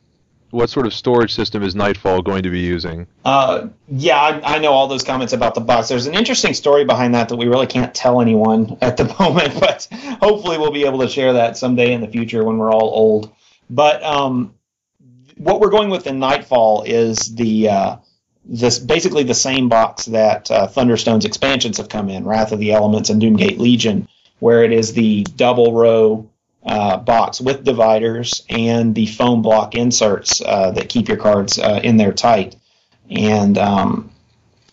What 0.51 0.69
sort 0.69 0.85
of 0.85 0.93
storage 0.93 1.33
system 1.33 1.63
is 1.63 1.75
Nightfall 1.75 2.21
going 2.23 2.43
to 2.43 2.49
be 2.49 2.59
using? 2.59 3.07
Uh, 3.23 3.69
yeah, 3.87 4.19
I, 4.19 4.55
I 4.55 4.59
know 4.59 4.73
all 4.73 4.89
those 4.89 5.03
comments 5.03 5.31
about 5.31 5.55
the 5.55 5.61
box. 5.61 5.87
There's 5.87 6.07
an 6.07 6.13
interesting 6.13 6.53
story 6.53 6.83
behind 6.83 7.15
that 7.15 7.29
that 7.29 7.37
we 7.37 7.47
really 7.47 7.67
can't 7.67 7.95
tell 7.95 8.19
anyone 8.19 8.77
at 8.81 8.97
the 8.97 9.05
moment, 9.17 9.57
but 9.59 9.87
hopefully 10.21 10.57
we'll 10.57 10.73
be 10.73 10.85
able 10.85 10.99
to 10.99 11.07
share 11.07 11.33
that 11.33 11.57
someday 11.57 11.93
in 11.93 12.01
the 12.01 12.07
future 12.07 12.43
when 12.43 12.57
we're 12.57 12.71
all 12.71 12.89
old. 12.89 13.33
But 13.69 14.03
um, 14.03 14.53
what 15.37 15.61
we're 15.61 15.69
going 15.69 15.89
with 15.89 16.05
in 16.05 16.19
Nightfall 16.19 16.83
is 16.83 17.17
the 17.33 17.69
uh, 17.69 17.95
this 18.45 18.79
basically 18.79 19.23
the 19.23 19.33
same 19.33 19.69
box 19.69 20.05
that 20.05 20.49
uh, 20.49 20.67
Thunderstone's 20.67 21.25
expansions 21.25 21.77
have 21.77 21.89
come 21.89 22.09
in, 22.09 22.25
Wrath 22.25 22.51
of 22.51 22.59
the 22.59 22.73
Elements 22.73 23.09
and 23.09 23.21
Doomgate 23.21 23.59
Legion, 23.59 24.07
where 24.39 24.63
it 24.63 24.71
is 24.71 24.93
the 24.93 25.23
double 25.23 25.73
row 25.73 26.29
uh, 26.65 26.97
box 26.97 27.41
with 27.41 27.63
dividers 27.63 28.43
and 28.49 28.93
the 28.93 29.05
foam 29.07 29.41
block 29.41 29.75
inserts 29.75 30.41
uh, 30.41 30.71
that 30.71 30.89
keep 30.89 31.07
your 31.07 31.17
cards 31.17 31.59
uh, 31.59 31.79
in 31.83 31.97
there 31.97 32.13
tight. 32.13 32.55
And 33.09 33.57
um, 33.57 34.11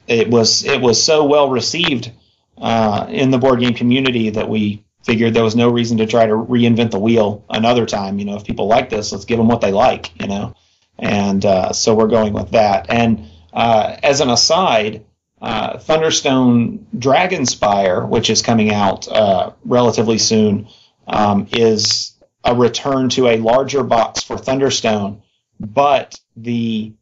it 0.06 0.28
was 0.28 0.64
it 0.64 0.80
was 0.80 1.02
so 1.02 1.24
well 1.24 1.50
received 1.50 2.12
uh, 2.56 3.06
in 3.08 3.30
the 3.30 3.38
board 3.38 3.60
game 3.60 3.74
community 3.74 4.30
that 4.30 4.48
we 4.48 4.84
figured 5.04 5.34
there 5.34 5.44
was 5.44 5.56
no 5.56 5.70
reason 5.70 5.98
to 5.98 6.06
try 6.06 6.26
to 6.26 6.34
reinvent 6.34 6.90
the 6.90 6.98
wheel 6.98 7.44
another 7.48 7.86
time. 7.86 8.18
You 8.18 8.24
know, 8.24 8.36
if 8.36 8.44
people 8.44 8.66
like 8.66 8.90
this, 8.90 9.12
let's 9.12 9.24
give 9.24 9.38
them 9.38 9.48
what 9.48 9.60
they 9.60 9.72
like. 9.72 10.18
You 10.20 10.28
know, 10.28 10.54
and 10.98 11.44
uh, 11.44 11.72
so 11.72 11.94
we're 11.94 12.08
going 12.08 12.32
with 12.32 12.50
that. 12.50 12.86
And 12.90 13.28
uh, 13.52 13.96
as 14.02 14.20
an 14.20 14.30
aside, 14.30 15.04
uh, 15.40 15.78
Thunderstone 15.78 16.86
Dragonspire, 16.96 18.08
which 18.08 18.30
is 18.30 18.42
coming 18.42 18.72
out 18.72 19.08
uh, 19.08 19.52
relatively 19.64 20.18
soon, 20.18 20.68
um, 21.06 21.48
is 21.52 22.14
a 22.44 22.54
return 22.54 23.08
to 23.10 23.28
a 23.28 23.36
larger 23.36 23.82
box 23.82 24.22
for 24.22 24.36
Thunderstone, 24.36 25.22
but 25.60 26.18
the 26.36 26.92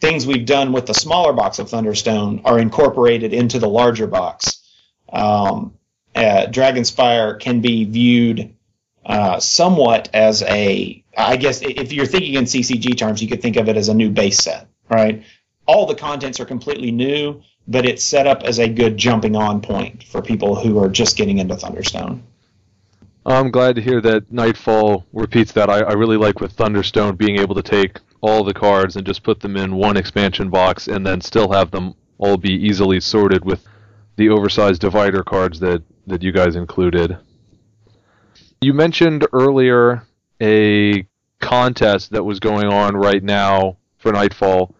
things 0.00 0.26
we've 0.26 0.46
done 0.46 0.72
with 0.72 0.86
the 0.86 0.94
smaller 0.94 1.32
box 1.32 1.58
of 1.58 1.68
Thunderstone 1.68 2.42
are 2.44 2.58
incorporated 2.58 3.32
into 3.32 3.58
the 3.58 3.68
larger 3.68 4.06
box. 4.06 4.62
Um, 5.12 5.74
uh, 6.14 6.46
Dragonspire 6.46 7.40
can 7.40 7.60
be 7.60 7.84
viewed 7.84 8.54
uh, 9.04 9.40
somewhat 9.40 10.10
as 10.12 10.42
a, 10.42 11.02
I 11.16 11.36
guess, 11.36 11.62
if 11.62 11.92
you're 11.92 12.06
thinking 12.06 12.34
in 12.34 12.44
CCG 12.44 12.96
terms, 12.96 13.22
you 13.22 13.28
could 13.28 13.42
think 13.42 13.56
of 13.56 13.68
it 13.68 13.76
as 13.76 13.88
a 13.88 13.94
new 13.94 14.10
base 14.10 14.38
set, 14.38 14.67
right? 14.90 15.24
All 15.66 15.86
the 15.86 15.94
contents 15.94 16.40
are 16.40 16.44
completely 16.44 16.90
new, 16.90 17.42
but 17.66 17.84
it's 17.84 18.02
set 18.02 18.26
up 18.26 18.42
as 18.42 18.58
a 18.58 18.68
good 18.68 18.96
jumping 18.96 19.36
on 19.36 19.60
point 19.60 20.02
for 20.04 20.22
people 20.22 20.54
who 20.54 20.78
are 20.78 20.88
just 20.88 21.16
getting 21.16 21.38
into 21.38 21.54
Thunderstone. 21.56 22.22
I'm 23.26 23.50
glad 23.50 23.74
to 23.74 23.82
hear 23.82 24.00
that 24.00 24.32
Nightfall 24.32 25.04
repeats 25.12 25.52
that. 25.52 25.68
I, 25.68 25.80
I 25.80 25.92
really 25.92 26.16
like 26.16 26.40
with 26.40 26.56
Thunderstone 26.56 27.16
being 27.16 27.38
able 27.38 27.54
to 27.56 27.62
take 27.62 27.98
all 28.22 28.42
the 28.42 28.54
cards 28.54 28.96
and 28.96 29.06
just 29.06 29.22
put 29.22 29.40
them 29.40 29.56
in 29.56 29.74
one 29.74 29.96
expansion 29.98 30.48
box 30.48 30.88
and 30.88 31.06
then 31.06 31.20
still 31.20 31.52
have 31.52 31.70
them 31.70 31.94
all 32.16 32.38
be 32.38 32.52
easily 32.52 33.00
sorted 33.00 33.44
with 33.44 33.66
the 34.16 34.30
oversized 34.30 34.80
divider 34.80 35.22
cards 35.22 35.60
that, 35.60 35.82
that 36.06 36.22
you 36.22 36.32
guys 36.32 36.56
included. 36.56 37.18
You 38.60 38.72
mentioned 38.72 39.26
earlier 39.32 40.04
a 40.40 41.06
contest 41.40 42.10
that 42.12 42.24
was 42.24 42.40
going 42.40 42.66
on 42.66 42.96
right 42.96 43.22
now 43.22 43.76
for 43.98 44.10
Nightfall. 44.12 44.74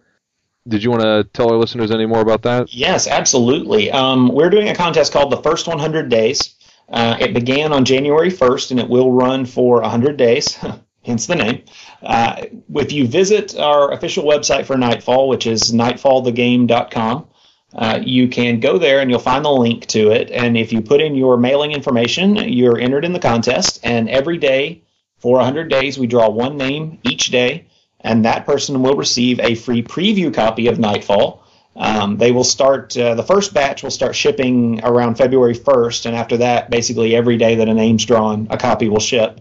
Did 0.69 0.85
you 0.85 0.91
want 0.91 1.03
to 1.03 1.25
tell 1.33 1.51
our 1.51 1.57
listeners 1.57 1.91
any 1.91 2.07
more 2.07 2.21
about 2.21 2.43
that? 2.43 2.73
Yes, 2.75 3.07
absolutely. 3.07 3.91
Um, 3.91 4.29
we're 4.29 4.51
doing 4.51 4.69
a 4.69 4.75
contest 4.75 5.13
called 5.13 5.33
the 5.33 5.43
First 5.43 5.67
100 5.67 6.09
Days. 6.09 6.55
Uh, 6.89 7.17
it 7.21 7.35
began 7.35 7.73
on 7.73 7.85
January 7.85 8.31
1st 8.31 8.73
and 8.73 8.81
it 8.81 8.89
will 8.89 9.13
run 9.13 9.47
for 9.47 9.81
100 9.81 10.17
days. 10.17 10.59
hence 11.09 11.27
the 11.27 11.35
name. 11.35 11.63
Uh, 12.03 12.45
if 12.75 12.93
you 12.93 13.09
visit 13.09 13.57
our 13.59 13.93
official 13.93 14.25
website 14.25 14.67
for 14.67 14.77
Nightfall, 14.77 15.29
which 15.29 15.47
is 15.47 15.73
nightfallthegame.com, 15.73 17.29
uh, 17.75 17.99
you 18.03 18.29
can 18.29 18.61
go 18.61 18.79
there 18.79 19.01
and 19.01 19.11
you'll 19.11 19.19
find 19.19 19.45
the 19.45 19.51
link 19.51 19.87
to 19.87 20.11
it. 20.11 20.31
And 20.31 20.57
if 20.57 20.73
you 20.73 20.81
put 20.81 21.01
in 21.01 21.15
your 21.15 21.37
mailing 21.37 21.73
information, 21.73 22.37
you're 22.37 22.79
entered 22.79 23.05
in 23.05 23.13
the 23.13 23.19
contest. 23.19 23.81
And 23.83 24.09
every 24.09 24.39
day 24.39 24.83
for 25.19 25.37
100 25.37 25.69
days, 25.69 25.99
we 25.99 26.07
draw 26.07 26.29
one 26.29 26.57
name 26.57 26.99
each 27.03 27.27
day, 27.27 27.67
and 28.01 28.25
that 28.25 28.47
person 28.47 28.83
will 28.83 28.97
receive 28.97 29.41
a 29.41 29.55
free 29.55 29.83
preview 29.83 30.33
copy 30.33 30.69
of 30.69 30.79
Nightfall. 30.79 31.43
Um, 31.77 32.17
they 32.17 32.33
will 32.33 32.45
start, 32.45 32.97
uh, 32.97 33.15
the 33.15 33.23
first 33.23 33.55
batch 33.55 33.83
will 33.83 33.91
start 33.91 34.17
shipping 34.17 34.83
around 34.83 35.17
February 35.17 35.55
1st, 35.55 36.07
and 36.07 36.17
after 36.17 36.39
that, 36.39 36.71
basically 36.71 37.15
every 37.15 37.37
day 37.37 37.57
that 37.57 37.69
a 37.69 37.75
name's 37.75 38.05
drawn, 38.05 38.49
a 38.51 38.57
copy 38.57 38.89
will 38.89 39.01
ship. 39.01 39.41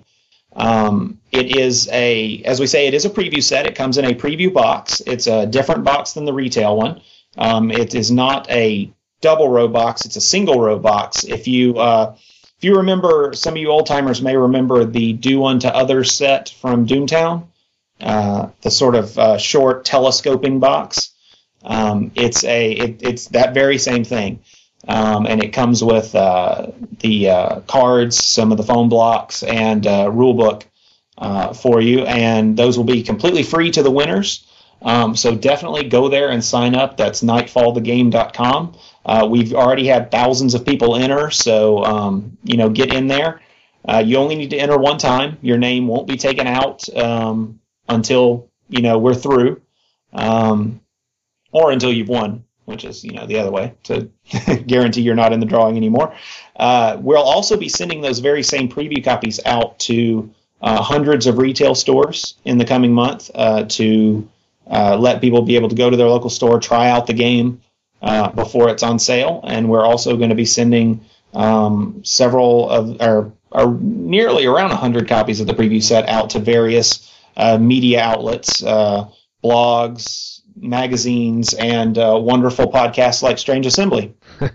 Um, 0.56 1.20
it 1.32 1.56
is 1.56 1.88
a, 1.92 2.42
as 2.44 2.60
we 2.60 2.68
say, 2.68 2.88
it 2.88 2.94
is 2.94 3.06
a 3.06 3.10
preview 3.10 3.44
set. 3.44 3.68
It 3.68 3.76
comes 3.76 3.98
in 3.98 4.06
a 4.06 4.14
preview 4.14 4.52
box. 4.52 5.02
It's 5.06 5.28
a 5.28 5.46
different 5.46 5.84
box 5.84 6.14
than 6.14 6.26
the 6.26 6.34
retail 6.34 6.76
one. 6.76 7.02
Um, 7.38 7.72
it 7.72 7.94
is 7.94 8.10
not 8.10 8.50
a 8.50 8.92
double 9.22 9.50
row 9.50 9.68
box; 9.68 10.06
it's 10.06 10.16
a 10.16 10.22
single 10.22 10.60
row 10.60 10.80
box. 10.80 11.24
If 11.24 11.48
you 11.48 11.78
uh, 11.78 12.16
if 12.58 12.64
you 12.64 12.78
remember, 12.78 13.34
some 13.34 13.54
of 13.54 13.58
you 13.58 13.70
old 13.70 13.86
timers 13.86 14.22
may 14.22 14.36
remember 14.36 14.84
the 14.84 15.14
Do 15.14 15.46
Unto 15.46 15.68
Others 15.68 16.16
set 16.16 16.50
from 16.50 16.88
Doomtown, 16.88 17.46
uh, 18.02 18.49
the 18.61 18.72
sort 18.72 18.95
of 18.95 19.18
uh, 19.18 19.38
short 19.38 19.86
telescoping 19.86 20.60
box. 20.60 21.11
Um, 21.64 22.11
it's 22.15 22.44
a 22.44 22.72
it, 22.72 23.02
it's 23.02 23.28
that 23.30 23.53
very 23.53 23.78
same 23.78 24.03
thing, 24.03 24.41
um, 24.88 25.26
and 25.26 25.44
it 25.44 25.53
comes 25.53 25.84
with 25.84 26.15
uh, 26.15 26.68
the 26.99 27.30
uh, 27.30 27.60
cards, 27.61 28.24
some 28.24 28.52
of 28.52 28.57
the 28.57 28.64
phone 28.64 28.90
blocks, 28.90 29.44
and 29.44 29.86
uh, 29.86 30.10
rule 30.11 30.34
book 30.34 30.65
for 31.56 31.82
you, 31.82 32.06
and 32.06 32.56
those 32.56 32.78
will 32.78 32.86
be 32.86 33.03
completely 33.03 33.44
free 33.44 33.72
to 33.72 33.84
the 33.84 33.91
winners. 33.91 34.45
Um, 34.82 35.15
so 35.15 35.36
definitely 35.36 35.90
go 35.90 36.07
there 36.07 36.30
and 36.30 36.44
sign 36.44 36.76
up. 36.76 36.98
That's 36.98 37.24
nightfallthegame.com. 37.24 38.76
Uh, 39.06 39.28
we've 39.30 39.53
already 39.53 39.88
had 39.88 40.11
thousands 40.11 40.53
of 40.53 40.65
people 40.65 40.95
enter, 40.95 41.32
so 41.32 41.84
um, 41.84 42.38
you 42.44 42.57
know 42.57 42.69
get 42.69 42.94
in 42.94 43.07
there. 43.07 43.41
Uh, 43.88 44.03
you 44.06 44.18
only 44.18 44.36
need 44.36 44.49
to 44.49 44.57
enter 44.57 44.78
one 44.78 44.98
time. 44.98 45.38
Your 45.41 45.57
name 45.57 45.88
won't 45.88 46.07
be 46.07 46.18
taken 46.18 46.45
out 46.45 46.88
um, 46.95 47.60
until 47.88 48.49
you 48.69 48.81
know 48.81 48.97
we're 48.97 49.14
through, 49.14 49.61
um, 50.14 50.81
or 51.51 51.72
until 51.72 51.91
you've 51.91 52.09
won, 52.09 52.43
which 52.65 52.85
is 52.85 53.03
you 53.03 53.11
know 53.11 53.26
the 53.26 53.39
other 53.39 53.51
way 53.51 53.73
to 53.84 54.09
guarantee 54.68 55.01
you're 55.01 55.15
not 55.15 55.34
in 55.34 55.39
the 55.39 55.45
drawing 55.45 55.77
anymore. 55.77 56.15
Uh, 56.55 56.97
we'll 56.99 57.22
also 57.22 57.57
be 57.57 57.69
sending 57.69 58.01
those 58.01 58.19
very 58.19 58.43
same 58.43 58.69
preview 58.69 59.03
copies 59.03 59.39
out 59.45 59.80
to 59.80 60.34
uh, 60.61 60.81
hundreds 60.81 61.27
of 61.27 61.38
retail 61.38 61.76
stores 61.76 62.35
in 62.45 62.57
the 62.57 62.65
coming 62.65 62.93
month 62.93 63.30
uh, 63.35 63.64
to 63.65 64.27
uh, 64.69 64.97
let 64.97 65.22
people 65.22 65.41
be 65.41 65.55
able 65.55 65.69
to 65.69 65.76
go 65.76 65.89
to 65.89 65.97
their 65.97 66.07
local 66.07 66.30
store, 66.30 66.59
try 66.59 66.89
out 66.89 67.07
the 67.07 67.14
game 67.14 67.61
uh, 68.01 68.30
before 68.30 68.69
it's 68.69 68.84
on 68.84 68.99
sale. 68.99 69.41
And 69.43 69.69
we're 69.69 69.85
also 69.85 70.18
going 70.18 70.30
to 70.30 70.35
be 70.35 70.45
sending 70.45 71.05
um, 71.34 72.01
several 72.03 72.69
of, 72.69 73.01
or, 73.01 73.34
nearly 73.80 74.45
around 74.45 74.69
100 74.69 75.07
copies 75.07 75.39
of 75.39 75.47
the 75.47 75.53
preview 75.53 75.81
set 75.81 76.09
out 76.09 76.31
to 76.31 76.39
various 76.39 77.11
uh, 77.38 77.57
media 77.57 78.01
outlets, 78.01 78.61
uh, 78.61 79.07
blogs, 79.41 80.41
magazines, 80.57 81.53
and 81.53 81.97
uh, 81.97 82.19
wonderful 82.22 82.69
podcasts 82.69 83.23
like 83.23 83.38
Strange 83.38 83.65
Assembly. 83.65 84.14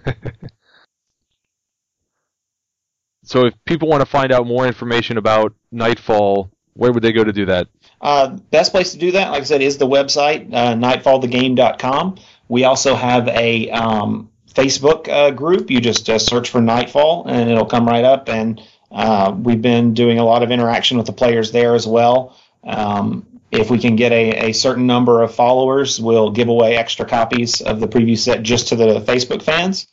So 3.24 3.46
if 3.46 3.54
people 3.64 3.88
want 3.88 4.02
to 4.02 4.06
find 4.06 4.32
out 4.32 4.46
more 4.46 4.66
information 4.66 5.16
about 5.16 5.54
Nightfall, 5.70 6.50
where 6.74 6.92
would 6.92 7.02
they 7.02 7.12
go 7.12 7.24
to 7.24 7.32
do 7.32 7.46
that? 7.46 7.68
Uh, 8.00 8.36
best 8.50 8.72
place 8.72 8.92
to 8.92 8.98
do 8.98 9.12
that, 9.12 9.30
like 9.30 9.40
I 9.40 9.44
said, 9.44 9.62
is 9.62 9.78
the 9.78 9.86
website, 9.86 10.52
uh, 10.52 10.74
nightfallthegame.com. 10.74 12.16
We 12.48 12.64
also 12.64 12.94
have 12.94 13.28
a 13.28 13.70
um, 13.70 14.30
Facebook 14.52 15.08
uh, 15.08 15.30
group. 15.30 15.70
You 15.70 15.80
just 15.80 16.10
uh, 16.10 16.18
search 16.18 16.50
for 16.50 16.60
Nightfall 16.60 17.26
and 17.26 17.48
it'll 17.48 17.64
come 17.64 17.86
right 17.86 18.04
up. 18.04 18.28
And 18.28 18.60
uh, 18.90 19.34
we've 19.34 19.62
been 19.62 19.94
doing 19.94 20.18
a 20.18 20.24
lot 20.24 20.42
of 20.42 20.50
interaction 20.50 20.98
with 20.98 21.06
the 21.06 21.12
players 21.12 21.52
there 21.52 21.74
as 21.74 21.86
well. 21.86 22.36
Um, 22.64 23.26
if 23.52 23.70
we 23.70 23.78
can 23.78 23.96
get 23.96 24.12
a, 24.12 24.48
a 24.48 24.52
certain 24.52 24.86
number 24.86 25.22
of 25.22 25.34
followers, 25.34 26.00
we'll 26.00 26.30
give 26.30 26.48
away 26.48 26.74
extra 26.76 27.04
copies 27.04 27.60
of 27.60 27.80
the 27.80 27.86
preview 27.86 28.18
set 28.18 28.42
just 28.42 28.68
to 28.68 28.76
the 28.76 29.00
Facebook 29.00 29.42
fans. 29.42 29.86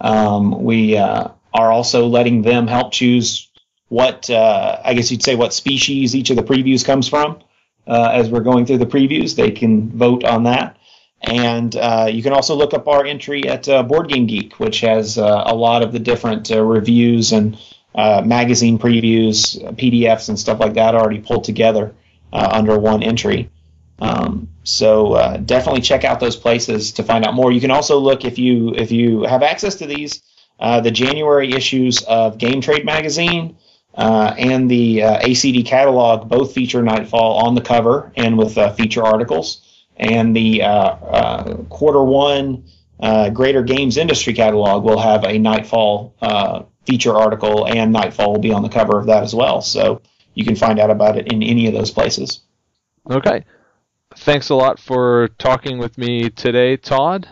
Um, 0.00 0.64
we 0.64 0.96
uh, 0.96 1.28
are 1.52 1.70
also 1.70 2.08
letting 2.08 2.42
them 2.42 2.66
help 2.66 2.92
choose 2.92 3.48
what, 3.88 4.28
uh, 4.28 4.80
I 4.84 4.94
guess 4.94 5.12
you'd 5.12 5.22
say, 5.22 5.36
what 5.36 5.54
species 5.54 6.16
each 6.16 6.30
of 6.30 6.36
the 6.36 6.42
previews 6.42 6.84
comes 6.84 7.08
from. 7.08 7.40
Uh, 7.86 8.10
as 8.12 8.30
we're 8.30 8.40
going 8.40 8.66
through 8.66 8.78
the 8.78 8.86
previews, 8.86 9.36
they 9.36 9.52
can 9.52 9.90
vote 9.90 10.24
on 10.24 10.44
that. 10.44 10.76
And 11.22 11.76
uh, 11.76 12.08
you 12.10 12.22
can 12.22 12.32
also 12.32 12.56
look 12.56 12.74
up 12.74 12.88
our 12.88 13.04
entry 13.04 13.46
at 13.48 13.68
uh, 13.68 13.82
Board 13.82 14.08
Game 14.08 14.26
Geek, 14.26 14.58
which 14.58 14.80
has 14.80 15.18
uh, 15.18 15.44
a 15.46 15.54
lot 15.54 15.82
of 15.82 15.92
the 15.92 15.98
different 16.00 16.50
reviews 16.50 17.32
and 17.32 17.56
magazine 17.94 18.78
previews, 18.78 19.56
PDFs, 19.76 20.28
and 20.28 20.38
stuff 20.38 20.58
like 20.58 20.74
that 20.74 20.94
already 20.94 21.20
pulled 21.20 21.44
together 21.44 21.94
uh, 22.34 22.48
under 22.52 22.78
one 22.78 23.02
entry. 23.02 23.48
Um, 24.00 24.48
so 24.64 25.12
uh, 25.12 25.36
definitely 25.36 25.82
check 25.82 26.04
out 26.04 26.18
those 26.18 26.36
places 26.36 26.92
to 26.92 27.04
find 27.04 27.24
out 27.24 27.34
more. 27.34 27.52
You 27.52 27.60
can 27.60 27.70
also 27.70 27.98
look 27.98 28.24
if 28.24 28.38
you 28.38 28.74
if 28.74 28.90
you 28.90 29.22
have 29.22 29.42
access 29.42 29.76
to 29.76 29.86
these, 29.86 30.20
uh, 30.58 30.80
the 30.80 30.90
January 30.90 31.52
issues 31.52 32.02
of 32.02 32.38
Game 32.38 32.60
Trade 32.60 32.84
magazine 32.84 33.56
uh, 33.94 34.34
and 34.36 34.68
the 34.68 35.04
uh, 35.04 35.20
ACD 35.20 35.64
catalog 35.64 36.28
both 36.28 36.52
feature 36.52 36.82
Nightfall 36.82 37.46
on 37.46 37.54
the 37.54 37.60
cover 37.60 38.12
and 38.16 38.36
with 38.36 38.58
uh, 38.58 38.72
feature 38.72 39.04
articles. 39.04 39.60
And 39.96 40.34
the 40.34 40.58
quarter 41.68 42.02
one 42.02 42.64
Greater 43.32 43.62
Games 43.62 43.96
Industry 43.96 44.34
catalog 44.34 44.82
will 44.82 44.98
have 44.98 45.22
a 45.24 45.38
Nightfall 45.38 46.14
feature 46.84 47.14
article, 47.14 47.68
and 47.68 47.92
Nightfall 47.92 48.32
will 48.32 48.40
be 48.40 48.52
on 48.52 48.62
the 48.62 48.68
cover 48.68 48.98
of 48.98 49.06
that 49.06 49.22
as 49.22 49.36
well. 49.36 49.62
So 49.62 50.02
you 50.34 50.44
can 50.44 50.56
find 50.56 50.78
out 50.78 50.90
about 50.90 51.16
it 51.16 51.32
in 51.32 51.42
any 51.42 51.66
of 51.66 51.74
those 51.74 51.90
places. 51.90 52.42
Okay. 53.10 53.44
Thanks 54.16 54.50
a 54.50 54.54
lot 54.54 54.78
for 54.78 55.28
talking 55.38 55.78
with 55.78 55.98
me 55.98 56.30
today, 56.30 56.76
Todd. 56.76 57.28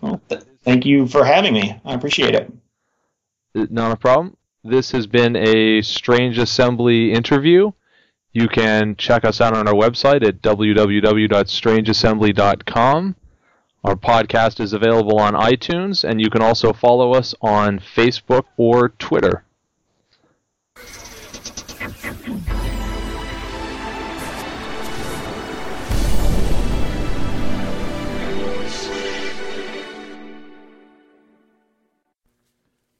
Well, 0.00 0.20
th- 0.28 0.42
thank 0.62 0.84
you 0.84 1.06
for 1.06 1.24
having 1.24 1.54
me. 1.54 1.80
I 1.84 1.94
appreciate 1.94 2.34
it. 2.34 2.52
Not 3.54 3.92
a 3.92 3.96
problem. 3.96 4.36
This 4.64 4.90
has 4.90 5.06
been 5.06 5.36
a 5.36 5.80
Strange 5.82 6.38
Assembly 6.38 7.12
interview. 7.12 7.70
You 8.32 8.48
can 8.48 8.96
check 8.96 9.24
us 9.24 9.40
out 9.40 9.56
on 9.56 9.66
our 9.66 9.74
website 9.74 10.26
at 10.26 10.42
www.strangeassembly.com. 10.42 13.16
Our 13.84 13.94
podcast 13.94 14.60
is 14.60 14.72
available 14.72 15.18
on 15.18 15.34
iTunes, 15.34 16.08
and 16.08 16.20
you 16.20 16.30
can 16.30 16.42
also 16.42 16.72
follow 16.72 17.14
us 17.14 17.34
on 17.40 17.78
Facebook 17.78 18.44
or 18.56 18.90
Twitter. 18.90 19.44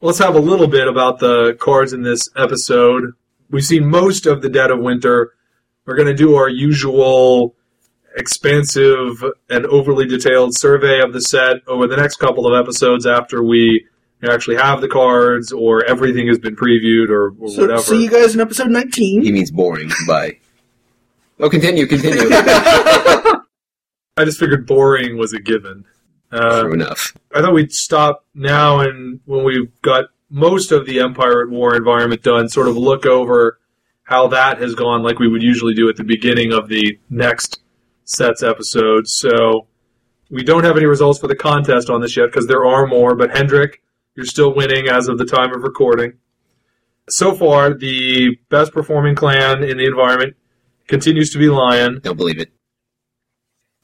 Let's 0.00 0.18
have 0.20 0.36
a 0.36 0.40
little 0.40 0.68
bit 0.68 0.88
about 0.88 1.18
the 1.18 1.55
cards 1.60 1.92
in 1.92 2.02
this 2.02 2.30
episode. 2.36 3.12
We've 3.50 3.64
seen 3.64 3.90
most 3.90 4.26
of 4.26 4.40
the 4.42 4.48
Dead 4.48 4.70
of 4.70 4.78
Winter. 4.78 5.34
We're 5.84 5.96
going 5.96 6.09
to 6.09 6.14
do 6.14 6.36
our 6.36 6.48
usual 6.48 7.55
expansive 8.16 9.22
and 9.50 9.66
overly 9.66 10.06
detailed 10.06 10.56
survey 10.56 11.00
of 11.00 11.12
the 11.12 11.20
set 11.20 11.56
over 11.66 11.86
the 11.86 11.96
next 11.96 12.16
couple 12.16 12.46
of 12.46 12.59
episodes 12.59 13.06
after 13.06 13.42
we 13.42 13.86
actually 14.27 14.57
have 14.57 14.81
the 14.81 14.89
cards 14.89 15.53
or 15.53 15.85
everything 15.85 16.27
has 16.28 16.39
been 16.39 16.57
previewed 16.57 17.09
or, 17.11 17.35
or 17.39 17.49
So, 17.49 17.62
whatever. 17.62 17.82
see 17.82 18.03
you 18.05 18.11
guys 18.11 18.35
in 18.35 18.40
episode 18.40 18.69
19. 18.70 19.23
He 19.23 19.31
means 19.32 19.51
boring. 19.51 19.90
Bye. 20.07 20.39
Oh, 21.40 21.49
continue, 21.49 21.86
continue. 21.86 22.28
I 22.31 24.24
just 24.24 24.39
figured 24.40 24.66
boring 24.66 25.16
was 25.16 25.32
a 25.32 25.39
given. 25.40 25.85
Uh, 26.32 26.62
True 26.62 26.73
enough. 26.74 27.16
I 27.35 27.40
thought 27.40 27.55
we'd 27.55 27.73
stop 27.73 28.24
now 28.35 28.81
and 28.81 29.20
when 29.24 29.45
we've 29.45 29.70
got 29.82 30.07
most 30.31 30.73
of 30.73 30.85
the 30.85 31.01
Empire 31.01 31.43
at 31.43 31.49
War 31.49 31.74
environment 31.77 32.23
done, 32.23 32.49
sort 32.49 32.69
of 32.69 32.77
look 32.77 33.07
over 33.07 33.59
how 34.03 34.27
that 34.28 34.59
has 34.61 34.74
gone 34.74 35.03
like 35.03 35.19
we 35.19 35.28
would 35.28 35.43
usually 35.43 35.74
do 35.74 35.89
at 35.89 35.97
the 35.97 36.05
beginning 36.05 36.53
of 36.53 36.69
the 36.69 36.99
next 37.09 37.61
sets 38.05 38.43
episode. 38.43 39.07
So 39.09 39.66
we 40.31 40.43
don't 40.43 40.65
have 40.65 40.77
any 40.77 40.86
results 40.86 41.19
for 41.19 41.28
the 41.28 41.36
contest 41.36 41.89
on 41.89 42.01
this 42.01 42.16
yet 42.16 42.27
because 42.27 42.47
there 42.47 42.66
are 42.66 42.86
more, 42.86 43.15
but 43.15 43.31
Hendrik, 43.35 43.81
you're 44.19 44.27
still 44.27 44.53
winning 44.53 44.89
as 44.89 45.07
of 45.07 45.16
the 45.16 45.24
time 45.24 45.55
of 45.55 45.62
recording. 45.62 46.15
So 47.09 47.36
far, 47.36 47.73
the 47.73 48.36
best 48.51 48.73
performing 48.73 49.15
clan 49.15 49.62
in 49.62 49.78
the 49.78 49.86
environment 49.86 50.35
continues 50.89 51.31
to 51.35 51.39
be 51.39 51.49
Lion. 51.49 52.01
Don't 52.03 52.16
believe 52.16 52.40
it. 52.40 52.51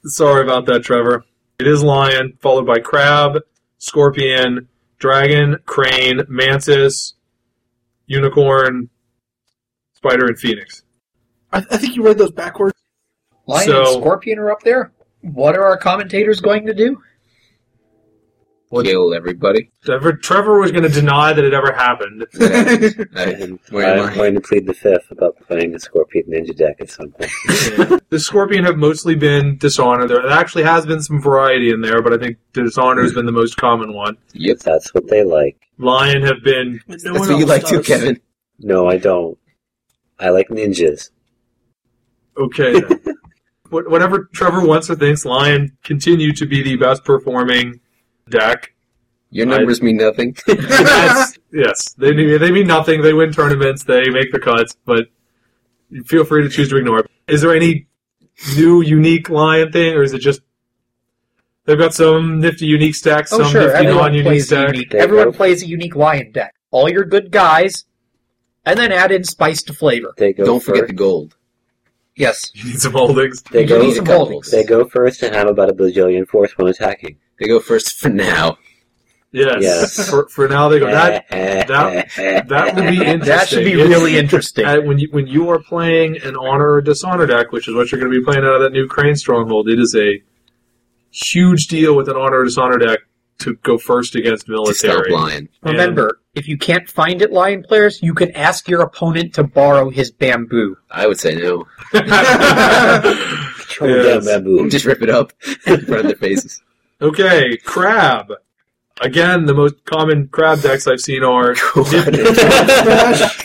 Sorry 0.06 0.42
about 0.42 0.66
that, 0.66 0.80
Trevor. 0.82 1.24
It 1.60 1.68
is 1.68 1.84
lion, 1.84 2.36
followed 2.40 2.66
by 2.66 2.80
crab, 2.80 3.38
scorpion, 3.78 4.66
dragon, 4.98 5.58
crane, 5.66 6.22
mantis, 6.28 7.14
unicorn, 8.06 8.90
spider, 9.94 10.26
and 10.26 10.36
phoenix. 10.36 10.82
I, 11.52 11.58
I 11.70 11.76
think 11.76 11.94
you 11.94 12.04
read 12.04 12.18
those 12.18 12.32
backwards. 12.32 12.74
Lion 13.46 13.66
So- 13.68 13.80
and 13.94 14.02
Scorpion 14.02 14.40
are 14.40 14.50
up 14.50 14.62
there. 14.64 14.90
What 15.20 15.54
are 15.56 15.62
our 15.62 15.76
commentators 15.78 16.40
going 16.40 16.66
to 16.66 16.74
do? 16.74 17.00
Kill 18.70 19.14
everybody. 19.14 19.70
Trevor, 19.84 20.14
Trevor 20.14 20.58
was 20.58 20.72
going 20.72 20.82
to 20.82 20.88
deny 20.88 21.32
that 21.32 21.44
it 21.44 21.54
ever 21.54 21.72
happened. 21.72 22.26
I, 23.14 23.30
And 23.32 23.60
where 23.70 23.86
am 23.98 24.06
I'm 24.08 24.14
going 24.14 24.34
to 24.34 24.40
plead 24.40 24.66
the 24.66 24.74
fifth 24.74 25.10
about 25.10 25.36
playing 25.46 25.74
a 25.74 25.78
Scorpion 25.78 26.26
Ninja 26.28 26.56
deck 26.56 26.76
at 26.80 26.90
some 26.90 27.10
point. 27.12 27.30
the 28.10 28.18
Scorpion 28.18 28.64
have 28.64 28.76
mostly 28.76 29.14
been 29.14 29.58
Dishonor. 29.58 30.08
There 30.08 30.28
actually 30.28 30.64
has 30.64 30.86
been 30.86 31.00
some 31.00 31.20
variety 31.20 31.70
in 31.70 31.82
there, 31.82 32.02
but 32.02 32.12
I 32.12 32.18
think 32.18 32.38
Dishonor 32.52 33.02
has 33.02 33.12
been 33.12 33.26
the 33.26 33.32
most 33.32 33.56
common 33.56 33.94
one. 33.94 34.16
Yep. 34.32 34.58
That's 34.58 34.92
what 34.92 35.08
they 35.08 35.22
like. 35.22 35.56
Lion 35.78 36.22
have 36.22 36.42
been 36.42 36.80
no 36.88 36.96
That's 36.96 37.04
what 37.04 37.28
you 37.28 37.40
else 37.40 37.48
like 37.48 37.66
too. 37.66 37.82
Kevin. 37.82 38.20
No, 38.58 38.88
I 38.88 38.96
don't. 38.96 39.38
I 40.18 40.30
like 40.30 40.48
ninjas. 40.48 41.10
okay. 42.36 42.80
Then. 42.80 43.00
Whatever 43.70 44.28
Trevor 44.32 44.64
wants 44.64 44.88
or 44.88 44.94
thinks, 44.94 45.24
Lion 45.24 45.76
continue 45.82 46.32
to 46.34 46.46
be 46.46 46.62
the 46.62 46.76
best 46.76 47.04
performing 47.04 47.80
deck. 48.28 48.72
Your 49.30 49.46
numbers 49.46 49.82
mean 49.82 49.96
nothing. 49.96 50.36
That's- 50.46 51.38
yes, 51.52 51.92
they 51.94 52.12
mean, 52.12 52.38
they 52.38 52.52
mean 52.52 52.66
nothing. 52.68 53.02
They 53.02 53.12
win 53.12 53.32
tournaments. 53.32 53.82
They 53.84 54.08
make 54.08 54.30
the 54.30 54.38
cuts, 54.38 54.76
but 54.84 55.06
feel 56.06 56.24
free 56.24 56.42
to 56.42 56.48
choose 56.48 56.68
to 56.70 56.76
ignore 56.76 57.00
it. 57.00 57.10
Is 57.26 57.40
there 57.42 57.54
any 57.54 57.86
new 58.56 58.80
unique 58.80 59.28
Lion 59.30 59.72
thing, 59.72 59.94
or 59.94 60.02
is 60.02 60.12
it 60.12 60.20
just 60.20 60.40
they've 61.64 61.78
got 61.78 61.94
some 61.94 62.40
nifty 62.40 62.66
unique 62.66 62.94
stacks, 62.94 63.32
Oh, 63.32 63.38
some 63.42 63.50
sure. 63.50 63.62
nifty 63.62 63.76
Everyone 63.86 64.02
non-unique 64.02 64.24
plays, 64.26 64.42
a 64.44 64.46
stack? 64.46 64.68
unique, 64.74 64.90
There 64.90 65.00
everyone 65.02 65.32
plays 65.32 65.62
a 65.62 65.66
unique 65.66 65.96
Lion 65.96 66.30
deck. 66.30 66.54
All 66.70 66.88
your 66.88 67.04
good 67.04 67.30
guys, 67.32 67.84
and 68.64 68.78
then 68.78 68.92
add 68.92 69.10
in 69.10 69.24
spice 69.24 69.62
to 69.64 69.72
flavor. 69.72 70.12
They 70.16 70.32
go 70.32 70.44
Don't 70.44 70.62
forget 70.62 70.86
the 70.86 70.92
gold. 70.92 71.36
Yes. 72.16 72.50
You 72.54 72.64
need 72.64 72.80
some 72.80 72.92
holdings. 72.92 73.42
They 73.42 73.62
You 73.62 73.68
go. 73.68 73.80
need 73.80 73.88
need 73.88 73.94
some 73.96 74.06
holdings. 74.06 74.50
They 74.50 74.64
go 74.64 74.84
first 74.84 75.22
and 75.22 75.34
have 75.34 75.48
about 75.48 75.70
a 75.70 75.74
bajillion 75.74 76.26
force 76.28 76.56
when 76.56 76.68
attacking. 76.68 77.18
They 77.40 77.46
go 77.48 77.58
first 77.60 77.98
for 77.98 78.08
now. 78.08 78.58
Yes. 79.32 79.56
Yes. 79.60 80.08
For, 80.10 80.28
for 80.28 80.46
now, 80.48 80.68
they 80.68 80.78
go. 80.78 80.86
That 80.86 81.28
that- 81.30 82.46
that 82.48 82.74
would 82.76 82.86
be 82.86 82.98
interesting. 83.04 83.18
That 83.20 83.48
should 83.48 83.64
be 83.64 83.72
It's- 83.72 83.88
really 83.88 84.16
interesting. 84.16 84.64
uh, 84.64 84.80
when 84.82 84.98
you 85.00 85.08
when 85.10 85.26
you 85.26 85.48
are 85.50 85.58
playing 85.58 86.18
an 86.22 86.36
honor 86.36 86.74
or 86.74 86.80
dishonor 86.82 87.26
deck, 87.26 87.50
which 87.50 87.66
is 87.66 87.74
what 87.74 87.90
you're 87.90 88.00
going 88.00 88.12
to 88.12 88.16
be 88.18 88.24
playing 88.24 88.44
out 88.44 88.54
of 88.54 88.60
that 88.60 88.70
new 88.72 88.86
Crane 88.86 89.16
Stronghold, 89.16 89.68
it 89.68 89.80
is 89.80 89.96
a 89.96 90.22
huge 91.10 91.66
deal 91.66 91.96
with 91.96 92.08
an 92.08 92.16
honor 92.16 92.40
or 92.40 92.44
dishonor 92.44 92.78
deck 92.78 93.00
to 93.38 93.54
go 93.56 93.76
first 93.78 94.14
against 94.14 94.46
To 94.46 94.52
stop 94.74 94.90
military. 94.92 95.10
lying. 95.12 95.48
And- 95.62 95.72
Remember, 95.72 96.20
if 96.34 96.48
you 96.48 96.56
can't 96.58 96.88
find 96.88 97.22
it, 97.22 97.32
Lion 97.32 97.62
players, 97.62 98.02
you 98.02 98.14
can 98.14 98.30
ask 98.32 98.68
your 98.68 98.82
opponent 98.82 99.34
to 99.34 99.44
borrow 99.44 99.90
his 99.90 100.10
bamboo. 100.10 100.76
I 100.90 101.06
would 101.06 101.18
say 101.20 101.34
no. 101.34 101.64
Control 101.92 103.90
Yes. 103.90 104.24
them, 104.24 104.44
baboon. 104.44 104.70
Just 104.74 104.84
rip 104.84 105.02
it 105.02 105.10
up 105.10 105.32
in 105.66 105.80
front 105.84 106.00
of 106.00 106.06
their 106.06 106.16
faces. 106.16 106.62
okay, 107.00 107.56
crab. 107.58 108.32
Again, 109.00 109.46
the 109.46 109.54
most 109.54 109.84
common 109.86 110.28
crab 110.28 110.60
decks 110.62 110.86
I've 110.86 111.00
seen 111.00 111.24
are 111.24 111.56
Smash! 111.56 111.96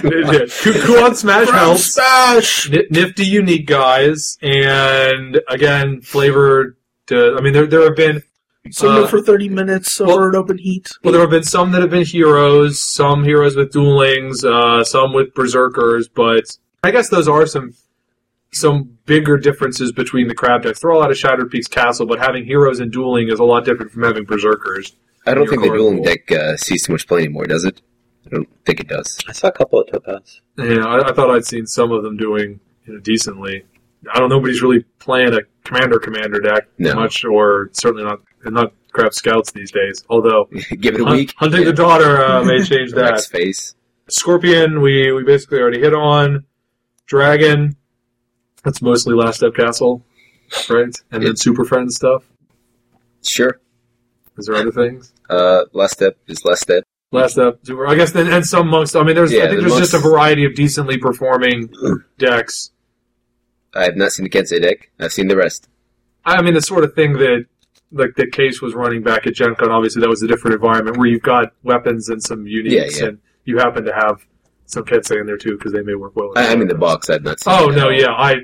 Kuon 0.02 1.16
Smash 1.16 1.48
Crab. 1.48 1.78
Smash! 1.78 2.70
Nifty, 2.92 3.26
unique 3.26 3.66
guys, 3.66 4.38
and 4.44 5.42
again, 5.50 6.02
flavored. 6.02 6.76
To, 7.08 7.36
I 7.36 7.42
mean, 7.42 7.54
there 7.54 7.66
there 7.66 7.82
have 7.86 7.96
been 7.96 8.22
Summon 8.72 9.04
Uh, 9.04 9.08
for 9.08 9.22
30 9.22 9.50
minutes 9.50 10.00
over 10.02 10.12
well- 10.20 10.30
an 10.30 10.36
open 10.36 10.58
heat. 10.58 10.90
well, 11.04 11.12
there 11.14 11.22
have 11.22 11.30
been 11.32 11.44
some 11.44 11.72
that 11.72 11.82
have 11.82 11.90
been 11.90 12.06
heroes, 12.06 12.80
some 12.82 13.24
heroes 13.24 13.56
with 13.56 13.72
duelings, 13.72 14.44
uh, 14.44 14.84
some 14.84 15.14
with 15.14 15.34
berserkers, 15.34 16.08
but 16.08 16.58
I 16.84 16.92
guess 16.92 17.10
those 17.10 17.28
are 17.28 17.46
some 17.46 17.74
some 18.52 18.98
bigger 19.06 19.38
differences 19.38 19.92
between 19.92 20.28
the 20.28 20.34
crab 20.34 20.64
decks. 20.64 20.80
They're 20.80 20.92
all 20.92 21.04
out 21.04 21.12
of 21.12 21.18
Shattered 21.18 21.52
Peaks 21.52 21.68
Castle, 21.68 22.08
but 22.08 22.18
having 22.20 22.46
heroes 22.46 22.80
and 22.80 22.92
dueling 22.92 23.30
is 23.30 23.40
a 23.40 23.44
lot 23.44 23.64
different 23.64 23.92
from 23.92 24.02
having 24.04 24.24
berserkers. 24.24 24.96
I 25.28 25.36
don't 25.36 25.48
think 25.48 25.62
the 25.62 25.70
dueling 25.70 25.98
pool. 25.98 26.06
deck 26.06 26.32
uh, 26.32 26.58
sees 26.58 26.84
too 26.88 26.94
much 26.94 27.08
play 27.08 27.20
anymore, 27.20 27.46
does 27.46 27.64
it? 27.64 27.82
I 28.26 28.30
don't 28.30 28.50
think 28.66 28.80
it 28.80 28.88
does. 28.88 29.20
I 29.28 29.34
saw 29.34 29.50
a 29.50 29.52
couple 29.52 29.80
of 29.82 29.92
Topaz. 29.92 30.42
Yeah, 30.58 30.84
I, 30.84 31.10
I 31.10 31.14
thought 31.14 31.30
I'd 31.30 31.46
seen 31.46 31.68
some 31.68 31.92
of 31.92 32.02
them 32.04 32.18
doing 32.18 32.60
you 32.86 32.94
know, 32.96 33.00
decently. 33.00 33.66
I 34.12 34.18
don't 34.20 34.30
know. 34.30 34.38
Nobody's 34.38 34.64
really 34.64 34.84
playing 34.98 35.34
a 35.36 35.42
commander 35.64 36.00
commander 36.00 36.40
deck 36.40 36.68
No. 36.80 36.96
much, 36.96 37.24
or 37.24 37.70
certainly 37.74 38.04
not 38.04 38.20
and 38.44 38.54
not 38.56 38.74
crab 38.92 39.14
scouts 39.14 39.52
these 39.52 39.72
days. 39.72 40.04
Although 40.10 40.46
Give 40.80 40.96
it 40.96 41.02
a 41.02 41.06
Hunt- 41.06 41.16
week. 41.18 41.34
hunting 41.38 41.66
the 41.66 41.74
daughter 41.74 42.24
uh, 42.24 42.44
may 42.44 42.64
change 42.64 42.92
that. 42.94 43.22
Face. 43.26 43.76
Scorpion, 44.10 44.82
we 44.82 45.12
we 45.12 45.24
basically 45.24 45.60
already 45.60 45.80
hit 45.80 45.94
on. 45.94 46.46
Dragon, 47.06 47.76
that's 48.64 48.82
mostly 48.84 49.16
Last 49.16 49.38
Step 49.38 49.56
Castle, 49.56 50.06
right? 50.70 50.96
And 51.12 51.24
then 51.26 51.36
Super 51.36 51.66
Friends 51.66 51.96
stuff. 51.96 52.24
Sure. 53.24 53.60
Is 54.38 54.46
there 54.46 54.56
other 54.56 54.72
things? 54.72 55.12
Uh, 55.30 55.66
last 55.74 55.94
step 55.94 56.18
is 56.28 56.46
last 56.46 56.62
step. 56.62 56.84
Last 57.12 57.34
Step, 57.34 57.60
Super. 57.64 57.88
I 57.88 57.96
guess 57.96 58.12
then 58.12 58.28
and 58.32 58.46
some 58.46 58.68
monks. 58.68 58.96
I 58.96 59.02
mean, 59.04 59.16
there's 59.16 59.32
Yeah, 59.32 59.46
I 59.46 59.48
think 59.48 59.62
the 59.64 59.70
there's 59.70 59.80
just 59.80 59.94
a 59.96 60.00
variety 60.00 60.46
of 60.46 60.54
decently 60.56 60.98
performing 61.00 61.74
decks. 62.20 62.72
I 63.74 63.84
have 63.86 63.96
not 63.98 64.12
seen 64.12 64.24
the 64.26 64.30
Kensai 64.30 64.62
deck. 64.62 64.90
I've 65.00 65.12
seen 65.12 65.28
the 65.28 65.36
rest. 65.36 65.68
I 66.26 66.42
mean, 66.44 66.54
the 66.54 66.62
sort 66.62 66.84
of 66.84 66.94
thing 66.94 67.14
that 67.14 67.46
like 67.92 68.12
the 68.16 68.28
case 68.28 68.62
was 68.62 68.74
running 68.76 69.02
back 69.04 69.26
at 69.28 69.34
Gen 69.34 69.56
Con. 69.56 69.72
Obviously, 69.72 70.02
that 70.02 70.10
was 70.10 70.22
a 70.24 70.28
different 70.28 70.56
environment 70.56 70.98
where 70.98 71.08
you've 71.08 71.22
got 71.22 71.54
weapons 71.64 72.10
and 72.10 72.22
some 72.22 72.46
uniques, 72.46 72.72
Yeah, 72.72 72.88
yeah. 73.02 73.06
and 73.10 73.18
you 73.46 73.58
happen 73.58 73.84
to 73.86 73.94
have 73.94 74.26
some 74.66 74.84
Kensai 74.84 75.20
in 75.22 75.26
there 75.26 75.38
too 75.38 75.58
because 75.58 75.74
they 75.74 75.82
may 75.82 75.96
work 75.96 76.16
well. 76.16 76.32
I, 76.36 76.48
I'm 76.52 76.62
in 76.62 76.68
the 76.68 76.76
box. 76.76 77.10
I've 77.10 77.24
not 77.24 77.40
seen. 77.40 77.54
Oh 77.54 77.68
no, 77.68 77.90
yeah, 77.90 78.12
I, 78.12 78.36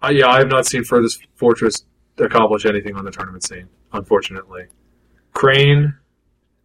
I, 0.00 0.10
yeah, 0.10 0.28
I 0.28 0.38
have 0.38 0.48
not 0.48 0.66
seen 0.66 0.84
Furthest 0.84 1.26
Fortress 1.34 1.84
accomplish 2.18 2.64
anything 2.64 2.96
on 2.96 3.04
the 3.04 3.10
tournament 3.10 3.44
scene, 3.44 3.68
unfortunately. 3.92 4.64
Crane, 5.34 5.94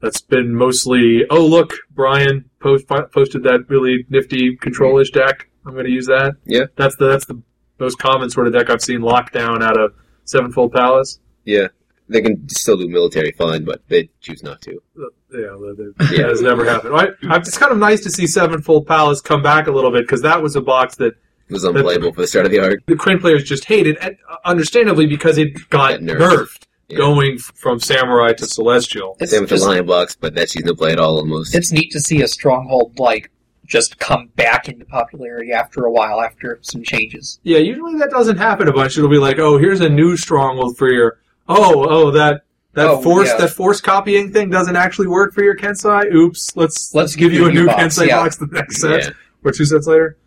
that's 0.02 0.22
been 0.22 0.56
mostly. 0.56 1.26
Oh 1.30 1.46
look, 1.46 1.74
Brian 1.92 2.50
post, 2.62 2.88
posted 2.88 3.44
that 3.44 3.66
really 3.68 4.06
nifty 4.10 4.56
controlish 4.58 5.12
deck. 5.12 5.50
I'm 5.66 5.74
going 5.74 5.86
to 5.86 5.92
use 5.92 6.08
that. 6.08 6.36
Yeah. 6.46 6.66
that's 6.76 6.96
the 6.96 7.08
that's 7.10 7.26
the 7.26 7.42
most 7.80 8.00
common 8.00 8.30
sort 8.30 8.48
of 8.48 8.54
deck 8.54 8.70
I've 8.70 8.82
seen 8.82 9.02
locked 9.02 9.34
down 9.34 9.62
out 9.62 9.78
of 9.80 9.94
Sevenfold 10.24 10.72
Palace. 10.72 11.20
Yeah. 11.44 11.68
They 12.12 12.22
can 12.22 12.48
still 12.50 12.78
do 12.78 12.88
military 12.88 13.32
fine, 13.32 13.64
but 13.64 13.82
they 13.88 14.10
choose 14.20 14.44
not 14.44 14.62
to. 14.64 14.72
Uh, 15.00 15.06
Yeah, 15.34 15.40
that, 15.40 15.94
that 15.98 16.12
Yeah. 16.12 16.28
has 16.28 16.42
never 16.42 16.66
happened. 16.66 16.94
I, 16.96 17.08
I, 17.30 17.38
it's 17.38 17.58
kind 17.58 17.72
of 17.72 17.78
nice 17.78 18.02
to 18.02 18.10
see 18.10 18.28
Sevenfold 18.28 18.86
Palace 18.88 19.22
come 19.22 19.42
back 19.42 19.68
a 19.68 19.72
little 19.72 19.92
bit 19.92 20.02
because 20.04 20.22
that 20.24 20.42
was 20.44 20.56
a 20.56 20.62
box 20.62 20.96
that 20.98 21.14
It 21.48 21.54
was 21.54 21.64
unplayable 21.64 22.12
for 22.14 22.22
the 22.22 22.28
start 22.28 22.46
of 22.46 22.52
the 22.52 22.60
arc. 22.60 22.86
the 22.86 22.96
Crane 22.96 23.20
players 23.20 23.44
just 23.44 23.66
hated, 23.66 23.98
and 24.02 24.18
uh, 24.30 24.36
understandably 24.46 25.06
because 25.08 25.38
it 25.38 25.54
got 25.70 25.92
Got 25.92 26.02
nerfed. 26.02 26.18
nerfed, 26.20 26.64
Yeah. 26.90 26.98
going 26.98 27.38
from 27.38 27.80
Samurai 27.80 28.34
to 28.34 28.46
Celestial. 28.46 29.16
It's, 29.22 29.32
Same 29.32 29.42
with 29.42 29.50
the 29.52 29.58
lion 29.58 29.86
box, 29.86 30.16
but 30.20 30.36
that 30.36 30.50
she's 30.50 30.66
no 30.66 30.76
play 30.76 30.92
at 30.92 31.00
all 31.00 31.18
almost. 31.18 31.56
it's 31.56 31.72
neat 31.72 31.92
to 31.92 32.00
see 32.02 32.22
a 32.22 32.28
stronghold 32.28 33.00
like 33.00 33.32
just 33.66 34.00
come 34.00 34.28
back 34.36 34.68
into 34.68 34.84
popularity 34.84 35.54
after 35.54 35.86
a 35.86 35.92
while 35.92 36.20
after 36.20 36.60
some 36.62 36.84
changes. 36.84 37.40
Yeah, 37.44 37.60
usually 37.60 37.98
that 38.00 38.10
doesn't 38.10 38.36
happen 38.38 38.68
a 38.68 38.74
bunch. 38.74 38.98
It'll 38.98 39.10
be 39.10 39.18
like, 39.18 39.40
oh, 39.40 39.58
here's 39.58 39.80
a 39.80 39.88
new 39.88 40.18
stronghold 40.18 40.78
for 40.78 40.92
your. 40.92 41.20
Oh, 41.58 41.86
oh, 41.90 42.12
that 42.12 42.44
that 42.74 42.88
Oh, 42.88 43.02
force 43.02 43.28
yeah. 43.30 43.38
that 43.38 43.50
force 43.50 43.82
copying 43.82 44.32
thing 44.32 44.50
doesn't 44.50 44.76
actually 44.76 45.08
work 45.08 45.34
for 45.34 45.44
your 45.44 45.56
Kensai. 45.58 46.14
Oops, 46.14 46.56
let's 46.56 46.94
Let's 46.96 47.16
give 47.16 47.34
you 47.34 47.48
a 47.48 47.52
new 47.52 47.66
box, 47.68 47.82
Kensai 47.98 48.08
yeah. 48.08 48.18
box 48.18 48.38
the 48.38 48.48
next 48.48 48.80
set 48.82 49.04
Yeah. 49.04 49.10
or 49.44 49.52
two 49.52 49.66
sets 49.66 49.88
later. 49.88 50.18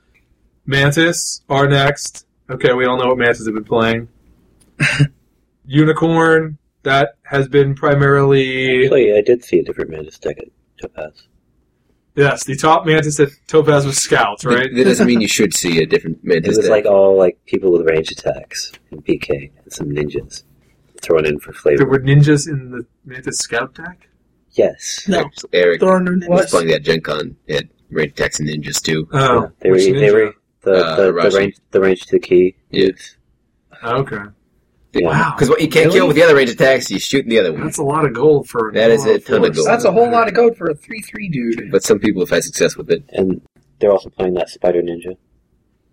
Mantis 0.66 1.42
are 1.48 1.66
next. 1.68 2.26
Okay, 2.51 2.72
we 2.74 2.84
all 2.86 2.98
know 2.98 3.09
what 3.09 3.18
Mantis 3.18 3.46
have 3.46 3.55
been 3.55 3.64
playing. 3.64 4.09
Unicorn 5.66 6.59
that 6.82 7.16
has 7.22 7.48
been 7.48 7.74
primarily 7.74 8.84
Actually, 8.84 9.16
I 9.16 9.22
did 9.22 9.42
see 9.42 9.59
a 9.60 9.64
different 9.64 9.90
Mantis 9.90 10.18
deck 10.18 10.36
at 10.38 10.48
Topaz. 10.80 11.26
yes 12.14 12.44
the 12.44 12.56
top 12.56 12.84
Mantis 12.84 13.18
at 13.20 13.30
Topaz 13.46 13.86
was 13.86 13.96
Scouts, 13.96 14.44
right? 14.44 14.68
That 14.74 14.84
doesn't 14.84 15.06
mean 15.06 15.20
you 15.22 15.28
should 15.28 15.55
see 15.55 15.80
a 15.82 15.86
different 15.86 16.22
Mantis. 16.22 16.34
It 16.34 16.42
Mantis 16.44 16.56
was 16.59 16.66
deck. 16.66 16.70
like 16.70 16.86
all 16.86 17.16
like 17.16 17.38
people 17.46 17.72
with 17.72 17.86
range 17.88 18.10
attacks 18.10 18.72
and 18.90 19.02
PK 19.05 19.51
and 19.62 19.72
some 19.72 19.88
ninjas 19.88 20.42
thrown 21.05 21.26
in 21.26 21.39
for 21.39 21.52
flavor. 21.52 21.78
There 21.78 21.86
were 21.86 22.01
ninjas 22.01 22.48
in 22.48 22.70
the 22.70 22.86
Mantis 23.05 23.39
Scout 23.39 23.74
deck. 23.74 24.09
Yes. 24.52 25.05
No, 25.09 25.28
Eric 25.52 25.81
there 25.81 25.90
are 25.90 26.01
no 26.01 26.28
was 26.28 26.51
playing 26.51 26.68
that 26.68 26.82
Gen 26.85 27.01
Con. 27.01 27.36
He 27.47 27.55
had 27.55 27.68
range 27.90 28.12
attacks 28.12 28.39
and 28.40 28.48
ninjas 28.48 28.81
too. 28.82 29.09
Oh, 29.12 29.51
they 29.60 29.70
were 29.70 29.76
which 29.76 29.85
they 29.86 30.12
were 30.12 30.18
ninja? 30.28 30.35
the 30.62 30.72
Uh, 30.72 30.97
the, 30.97 31.12
the 31.12 31.31
range 31.36 31.56
the 31.72 31.81
range 31.81 32.01
to 32.06 32.12
the 32.12 32.18
key. 32.20 32.56
Yeah. 32.70 32.89
Okay, 33.82 34.16
Yeah. 34.94 35.09
wow, 35.09 35.35
Because 35.36 35.51
what 35.51 35.60
you 35.60 35.68
can't 35.68 35.86
Really? 35.86 35.98
kill 35.98 36.06
with 36.06 36.16
the 36.16 36.22
other 36.22 36.36
range 36.36 36.51
attacks, 36.51 36.90
you 36.90 36.98
shoot 36.98 37.26
the 37.26 37.39
other 37.39 37.52
one. 37.52 37.64
that's 37.64 37.78
a 37.78 37.82
lot 37.82 38.05
of 38.06 38.14
gold 38.14 38.48
for 38.48 38.70
That 38.72 38.90
is 38.90 39.05
a 39.05 39.18
ton 39.18 39.44
of 39.44 39.55
gold. 39.55 39.66
That's 39.66 39.85
a 39.85 39.93
whole 39.93 40.10
lot 40.10 40.28
of 40.28 40.35
gold 40.35 40.56
for 40.56 40.70
a 40.70 40.74
three-three 40.74 41.28
dude. 41.28 41.70
But 41.70 41.82
some 41.82 41.98
people 41.98 42.22
have 42.22 42.31
had 42.31 42.44
success 42.44 42.76
with 42.76 42.90
it. 42.90 43.05
And 43.10 43.43
they're 43.81 43.90
also 43.93 44.09
playing 44.09 44.35
that 44.35 44.48
Spider 44.48 44.81
Ninja, 44.82 45.16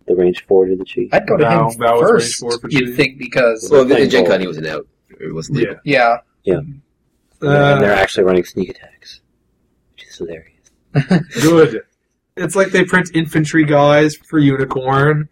the 0.07 0.15
range 0.15 0.45
four 0.45 0.67
to 0.67 0.75
the 0.75 0.85
chi. 0.85 1.09
I'd 1.11 1.27
go 1.27 1.35
to 1.35 1.43
Bow- 1.43 1.69
him 1.71 1.79
Bow 1.79 1.99
was 1.99 2.01
range 2.11 2.23
first. 2.23 2.39
four 2.39 2.59
for 2.59 2.69
You'd 2.69 2.95
think 2.95 3.17
because 3.17 3.67
Well, 3.71 3.85
playing 3.85 4.03
in 4.03 4.09
Gen. 4.09 4.25
Con, 4.27 4.39
he 4.39 4.47
wasn't 4.47 4.67
out. 4.67 4.87
It 5.19 5.33
wasn't 5.33 5.57
legal. 5.59 5.75
yeah, 5.83 6.17
and 6.45 6.81
Uh, 7.41 7.79
they're 7.79 7.93
actually 7.93 8.23
running 8.23 8.43
sneak 8.45 8.69
attacks, 8.69 9.21
which 9.93 10.07
is 10.07 10.17
hilarious. 10.17 10.71
Good. 11.41 11.81
It's 12.37 12.55
like 12.55 12.69
they 12.69 12.85
print 12.85 13.09
infantry 13.13 13.65
guys 13.65 14.15
for 14.15 14.39
Unicorn. 14.39 15.27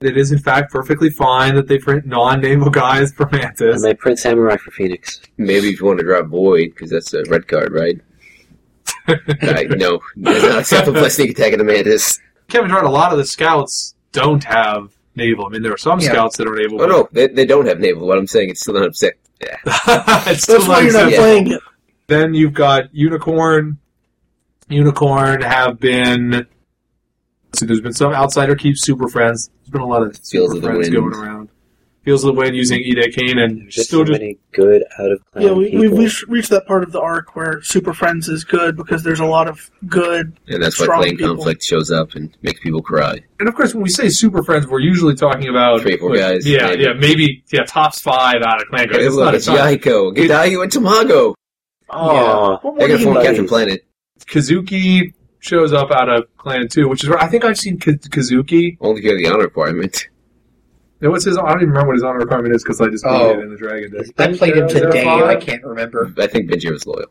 It 0.00 0.16
is 0.18 0.32
in 0.32 0.38
fact 0.38 0.70
perfectly 0.72 1.08
fine 1.10 1.54
that 1.54 1.68
they 1.68 1.78
print 1.78 2.04
non-naval 2.06 2.70
guys 2.70 3.12
for 3.12 3.28
Mantis. 3.30 3.76
And 3.76 3.84
they 3.84 3.94
print 3.94 4.18
Samurai 4.18 4.56
for 4.56 4.70
Phoenix. 4.72 5.20
Maybe 5.38 5.68
if 5.70 5.80
you 5.80 5.86
want 5.86 5.98
to 6.00 6.04
draw 6.04 6.22
Void, 6.22 6.70
because 6.74 6.90
that's 6.90 7.14
a 7.14 7.22
red 7.28 7.46
card, 7.48 7.72
right? 7.72 7.98
right, 9.42 9.70
no. 9.70 10.00
It's 10.16 10.42
not 10.44 10.58
acceptable 10.58 10.98
plus 11.00 11.14
sneak 11.14 11.30
attack 11.30 11.52
of 11.52 11.58
the 11.58 11.64
Mantis. 11.64 12.20
Kevin 12.48 12.70
right. 12.70 12.84
A 12.84 12.90
lot 12.90 13.12
of 13.12 13.18
the 13.18 13.24
scouts 13.24 13.94
don't 14.12 14.44
have 14.44 14.93
naval. 15.16 15.46
I 15.46 15.48
mean, 15.50 15.62
there 15.62 15.72
are 15.72 15.76
some 15.78 16.00
Yeah. 16.00 16.10
scouts 16.12 16.36
that 16.38 16.46
are 16.48 16.54
naval. 16.54 16.82
Oh, 16.82 16.86
no, 16.86 17.08
they, 17.12 17.28
they 17.28 17.46
don't 17.46 17.66
have 17.66 17.80
naval. 17.80 18.06
What 18.06 18.18
I'm 18.18 18.26
saying, 18.26 18.50
it's 18.50 18.60
still 18.60 18.74
not 18.74 18.84
upset. 18.86 19.14
Yeah. 19.40 19.56
it's 20.26 20.42
still 20.44 20.56
That's 20.58 20.68
why 20.68 20.80
you're 20.80 20.92
not 20.92 21.04
acceptable. 21.08 21.16
playing 21.16 21.50
it. 21.52 21.60
Then 22.06 22.34
you've 22.34 22.54
got 22.54 22.94
Unicorn. 22.94 23.78
Unicorn 24.68 25.42
have 25.42 25.78
been. 25.80 26.46
So 27.54 27.66
there's 27.66 27.80
been 27.80 27.92
some 27.92 28.12
outsider 28.12 28.56
keep 28.56 28.76
super 28.78 29.08
friends. 29.08 29.50
There's 29.62 29.70
been 29.70 29.80
a 29.82 29.86
lot 29.86 30.02
of 30.02 30.16
Feels 30.16 30.30
super 30.30 30.56
of 30.56 30.62
the 30.62 30.68
friends 30.68 30.90
wind. 30.90 30.94
going 30.94 31.14
around. 31.14 31.48
Feels 32.04 32.22
of 32.22 32.34
the 32.34 32.38
wind 32.40 32.54
using 32.54 32.82
Ida 32.86 33.10
Kane 33.12 33.38
and 33.38 33.62
There's 33.62 33.74
just 33.76 33.86
still 33.88 34.00
so 34.00 34.04
just 34.04 34.20
many 34.20 34.38
good 34.52 34.84
out 34.98 35.10
of 35.10 35.22
clan 35.32 35.46
Yeah, 35.46 35.52
we, 35.52 35.64
people. 35.70 35.80
we've 35.80 35.98
reached, 35.98 36.28
reached 36.28 36.50
that 36.50 36.66
part 36.66 36.82
of 36.82 36.92
the 36.92 37.00
arc 37.00 37.34
where 37.34 37.62
Super 37.62 37.94
Friends 37.94 38.28
is 38.28 38.44
good 38.44 38.76
because 38.76 39.02
there's 39.02 39.20
a 39.20 39.24
lot 39.24 39.48
of 39.48 39.70
good. 39.86 40.36
And 40.48 40.62
that's 40.62 40.78
why 40.78 40.84
Strong 40.84 41.00
clan 41.02 41.16
people. 41.16 41.34
conflict 41.36 41.62
shows 41.62 41.90
up 41.90 42.14
and 42.14 42.36
makes 42.42 42.60
people 42.60 42.82
cry. 42.82 43.20
and 43.40 43.48
of 43.48 43.54
course 43.54 43.72
when 43.72 43.82
we 43.82 43.88
say 43.88 44.10
super 44.10 44.42
friends, 44.42 44.66
we're 44.66 44.80
usually 44.80 45.14
talking 45.14 45.48
about 45.48 45.80
Three 45.80 45.94
or 45.94 45.98
four 45.98 46.10
like, 46.10 46.18
guys, 46.20 46.46
Yeah, 46.46 46.66
maybe. 46.68 46.82
yeah, 46.82 46.92
maybe 46.92 47.44
yeah, 47.50 47.64
tops 47.64 48.00
five 48.02 48.42
out 48.42 48.60
of 48.60 48.68
clan 48.68 48.86
guys. 48.88 48.96
Hey, 48.98 49.06
It's 49.06 49.16
not 49.16 49.32
a 49.32 49.36
it's 49.38 49.46
ton. 49.46 49.56
Yaiko, 49.56 50.14
Gedayu, 50.14 50.62
and 50.62 50.70
Tamago. 50.70 51.34
Oh, 51.88 52.58
What 52.62 52.78
They 52.78 52.86
more 52.86 52.88
got 52.88 52.94
do 52.96 52.98
you 52.98 53.04
form 53.04 53.16
need? 53.16 53.24
Captain 53.24 53.46
Planet. 53.48 53.84
Kazuki 54.26 55.14
shows 55.38 55.72
up 55.72 55.90
out 55.90 56.08
of 56.08 56.24
clan 56.36 56.68
two, 56.68 56.88
which 56.88 57.02
is 57.04 57.08
where 57.10 57.18
I 57.22 57.28
think 57.28 57.44
I've 57.44 57.58
seen 57.58 57.78
Ka- 57.78 57.92
Kazuki. 57.92 58.76
Only 58.80 58.98
if 59.00 59.04
you 59.04 59.10
have 59.10 59.18
the 59.18 59.26
honor 59.28 59.44
requirement. 59.44 60.08
And 61.04 61.12
what's 61.12 61.24
his? 61.26 61.36
I 61.38 61.42
don't 61.42 61.58
even 61.58 61.68
remember 61.68 61.88
what 61.88 61.96
his 61.96 62.02
honor 62.02 62.18
requirement 62.18 62.54
is 62.54 62.62
because 62.64 62.80
I 62.80 62.88
just 62.88 63.04
played 63.04 63.20
Oh. 63.20 63.30
it 63.38 63.42
in 63.42 63.50
the 63.50 63.56
Dragon 63.56 63.92
deck. 63.92 64.06
I 64.18 64.32
played 64.36 64.56
him 64.56 64.64
Is 64.66 64.72
there 64.74 64.86
today. 64.86 65.04
five? 65.04 65.24
I 65.24 65.36
can't 65.36 65.62
remember. 65.62 66.12
I 66.18 66.26
think 66.26 66.50
Benji 66.50 66.70
was 66.72 66.86
loyal. 66.86 67.06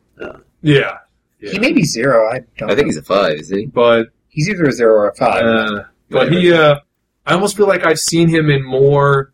Yeah, 0.62 0.98
He 1.40 1.60
may 1.60 1.72
be 1.74 1.84
zero. 1.84 2.28
I 2.28 2.40
don't. 2.58 2.72
I 2.72 2.76
think 2.76 2.86
know. 2.88 2.90
he's 2.90 2.98
a 2.98 3.04
five, 3.04 3.34
isn't 3.40 3.58
he? 3.58 3.66
but 3.68 4.08
he's 4.30 4.50
either 4.50 4.64
a 4.66 4.72
zero 4.72 4.94
or 4.94 5.10
a 5.10 5.16
five. 5.16 5.44
uh, 5.46 5.84
but 6.10 6.32
he, 6.32 6.52
uh, 6.52 6.76
I 7.28 7.34
almost 7.34 7.56
feel 7.56 7.68
like 7.68 7.86
I've 7.86 8.00
seen 8.00 8.28
him 8.30 8.50
in 8.50 8.64
more. 8.66 9.32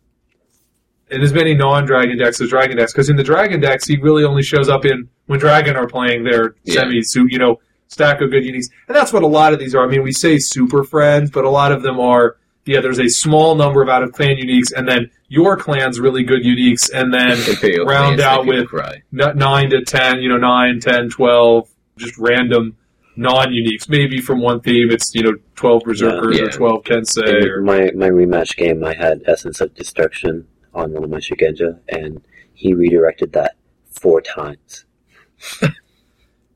In 1.12 1.22
as 1.22 1.34
many 1.34 1.56
non-dragon 1.56 2.20
decks 2.20 2.40
as 2.40 2.50
dragon 2.50 2.78
decks, 2.78 2.94
because 2.94 3.10
in 3.10 3.16
the 3.16 3.24
dragon 3.24 3.60
decks 3.60 3.88
he 3.88 3.98
really 3.98 4.24
only 4.24 4.44
shows 4.44 4.70
up 4.70 4.86
in 4.86 5.10
when 5.26 5.40
dragon 5.40 5.76
are 5.76 5.88
playing 5.88 6.24
their 6.24 6.54
Yeah. 6.66 6.82
semi 6.82 7.02
suit, 7.02 7.32
you 7.32 7.40
know, 7.40 7.60
stack 7.88 8.22
of 8.22 8.30
good 8.30 8.44
uniques, 8.44 8.68
and 8.88 8.96
that's 8.96 9.12
what 9.12 9.24
a 9.24 9.28
lot 9.28 9.52
of 9.52 9.58
these 9.58 9.74
are. 9.74 9.84
I 9.84 9.88
mean, 9.88 10.04
we 10.04 10.12
say 10.12 10.38
super 10.38 10.84
friends, 10.84 11.32
but 11.32 11.46
a 11.46 11.50
lot 11.50 11.72
of 11.72 11.82
them 11.82 12.00
are. 12.00 12.36
Yeah, 12.70 12.82
there's 12.82 13.00
a 13.00 13.10
small 13.10 13.56
number 13.56 13.82
of 13.82 13.90
out 13.90 14.04
of 14.04 14.12
clan 14.14 14.38
uniques, 14.38 14.72
and 14.76 14.88
then 14.88 15.10
your 15.28 15.58
clan's 15.58 16.00
really 16.00 16.24
good 16.24 16.44
uniques, 16.44 16.90
and 16.94 17.12
then 17.14 17.32
Imperial 17.50 17.86
round 17.86 18.20
out 18.20 18.46
with- 18.46 18.68
cry. 18.68 19.02
n- 19.20 19.38
9 19.38 19.70
to 19.72 19.82
10, 19.84 20.20
you 20.22 20.30
know, 20.30 20.38
9, 20.38 20.80
10, 20.80 21.10
12, 21.10 21.68
just 21.98 22.18
random 22.20 22.76
non-uniques. 23.16 23.90
Maybe 23.90 24.22
from 24.22 24.40
one 24.42 24.62
theme 24.62 24.92
it's, 24.92 25.14
you 25.16 25.24
know, 25.24 25.34
12 25.56 25.82
Berserkers 25.84 26.38
Yeah. 26.38 26.46
or 26.46 26.50
12 26.52 26.84
Kensai. 26.84 27.42
In 27.42 27.50
Or, 27.50 27.62
my 27.64 27.92
my 27.96 28.10
rematch 28.10 28.56
game, 28.56 28.84
I 28.84 28.94
had 28.94 29.24
Essence 29.26 29.60
of 29.62 29.74
Destruction 29.74 30.46
on 30.74 30.92
one 30.94 31.04
of 31.04 31.10
my 31.10 31.18
Shugenja, 31.18 31.80
and 31.90 32.22
he 32.54 32.74
redirected 32.74 33.34
that 33.34 33.56
four 34.00 34.22
times. 34.22 34.86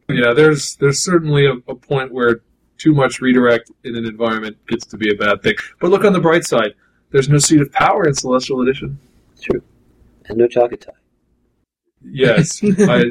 yeah, 0.09 0.33
there's 0.33 0.75
there's 0.75 1.03
certainly 1.03 1.45
a, 1.47 1.53
a 1.67 1.75
point 1.75 2.13
where 2.13 2.41
too 2.77 2.93
much 2.93 3.21
redirect 3.21 3.71
in 3.83 3.95
an 3.95 4.05
environment 4.05 4.57
gets 4.67 4.85
to 4.87 4.97
be 4.97 5.11
a 5.11 5.15
bad 5.15 5.41
thing. 5.43 5.55
But 5.79 5.89
look 5.91 6.03
on 6.03 6.13
the 6.13 6.19
bright 6.21 6.43
side. 6.45 6.73
There's 7.11 7.29
no 7.29 7.37
Seat 7.37 7.61
of 7.61 7.71
Power 7.71 8.07
in 8.07 8.13
Celestial 8.13 8.61
Edition. 8.61 8.99
True. 9.41 9.61
And 10.25 10.37
no 10.37 10.47
Chagatai. 10.47 10.89
Yes. 12.03 12.61
I, 12.79 13.05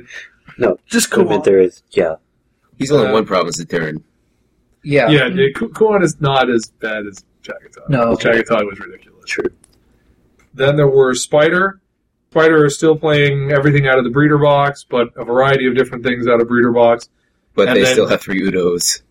no. 0.59 0.79
Just 0.87 1.11
Cool. 1.11 1.27
cool. 1.27 1.41
there 1.41 1.61
is, 1.61 1.83
yeah. 1.91 2.17
He's 2.79 2.91
only 2.91 3.09
Uh, 3.09 3.13
one 3.13 3.25
province 3.27 3.59
a 3.61 3.65
turn. 3.65 4.03
yeah. 4.83 5.09
yeah, 5.09 5.27
yeah, 5.29 5.49
Ku- 5.55 5.69
Kuon 5.71 6.03
is 6.03 6.21
not 6.21 6.51
as 6.51 6.67
bad 6.81 7.07
as 7.07 7.25
Chagatai. 7.43 7.89
No. 7.89 8.17
Chagatai 8.17 8.67
was 8.67 8.79
ridiculous. 8.81 9.25
True. 9.27 9.51
Then 10.55 10.77
there 10.77 10.89
were 10.89 11.15
Spider. 11.15 11.81
Spider 12.31 12.65
is 12.67 12.77
still 12.77 12.97
playing 12.97 13.53
everything 13.53 13.87
out 13.87 13.99
of 13.99 14.05
the 14.05 14.11
breeder 14.11 14.39
box, 14.39 14.85
but 14.89 15.09
a 15.17 15.25
variety 15.25 15.67
of 15.67 15.77
different 15.77 16.03
things 16.05 16.27
out 16.27 16.41
of 16.41 16.49
breeder 16.49 16.73
box. 16.73 17.09
But 17.55 17.69
And 17.69 17.77
they 17.77 17.83
then- 17.83 17.93
still 17.93 18.09
have 18.09 18.21
three 18.23 18.41
Udos. 18.43 19.03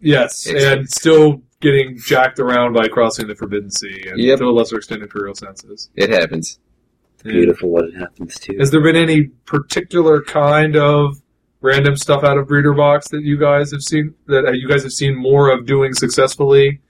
Yes, 0.00 0.46
Yes. 0.46 0.64
and 0.64 0.88
still 0.88 1.42
getting 1.60 1.96
jacked 1.98 2.38
around 2.40 2.72
by 2.72 2.88
crossing 2.88 3.28
the 3.28 3.34
Forbidden 3.34 3.70
Sea, 3.70 4.04
and 4.08 4.18
Yep. 4.18 4.38
to 4.40 4.44
a 4.46 4.50
lesser 4.50 4.76
extent, 4.78 5.02
Imperial 5.02 5.34
Senses. 5.34 5.90
It 5.94 6.10
happens. 6.10 6.58
And 7.24 7.32
Beautiful 7.34 7.70
what 7.70 7.84
it 7.84 7.94
happens 7.94 8.34
to. 8.40 8.56
Has 8.58 8.70
there 8.72 8.80
been 8.80 8.96
any 8.96 9.24
particular 9.46 10.22
kind 10.22 10.74
of 10.76 11.22
random 11.60 11.96
stuff 11.96 12.24
out 12.24 12.36
of 12.38 12.48
breeder 12.48 12.72
box 12.74 13.08
that 13.10 13.22
you 13.22 13.36
guys 13.38 13.70
have 13.70 13.82
seen 13.82 14.14
that 14.26 14.44
uh, 14.46 14.50
you 14.50 14.66
guys 14.68 14.82
have 14.82 14.90
seen 14.92 15.14
more 15.14 15.50
of 15.50 15.64
doing 15.66 15.92
successfully? 15.94 16.80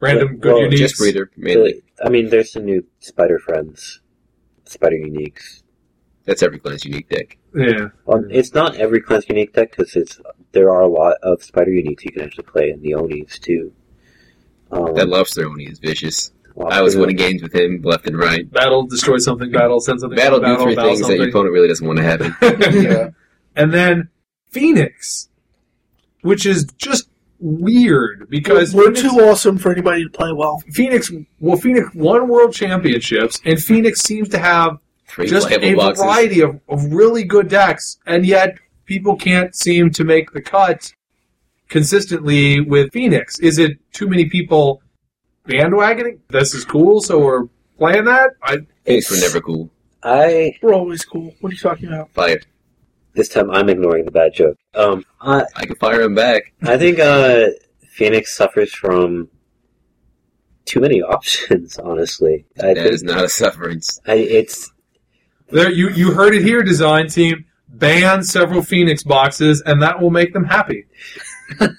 Random 0.00 0.38
good 0.38 0.52
Well, 0.54 0.62
uniques. 0.62 0.78
Just 0.78 0.98
breeder, 0.98 1.30
mainly. 1.36 1.80
I 2.04 2.08
mean, 2.08 2.28
there's 2.30 2.50
some 2.50 2.64
new 2.64 2.84
Spider 2.98 3.38
Friends, 3.38 4.00
Spider 4.64 4.96
Uniques. 4.96 5.62
That's 6.24 6.42
every 6.42 6.58
clan's 6.58 6.84
unique 6.84 7.08
deck. 7.08 7.38
Yeah, 7.54 7.88
Well, 8.04 8.24
it's 8.30 8.52
not 8.54 8.74
every 8.76 9.00
clan's 9.00 9.28
unique 9.28 9.52
deck 9.52 9.70
because 9.76 9.94
it's 9.94 10.20
there 10.52 10.70
are 10.70 10.82
a 10.82 10.88
lot 10.88 11.16
of 11.22 11.42
Spider 11.42 11.70
Uniques 11.70 12.04
you 12.04 12.12
can 12.12 12.22
actually 12.22 12.44
play 12.44 12.70
in 12.70 12.80
the 12.82 12.94
Onis 12.94 13.38
too. 13.38 13.72
Um, 14.70 14.94
That 14.94 15.08
lobster 15.08 15.46
Oni 15.46 15.64
is 15.64 15.78
vicious. 15.78 16.32
well, 16.54 16.68
I 16.72 16.80
was 16.82 16.96
winning 16.96 17.16
games 17.16 17.42
with 17.42 17.54
him 17.54 17.82
left 17.82 18.06
and 18.06 18.18
right. 18.18 18.50
battle, 18.50 18.86
destroy 18.86 19.18
something, 19.18 19.50
battle, 19.50 19.80
send 19.80 20.00
something, 20.00 20.16
Battle 20.16 20.40
to 20.40 20.46
do 20.46 20.56
three 20.62 20.74
battle 20.74 20.94
things 20.94 21.06
that 21.08 21.16
your 21.16 21.28
opponent 21.28 21.52
really 21.52 21.68
doesn't 21.68 21.86
want 21.86 21.98
to 21.98 22.04
happen. 22.04 22.34
Yeah. 22.82 23.10
and 23.56 23.72
then 23.72 24.08
Phoenix, 24.50 25.28
which 26.22 26.46
is 26.46 26.64
just 26.78 27.08
weird 27.38 28.28
because 28.30 28.74
We're 28.74 28.94
Phoenix, 28.94 29.00
too 29.02 29.20
awesome 29.20 29.58
for 29.58 29.72
anybody 29.72 30.04
to 30.04 30.10
play 30.10 30.32
well. 30.32 30.62
Phoenix, 30.70 31.10
well, 31.40 31.56
Phoenix 31.56 31.88
won 31.94 32.28
world 32.28 32.54
championships, 32.54 33.40
and 33.44 33.62
Phoenix 33.62 34.00
seems 34.00 34.28
to 34.30 34.38
have 34.38 34.78
Three 35.06 35.26
just 35.26 35.50
a 35.50 35.74
boxes. 35.74 36.02
variety 36.04 36.40
of, 36.40 36.60
of 36.68 36.92
really 36.92 37.24
good 37.24 37.48
decks, 37.48 37.98
and 38.06 38.24
yet 38.24 38.56
people 38.84 39.16
can't 39.16 39.54
seem 39.54 39.90
to 39.92 40.04
make 40.04 40.32
the 40.32 40.40
cut 40.42 40.92
consistently 41.68 42.60
with 42.60 42.92
Phoenix. 42.92 43.38
Is 43.38 43.58
it 43.58 43.78
too 43.92 44.08
many 44.08 44.26
people 44.28 44.82
bandwagoning? 45.48 46.18
This 46.28 46.54
is 46.54 46.64
cool, 46.64 47.00
so 47.00 47.18
we're 47.18 47.44
playing 47.78 48.04
that. 48.04 48.30
I 48.42 48.58
Phoenix 48.84 49.10
were 49.10 49.16
never 49.18 49.40
cool. 49.40 49.70
I 50.02 50.54
We're 50.62 50.74
always 50.74 51.04
cool. 51.04 51.34
What 51.40 51.50
are 51.50 51.54
you 51.54 51.60
talking 51.60 51.88
about? 51.88 52.10
Fire. 52.12 52.40
this 53.14 53.28
time 53.28 53.50
I'm 53.50 53.68
ignoring 53.68 54.04
the 54.04 54.10
bad 54.10 54.34
joke. 54.34 54.58
Um, 54.74 55.04
I 55.20 55.44
I 55.54 55.66
can 55.66 55.76
fire 55.76 56.02
him 56.02 56.14
back. 56.14 56.52
I 56.62 56.76
think 56.76 56.98
uh, 56.98 57.46
Phoenix 57.88 58.34
suffers 58.36 58.72
from 58.74 59.28
too 60.64 60.80
many 60.80 61.00
options. 61.02 61.78
Honestly, 61.78 62.44
I 62.58 62.68
That 62.68 62.76
think 62.76 62.92
is 62.92 63.02
not 63.02 63.24
a 63.24 63.28
sufferance. 63.28 64.00
I, 64.06 64.14
it's 64.14 64.72
there 65.50 65.70
you 65.70 65.88
you 65.90 66.12
heard 66.12 66.34
it 66.34 66.42
here, 66.42 66.62
design 66.62 67.08
team. 67.08 67.44
Ban 67.72 68.22
several 68.22 68.62
Phoenix 68.62 69.02
boxes, 69.02 69.62
and 69.64 69.82
that 69.82 70.00
will 70.00 70.10
make 70.10 70.32
them 70.32 70.44
happy. 70.44 70.84
Kevin, 71.58 71.76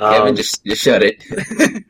um, 0.00 0.36
just, 0.36 0.64
just 0.64 0.82
shut 0.82 1.02
it. 1.02 1.24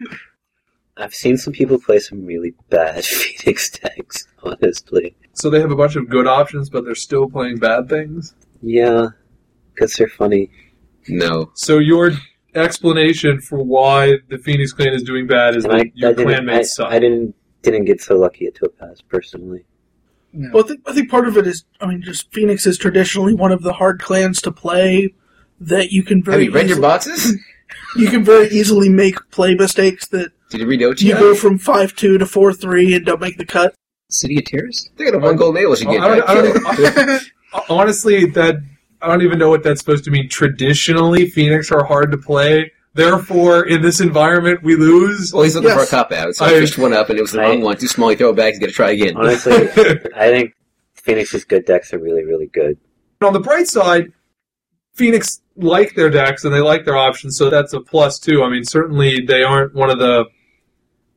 I've 0.97 1.15
seen 1.15 1.36
some 1.36 1.53
people 1.53 1.78
play 1.78 1.98
some 1.98 2.24
really 2.24 2.55
bad 2.70 3.05
Phoenix 3.05 3.70
decks. 3.70 4.27
Honestly, 4.43 5.16
So 5.32 5.51
they 5.51 5.61
have 5.61 5.73
a 5.73 5.77
bunch 5.77 5.97
of 5.97 6.09
good 6.09 6.27
options, 6.27 6.70
but 6.70 6.85
they're 6.85 6.94
still 6.94 7.28
playing 7.28 7.59
bad 7.59 7.89
things. 7.89 8.35
yeah, 8.62 9.09
because 9.74 9.93
they're 9.94 10.09
funny. 10.09 10.51
No. 11.09 11.51
So 11.55 11.78
your 11.78 12.12
explanation 12.55 13.40
for 13.40 13.59
why 13.62 14.19
the 14.31 14.39
Phoenix 14.39 14.73
clan 14.73 14.94
is 14.94 15.03
doing 15.03 15.27
bad 15.27 15.57
is 15.57 15.65
And 15.65 15.74
that 15.74 15.81
I, 15.81 15.93
your 15.94 16.11
I 16.11 16.12
didn't, 16.15 16.32
I, 16.32 16.40
clanmates 16.40 16.66
suck. 16.66 16.90
I 16.93 16.98
didn't 16.98 17.35
didn't 17.62 17.85
get 17.86 18.01
so 18.01 18.16
lucky 18.16 18.47
at 18.47 18.55
Topaz 18.55 19.03
personally. 19.03 19.65
No. 20.39 20.51
Well, 20.53 20.65
I 20.65 20.69
think, 20.69 20.81
I 20.87 20.93
think 20.93 21.11
part 21.11 21.27
of 21.27 21.37
it 21.39 21.47
is, 21.47 21.65
I 21.81 21.87
mean, 21.87 22.03
just 22.03 22.31
Phoenix 22.33 22.67
is 22.67 22.77
traditionally 22.79 23.35
one 23.35 23.53
of 23.53 23.63
the 23.63 23.73
hard 23.73 24.01
clans 24.03 24.43
to 24.43 24.53
play 24.53 25.15
that 25.61 25.91
you 25.91 26.03
can 26.03 26.23
very. 26.23 26.45
Have 26.45 26.53
very 26.53 26.67
you 26.67 26.69
read 26.69 26.69
your 26.69 26.77
easily, 26.79 26.81
boxes? 26.89 27.37
you 27.97 28.09
can 28.11 28.23
very 28.23 28.49
easily 28.49 28.89
make 28.89 29.17
play 29.31 29.55
mistakes 29.55 30.09
that 30.09 30.31
Did 30.51 30.61
you 30.61 30.67
read 30.67 30.81
Ochi? 30.81 31.03
you 31.03 31.15
go 31.15 31.35
from 31.35 31.59
five 31.59 31.97
two 31.97 32.19
to 32.19 32.27
four 32.27 32.53
three 32.53 32.95
and 32.95 33.05
don't 33.07 33.21
make 33.21 33.39
the 33.39 33.47
cut. 33.47 33.75
City 34.11 34.39
of 34.39 34.45
Tears? 34.45 34.91
They 34.97 35.05
got 35.07 35.15
a 35.15 35.19
one 35.19 35.37
gold 35.37 35.55
nail 35.55 35.75
should 35.75 35.89
get 35.89 36.01
I 36.01 36.17
don't- 36.19 36.67
I 36.67 36.77
don't- 36.77 37.23
Honestly, 37.71 38.27
that 38.27 38.57
I 39.01 39.09
don't 39.09 39.23
even 39.23 39.39
know 39.39 39.49
what 39.51 39.63
that's 39.63 39.81
supposed 39.81 40.05
to 40.05 40.11
mean. 40.11 40.29
Traditionally, 40.29 41.27
Phoenix 41.31 41.71
are 41.73 41.85
hard 41.85 42.13
to 42.13 42.19
play. 42.19 42.73
Therefore, 42.97 43.66
in 43.66 43.82
this 43.82 44.01
environment, 44.01 44.62
we 44.62 44.74
lose. 44.74 45.32
Well, 45.32 45.43
he's 45.44 45.55
looking 45.55 45.68
Yes. 45.68 45.78
for 45.78 45.85
a 45.85 46.01
cop 46.01 46.12
out, 46.12 46.35
so 46.35 46.44
I, 46.44 46.48
I- 46.48 46.60
fished 46.60 46.78
one 46.78 46.93
up 46.94 47.10
and 47.10 47.18
it 47.18 47.23
was 47.23 47.32
the 47.32 47.40
I- 47.40 47.51
wrong 47.51 47.60
one. 47.60 47.77
Too 47.77 47.86
small, 47.89 48.10
you 48.10 48.16
throw 48.16 48.31
it 48.31 48.36
back, 48.36 48.52
he's 48.55 48.59
got 48.60 48.66
to 48.66 48.73
try 48.73 48.90
again. 48.93 49.16
Honestly, 49.16 49.52
I 50.16 50.31
think 50.31 50.55
Phoenix's 50.94 51.44
good 51.44 51.64
decks 51.66 51.93
are 51.93 51.98
really 51.98 52.24
really 52.24 52.47
good. 52.47 52.78
on 53.23 53.32
the 53.32 53.40
bright 53.40 53.66
side, 53.68 54.12
Phoenix 54.94 55.40
like 55.56 55.94
their 55.94 56.10
decks 56.10 56.44
and 56.44 56.52
they 56.55 56.60
like 56.60 56.85
their 56.85 56.97
options, 56.97 57.36
so 57.36 57.51
that's 57.51 57.73
a 57.74 57.81
plus 57.81 58.18
too. 58.18 58.43
I 58.43 58.48
mean, 58.48 58.64
certainly 58.64 59.20
they 59.20 59.43
aren't 59.43 59.74
one 59.74 59.90
of 59.90 59.98
the 59.98 60.24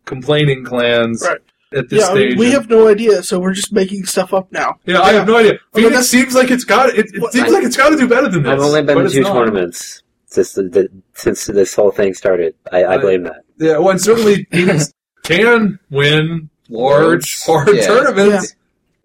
complaining 0.05 0.65
clans 0.65 1.25
Right. 1.27 1.39
at 1.77 1.89
this 1.89 1.99
yeah, 2.01 2.07
I 2.07 2.11
stage. 2.11 2.29
mean, 2.31 2.39
we 2.39 2.51
have 2.51 2.69
no 2.69 2.87
idea, 2.87 3.21
so 3.23 3.39
we're 3.39 3.53
just 3.53 3.71
making 3.71 4.05
stuff 4.05 4.33
up 4.33 4.51
now. 4.51 4.75
yeah, 4.85 5.01
I 5.01 5.13
have 5.13 5.27
no 5.27 5.37
idea. 5.37 5.59
I 5.73 5.79
mean, 5.79 5.89
Phoenix 5.89 6.07
seems 6.07 6.35
like 6.35 6.51
it's 6.51 6.63
got 6.63 6.89
it. 6.89 6.97
It 7.13 7.31
seems 7.31 7.49
I- 7.49 7.53
like 7.53 7.63
it's 7.63 7.77
got 7.77 7.89
to 7.89 7.97
do 7.97 8.07
better 8.07 8.27
than 8.27 8.43
this. 8.43 8.51
I've 8.53 8.59
only 8.59 8.81
been 8.81 8.95
but 8.95 9.01
in 9.01 9.05
it's 9.07 9.15
two 9.15 9.21
not. 9.21 9.33
tournaments 9.33 10.03
since 10.29 10.53
the, 10.53 10.63
the, 10.63 10.89
since 11.13 11.45
this 11.47 11.75
whole 11.75 11.91
thing 11.91 12.13
started. 12.13 12.55
I, 12.71 12.83
I 12.83 12.93
I- 12.93 12.97
blame 12.97 13.23
that. 13.23 13.41
Yeah, 13.57 13.77
well, 13.77 13.89
and 13.89 14.01
certainly 14.01 14.43
Phoenix 14.51 14.93
can 15.23 15.79
win 15.89 16.49
large, 16.69 17.39
hard 17.43 17.75
Yeah. 17.75 17.87
tournaments. 17.87 18.55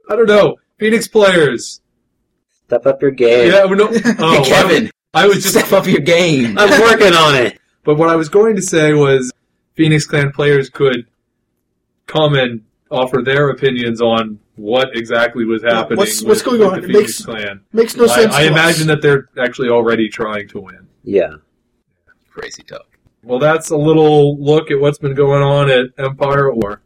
I 0.08 0.16
don't 0.16 0.28
know. 0.28 0.56
Phoenix 0.78 1.08
players. 1.08 1.80
Step 2.66 2.86
up 2.86 3.02
your 3.02 3.10
game. 3.10 3.50
Yeah, 3.52 3.64
well, 3.64 3.76
no. 3.76 3.88
Oh, 4.18 4.42
hey, 4.42 4.48
Kevin, 4.48 4.90
I 5.12 5.26
was 5.26 5.42
just 5.42 5.54
step 5.58 5.72
up 5.72 5.86
your 5.86 6.00
game. 6.00 6.56
I'm 6.58 6.80
working 6.80 7.12
on 7.14 7.34
it. 7.34 7.58
But 7.84 7.96
what 7.96 8.08
I 8.10 8.16
was 8.16 8.28
going 8.28 8.56
to 8.56 8.62
say 8.62 8.92
was 8.94 9.32
Phoenix 9.74 10.06
Clan 10.06 10.30
players 10.32 10.70
could 10.70 11.06
come 12.06 12.34
and 12.34 12.62
offer 12.90 13.22
their 13.22 13.48
opinions 13.50 14.00
on 14.00 14.38
what 14.56 14.96
exactly 14.96 15.44
was 15.44 15.62
happening. 15.62 15.98
what's- 15.98 16.22
with, 16.22 16.44
going 16.44 16.60
with 16.60 16.68
on? 16.68 16.80
The 16.80 16.84
It 16.86 16.92
Phoenix 16.92 17.00
makes- 17.02 17.24
Clan. 17.24 17.60
Makes 17.72 17.96
no 17.96 18.04
I, 18.04 18.06
sense. 18.08 18.34
I 18.34 18.42
to 18.42 18.46
us. 18.46 18.52
imagine 18.52 18.86
that 18.88 19.02
they're 19.02 19.28
actually 19.38 19.68
already 19.68 20.08
trying 20.08 20.48
to 20.48 20.60
win. 20.60 20.86
Yeah. 21.02 21.34
Crazy 22.30 22.62
talk. 22.62 22.86
Well, 23.22 23.38
that's 23.38 23.70
a 23.70 23.76
little 23.76 24.38
look 24.38 24.70
at 24.70 24.78
what's 24.80 24.98
been 24.98 25.14
going 25.14 25.42
on 25.42 25.70
at 25.70 25.86
Empire 25.98 26.50
at 26.50 26.56
War. 26.56 26.82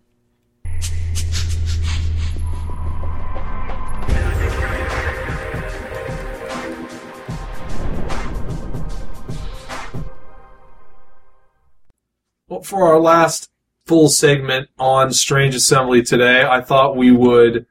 Well, 12.49 12.63
for 12.63 12.87
our 12.87 12.99
last 13.01 13.51
full 13.89 14.11
segment 14.11 14.69
on 14.79 15.13
Strange 15.13 15.55
Assembly 15.55 16.03
today, 16.03 16.45
I 16.45 16.61
thought 16.61 16.97
we 16.97 17.11
would 17.11 17.67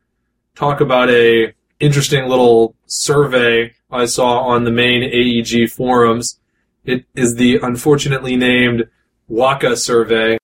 talk 0.55 0.81
about 0.81 1.09
a 1.11 1.53
interesting 1.79 2.27
little 2.27 2.75
survey 2.87 3.75
I 3.91 4.05
saw 4.05 4.39
on 4.39 4.63
the 4.63 4.71
main 4.71 5.03
AEG 5.03 5.69
forums. 5.69 6.39
It 6.83 7.05
is 7.15 7.35
the 7.35 7.59
unfortunately 7.61 8.35
named 8.35 8.89
Waka 9.27 9.77
survey. 9.77 10.39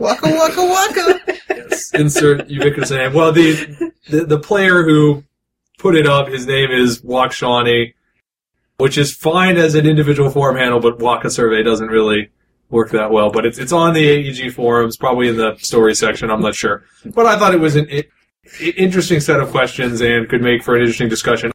Waka 0.00 0.28
waka 0.28 0.64
waka. 0.64 1.20
Yes. 1.50 1.92
Insert 1.92 2.48
ubiquitous 2.48 2.90
name. 2.90 3.12
Well, 3.12 3.32
the, 3.32 3.92
the 4.08 4.24
the 4.24 4.38
player 4.38 4.82
who 4.84 5.24
put 5.78 5.94
it 5.94 6.06
up, 6.06 6.28
his 6.28 6.46
name 6.46 6.70
is 6.70 7.02
Wakshani, 7.02 7.94
which 8.78 8.96
is 8.96 9.14
fine 9.14 9.56
as 9.58 9.74
an 9.74 9.86
individual 9.86 10.30
forum 10.30 10.56
handle, 10.56 10.80
but 10.80 11.00
Waka 11.00 11.30
survey 11.30 11.62
doesn't 11.62 11.88
really 11.88 12.30
work 12.70 12.90
that 12.90 13.10
well. 13.10 13.30
But 13.30 13.46
it's 13.46 13.58
it's 13.58 13.72
on 13.72 13.94
the 13.94 14.04
AEG 14.08 14.52
forums, 14.52 14.96
probably 14.96 15.28
in 15.28 15.36
the 15.36 15.56
story 15.58 15.94
section. 15.94 16.30
I'm 16.30 16.40
not 16.42 16.54
sure, 16.54 16.84
but 17.06 17.26
I 17.26 17.38
thought 17.38 17.54
it 17.54 17.60
was 17.60 17.76
an 17.76 17.86
i- 17.90 18.04
i- 18.60 18.74
interesting 18.76 19.20
set 19.20 19.40
of 19.40 19.50
questions 19.50 20.00
and 20.00 20.28
could 20.28 20.42
make 20.42 20.62
for 20.62 20.74
an 20.76 20.80
interesting 20.82 21.08
discussion. 21.08 21.50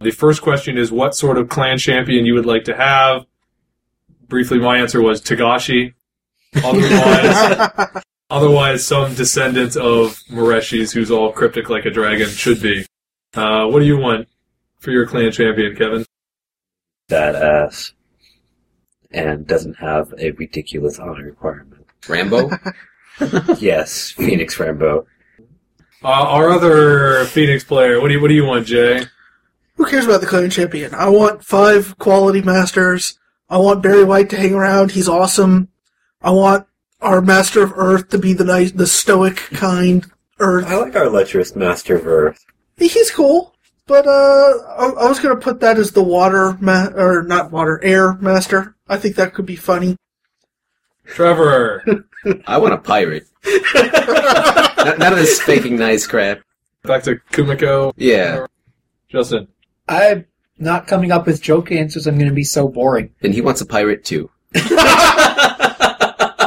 The 0.00 0.10
first 0.10 0.42
question 0.42 0.76
is 0.76 0.92
what 0.92 1.14
sort 1.14 1.38
of 1.38 1.48
clan 1.48 1.78
champion 1.78 2.26
you 2.26 2.34
would 2.34 2.46
like 2.46 2.64
to 2.64 2.76
have. 2.76 3.24
Briefly, 4.28 4.58
my 4.58 4.78
answer 4.78 5.00
was 5.00 5.22
Togashi. 5.22 5.94
Otherwise, 6.64 8.02
otherwise, 8.30 8.86
some 8.86 9.14
descendant 9.14 9.76
of 9.76 10.18
Moreshis 10.30 10.92
who's 10.92 11.10
all 11.10 11.32
cryptic 11.32 11.68
like 11.70 11.84
a 11.86 11.90
dragon 11.90 12.28
should 12.28 12.60
be. 12.60 12.84
Uh, 13.34 13.66
what 13.66 13.80
do 13.80 13.86
you 13.86 13.96
want 13.98 14.28
for 14.80 14.90
your 14.90 15.06
clan 15.06 15.30
champion, 15.32 15.76
Kevin? 15.76 16.04
Badass. 17.10 17.92
And 19.16 19.46
doesn't 19.46 19.74
have 19.74 20.12
a 20.18 20.32
ridiculous 20.32 20.98
honor 20.98 21.24
requirement. 21.24 21.86
Rambo? 22.06 22.50
yes, 23.58 24.10
Phoenix 24.10 24.60
Rambo. 24.60 25.06
Uh, 26.04 26.08
our 26.08 26.50
other 26.50 27.24
Phoenix 27.24 27.64
player. 27.64 28.00
What 28.00 28.08
do 28.08 28.14
you 28.14 28.20
What 28.20 28.28
do 28.28 28.34
you 28.34 28.44
want, 28.44 28.66
Jay? 28.66 29.06
Who 29.76 29.86
cares 29.86 30.04
about 30.04 30.20
the 30.20 30.26
clan 30.26 30.50
champion? 30.50 30.94
I 30.94 31.08
want 31.08 31.44
five 31.44 31.98
quality 31.98 32.42
masters. 32.42 33.18
I 33.48 33.58
want 33.58 33.82
Barry 33.82 34.04
White 34.04 34.30
to 34.30 34.36
hang 34.36 34.54
around. 34.54 34.90
He's 34.90 35.08
awesome. 35.08 35.68
I 36.20 36.30
want 36.30 36.66
our 37.00 37.20
master 37.20 37.62
of 37.62 37.72
Earth 37.74 38.10
to 38.10 38.18
be 38.18 38.34
the 38.34 38.44
nice, 38.44 38.72
the 38.72 38.86
stoic 38.86 39.36
kind 39.36 40.06
Earth. 40.38 40.66
I 40.66 40.76
like 40.76 40.94
our 40.94 41.08
lecherous 41.08 41.56
Master 41.56 41.96
of 41.96 42.06
Earth. 42.06 42.44
He's 42.76 43.10
cool, 43.10 43.54
but 43.86 44.06
uh, 44.06 44.10
I, 44.10 44.92
I 45.00 45.08
was 45.08 45.20
gonna 45.20 45.36
put 45.36 45.60
that 45.60 45.78
as 45.78 45.92
the 45.92 46.02
water 46.02 46.58
ma- 46.60 46.90
or 46.94 47.22
not 47.22 47.50
water, 47.50 47.82
air 47.82 48.12
master. 48.14 48.75
I 48.88 48.96
think 48.96 49.16
that 49.16 49.34
could 49.34 49.46
be 49.46 49.56
funny. 49.56 49.96
Trevor. 51.06 51.84
I 52.46 52.58
want 52.58 52.74
a 52.74 52.78
pirate. 52.78 53.26
None 53.74 54.98
none 54.98 55.12
of 55.12 55.18
this 55.18 55.40
faking 55.40 55.76
nice 55.76 56.06
crap. 56.06 56.40
Back 56.82 57.04
to 57.04 57.16
Kumiko. 57.32 57.92
Yeah. 57.96 58.46
Justin. 59.08 59.48
I'm 59.88 60.26
not 60.58 60.86
coming 60.86 61.12
up 61.12 61.26
with 61.26 61.42
joke 61.42 61.70
answers. 61.70 62.06
I'm 62.06 62.16
going 62.16 62.28
to 62.28 62.34
be 62.34 62.44
so 62.44 62.68
boring. 62.68 63.14
And 63.22 63.34
he 63.34 63.40
wants 63.40 63.60
a 63.60 63.66
pirate 63.66 64.04
too. 64.04 64.30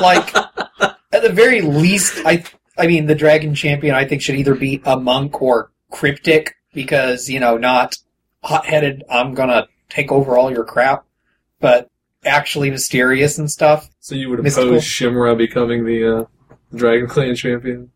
Like, 0.02 0.34
at 0.36 1.22
the 1.22 1.32
very 1.32 1.62
least, 1.62 2.22
I 2.26 2.44
I 2.78 2.88
mean, 2.88 3.08
the 3.08 3.16
dragon 3.16 3.54
champion 3.54 3.96
I 3.96 4.06
think 4.06 4.22
should 4.22 4.36
either 4.36 4.56
be 4.56 4.82
a 4.86 4.98
monk 4.98 5.42
or 5.42 5.72
cryptic 5.92 6.56
because 6.74 7.30
you 7.30 7.40
know, 7.40 7.58
not 7.58 7.98
hot-headed. 8.44 9.04
I'm 9.10 9.34
gonna 9.34 9.68
take 9.90 10.12
over 10.12 10.38
all 10.38 10.52
your 10.52 10.64
crap, 10.64 11.06
but 11.60 11.89
actually 12.26 12.70
mysterious 12.70 13.38
and 13.38 13.50
stuff. 13.50 13.90
So 14.00 14.16
you 14.16 14.30
would 14.30 14.44
Mystical. 14.44 14.70
oppose 14.70 14.84
Shimra 14.84 15.38
becoming 15.38 15.86
the 15.86 16.20
uh, 16.20 16.26
Dragon 16.76 17.08
Clan 17.08 17.36
champion? 17.36 17.92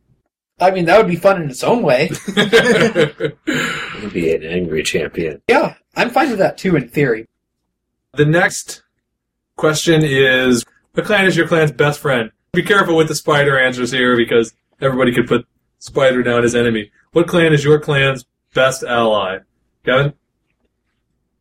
I 0.59 0.71
mean, 0.71 0.85
that 0.85 0.97
would 0.97 1.07
be 1.07 1.15
fun 1.15 1.41
in 1.41 1.49
its 1.49 1.63
own 1.63 1.81
way. 1.83 2.07
He'd 2.35 4.13
be 4.13 4.33
an 4.33 4.43
angry 4.43 4.83
champion. 4.83 5.41
Yeah, 5.47 5.75
I'm 5.95 6.09
fine 6.09 6.29
with 6.29 6.39
that 6.39 6.57
too 6.57 6.75
in 6.75 6.87
theory. 6.89 7.27
The 8.13 8.25
next 8.25 8.83
question 9.55 10.03
is 10.03 10.63
What 10.93 11.05
clan 11.05 11.25
is 11.25 11.35
your 11.35 11.47
clan's 11.47 11.71
best 11.71 11.99
friend? 11.99 12.31
Be 12.53 12.61
careful 12.63 12.95
with 12.95 13.07
the 13.07 13.15
spider 13.15 13.57
answers 13.57 13.91
here 13.91 14.15
because 14.15 14.53
everybody 14.79 15.11
could 15.11 15.27
put 15.27 15.47
spider 15.79 16.21
down 16.21 16.43
as 16.43 16.55
enemy. 16.55 16.91
What 17.11 17.27
clan 17.27 17.51
is 17.51 17.63
your 17.63 17.79
clan's 17.79 18.25
best 18.53 18.83
ally? 18.83 19.39
Kevin? 19.83 20.13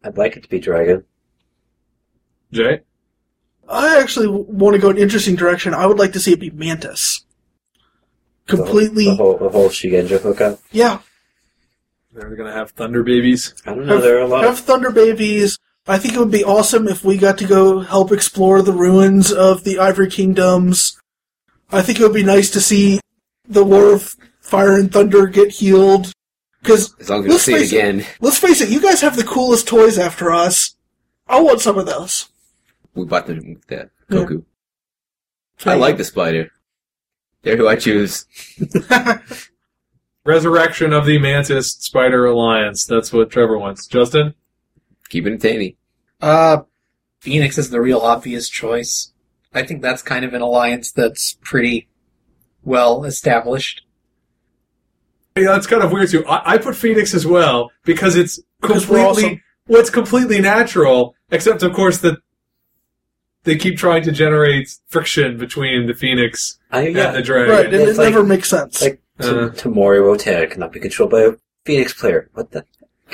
I'd 0.03 0.17
like 0.17 0.37
it 0.37 0.43
to 0.43 0.49
be 0.49 0.59
Dragon. 0.59 1.05
Jay? 2.53 2.81
I 3.69 3.99
actually 4.01 4.27
want 4.29 4.75
to 4.75 4.81
go 4.81 4.91
in 4.91 4.97
an 4.97 5.03
interesting 5.03 5.35
direction. 5.37 5.73
I 5.75 5.87
would 5.87 5.99
like 5.99 6.13
to 6.13 6.21
see 6.21 6.33
it 6.33 6.41
be 6.41 6.51
Mantis. 6.51 7.25
The 8.47 8.57
whole- 8.57 8.67
Completely, 8.67 9.05
The 9.07 9.15
whole, 9.15 9.39
the 9.39 9.49
whole 9.49 9.69
shugenja 9.69 10.21
hookup. 10.21 10.61
yeah. 10.73 10.99
They're 12.15 12.29
going 12.37 12.51
to 12.51 12.53
have 12.53 12.73
thunder 12.73 13.03
babies. 13.03 13.55
I 13.65 13.71
don't 13.75 13.87
know. 13.87 13.95
Have, 13.95 14.03
There 14.03 14.19
are 14.19 14.23
a 14.23 14.27
lot 14.27 14.45
have 14.45 14.55
of. 14.55 14.61
Thunder 14.61 14.91
Babies. 14.91 15.59
I 15.87 15.97
think 15.97 16.13
it 16.15 16.19
would 16.21 16.31
be 16.31 16.45
awesome 16.45 16.87
if 16.87 17.03
we 17.03 17.17
got 17.17 17.39
to 17.39 17.47
go 17.47 17.81
help 17.81 18.13
explore 18.13 18.61
the 18.61 18.73
ruins 18.73 19.33
of 19.33 19.65
the 19.65 19.79
Ivory 19.79 20.11
Kingdoms. 20.11 21.01
I 21.71 21.81
think 21.81 21.99
it 21.99 22.03
would 22.03 22.13
be 22.13 22.23
nice 22.23 22.51
to 22.51 22.61
see 22.61 23.01
the 23.49 23.65
War 23.65 23.95
of 23.95 24.15
Fire 24.41 24.79
and 24.79 24.93
Thunder 24.93 25.27
get 25.27 25.53
healed. 25.53 26.13
Because 26.61 26.95
As 27.01 27.09
long 27.09 27.21
as 27.21 27.23
we 27.25 27.29
don't 27.29 27.33
Let's 27.33 27.45
see 27.45 27.55
it 27.55 27.59
face 27.61 27.73
it. 27.73 27.77
again. 27.77 28.07
let's 28.21 28.39
face 28.39 28.61
it, 28.61 28.69
you 28.69 28.81
guys 28.83 29.01
have 29.01 29.17
the 29.17 29.25
coolest 29.25 29.67
toys 29.67 29.99
after 29.99 30.31
us. 30.31 30.77
I 31.27 31.41
want 31.41 31.63
some 31.63 31.79
of 31.79 31.87
those. 31.87 32.29
We 32.95 33.05
bought 33.05 33.27
them 33.27 33.55
with 33.55 33.67
that. 33.69 33.91
Goku. 34.11 34.45
I 35.65 35.75
like 35.75 35.97
the 35.97 36.05
spider. 36.05 36.51
They're 37.43 37.57
who 37.57 37.69
I 37.69 37.77
choose. 37.77 38.27
Resurrection 40.25 40.93
of 40.93 41.07
the 41.07 41.19
Mantis 41.19 41.73
Spider 41.73 42.27
Alliance. 42.27 42.87
That's 42.87 43.13
what 43.13 43.31
Trevor 43.31 43.59
wants. 43.59 43.87
Justin? 43.87 44.35
Keep 45.09 45.27
it 45.27 45.33
entertaining. 45.33 45.77
Uh, 46.21 46.63
Phoenix 47.21 47.59
is 47.59 47.71
the 47.71 47.81
real 47.81 47.99
obvious 47.99 48.49
choice. 48.49 49.13
I 49.53 49.65
think 49.65 49.83
that's 49.83 50.03
kind 50.03 50.25
of 50.25 50.33
an 50.35 50.43
alliance 50.43 50.93
that's 50.93 51.35
pretty 51.43 51.89
well 52.63 53.05
established. 53.05 53.83
Yeah, 55.37 55.53
that's 55.53 55.67
kind 55.67 55.83
of 55.83 55.93
weird 55.93 56.11
too. 56.11 56.25
I, 56.27 56.55
I 56.55 56.59
put 56.59 56.77
Phoenix 56.77 57.15
as 57.15 57.27
well 57.27 57.71
because 57.85 58.17
it's 58.17 58.41
completely 58.61 59.01
awesome. 59.01 59.43
well, 59.67 59.81
it's 59.81 59.91
completely 59.91 60.41
natural, 60.41 61.15
except 61.31 61.63
of 61.63 61.73
course 61.73 61.99
that 61.99 62.19
they 63.45 63.57
keep 63.57 63.77
trying 63.79 64.03
to 64.05 64.13
generate 64.13 64.77
friction 64.89 65.37
between 65.39 65.87
the 65.87 65.95
Phoenix 65.95 66.59
I, 66.71 66.83
and 66.89 67.17
the 67.17 67.23
dragon. 67.23 67.53
Right, 67.55 67.67
and 67.67 67.75
it 67.75 67.97
like- 67.97 68.11
never 68.11 68.23
makes 68.25 68.49
sense. 68.49 68.81
like 68.83 69.01
Uh. 69.21 69.51
T- 69.51 69.61
Tamori 69.69 70.03
Wotan 70.05 70.49
cannot 70.51 70.73
be 70.73 70.81
controlled 70.81 71.11
by 71.11 71.21
a 71.23 71.33
Phoenix 71.67 71.93
player. 71.95 72.29
What 72.35 72.51
the? 72.51 72.65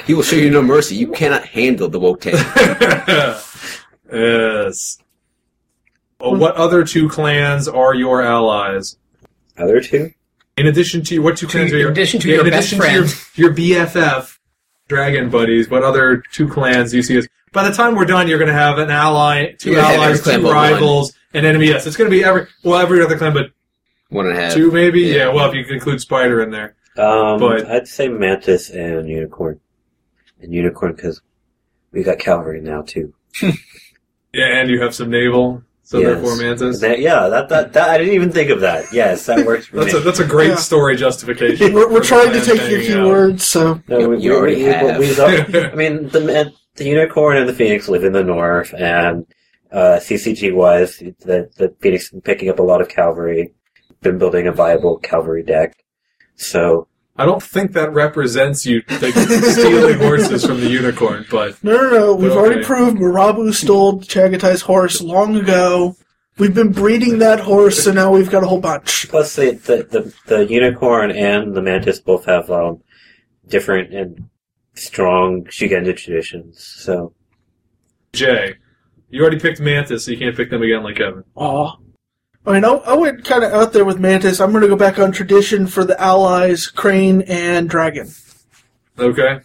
He 0.07 0.15
will 0.15 0.23
show 0.23 0.37
you 0.37 0.49
no 0.51 0.63
mercy. 0.63 0.95
You 0.95 1.09
cannot 1.09 1.45
handle 1.47 1.89
the 1.89 1.99
Wotan. 1.99 2.35
yes. 4.13 4.99
Well, 6.21 6.37
what 6.37 6.55
other 6.57 6.85
two 6.85 7.09
clans 7.09 7.69
are 7.69 7.95
your 7.95 8.23
allies? 8.23 8.97
Other 9.57 9.81
two? 9.81 10.13
In 10.57 10.67
addition 10.67 11.03
to 11.05 11.19
what 11.21 11.37
two 11.37 11.47
clans 11.47 11.71
To- 11.71 11.77
are 11.77 11.81
your 11.81 11.89
in 11.89 11.93
addition 11.93 12.21
to 12.21 12.29
yeah, 12.29 12.35
your 12.37 12.45
in 12.47 12.51
best 12.51 12.73
addition 12.73 13.07
to 13.07 13.41
your, 13.43 13.53
your 13.55 13.87
BFF 13.87 14.38
dragon 14.93 15.31
buddies? 15.31 15.69
What 15.70 15.82
other 15.82 16.23
two 16.32 16.48
clans 16.48 16.90
do 16.90 16.97
you 16.97 17.02
see 17.02 17.16
as? 17.19 17.28
By 17.52 17.66
the 17.69 17.74
time 17.74 17.94
we're 17.94 18.05
done, 18.05 18.28
you're 18.28 18.39
going 18.39 18.48
to 18.48 18.55
have 18.55 18.78
an 18.78 18.90
ally, 18.90 19.52
two 19.52 19.70
You're 19.70 19.81
gonna 19.81 19.89
have 19.89 20.01
allies, 20.01 20.10
every 20.19 20.23
clan 20.24 20.39
two 20.40 20.43
but 20.43 20.48
one. 20.48 20.56
rivals, 20.73 21.12
and 21.32 21.47
enemy. 21.47 21.66
Yes, 21.69 21.86
it's 21.86 21.97
going 21.97 22.10
to 22.10 22.16
be 22.16 22.24
every 22.24 22.47
well 22.65 22.78
every 22.81 23.02
other 23.02 23.16
clan, 23.16 23.32
but 23.32 23.51
One 24.10 24.27
and 24.27 24.36
a 24.36 24.40
half. 24.40 24.55
Two 24.55 24.70
maybe. 24.70 25.01
Yeah. 25.02 25.15
Yeah. 25.16 25.28
Well, 25.32 25.48
if 25.48 25.55
you 25.55 25.65
can 25.65 25.74
include 25.74 26.01
spider 26.01 26.43
in 26.43 26.51
there. 26.51 26.74
Um, 26.97 27.39
But- 27.40 27.66
I'd 27.70 27.86
say 27.89 28.09
mantis 28.09 28.70
and 28.70 29.09
unicorn, 29.09 29.60
and 30.40 30.52
unicorn 30.52 30.93
because 30.94 31.23
we 31.93 32.02
got 32.02 32.19
cavalry 32.19 32.60
now 32.60 32.82
too. 32.82 33.15
Yeah, 34.31 34.60
and 34.60 34.69
you 34.70 34.82
have 34.82 34.94
some 34.94 35.09
naval, 35.10 35.62
so 35.89 35.98
Yes. 35.98 36.06
therefore 36.20 36.36
mantis. 36.36 36.81
That- 36.81 36.98
yeah, 37.01 37.28
that, 37.28 37.48
that 37.48 37.73
that 37.73 37.89
I 37.89 37.97
didn't 37.97 38.12
even 38.12 38.31
think 38.31 38.51
of 38.51 38.60
that. 38.60 38.93
Yes, 38.93 39.24
that 39.24 39.47
works 39.47 39.66
for 39.69 39.77
That's 39.78 39.94
me. 39.94 40.01
a 40.01 40.02
that's 40.02 40.19
a 40.20 40.27
great 40.27 40.48
Yeah. 40.51 40.56
story 40.56 40.97
justification. 40.97 41.73
We're, 41.73 41.90
we're 41.90 42.02
trying 42.05 42.31
to 42.35 42.40
take 42.44 42.60
your 42.70 42.78
hanging 42.81 42.93
out. 42.93 43.06
keywords, 43.06 43.40
so 43.40 43.81
No, 43.89 44.09
we, 44.10 44.19
You 44.19 44.32
we- 44.32 44.36
already 44.36 44.56
we- 44.56 44.62
have. 44.65 44.98
we- 44.98 45.06
we- 45.09 45.65
I 45.73 45.74
mean, 45.74 46.09
the 46.10 46.52
the 46.77 46.85
unicorn 46.85 47.39
and 47.39 47.48
the 47.48 47.55
phoenix 47.55 47.89
live 47.89 48.05
in 48.05 48.12
the 48.12 48.23
north, 48.23 48.74
and 48.74 49.24
uh, 49.73 49.98
CCG 49.98 50.55
wise, 50.55 50.98
the 50.98 51.48
the 51.56 51.74
phoenix 51.81 52.10
been 52.10 52.20
picking 52.20 52.51
up 52.51 52.59
a 52.59 52.62
lot 52.62 52.82
of 52.82 52.89
cavalry, 52.90 53.55
been 54.02 54.19
building 54.19 54.47
a 54.47 54.52
viable 54.52 54.98
cavalry 54.98 55.43
deck. 55.43 55.74
So 56.36 56.86
I 57.19 57.24
don't 57.27 57.43
think 57.43 57.73
that 57.73 57.93
represents 57.93 58.65
you 58.65 58.82
like, 59.03 59.12
stealing 59.15 59.99
horses 59.99 60.45
from 60.47 60.61
the 60.61 60.69
unicorn, 60.70 61.27
but 61.31 61.62
no, 61.65 61.77
no, 61.77 61.90
no. 61.90 62.15
We've 62.15 62.31
Okay. 62.31 62.39
already 62.40 62.65
proved 62.65 62.97
Marabu 62.99 63.53
stole 63.53 64.01
Chagatai's 64.03 64.62
horse 64.62 65.01
long 65.01 65.35
ago. 65.36 65.97
We've 66.39 66.55
been 66.55 66.70
breeding 66.70 67.19
that 67.19 67.40
horse, 67.40 67.82
so 67.82 67.93
now 67.93 68.12
we've 68.12 68.31
got 68.31 68.45
a 68.45 68.47
whole 68.47 68.61
bunch. 68.61 69.09
plus 69.09 69.35
the 69.35 69.51
the, 69.53 69.77
the, 69.90 70.15
the 70.27 70.47
unicorn 70.53 71.11
and 71.11 71.55
the 71.55 71.61
mantis 71.62 71.99
both 71.99 72.24
have 72.27 72.49
um, 72.51 72.82
different 73.49 73.93
and 73.93 74.28
strong 74.74 75.45
shugenja 75.47 75.97
traditions. 75.97 76.62
So 76.65 77.12
Jay, 78.12 78.55
you 79.11 79.20
already 79.23 79.40
picked 79.40 79.59
mantis, 79.61 80.05
so 80.05 80.12
you 80.12 80.19
can't 80.19 80.36
pick 80.36 80.51
them 80.51 80.62
again 80.62 80.85
like 80.85 80.97
Kevin. 80.97 81.24
Aw. 81.35 81.73
I 82.49 82.53
mean, 82.53 82.65
I, 82.65 82.69
I 82.69 82.95
went 82.95 83.27
kind 83.27 83.45
of 83.45 83.53
out 83.53 83.75
there 83.75 83.85
with 83.85 83.99
Mantis. 83.99 84.41
I'm 84.41 84.53
going 84.53 84.62
to 84.62 84.69
go 84.69 84.77
back 84.77 84.99
on 84.99 85.12
tradition 85.12 85.66
for 85.66 85.85
the 85.85 86.01
allies, 86.01 86.66
Crane 86.66 87.20
and 87.29 87.69
Dragon. 87.69 88.11
Okay. 88.99 89.41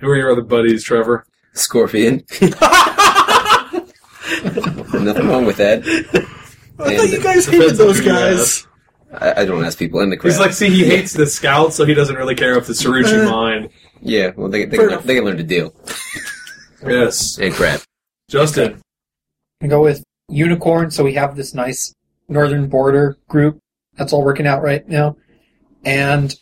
Who 0.00 0.08
are 0.08 0.16
your 0.16 0.32
other 0.32 0.40
buddies, 0.40 0.82
Trevor? 0.82 1.26
Scorpion. 1.52 2.24
Nothing 2.40 2.54
wrong 5.28 5.44
with 5.44 5.58
that. 5.58 5.82
I 6.78 6.96
thought 6.96 7.10
you 7.10 7.22
guys 7.22 7.44
hated 7.44 7.76
those 7.76 8.00
guys. 8.00 8.66
I, 9.12 9.42
I 9.42 9.44
don't 9.44 9.62
ask 9.62 9.78
people 9.78 10.00
in 10.00 10.08
the 10.08 10.16
crowd. 10.16 10.30
He's 10.30 10.40
like, 10.40 10.54
see, 10.54 10.70
he 10.70 10.84
hates 10.84 11.12
the 11.12 11.26
scouts, 11.26 11.76
so 11.76 11.84
he 11.84 11.92
doesn't 11.92 12.16
really 12.16 12.34
care 12.34 12.56
if 12.56 12.66
the 12.66 12.72
Tsuruchi 12.72 13.26
Uh, 13.26 13.30
mind. 13.30 13.68
yeah, 14.00 14.30
well, 14.36 14.48
they, 14.48 14.64
they, 14.64 14.78
can, 14.78 14.88
learn, 14.88 15.06
they 15.06 15.16
can 15.16 15.24
learn 15.24 15.36
to 15.36 15.42
deal. 15.42 15.74
Yes. 16.86 17.36
And 17.38 17.52
crap. 17.52 17.82
Justin. 18.30 18.80
and 19.60 19.68
go 19.70 19.82
with 19.82 20.02
unicorn. 20.28 20.90
So 20.90 21.04
we 21.04 21.12
have 21.14 21.36
this 21.36 21.52
nice 21.52 21.92
northern 22.28 22.68
border 22.68 23.16
group 23.28 23.60
that's 23.98 24.12
all 24.12 24.24
working 24.24 24.46
out 24.46 24.62
right 24.62 24.88
now. 24.88 25.16
And 25.84 26.34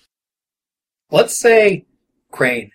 let's 1.10 1.36
say 1.36 1.86
crane. 2.30 2.70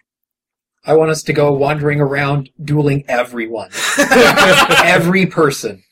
I 0.83 0.95
want 0.95 1.11
us 1.11 1.21
to 1.23 1.33
go 1.33 1.53
wandering 1.53 2.01
around 2.01 2.49
dueling 2.61 3.05
everyone, 3.07 3.69
every 3.99 5.27
person. 5.27 5.83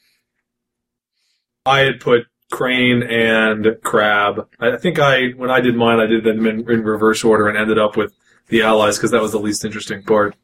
I 1.64 1.82
had 1.82 2.00
put 2.00 2.24
crane 2.52 3.04
and 3.04 3.78
crab. 3.84 4.48
I 4.60 4.78
think 4.78 4.98
I, 4.98 5.30
when 5.38 5.52
I 5.52 5.62
did 5.62 5.76
mine, 5.76 6.00
I 6.00 6.08
did 6.08 6.24
them 6.24 6.48
in, 6.48 6.70
in 6.70 6.84
reverse 6.84 7.24
order 7.24 7.48
and 7.48 7.56
ended 7.56 7.78
up 7.78 7.96
with 7.96 8.16
the 8.48 8.64
allies 8.64 8.98
because 8.98 9.12
that 9.12 9.22
was 9.22 9.32
the 9.32 9.40
least 9.40 9.64
interesting 9.64 10.02
part 10.02 10.36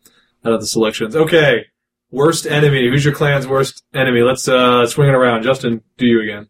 out 0.45 0.53
of 0.53 0.61
the 0.61 0.67
selections. 0.67 1.15
Okay. 1.15 1.65
Worst 2.11 2.45
enemy. 2.45 2.87
Who's 2.87 3.03
your 3.03 3.15
clan's 3.15 3.47
worst 3.47 3.83
enemy? 3.95 4.21
Let's 4.21 4.47
uh 4.47 4.85
swing 4.85 5.09
it 5.09 5.15
around. 5.15 5.41
Justin, 5.41 5.81
do 5.97 6.05
you 6.05 6.21
again? 6.21 6.47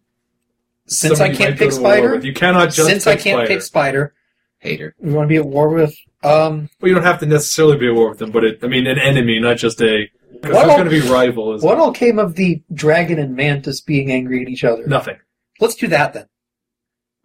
Since 0.88 1.18
Someone 1.18 1.36
I 1.36 1.38
can't 1.38 1.58
pick 1.58 1.72
spider. 1.72 2.20
You 2.20 2.34
cannot 2.34 2.72
just 2.72 2.88
since 2.88 3.08
I 3.08 3.16
pick 3.16 3.24
can't 3.24 3.36
spider. 3.38 3.48
pick 3.48 3.62
spider, 3.64 4.14
Hater. 4.60 4.96
we 5.00 5.12
want 5.14 5.26
to 5.26 5.30
be 5.30 5.38
at 5.38 5.46
war 5.46 5.70
with. 5.70 5.96
Um, 6.24 6.70
Well, 6.80 6.90
you 6.90 6.94
don't 6.96 7.04
have 7.04 7.20
to 7.22 7.26
necessarily 7.26 7.78
be 7.78 7.88
at 7.88 7.94
war 7.96 8.10
with 8.10 8.20
them, 8.20 8.32
but 8.32 8.44
it, 8.44 8.60
I 8.64 8.68
mean, 8.68 8.86
an 8.88 9.00
enemy, 9.00 9.40
not 9.40 9.58
just 9.58 9.82
a. 9.82 10.08
Because 10.32 10.54
What 10.54 10.60
there's 10.60 10.70
all- 10.70 10.78
going 10.84 10.90
to 10.90 11.02
be 11.02 11.10
rival. 11.12 11.54
Is 11.54 11.64
what 11.64 11.78
all 11.80 11.92
came 11.92 12.20
of 12.20 12.36
the 12.36 12.62
dragon 12.74 13.18
and 13.20 13.36
mantis 13.36 13.82
being 13.82 14.12
angry 14.12 14.42
at 14.44 14.50
each 14.50 14.64
other? 14.64 14.86
Nothing. 14.86 15.18
Let's 15.60 15.76
do 15.76 15.88
that 15.88 16.14
then. 16.14 16.26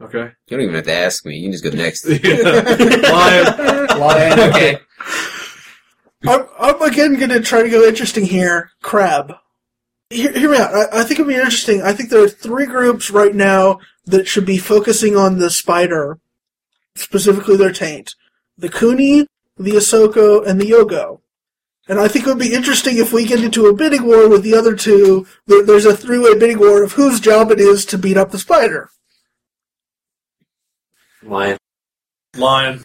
Okay. 0.01 0.19
You 0.47 0.57
don't 0.57 0.61
even 0.63 0.75
have 0.77 0.85
to 0.85 0.93
ask 0.95 1.27
me. 1.27 1.37
You 1.37 1.45
can 1.51 1.53
just 1.53 1.65
go 1.65 1.71
next. 1.71 2.07
Lion. 2.09 3.87
Lion, 4.01 4.41
okay. 4.51 4.79
I'm, 6.27 6.47
I'm 6.59 6.81
again 6.83 7.15
going 7.17 7.31
to 7.31 7.41
try 7.41 7.63
to 7.63 7.69
go 7.69 7.87
interesting 7.87 8.25
here. 8.25 8.71
Crab. 8.83 9.33
Hear, 10.11 10.33
hear 10.33 10.51
me 10.51 10.59
out. 10.59 10.75
I, 10.75 11.01
I 11.01 11.05
think 11.05 11.21
it'd 11.21 11.29
be 11.29 11.35
interesting. 11.35 11.83
I 11.83 11.93
think 11.93 12.11
there 12.11 12.23
are 12.23 12.29
three 12.29 12.67
groups 12.67 13.11
right 13.11 13.35
now 13.35 13.79
that 14.05 14.27
should 14.27 14.45
be 14.45 14.59
focusing 14.59 15.17
on 15.17 15.39
the 15.39 15.51
spider, 15.51 16.19
specifically 16.97 17.57
their 17.57 17.73
taint. 17.73 18.17
The 18.59 18.69
Kuni, 18.69 19.27
the 19.57 19.73
Asako, 19.73 20.45
and 20.45 20.61
the 20.61 20.67
Yogo. 20.67 21.21
And 21.89 21.99
I 22.01 22.09
think 22.09 22.27
it 22.27 22.29
would 22.29 22.39
be 22.39 22.55
interesting 22.55 22.99
if 22.99 23.13
we 23.13 23.25
get 23.25 23.43
into 23.43 23.67
a 23.67 23.75
bidding 23.75 24.05
war 24.05 24.29
with 24.29 24.43
the 24.43 24.55
other 24.55 24.75
two. 24.75 25.27
There, 25.47 25.65
there's 25.65 25.87
a 25.87 25.97
three-way 25.97 26.35
bidding 26.39 26.59
war 26.59 26.83
of 26.83 26.93
whose 26.93 27.21
job 27.21 27.51
it 27.51 27.61
is 27.61 27.85
to 27.87 27.99
beat 27.99 28.17
up 28.17 28.31
the 28.31 28.39
spider. 28.39 28.91
lion. 31.23 31.59
Lion. 32.37 32.85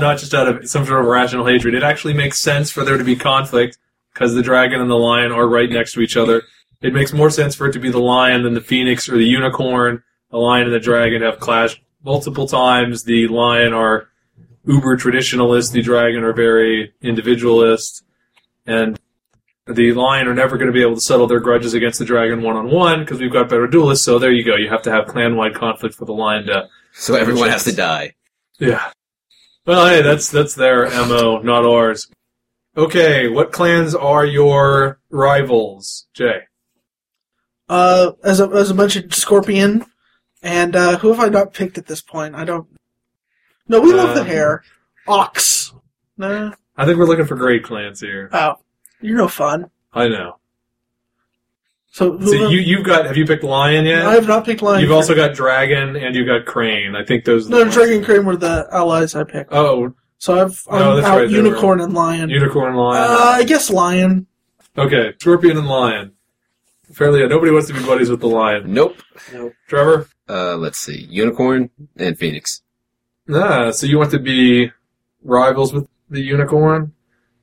Not 0.00 0.18
just 0.18 0.34
out 0.34 0.48
of 0.48 0.68
some 0.68 0.84
sort 0.86 1.00
of 1.00 1.06
irrational 1.06 1.46
hatred. 1.46 1.74
It 1.74 1.82
actually 1.82 2.14
makes 2.14 2.40
sense 2.40 2.70
for 2.70 2.84
there 2.84 2.98
to 2.98 3.04
be 3.04 3.16
conflict 3.16 3.78
because 4.12 4.34
the 4.34 4.42
dragon 4.42 4.80
and 4.80 4.90
the 4.90 4.94
lion 4.96 5.32
are 5.32 5.48
right 5.48 5.70
next 5.70 5.92
to 5.94 6.00
each 6.00 6.16
other. 6.16 6.42
It 6.80 6.92
makes 6.92 7.12
more 7.12 7.30
sense 7.30 7.54
for 7.54 7.66
it 7.68 7.72
to 7.72 7.78
be 7.78 7.90
the 7.90 8.00
lion 8.00 8.42
than 8.42 8.54
the 8.54 8.60
phoenix 8.60 9.08
or 9.08 9.16
the 9.16 9.24
unicorn. 9.24 10.02
The 10.30 10.38
lion 10.38 10.64
and 10.64 10.74
the 10.74 10.80
dragon 10.80 11.22
have 11.22 11.38
clashed 11.38 11.80
multiple 12.04 12.48
times. 12.48 13.04
The 13.04 13.28
lion 13.28 13.72
are 13.72 14.08
uber 14.66 14.96
traditionalist. 14.96 15.72
The 15.72 15.82
dragon 15.82 16.24
are 16.24 16.32
very 16.32 16.92
individualist. 17.00 18.02
And 18.66 18.98
the 19.66 19.92
lion 19.92 20.26
are 20.26 20.34
never 20.34 20.56
going 20.56 20.66
to 20.66 20.72
be 20.72 20.82
able 20.82 20.96
to 20.96 21.00
settle 21.00 21.26
their 21.26 21.40
grudges 21.40 21.74
against 21.74 21.98
the 21.98 22.04
dragon 22.04 22.42
one 22.42 22.56
on 22.56 22.70
one 22.70 23.00
because 23.00 23.20
we've 23.20 23.32
got 23.32 23.48
better 23.48 23.66
duelists. 23.66 24.04
So 24.04 24.18
there 24.18 24.32
you 24.32 24.44
go. 24.44 24.56
You 24.56 24.68
have 24.68 24.82
to 24.82 24.90
have 24.90 25.06
clan 25.06 25.36
wide 25.36 25.54
conflict 25.54 25.94
for 25.94 26.04
the 26.04 26.12
lion 26.12 26.46
to 26.46 26.68
So 26.92 27.14
everyone 27.14 27.50
has 27.50 27.64
to 27.64 27.72
die. 27.72 28.14
yeah. 28.58 28.90
Well, 29.64 29.86
hey, 29.86 30.02
that's 30.02 30.28
that's 30.28 30.56
their 30.56 30.90
mo, 30.90 31.38
not 31.38 31.64
ours. 31.64 32.08
Okay, 32.76 33.28
what 33.28 33.52
clans 33.52 33.94
are 33.94 34.24
your 34.24 34.98
rivals, 35.10 36.06
Jay? 36.14 36.42
Uh, 37.68 38.12
as 38.24 38.40
a, 38.40 38.48
as 38.48 38.70
I 38.70 38.74
mentioned, 38.74 39.12
Scorpion, 39.14 39.84
and 40.42 40.74
uh, 40.74 40.98
who 40.98 41.12
have 41.12 41.20
I 41.20 41.28
not 41.28 41.52
picked 41.52 41.76
at 41.78 41.86
this 41.86 42.00
point? 42.00 42.34
I 42.34 42.44
don't. 42.44 42.66
No, 43.68 43.80
we 43.80 43.92
love 43.92 44.14
the 44.14 44.22
Um, 44.22 44.26
hair. 44.26 44.62
Ox. 45.06 45.72
Nah. 46.16 46.52
I 46.76 46.86
think 46.86 46.98
we're 46.98 47.06
looking 47.06 47.26
for 47.26 47.36
great 47.36 47.62
clans 47.64 48.00
here. 48.00 48.30
Oh, 48.32 48.54
you're 49.00 49.18
no 49.18 49.28
fun. 49.28 49.70
I 49.92 50.08
know. 50.08 50.38
So, 51.90 52.16
who 52.16 52.26
So 52.26 52.38
have- 52.44 52.52
you 52.52 52.58
you've 52.60 52.84
got 52.86 53.04
have 53.04 53.16
you 53.18 53.26
picked 53.26 53.44
lion 53.44 53.84
yet? 53.84 54.06
I 54.06 54.14
have 54.14 54.26
not 54.26 54.46
picked 54.46 54.62
lion. 54.62 54.80
You've 54.80 54.92
also 54.92 55.14
got 55.14 55.34
dragon 55.34 55.94
and 55.96 56.14
you've 56.16 56.26
got 56.26 56.46
crane. 56.46 56.96
I 56.96 57.04
think 57.04 57.26
those. 57.26 57.46
Are 57.46 57.50
the 57.50 57.56
no 57.56 57.62
ones. 57.64 57.74
dragon 57.74 57.96
and 57.96 58.04
crane 58.04 58.24
were 58.24 58.36
the 58.36 58.66
allies 58.72 59.14
I 59.14 59.24
picked. 59.24 59.52
Oh, 59.52 59.94
So 60.22 60.34
I've 60.40 60.62
I'm 60.70 60.94
that's 60.96 61.06
out 61.08 61.16
right, 61.22 61.28
unicorn 61.30 61.80
and 61.80 61.92
lion. 61.94 62.30
unicorn, 62.30 62.76
lion. 62.76 63.10
uh, 63.10 63.16
I 63.40 63.42
guess 63.42 63.70
lion. 63.70 64.28
okay, 64.78 65.14
scorpion 65.18 65.56
and 65.58 65.66
lion. 65.66 66.12
Fairly, 66.92 67.26
nobody 67.26 67.50
wants 67.50 67.66
to 67.66 67.74
be 67.74 67.80
buddies 67.84 68.08
with 68.08 68.20
the 68.20 68.28
lion. 68.28 68.72
Nope. 68.72 68.98
Nope. 69.32 69.52
Trevor. 69.66 70.06
Uh, 70.28 70.54
let's 70.56 70.78
see. 70.78 71.08
Unicorn 71.10 71.70
and 71.96 72.16
Phoenix. 72.16 72.62
Ah, 73.34 73.72
so 73.72 73.84
you 73.84 73.98
want 73.98 74.12
to 74.12 74.20
be 74.20 74.70
rivals 75.24 75.72
with 75.72 75.88
the 76.08 76.20
unicorn? 76.20 76.92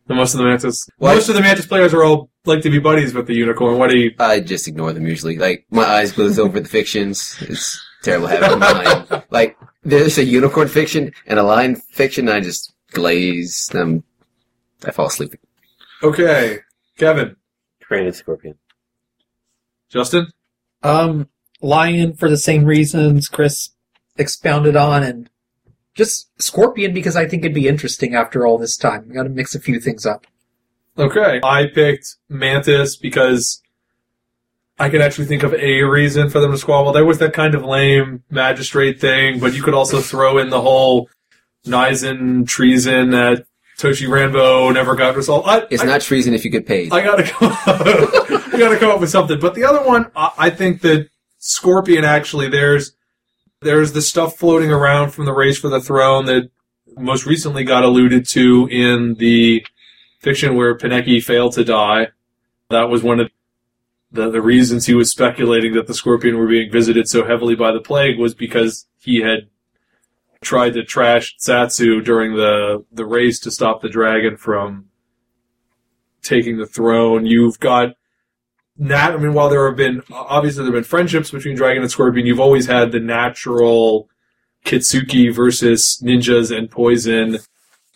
The 0.08 0.16
most 0.16 0.34
of 0.34 0.38
the 0.38 0.46
mantis. 0.46 0.88
Why- 1.00 1.16
Most 1.16 1.28
of 1.28 1.36
the 1.36 1.42
mantis 1.42 1.66
players 1.68 1.94
are 1.94 2.04
all 2.06 2.30
like 2.46 2.62
to 2.62 2.70
be 2.70 2.80
buddies 2.80 3.14
with 3.14 3.28
the 3.28 3.36
unicorn. 3.36 3.78
What 3.78 3.90
do 3.90 3.98
you? 3.98 4.16
I 4.20 4.40
just 4.40 4.70
ignore 4.70 4.94
them 4.94 5.06
usually. 5.06 5.38
Like, 5.38 5.66
my 5.70 5.84
eyes 5.84 6.14
glaze 6.14 6.40
over 6.40 6.62
the 6.62 6.70
fictions. 6.70 7.36
It's 7.42 7.78
terrible 8.04 8.28
having 8.28 8.52
a 8.54 8.56
mind. 9.12 9.24
Like, 9.32 9.58
there's 9.84 10.18
a 10.18 10.24
unicorn 10.24 10.68
fiction 10.68 11.14
and 11.26 11.40
a 11.40 11.44
lion 11.44 11.76
fiction, 11.76 12.28
and 12.28 12.38
I 12.38 12.42
just 12.42 12.74
glaze. 12.92 13.68
them. 13.68 14.04
I 14.86 14.92
fall 14.92 15.08
asleep. 15.08 15.36
Okay, 16.02 16.60
Kevin, 16.98 17.36
Crane 17.82 18.06
and 18.06 18.16
scorpion. 18.16 18.56
Justin. 19.90 20.28
Um, 20.84 21.28
Lion 21.62 22.16
for 22.16 22.30
the 22.30 22.38
same 22.38 22.64
reasons 22.64 23.28
Chris 23.28 23.72
expounded 24.18 24.76
on, 24.76 25.04
and 25.04 25.30
just 25.96 26.30
Scorpion 26.42 26.94
because 26.94 27.16
I 27.18 27.28
think 27.28 27.44
it'd 27.44 27.54
be 27.54 27.68
interesting 27.68 28.16
after 28.16 28.48
all 28.48 28.58
this 28.58 28.78
time. 28.78 29.06
We 29.08 29.16
got 29.16 29.24
to 29.24 29.30
mix 29.30 29.56
a 29.56 29.60
few 29.60 29.80
things 29.80 30.06
up. 30.06 30.26
Okay, 30.98 31.42
I 31.44 31.68
picked 31.68 32.16
mantis 32.30 32.96
because 32.96 33.62
I 34.80 34.90
could 34.90 35.02
actually 35.02 35.26
think 35.26 35.44
of 35.44 35.54
a 35.54 35.82
reason 35.84 36.30
for 36.30 36.40
them 36.40 36.52
to 36.52 36.58
squabble. 36.58 36.94
There 36.94 37.06
was 37.06 37.18
that 37.20 37.34
kind 37.34 37.54
of 37.54 37.64
lame 37.66 38.24
magistrate 38.30 39.00
thing, 39.02 39.40
but 39.40 39.54
you 39.54 39.62
could 39.62 39.74
also 39.74 40.00
throw 40.00 40.38
in 40.38 40.50
the 40.50 40.62
whole 40.62 41.10
Nizen 41.66 42.48
treason 42.48 43.10
that 43.12 43.46
Toshi 43.78 44.08
Ranbo 44.08 44.74
never 44.74 44.96
got 44.96 45.16
resolved. 45.16 45.48
I, 45.48 45.64
It's 45.70 45.84
I- 45.84 45.86
not 45.86 46.02
treason 46.02 46.34
if 46.34 46.44
you 46.46 46.52
get 46.52 46.66
paid. 46.66 46.92
I 46.94 47.02
gotta 47.04 47.24
come. 47.24 47.52
I 47.66 48.56
gotta 48.58 48.78
come 48.78 48.92
up 48.92 49.00
with 49.00 49.10
something. 49.10 49.40
But 49.40 49.56
the 49.56 49.64
other 49.66 49.86
one, 49.86 50.12
I, 50.16 50.32
I 50.38 50.50
think 50.50 50.82
that 50.82 51.10
Scorpion 51.40 52.04
actually. 52.06 52.50
There's 52.50 52.94
There's 53.62 53.92
the 53.94 54.02
stuff 54.02 54.38
floating 54.38 54.72
around 54.72 55.12
from 55.12 55.26
the 55.26 55.34
race 55.34 55.58
for 55.60 55.70
the 55.70 55.82
throne 55.82 56.26
that 56.26 56.50
most 56.98 57.26
recently 57.26 57.64
got 57.64 57.84
alluded 57.84 58.26
to 58.30 58.68
in 58.72 59.14
the 59.16 59.66
fiction 60.20 60.56
where 60.56 60.78
Pinecki 60.78 61.24
failed 61.24 61.54
to 61.54 61.64
die. 61.64 62.08
That 62.70 62.90
was 62.90 63.04
one 63.04 63.20
of 63.22 63.30
the, 64.12 64.30
the 64.30 64.42
reasons 64.42 64.86
he 64.86 64.94
was 64.94 65.12
speculating 65.12 65.74
that 65.74 65.88
the 65.88 65.94
Scorpion 65.94 66.38
were 66.38 66.48
being 66.48 66.72
visited 66.72 67.08
so 67.08 67.26
heavily 67.26 67.56
by 67.56 67.72
the 67.72 67.80
plague 67.80 68.18
was 68.18 68.34
because 68.34 68.88
he 68.98 69.22
had 69.22 69.50
tried 70.42 70.74
to 70.74 70.84
trash 70.84 71.36
Satsu 71.38 72.04
during 72.04 72.36
the, 72.36 72.86
the 72.92 73.06
race 73.06 73.40
to 73.42 73.52
stop 73.52 73.82
the 73.82 73.90
dragon 73.90 74.38
from 74.38 74.86
taking 76.22 76.58
the 76.58 76.66
throne. 76.66 77.26
You've 77.26 77.60
got 77.60 77.96
Nat, 78.78 79.12
I 79.12 79.18
mean, 79.18 79.34
while 79.34 79.50
there 79.50 79.68
have 79.68 79.76
been, 79.76 80.02
obviously 80.12 80.64
there 80.64 80.74
have 80.74 80.82
been 80.82 80.90
friendships 80.90 81.32
between 81.32 81.56
Dragon 81.58 81.84
and 81.84 81.92
Scorpion, 81.92 82.26
you've 82.26 82.40
always 82.40 82.66
had 82.66 82.94
the 82.94 83.00
natural 83.00 84.10
Kitsuki 84.66 85.34
versus 85.36 86.02
ninjas 86.02 86.56
and 86.56 86.72
poison 86.72 87.40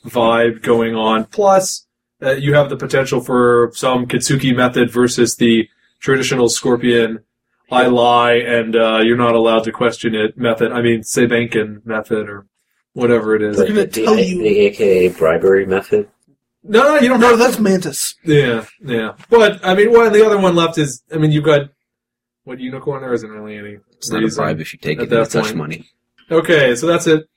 vibe 0.06 0.62
going 0.62 0.94
on. 0.94 1.26
Plus, 1.26 1.88
uh, 2.22 2.32
you 2.32 2.54
have 2.54 2.70
the 2.70 2.76
potential 2.76 3.22
for 3.22 3.72
some 3.74 4.06
Kitsuki 4.06 4.54
method 4.54 4.92
versus 4.92 5.38
the 5.38 5.70
traditional 6.04 6.50
Scorpion 6.50 7.24
I 7.72 7.88
lie 7.88 8.34
and 8.34 8.76
uh, 8.76 9.00
you're 9.00 9.18
not 9.18 9.34
allowed 9.34 9.64
to 9.64 9.72
question 9.72 10.14
it 10.14 10.38
method. 10.38 10.72
I 10.72 10.82
mean, 10.82 11.02
Seibanken 11.02 11.84
method 11.86 12.30
or 12.30 12.46
whatever 12.92 13.36
it 13.36 13.42
is. 13.42 13.58
They're 13.58 13.72
the, 13.72 13.88
tell 13.88 14.16
the, 14.16 14.24
you- 14.24 14.44
the 14.44 14.60
AKA 14.60 15.08
bribery 15.10 15.66
method. 15.66 16.10
No, 16.66 16.84
no, 16.84 17.00
you 17.00 17.10
don't 17.10 17.20
No, 17.20 17.36
that's 17.36 17.60
Mantis. 17.60 18.16
Yeah, 18.24 18.66
yeah. 18.82 19.16
But 19.30 19.66
I 19.66 19.74
mean, 19.76 19.92
one 19.92 20.14
the 20.14 20.26
other 20.26 20.38
one 20.38 20.56
left 20.56 20.78
is 20.78 21.04
I 21.14 21.18
mean, 21.18 21.32
you've 21.32 21.44
got 21.44 21.70
what 22.46 22.60
unicorn. 22.60 23.02
There 23.02 23.14
isn't 23.14 23.30
really 23.30 23.58
any. 23.58 23.80
It's 23.98 24.10
not 24.12 24.20
a 24.20 24.26
reason. 24.26 24.44
bribe 24.44 24.62
if 24.62 24.72
you 24.72 24.80
take 24.80 25.00
at 25.00 25.06
it. 25.06 25.10
that 25.10 25.22
It's 25.24 25.34
such 25.34 25.54
money. 25.56 25.90
Okay, 26.32 26.74
so 26.76 26.88
that's 26.88 27.06
it 27.08 27.28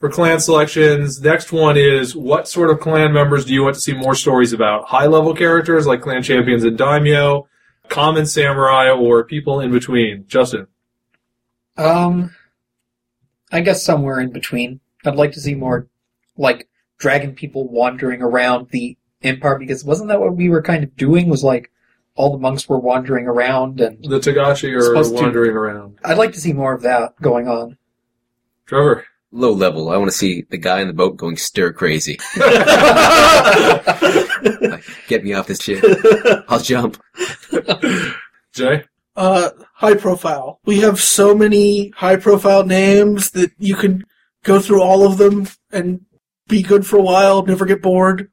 for 0.00 0.10
clan 0.10 0.38
selections. 0.38 1.22
Next 1.22 1.50
one 1.50 1.78
is 1.78 2.14
what 2.14 2.46
sort 2.46 2.68
of 2.68 2.80
clan 2.80 3.14
members 3.14 3.46
do 3.46 3.54
you 3.54 3.62
want 3.62 3.74
to 3.76 3.80
see 3.80 3.94
more 3.94 4.14
stories 4.14 4.52
about? 4.52 4.86
High 4.86 5.06
level 5.06 5.34
characters 5.34 5.86
like 5.86 6.02
clan 6.02 6.22
champions 6.22 6.64
and 6.64 6.76
daimyo, 6.76 7.48
common 7.88 8.26
samurai, 8.26 8.90
or 8.90 9.24
people 9.24 9.60
in 9.60 9.70
between. 9.70 10.24
Justin. 10.26 10.66
Um, 11.76 12.34
I 13.50 13.60
guess 13.60 13.82
somewhere 13.82 14.20
in 14.20 14.30
between. 14.30 14.80
I'd 15.04 15.16
like 15.16 15.32
to 15.32 15.40
see 15.40 15.54
more, 15.54 15.88
like, 16.36 16.68
dragon 16.98 17.34
people 17.34 17.68
wandering 17.68 18.22
around 18.22 18.68
the 18.70 18.96
empire, 19.22 19.58
because 19.58 19.84
wasn't 19.84 20.08
that 20.08 20.20
what 20.20 20.36
we 20.36 20.48
were 20.48 20.62
kind 20.62 20.84
of 20.84 20.96
doing? 20.96 21.28
Was 21.28 21.42
like, 21.44 21.70
all 22.14 22.30
the 22.32 22.38
monks 22.38 22.68
were 22.68 22.78
wandering 22.78 23.26
around, 23.26 23.80
and 23.80 24.02
The 24.04 24.18
Togashi 24.20 24.74
are 24.76 24.82
Supposed 24.82 25.16
to- 25.16 25.22
wandering 25.22 25.52
around. 25.56 25.98
I'd 26.04 26.18
like 26.18 26.32
to 26.32 26.40
see 26.40 26.52
more 26.52 26.72
of 26.74 26.82
that 26.82 27.20
going 27.20 27.48
on. 27.48 27.78
Trevor. 28.66 29.06
Low 29.34 29.52
level. 29.52 29.88
I 29.88 29.96
want 29.96 30.10
to 30.10 30.16
see 30.16 30.42
the 30.50 30.58
guy 30.58 30.82
in 30.82 30.88
the 30.88 30.92
boat 30.92 31.16
going 31.16 31.38
stir 31.38 31.72
crazy. 31.72 32.18
Get 35.08 35.24
me 35.24 35.32
off 35.34 35.46
this 35.46 35.60
shit. 35.60 35.84
I'll 36.48 36.60
jump. 36.60 37.02
Jay. 38.52 38.84
Uh, 39.14 39.50
high 39.74 39.94
profile. 39.94 40.60
We 40.64 40.80
have 40.80 41.00
so 41.00 41.34
many 41.34 41.90
high 41.90 42.16
profile 42.16 42.64
names 42.64 43.30
that 43.32 43.52
you 43.58 43.76
can 43.76 44.04
go 44.44 44.60
through 44.60 44.82
all 44.82 45.06
of 45.06 45.18
them 45.18 45.48
and 45.70 46.04
be 46.48 46.62
good 46.62 46.86
for 46.86 46.98
a 46.98 47.02
while, 47.02 47.44
never 47.44 47.66
get 47.66 47.82
bored. 47.82 48.30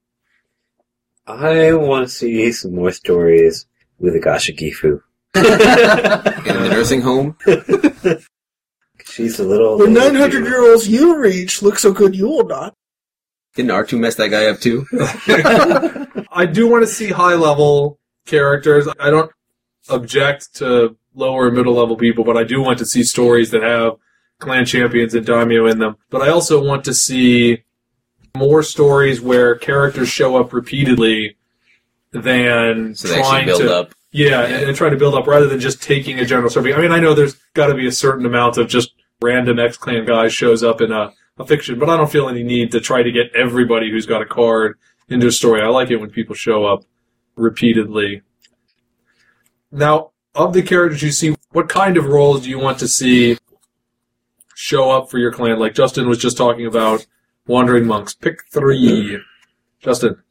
I 1.27 1.73
want 1.73 2.07
to 2.07 2.13
see 2.13 2.51
some 2.51 2.75
more 2.75 2.91
stories 2.91 3.67
with 3.99 4.15
Agasha 4.15 4.53
Gifu. 4.53 5.01
In 5.35 5.43
the 5.43 6.69
nursing 6.71 7.01
home. 7.01 7.37
She's 9.05 9.39
a 9.39 9.43
little. 9.43 9.77
The 9.77 9.87
900 9.87 10.45
year 10.45 10.69
olds 10.69 10.87
you 10.87 11.19
reach 11.19 11.61
look 11.61 11.77
so 11.77 11.91
good 11.91 12.15
you 12.15 12.27
will 12.27 12.47
not. 12.47 12.73
Didn't 13.59 13.71
R2 13.71 13.99
mess 13.99 14.15
that 14.15 14.29
guy 14.29 14.45
up 14.45 14.61
too? 14.61 14.85
I 16.31 16.45
do 16.45 16.69
want 16.69 16.83
to 16.83 16.87
see 16.87 17.09
high 17.09 17.33
level 17.33 17.99
characters. 18.25 18.87
I 18.97 19.09
don't 19.09 19.29
object 19.89 20.55
to 20.55 20.95
lower 21.13 21.47
and 21.47 21.57
middle 21.57 21.73
level 21.73 21.97
people, 21.97 22.23
but 22.23 22.37
I 22.37 22.45
do 22.45 22.61
want 22.61 22.79
to 22.79 22.85
see 22.85 23.03
stories 23.03 23.51
that 23.51 23.61
have 23.61 23.95
clan 24.39 24.63
champions 24.63 25.13
and 25.13 25.25
daimyo 25.25 25.65
in 25.65 25.79
them. 25.79 25.97
But 26.09 26.21
I 26.21 26.29
also 26.29 26.63
want 26.63 26.85
to 26.85 26.93
see 26.93 27.65
more 28.33 28.63
stories 28.63 29.19
where 29.19 29.55
characters 29.55 30.07
show 30.07 30.37
up 30.37 30.53
repeatedly 30.53 31.35
than 32.13 32.95
So 32.95 33.09
they 33.09 33.17
trying 33.19 33.47
build 33.47 33.59
to 33.59 33.75
up. 33.75 33.93
yeah, 34.13 34.27
Yeah. 34.29 34.43
And, 34.43 34.69
and 34.69 34.77
trying 34.77 34.91
to 34.91 34.97
build 34.97 35.15
up 35.15 35.27
rather 35.27 35.47
than 35.47 35.59
just 35.59 35.83
taking 35.83 36.17
a 36.17 36.23
general 36.23 36.49
survey. 36.49 36.73
I 36.73 36.79
mean, 36.79 36.93
I 36.93 37.01
know 37.01 37.13
there's 37.13 37.35
got 37.55 37.67
to 37.67 37.75
be 37.75 37.87
a 37.87 37.91
certain 37.91 38.25
amount 38.25 38.57
of 38.57 38.69
just 38.69 38.93
random 39.21 39.59
X 39.59 39.75
Clan 39.75 40.05
guy 40.05 40.29
shows 40.29 40.63
up 40.63 40.79
in 40.79 40.93
a, 40.93 41.11
a 41.39 41.45
fiction, 41.45 41.79
but 41.79 41.89
I 41.89 41.97
don't 41.97 42.11
feel 42.11 42.29
any 42.29 42.43
need 42.43 42.71
to 42.73 42.81
try 42.81 43.01
to 43.01 43.11
get 43.11 43.33
everybody 43.35 43.89
who's 43.89 44.05
got 44.05 44.21
a 44.21 44.25
card 44.25 44.77
into 45.07 45.27
a 45.27 45.31
story. 45.31 45.61
I 45.61 45.67
like 45.67 45.89
it 45.89 45.97
when 45.97 46.09
people 46.09 46.35
show 46.35 46.65
up 46.65 46.83
repeatedly. 47.35 48.21
Now, 49.71 50.11
of 50.35 50.53
the 50.53 50.61
characters 50.61 51.01
you 51.01 51.11
see, 51.11 51.35
what 51.51 51.69
kind 51.69 51.97
of 51.97 52.05
roles 52.05 52.43
do 52.43 52.49
you 52.49 52.59
want 52.59 52.79
to 52.79 52.87
see 52.87 53.37
show 54.55 54.91
up 54.91 55.09
for 55.09 55.17
your 55.17 55.31
clan? 55.31 55.59
Like 55.59 55.73
Justin 55.73 56.07
was 56.07 56.17
just 56.17 56.37
talking 56.37 56.65
about 56.65 57.07
wandering 57.47 57.87
monks. 57.87 58.13
Pick 58.13 58.43
three. 58.51 59.19
Justin. 59.79 60.21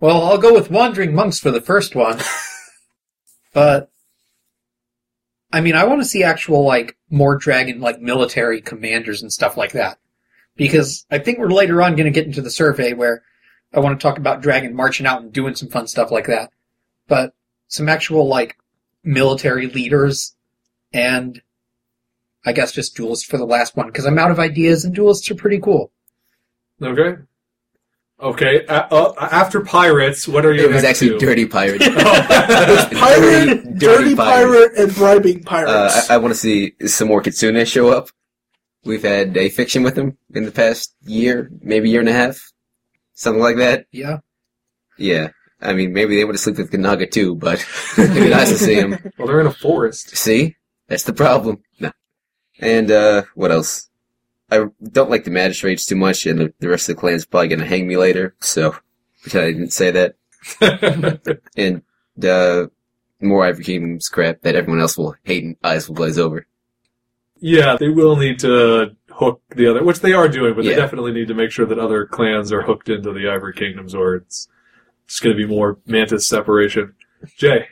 Well, 0.00 0.24
I'll 0.24 0.38
go 0.38 0.54
with 0.54 0.70
Wandering 0.70 1.14
Monks 1.14 1.38
for 1.38 1.50
the 1.50 1.60
first 1.60 1.94
one. 1.94 2.18
but, 3.52 3.90
I 5.52 5.60
mean, 5.60 5.74
I 5.74 5.84
want 5.84 6.00
to 6.00 6.08
see 6.08 6.22
actual, 6.22 6.64
like, 6.64 6.96
more 7.10 7.36
dragon, 7.36 7.82
like, 7.82 8.00
military 8.00 8.62
commanders 8.62 9.20
and 9.20 9.30
stuff 9.30 9.58
like 9.58 9.72
that. 9.72 9.98
Because 10.56 11.06
I 11.10 11.18
think 11.18 11.38
we're 11.38 11.48
later 11.48 11.80
on 11.82 11.96
going 11.96 12.04
to 12.04 12.10
get 12.10 12.26
into 12.26 12.42
the 12.42 12.50
survey 12.50 12.92
where 12.92 13.22
I 13.72 13.80
want 13.80 13.98
to 13.98 14.02
talk 14.02 14.18
about 14.18 14.42
dragon 14.42 14.74
marching 14.74 15.06
out 15.06 15.22
and 15.22 15.32
doing 15.32 15.54
some 15.54 15.68
fun 15.68 15.86
stuff 15.86 16.10
like 16.10 16.26
that. 16.26 16.52
But 17.06 17.34
some 17.68 17.88
actual, 17.88 18.28
like, 18.28 18.56
military 19.02 19.66
leaders 19.66 20.34
and 20.92 21.40
I 22.44 22.52
guess 22.52 22.72
just 22.72 22.96
duelists 22.96 23.24
for 23.24 23.38
the 23.38 23.44
last 23.44 23.76
one 23.76 23.86
because 23.86 24.06
I'm 24.06 24.18
out 24.18 24.30
of 24.30 24.38
ideas 24.38 24.84
and 24.84 24.94
duelists 24.94 25.30
are 25.30 25.34
pretty 25.34 25.60
cool. 25.60 25.90
Okay. 26.82 27.22
Okay. 28.20 28.66
Uh, 28.66 28.86
uh, 28.90 29.28
after 29.30 29.60
pirates, 29.60 30.26
what 30.26 30.44
are 30.44 30.52
you? 30.52 30.64
It 30.64 30.72
was 30.72 30.84
actually 30.84 31.18
Dirty 31.18 31.46
Pirate. 31.46 31.80
Pirate, 31.80 33.78
dirty, 33.78 34.14
pirate, 34.14 34.72
and 34.76 34.94
bribing 34.94 35.42
pirates. 35.42 36.10
Uh, 36.10 36.12
I, 36.12 36.14
I 36.14 36.18
want 36.18 36.34
to 36.34 36.38
see 36.38 36.74
some 36.86 37.08
more 37.08 37.22
Kitsune 37.22 37.66
show 37.66 37.90
up. 37.90 38.10
We've 38.84 39.02
had 39.02 39.36
a 39.36 39.50
fiction 39.50 39.82
with 39.82 39.96
him 39.96 40.16
in 40.34 40.44
the 40.44 40.52
past 40.52 40.94
year, 41.02 41.50
maybe 41.60 41.90
year 41.90 42.00
and 42.00 42.08
a 42.08 42.14
half, 42.14 42.40
something 43.14 43.42
like 43.42 43.56
that. 43.56 43.86
Yeah. 43.92 44.18
Yeah, 44.96 45.30
I 45.60 45.72
mean, 45.72 45.92
maybe 45.92 46.16
they 46.16 46.24
would 46.24 46.34
have 46.34 46.40
slept 46.40 46.58
with 46.58 46.70
Kanaga 46.70 47.10
too, 47.10 47.34
but 47.34 47.64
it'd 47.98 48.14
be 48.14 48.28
nice 48.28 48.50
to 48.50 48.58
see 48.58 48.74
him. 48.74 48.98
Well, 49.18 49.28
they're 49.28 49.40
in 49.40 49.46
a 49.46 49.52
forest. 49.52 50.16
See, 50.16 50.56
that's 50.88 51.04
the 51.04 51.12
problem. 51.12 51.62
No. 51.78 51.92
And 52.58 52.90
uh, 52.90 53.22
what 53.34 53.50
else? 53.50 53.88
I 54.50 54.64
don't 54.82 55.10
like 55.10 55.24
the 55.24 55.30
magistrates 55.30 55.86
too 55.86 55.96
much, 55.96 56.26
and 56.26 56.40
the, 56.40 56.54
the 56.58 56.68
rest 56.68 56.88
of 56.88 56.96
the 56.96 57.00
clan's 57.00 57.24
probably 57.24 57.48
gonna 57.48 57.66
hang 57.66 57.86
me 57.86 57.96
later. 57.96 58.34
So, 58.40 58.76
pretend 59.22 59.44
I 59.44 59.52
didn't 59.52 59.72
say 59.72 59.90
that. 59.90 60.16
And 61.56 61.82
uh, 62.24 62.66
more 63.20 63.44
Ivory 63.44 63.64
Kingdom's 63.64 64.08
crap 64.08 64.40
that 64.42 64.54
everyone 64.54 64.80
else 64.80 64.96
will 64.96 65.14
hate 65.24 65.44
and 65.44 65.56
eyes 65.62 65.88
will 65.88 65.96
glaze 65.96 66.18
over. 66.18 66.46
Yeah, 67.40 67.76
they 67.78 67.88
will 67.88 68.16
need 68.16 68.38
to 68.40 68.96
hook 69.10 69.42
the 69.54 69.66
other, 69.66 69.82
which 69.82 70.00
they 70.00 70.12
are 70.12 70.28
doing, 70.28 70.54
but 70.54 70.64
they 70.64 70.74
definitely 70.74 71.12
need 71.12 71.28
to 71.28 71.34
make 71.34 71.50
sure 71.50 71.66
that 71.66 71.78
other 71.78 72.06
clans 72.06 72.52
are 72.52 72.62
hooked 72.62 72.88
into 72.88 73.12
the 73.12 73.28
Ivory 73.28 73.54
Kingdoms, 73.54 73.94
or 73.94 74.14
it's 74.16 74.48
just 75.06 75.22
going 75.22 75.36
to 75.36 75.46
be 75.46 75.52
more 75.52 75.78
Mantis 75.86 76.26
separation. 76.26 76.94
Jay. 77.36 77.66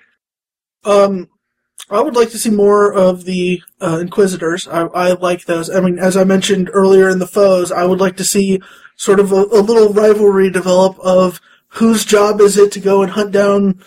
Um, 0.84 1.28
I 1.90 2.00
would 2.00 2.16
like 2.16 2.30
to 2.30 2.38
see 2.38 2.50
more 2.50 2.92
of 2.92 3.24
the 3.24 3.62
uh, 3.80 3.98
Inquisitors. 4.00 4.68
I, 4.68 4.82
I 4.86 5.12
like 5.12 5.44
those. 5.46 5.70
I 5.70 5.80
mean, 5.80 5.98
as 5.98 6.16
I 6.16 6.24
mentioned 6.24 6.70
earlier 6.72 7.08
in 7.08 7.18
the 7.18 7.26
foes, 7.26 7.72
I 7.72 7.84
would 7.84 8.00
like 8.00 8.16
to 8.18 8.24
see 8.24 8.60
sort 8.96 9.20
of 9.20 9.32
a, 9.32 9.36
a 9.36 9.62
little 9.62 9.92
rivalry 9.92 10.50
develop 10.50 10.98
of 10.98 11.40
whose 11.68 12.04
job 12.04 12.40
is 12.40 12.56
it 12.56 12.72
to 12.72 12.80
go 12.80 13.02
and 13.02 13.12
hunt 13.12 13.32
down 13.32 13.82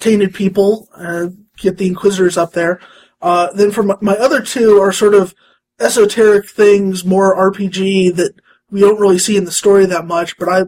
tainted 0.00 0.34
people, 0.34 0.88
uh, 0.94 1.28
get 1.56 1.78
the 1.78 1.86
Inquisitors 1.86 2.36
up 2.36 2.52
there. 2.52 2.80
Uh, 3.22 3.52
then 3.52 3.70
for 3.70 3.82
my, 3.82 3.96
my 4.00 4.14
other 4.14 4.40
two 4.40 4.80
are 4.80 4.92
sort 4.92 5.14
of 5.14 5.34
esoteric 5.78 6.48
things, 6.48 7.04
more 7.04 7.36
RPG 7.36 8.14
that 8.16 8.34
we 8.70 8.80
don't 8.80 9.00
really 9.00 9.18
see 9.18 9.36
in 9.36 9.44
the 9.44 9.52
story 9.52 9.86
that 9.86 10.06
much, 10.06 10.38
but 10.38 10.48
I 10.48 10.62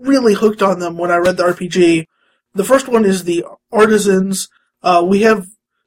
really 0.00 0.34
hooked 0.34 0.62
on 0.62 0.78
them 0.78 0.96
when 0.96 1.10
I 1.10 1.16
read 1.16 1.36
the 1.36 1.44
RPG. 1.44 2.06
The 2.54 2.64
first 2.64 2.88
one 2.88 3.04
is 3.04 3.24
the 3.24 3.44
Artisans. 3.70 4.48
Uh, 4.82 5.04
we 5.06 5.22
have 5.22 5.46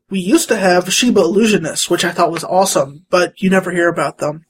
we 0.10 0.20
used 0.20 0.48
to 0.50 0.58
have 0.58 0.92
Shiba 0.92 1.22
Illusionists, 1.22 1.90
which 1.90 2.06
I 2.06 2.12
thought 2.12 2.32
was 2.32 2.44
awesome, 2.44 3.06
but 3.10 3.42
you 3.42 3.50
never 3.50 3.72
hear 3.72 3.90
about 3.90 4.20
them. 4.20 4.46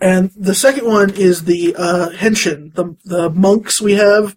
And 0.00 0.30
the 0.36 0.54
second 0.54 0.86
one 0.86 1.10
is 1.10 1.44
the 1.44 1.74
uh, 1.76 2.10
Henshin, 2.10 2.74
the 2.74 2.96
the 3.04 3.30
monks 3.30 3.80
we 3.80 3.94
have, 3.94 4.36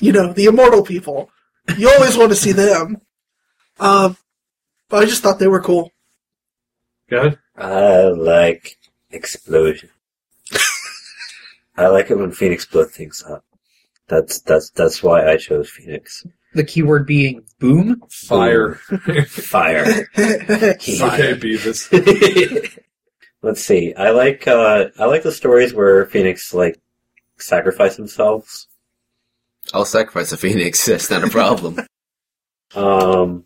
you 0.00 0.12
know, 0.12 0.32
the 0.32 0.46
immortal 0.46 0.82
people. 0.82 1.30
You 1.76 1.90
always 1.90 2.16
want 2.16 2.30
to 2.30 2.36
see 2.36 2.52
them. 2.52 3.00
Uh, 3.78 4.14
but 4.90 5.02
I 5.02 5.06
just 5.06 5.22
thought 5.22 5.38
they 5.38 5.48
were 5.48 5.62
cool. 5.62 5.90
Go 7.08 7.18
ahead. 7.18 7.38
I 7.56 8.02
like 8.02 8.76
Explosion. 9.10 9.88
I 11.76 11.86
like 11.88 12.10
it 12.10 12.18
when 12.18 12.32
Phoenix 12.32 12.66
blows 12.66 12.92
things 12.92 13.24
up. 13.28 13.44
That's 14.08 14.40
that's 14.40 14.70
that's 14.70 15.02
why 15.02 15.26
I 15.26 15.36
chose 15.36 15.70
Phoenix. 15.70 16.26
The 16.52 16.64
keyword 16.64 17.06
being 17.06 17.44
boom. 17.58 18.02
Fire. 18.10 18.74
Fire. 18.74 19.84
Okay, 20.16 21.34
Beavis. 21.34 22.80
Let's 23.42 23.64
see. 23.64 23.94
I 23.94 24.10
like 24.10 24.46
uh 24.46 24.88
I 24.98 25.06
like 25.06 25.22
the 25.22 25.32
stories 25.32 25.72
where 25.72 26.06
Phoenix 26.06 26.52
like 26.52 26.80
sacrifice 27.38 27.96
themselves. 27.96 28.66
I'll 29.72 29.84
sacrifice 29.84 30.32
a 30.32 30.36
phoenix. 30.36 30.84
That's 30.84 31.10
not 31.10 31.24
a 31.24 31.30
problem. 31.30 31.78
Um 32.74 33.44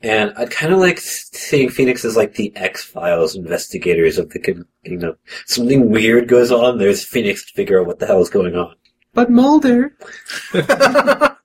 and 0.00 0.32
I 0.36 0.46
kind 0.46 0.72
of 0.72 0.78
like 0.78 0.98
seeing 1.00 1.70
Phoenix 1.70 2.04
as 2.04 2.16
like 2.16 2.34
the 2.34 2.54
X 2.56 2.84
Files 2.84 3.34
investigators 3.34 4.18
of 4.18 4.30
the 4.30 4.38
com- 4.38 4.66
kingdom. 4.84 5.16
Something 5.46 5.90
weird 5.90 6.28
goes 6.28 6.52
on. 6.52 6.78
There's 6.78 7.04
Phoenix 7.04 7.46
to 7.46 7.52
figure 7.54 7.80
out 7.80 7.86
what 7.86 7.98
the 7.98 8.06
hell 8.06 8.20
is 8.20 8.30
going 8.30 8.54
on. 8.54 8.74
But 9.14 9.30
Mulder. 9.30 9.96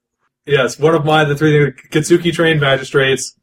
Yes, 0.46 0.78
one 0.78 0.94
of 0.94 1.06
my 1.06 1.24
the 1.24 1.38
three 1.38 1.72
Kitsuki 1.72 2.34
trained 2.34 2.60
magistrates, 2.60 3.38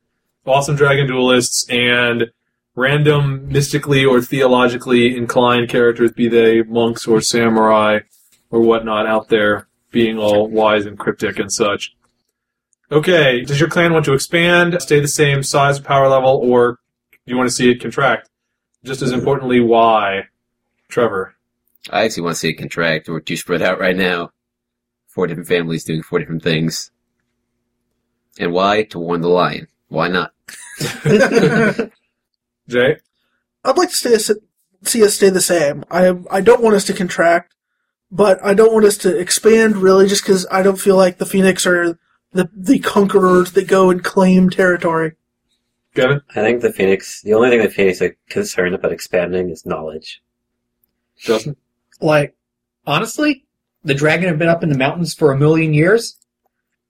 awesome 0.44 0.76
dragon 0.76 1.06
duelists, 1.06 1.66
and 1.70 2.30
random 2.74 3.48
mystically 3.48 4.04
or 4.04 4.20
theologically 4.20 5.16
inclined 5.16 5.70
characters, 5.70 6.12
be 6.12 6.28
they 6.28 6.62
monks 6.62 7.06
or 7.06 7.22
samurai 7.22 8.00
or 8.50 8.60
whatnot, 8.60 9.06
out 9.06 9.28
there 9.28 9.66
being 9.90 10.18
all 10.18 10.46
wise 10.46 10.84
and 10.84 10.98
cryptic 10.98 11.38
and 11.38 11.50
such. 11.50 11.96
Okay, 12.92 13.42
does 13.42 13.60
your 13.60 13.68
clan 13.68 13.92
want 13.92 14.04
to 14.06 14.14
expand, 14.14 14.80
stay 14.82 14.98
the 14.98 15.06
same 15.06 15.44
size, 15.44 15.78
power 15.78 16.08
level, 16.08 16.40
or 16.42 16.80
do 17.12 17.32
you 17.32 17.36
want 17.36 17.48
to 17.48 17.54
see 17.54 17.70
it 17.70 17.80
contract? 17.80 18.28
Just 18.82 19.00
as 19.00 19.12
importantly, 19.12 19.60
why? 19.60 20.24
Trevor. 20.88 21.36
I 21.88 22.04
actually 22.04 22.24
want 22.24 22.34
to 22.34 22.40
see 22.40 22.48
it 22.48 22.58
contract. 22.58 23.08
We're 23.08 23.20
too 23.20 23.36
spread 23.36 23.62
out 23.62 23.78
right 23.78 23.96
now. 23.96 24.32
Four 25.06 25.28
different 25.28 25.48
families 25.48 25.84
doing 25.84 26.02
four 26.02 26.18
different 26.18 26.42
things. 26.42 26.90
And 28.40 28.52
why? 28.52 28.82
To 28.84 28.98
warn 28.98 29.20
the 29.20 29.28
lion. 29.28 29.68
Why 29.88 30.08
not? 30.08 30.32
Jay? 32.68 32.96
I'd 33.64 33.78
like 33.78 33.90
to 33.90 33.96
stay, 33.96 34.34
see 34.82 35.04
us 35.04 35.14
stay 35.14 35.30
the 35.30 35.40
same. 35.40 35.84
I 35.90 36.14
I 36.30 36.40
don't 36.40 36.62
want 36.62 36.74
us 36.74 36.84
to 36.86 36.94
contract, 36.94 37.54
but 38.10 38.42
I 38.44 38.54
don't 38.54 38.72
want 38.72 38.86
us 38.86 38.96
to 38.98 39.16
expand 39.16 39.76
really, 39.76 40.08
just 40.08 40.22
because 40.22 40.46
I 40.50 40.62
don't 40.62 40.80
feel 40.80 40.96
like 40.96 41.18
the 41.18 41.26
Phoenix 41.26 41.66
are 41.66 41.98
the 42.32 42.48
the 42.54 42.78
conquerors 42.78 43.52
that 43.52 43.68
go 43.68 43.90
and 43.90 44.02
claim 44.02 44.50
territory. 44.50 45.12
Kevin? 45.94 46.22
I 46.30 46.42
think 46.42 46.62
the 46.62 46.72
Phoenix, 46.72 47.20
the 47.22 47.34
only 47.34 47.50
thing 47.50 47.62
the 47.62 47.68
Phoenix 47.68 48.00
are 48.00 48.16
concerned 48.28 48.74
about 48.74 48.92
expanding 48.92 49.50
is 49.50 49.66
knowledge. 49.66 50.22
Justin? 51.18 51.56
Like, 52.00 52.36
honestly, 52.86 53.44
the 53.82 53.94
dragon 53.94 54.28
have 54.28 54.38
been 54.38 54.48
up 54.48 54.62
in 54.62 54.68
the 54.68 54.78
mountains 54.78 55.14
for 55.14 55.32
a 55.32 55.38
million 55.38 55.74
years, 55.74 56.16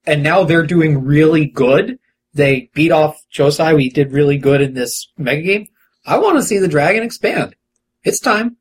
and 0.05 0.21
now 0.21 0.43
they're 0.43 0.65
doing 0.65 1.03
really 1.03 1.47
good. 1.47 1.97
They 2.33 2.69
beat 2.73 2.91
off 2.91 3.25
Josai. 3.33 3.75
We 3.75 3.89
did 3.89 4.11
really 4.11 4.37
good 4.37 4.61
in 4.61 4.73
this 4.73 5.11
mega 5.17 5.41
game. 5.41 5.67
I 6.05 6.17
want 6.17 6.37
to 6.37 6.43
see 6.43 6.59
the 6.59 6.67
dragon 6.67 7.03
expand. 7.03 7.55
It's 8.03 8.19
time. 8.19 8.57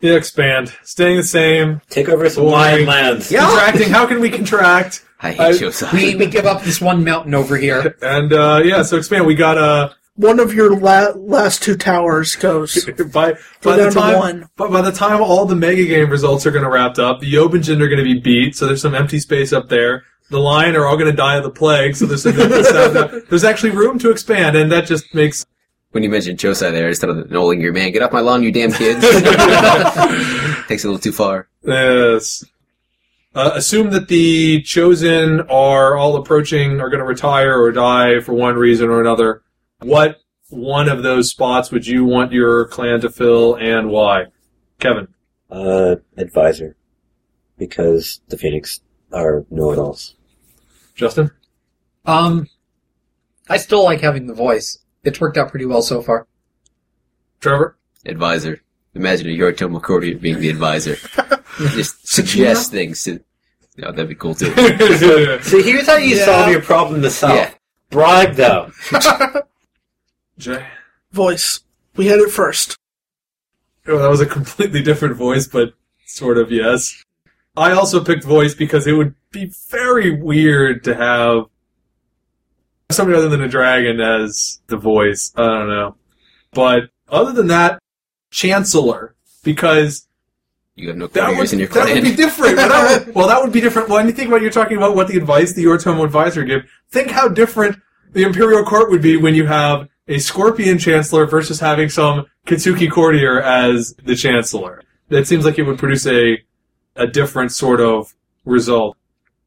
Yeah, 0.00 0.14
expand. 0.14 0.74
Staying 0.82 1.16
the 1.16 1.22
same. 1.22 1.80
Take 1.88 2.08
over 2.08 2.28
some 2.28 2.44
Boring. 2.44 2.54
lion 2.54 2.86
lands. 2.86 3.32
Yeah. 3.32 3.46
Contracting. 3.46 3.88
How 3.90 4.06
can 4.06 4.20
we 4.20 4.28
contract? 4.30 5.04
I 5.20 5.30
hate 5.32 5.40
I- 5.40 5.52
Josai. 5.52 5.92
We, 5.92 6.14
we 6.16 6.26
give 6.26 6.44
up 6.44 6.62
this 6.62 6.80
one 6.80 7.02
mountain 7.02 7.34
over 7.34 7.56
here. 7.56 7.96
And 8.02 8.32
uh, 8.32 8.60
yeah, 8.64 8.82
so 8.82 8.98
expand. 8.98 9.26
We 9.26 9.34
got 9.34 9.56
uh, 9.56 9.90
One 10.16 10.38
of 10.38 10.52
your 10.52 10.76
la- 10.78 11.12
last 11.16 11.62
two 11.62 11.76
towers 11.76 12.34
goes. 12.36 12.84
by 13.12 13.32
Go 13.32 13.38
by 13.62 13.76
the 13.78 13.90
time 13.90 14.18
one. 14.18 14.48
but 14.56 14.70
by 14.70 14.82
the 14.82 14.92
time 14.92 15.22
all 15.22 15.46
the 15.46 15.56
mega 15.56 15.86
game 15.86 16.10
results 16.10 16.44
are 16.44 16.50
going 16.50 16.64
to 16.64 16.70
wrap 16.70 16.98
up, 16.98 17.20
the 17.20 17.32
Yobanjin 17.32 17.80
are 17.80 17.88
going 17.88 17.96
to 17.98 18.04
be 18.04 18.20
beat. 18.20 18.54
So 18.54 18.66
there's 18.66 18.82
some 18.82 18.94
empty 18.94 19.18
space 19.18 19.54
up 19.54 19.70
there. 19.70 20.04
The 20.28 20.38
lion 20.40 20.76
are 20.76 20.84
all 20.86 20.96
going 20.98 21.10
to 21.10 21.16
die 21.16 21.36
of 21.36 21.44
the 21.44 21.50
plague. 21.50 21.96
So 21.96 22.04
there's 22.04 22.24
some 22.24 22.38
empty 22.38 22.62
stuff. 22.64 23.12
There's 23.30 23.44
actually 23.44 23.70
room 23.70 23.98
to 24.00 24.10
expand, 24.10 24.56
and 24.56 24.70
that 24.72 24.86
just 24.86 25.14
makes 25.14 25.46
when 25.96 26.02
you 26.02 26.10
mentioned 26.10 26.38
Josai 26.38 26.72
there, 26.72 26.88
instead 26.88 27.08
of 27.08 27.30
knowing 27.30 27.58
your 27.58 27.72
man, 27.72 27.90
get 27.90 28.02
off 28.02 28.12
my 28.12 28.20
lawn, 28.20 28.42
you 28.42 28.52
damn 28.52 28.70
kids. 28.70 29.00
Takes 30.68 30.84
a 30.84 30.88
little 30.88 30.98
too 30.98 31.10
far. 31.10 31.48
Yes. 31.62 32.44
Uh, 33.34 33.52
assume 33.54 33.88
that 33.92 34.08
the 34.08 34.60
chosen 34.60 35.40
are 35.48 35.96
all 35.96 36.16
approaching, 36.16 36.82
are 36.82 36.90
going 36.90 37.00
to 37.00 37.06
retire 37.06 37.58
or 37.58 37.72
die 37.72 38.20
for 38.20 38.34
one 38.34 38.56
reason 38.56 38.90
or 38.90 39.00
another. 39.00 39.40
What 39.80 40.20
one 40.50 40.90
of 40.90 41.02
those 41.02 41.30
spots 41.30 41.70
would 41.70 41.86
you 41.86 42.04
want 42.04 42.30
your 42.30 42.66
clan 42.66 43.00
to 43.00 43.08
fill, 43.08 43.54
and 43.54 43.88
why? 43.88 44.26
Kevin. 44.78 45.08
Uh, 45.50 45.96
advisor. 46.18 46.76
Because 47.56 48.20
the 48.28 48.36
Phoenix 48.36 48.80
are 49.14 49.46
know-it-alls. 49.50 50.14
Justin. 50.94 51.30
Um, 52.04 52.50
I 53.48 53.56
still 53.56 53.82
like 53.82 54.02
having 54.02 54.26
the 54.26 54.34
voice. 54.34 54.76
It's 55.06 55.20
worked 55.20 55.38
out 55.38 55.50
pretty 55.50 55.66
well 55.66 55.82
so 55.82 56.02
far. 56.02 56.26
Trevor. 57.40 57.76
Advisor. 58.04 58.60
Imagine 58.94 59.28
a 59.28 59.30
Yoritomo 59.38 59.80
courtier 59.80 60.16
being 60.18 60.40
the 60.40 60.48
advisor. 60.50 60.96
Just 61.58 62.08
suggest 62.08 62.72
things 62.72 63.02
to. 63.04 63.20
Oh, 63.82 63.92
that'd 63.92 64.08
be 64.08 64.14
cool 64.14 64.34
too. 64.34 64.52
So 65.42 65.62
here's 65.62 65.86
how 65.86 65.96
you 65.96 66.16
Yeah. 66.16 66.24
solve 66.24 66.50
your 66.50 66.62
problem 66.62 67.02
the 67.02 67.10
South. 67.10 67.34
Yeah. 67.36 67.54
Bribe 67.90 68.34
them. 68.34 68.72
Jay. 70.38 70.66
Voice. 71.12 71.60
We 71.94 72.06
had 72.08 72.18
it 72.18 72.30
first. 72.30 72.76
Oh, 73.86 73.98
that 73.98 74.10
was 74.10 74.20
a 74.20 74.26
completely 74.26 74.82
different 74.82 75.14
voice, 75.16 75.46
but 75.46 75.74
sort 76.06 76.36
of 76.38 76.50
yes. 76.50 77.04
I 77.56 77.72
also 77.72 78.02
picked 78.04 78.24
voice 78.24 78.54
because 78.54 78.86
it 78.86 78.92
would 78.92 79.14
be 79.30 79.52
very 79.70 80.10
weird 80.20 80.82
to 80.84 80.94
have 80.94 81.44
somebody 82.90 83.18
other 83.18 83.28
than 83.28 83.42
a 83.42 83.48
dragon 83.48 84.00
as 84.00 84.60
the 84.68 84.76
voice. 84.76 85.32
I 85.36 85.44
don't 85.44 85.68
know. 85.68 85.96
But 86.52 86.84
other 87.08 87.32
than 87.32 87.48
that, 87.48 87.80
Chancellor, 88.30 89.14
because 89.42 90.06
You 90.74 90.88
have 90.88 90.96
no 90.96 91.06
that 91.08 91.36
would, 91.36 91.52
in 91.52 91.58
your 91.58 91.68
that 91.68 91.88
would 91.92 92.02
be 92.02 92.14
different. 92.14 92.56
That 92.56 93.06
would- 93.06 93.14
well, 93.14 93.28
that 93.28 93.42
would 93.42 93.52
be 93.52 93.60
different. 93.60 93.88
When 93.88 94.06
you 94.06 94.12
think 94.12 94.28
about 94.28 94.42
you're 94.42 94.50
talking 94.50 94.76
about 94.76 94.94
what 94.94 95.08
the 95.08 95.16
advice 95.16 95.52
the 95.52 95.64
Yoritomo 95.64 96.04
advisor 96.04 96.44
give, 96.44 96.62
think 96.90 97.10
how 97.10 97.28
different 97.28 97.76
the 98.12 98.22
Imperial 98.22 98.64
Court 98.64 98.90
would 98.90 99.02
be 99.02 99.16
when 99.16 99.34
you 99.34 99.46
have 99.46 99.88
a 100.08 100.18
Scorpion 100.18 100.78
Chancellor 100.78 101.26
versus 101.26 101.58
having 101.60 101.88
some 101.88 102.26
Kitsuki 102.46 102.90
courtier 102.90 103.40
as 103.42 103.94
the 104.04 104.14
Chancellor. 104.14 104.82
That 105.08 105.26
seems 105.26 105.44
like 105.44 105.58
it 105.58 105.62
would 105.62 105.78
produce 105.78 106.06
a 106.06 106.38
a 106.94 107.06
different 107.06 107.52
sort 107.52 107.80
of 107.80 108.14
result. 108.44 108.96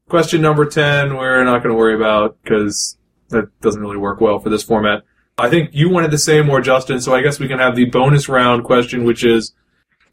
Question 0.08 0.40
number 0.40 0.66
10, 0.66 1.16
we're 1.16 1.42
not 1.44 1.62
going 1.62 1.70
to 1.70 1.78
worry 1.78 1.94
about 1.96 2.36
because 2.42 2.96
that 3.30 3.60
doesn't 3.60 3.80
really 3.80 3.96
work 3.96 4.20
well 4.20 4.38
for 4.38 4.50
this 4.50 4.62
format. 4.62 5.02
I 5.38 5.48
think 5.48 5.70
you 5.72 5.88
wanted 5.88 6.10
the 6.10 6.18
same 6.18 6.46
more, 6.46 6.60
Justin, 6.60 7.00
so 7.00 7.14
I 7.14 7.22
guess 7.22 7.40
we 7.40 7.48
can 7.48 7.58
have 7.58 7.74
the 7.74 7.86
bonus 7.86 8.28
round 8.28 8.64
question, 8.64 9.04
which 9.04 9.24
is 9.24 9.54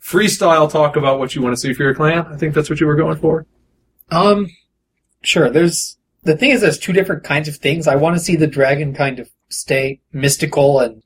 freestyle 0.01 0.71
talk 0.71 0.95
about 0.95 1.19
what 1.19 1.35
you 1.35 1.41
want 1.41 1.53
to 1.53 1.59
see 1.59 1.73
for 1.73 1.83
your 1.83 1.93
clan. 1.93 2.25
I 2.27 2.37
think 2.37 2.53
that's 2.53 2.69
what 2.69 2.79
you 2.79 2.87
were 2.87 2.95
going 2.95 3.17
for. 3.17 3.45
Um, 4.09 4.47
sure. 5.21 5.49
There's 5.49 5.97
the 6.23 6.37
thing 6.37 6.51
is, 6.51 6.61
there's 6.61 6.79
two 6.79 6.93
different 6.93 7.23
kinds 7.23 7.47
of 7.47 7.57
things. 7.57 7.87
I 7.87 7.95
want 7.95 8.15
to 8.15 8.23
see 8.23 8.35
the 8.35 8.47
dragon 8.47 8.93
kind 8.93 9.19
of 9.19 9.29
stay 9.49 10.01
mystical 10.11 10.79
and 10.79 11.03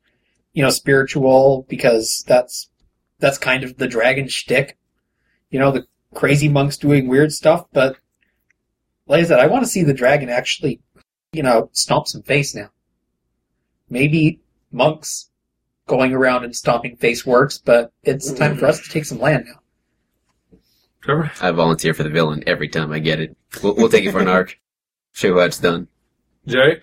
you 0.54 0.64
know 0.64 0.70
spiritual 0.70 1.66
because 1.70 2.24
that's 2.28 2.70
that's 3.20 3.38
kind 3.38 3.64
of 3.64 3.78
the 3.78 3.88
dragon 3.88 4.28
shtick. 4.28 4.78
You 5.50 5.60
know, 5.60 5.72
the 5.72 5.86
crazy 6.14 6.50
monks 6.50 6.78
doing 6.78 7.08
weird 7.08 7.32
stuff, 7.32 7.66
but 7.74 7.98
like 9.08 9.22
I 9.22 9.24
said, 9.24 9.40
I 9.40 9.48
want 9.48 9.64
to 9.64 9.70
see 9.70 9.84
the 9.84 9.94
dragon 9.94 10.30
actually, 10.30 10.82
you 11.32 11.44
know, 11.44 11.70
stomp 11.74 12.08
some 12.08 12.24
face 12.24 12.54
now. 12.56 12.70
Maybe 13.90 14.40
monks 14.72 15.30
going 15.88 16.14
around 16.14 16.44
and 16.44 16.56
stomping 16.56 16.96
face 16.98 17.26
works, 17.26 17.58
but 17.58 17.92
it's 18.04 18.32
time 18.34 18.58
for 18.58 18.66
us 18.66 18.82
to 18.82 18.90
take 18.90 19.06
some 19.06 19.20
land 19.20 19.46
now. 19.48 20.60
Trevor? 21.02 21.32
I 21.42 21.52
volunteer 21.52 21.94
for 21.94 22.04
the 22.04 22.10
villain 22.10 22.44
every 22.46 22.68
time 22.68 22.92
I 22.92 23.00
get 23.00 23.20
it. 23.20 23.36
We'll, 23.64 23.76
we'll 23.76 23.90
take 23.90 24.06
it 24.06 24.12
for 24.12 24.20
an 24.20 24.28
arc. 24.28 24.60
Show 25.14 25.34
how 25.38 25.46
it's 25.46 25.60
done. 25.60 25.88
Jay? 26.48 26.82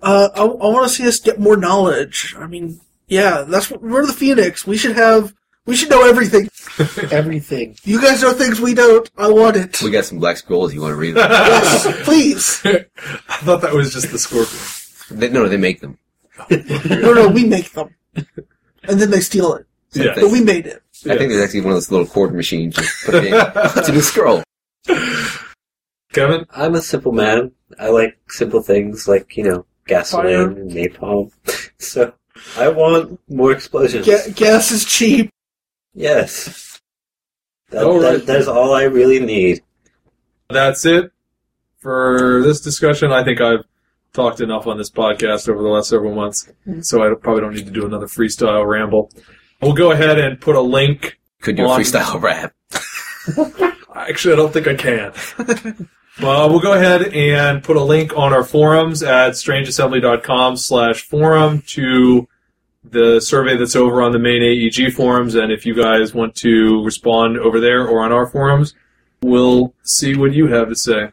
Uh, 0.00 0.28
I, 0.34 0.42
I 0.42 0.44
want 0.44 0.88
to 0.88 0.94
see 0.94 1.06
us 1.06 1.20
get 1.20 1.38
more 1.38 1.56
knowledge. 1.56 2.34
I 2.38 2.46
mean, 2.46 2.80
yeah, 3.08 3.42
that's 3.42 3.70
what 3.70 3.82
we're 3.82 4.06
the 4.06 4.12
Phoenix. 4.12 4.66
We 4.66 4.76
should 4.76 4.96
have. 4.96 5.34
We 5.66 5.74
should 5.76 5.90
know 5.90 6.08
everything. 6.08 6.48
Everything. 7.10 7.76
You 7.84 8.00
guys 8.00 8.22
know 8.22 8.32
things 8.32 8.60
we 8.60 8.74
don't. 8.74 9.10
I 9.16 9.28
want 9.30 9.56
it. 9.56 9.82
We 9.82 9.90
got 9.90 10.04
some 10.04 10.18
black 10.18 10.36
scrolls. 10.36 10.72
You 10.74 10.82
want 10.82 10.92
to 10.92 10.96
read 10.96 11.14
them? 11.16 11.28
yes, 11.30 12.04
please. 12.04 12.60
I 12.64 13.36
thought 13.38 13.62
that 13.62 13.72
was 13.72 13.92
just 13.92 14.12
the 14.12 14.18
Scorpion. 14.18 15.18
they, 15.18 15.28
no, 15.30 15.48
they 15.48 15.56
make 15.56 15.80
them. 15.80 15.98
No, 16.50 17.14
no, 17.14 17.28
we 17.28 17.44
make 17.44 17.72
them, 17.72 17.94
and 18.84 19.00
then 19.00 19.10
they 19.10 19.20
steal 19.20 19.54
it. 19.54 19.66
Yeah. 19.92 20.12
But 20.14 20.30
we 20.30 20.42
made 20.42 20.66
it. 20.66 20.82
I 21.06 21.16
think 21.16 21.30
there's 21.30 21.42
actually 21.42 21.62
one 21.62 21.70
of 21.70 21.76
those 21.76 21.90
little 21.90 22.06
cord 22.06 22.34
machines. 22.34 22.76
Just 22.76 23.06
put 23.06 23.14
it 23.16 23.24
in. 23.26 23.34
It's 23.34 23.88
in 23.88 23.94
the 23.94 24.02
scroll. 24.02 24.42
Kevin? 26.12 26.46
I'm 26.50 26.74
a 26.74 26.82
simple 26.82 27.12
man. 27.12 27.52
I 27.78 27.88
like 27.88 28.18
simple 28.28 28.62
things 28.62 29.08
like, 29.08 29.36
you 29.36 29.44
know, 29.44 29.66
gasoline 29.86 30.26
Fire. 30.26 30.60
and 30.60 30.70
napalm. 30.70 31.32
So 31.78 32.12
I 32.56 32.68
want 32.68 33.18
more 33.28 33.52
explosions. 33.52 34.06
Ga- 34.06 34.30
gas 34.34 34.70
is 34.70 34.84
cheap. 34.84 35.30
Yes. 35.96 36.80
That, 37.70 37.84
All 37.84 37.98
that- 38.00 38.26
that's 38.26 38.46
all 38.46 38.74
I 38.74 38.84
really 38.84 39.18
need. 39.18 39.62
That's 40.50 40.84
it 40.84 41.10
for 41.78 42.40
this 42.44 42.60
discussion. 42.60 43.10
I 43.10 43.24
think 43.24 43.40
I've 43.40 43.64
talked 44.12 44.40
enough 44.40 44.66
on 44.66 44.78
this 44.78 44.90
podcast 44.90 45.48
over 45.48 45.62
the 45.62 45.68
last 45.68 45.88
several 45.88 46.14
months, 46.14 46.48
so 46.82 47.02
I 47.02 47.12
probably 47.14 47.40
don't 47.40 47.54
need 47.54 47.64
to 47.66 47.72
do 47.72 47.84
another 47.86 48.06
freestyle 48.06 48.64
ramble. 48.66 49.10
We'll 49.60 49.72
go 49.72 49.90
ahead 49.90 50.18
and 50.20 50.40
put 50.40 50.54
a 50.54 50.60
link. 50.60 51.18
Could 51.40 51.56
do 51.56 51.64
a 51.64 51.68
On- 51.70 51.80
freestyle 51.80 52.20
rap. 52.22 52.54
Actually, 53.94 54.34
I 54.34 54.36
don't 54.36 54.52
think 54.52 54.68
I 54.68 54.74
can. 54.74 55.88
well, 56.22 56.48
we'll 56.50 56.60
go 56.60 56.74
ahead 56.74 57.02
and 57.14 57.64
put 57.64 57.76
a 57.76 57.82
link 57.82 58.16
on 58.16 58.32
our 58.32 58.44
forums 58.44 59.02
at 59.02 59.32
strangeassembly.com 59.32 60.56
slash 60.56 61.02
forum 61.02 61.62
to 61.68 62.28
the 62.90 63.20
survey 63.20 63.56
that's 63.56 63.76
over 63.76 64.02
on 64.02 64.12
the 64.12 64.18
main 64.18 64.42
AEG 64.42 64.92
forums. 64.92 65.34
And 65.34 65.52
if 65.52 65.66
you 65.66 65.74
guys 65.74 66.14
want 66.14 66.34
to 66.36 66.82
respond 66.84 67.38
over 67.38 67.60
there 67.60 67.86
or 67.86 68.04
on 68.04 68.12
our 68.12 68.26
forums, 68.26 68.74
we'll 69.22 69.74
see 69.82 70.16
what 70.16 70.32
you 70.32 70.46
have 70.48 70.68
to 70.68 70.76
say. 70.76 71.10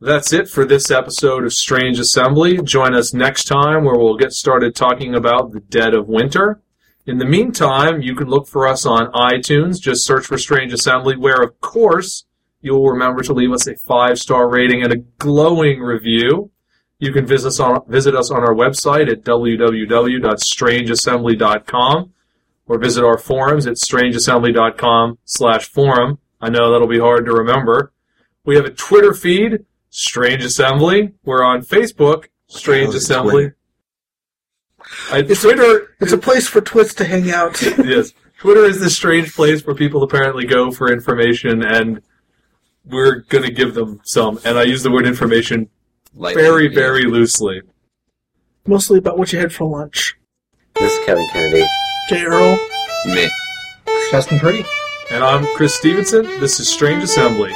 That's 0.00 0.32
it 0.32 0.48
for 0.48 0.64
this 0.64 0.90
episode 0.90 1.44
of 1.44 1.52
Strange 1.52 1.98
Assembly. 1.98 2.62
Join 2.62 2.94
us 2.94 3.12
next 3.12 3.44
time 3.44 3.84
where 3.84 3.96
we'll 3.96 4.16
get 4.16 4.32
started 4.32 4.74
talking 4.74 5.14
about 5.14 5.52
the 5.52 5.60
dead 5.60 5.92
of 5.92 6.08
winter. 6.08 6.62
In 7.08 7.16
the 7.16 7.24
meantime, 7.24 8.02
you 8.02 8.14
can 8.14 8.28
look 8.28 8.46
for 8.46 8.68
us 8.68 8.84
on 8.84 9.10
iTunes. 9.12 9.80
Just 9.80 10.04
search 10.04 10.26
for 10.26 10.36
Strange 10.36 10.74
Assembly, 10.74 11.16
where, 11.16 11.42
of 11.42 11.58
course, 11.62 12.26
you'll 12.60 12.86
remember 12.86 13.22
to 13.22 13.32
leave 13.32 13.50
us 13.50 13.66
a 13.66 13.76
five 13.76 14.18
star 14.18 14.46
rating 14.46 14.82
and 14.82 14.92
a 14.92 14.98
glowing 15.16 15.80
review. 15.80 16.50
You 16.98 17.14
can 17.14 17.24
visit 17.24 17.48
us 17.48 17.60
on, 17.60 17.80
visit 17.88 18.14
us 18.14 18.30
on 18.30 18.40
our 18.40 18.54
website 18.54 19.10
at 19.10 19.24
www.strangeassembly.com 19.24 22.12
or 22.66 22.78
visit 22.78 23.02
our 23.02 23.16
forums 23.16 23.66
at 23.66 23.76
strangeassembly.com 23.76 25.18
slash 25.24 25.66
forum. 25.66 26.18
I 26.42 26.50
know 26.50 26.70
that'll 26.70 26.88
be 26.88 26.98
hard 26.98 27.24
to 27.24 27.32
remember. 27.32 27.94
We 28.44 28.54
have 28.56 28.66
a 28.66 28.70
Twitter 28.70 29.14
feed, 29.14 29.64
Strange 29.88 30.44
Assembly. 30.44 31.14
We're 31.24 31.42
on 31.42 31.62
Facebook, 31.62 32.26
Strange 32.48 32.94
Assembly. 32.94 33.52
I, 35.10 35.18
It's 35.18 35.42
Twitter, 35.42 35.94
It's 36.00 36.12
a 36.12 36.18
place 36.18 36.48
for 36.48 36.60
twits 36.60 36.94
to 36.94 37.04
hang 37.04 37.30
out. 37.30 37.60
yes, 37.78 38.12
Twitter 38.38 38.64
is 38.64 38.80
this 38.80 38.96
strange 38.96 39.34
place 39.34 39.66
where 39.66 39.74
people 39.74 40.02
apparently 40.02 40.44
go 40.44 40.70
for 40.70 40.92
information, 40.92 41.62
and 41.62 42.02
we're 42.84 43.20
gonna 43.28 43.50
give 43.50 43.74
them 43.74 44.00
some. 44.04 44.38
And 44.44 44.58
I 44.58 44.62
use 44.62 44.82
the 44.82 44.90
word 44.90 45.06
information 45.06 45.68
Lightly, 46.14 46.42
very, 46.42 46.68
yeah. 46.68 46.74
very 46.74 47.04
loosely. 47.04 47.62
Mostly 48.66 48.98
about 48.98 49.18
what 49.18 49.32
you 49.32 49.38
had 49.38 49.52
for 49.52 49.64
lunch. 49.64 50.14
This 50.74 50.92
is 50.92 51.06
Kevin 51.06 51.26
Kennedy. 51.32 51.66
J. 52.08 52.24
Earl. 52.24 52.58
Meh. 53.06 53.28
Justin 54.10 54.38
Pretty. 54.38 54.64
And 55.10 55.24
I'm 55.24 55.46
Chris 55.56 55.74
Stevenson. 55.74 56.24
This 56.40 56.60
is 56.60 56.68
Strange 56.68 57.02
Assembly. 57.02 57.52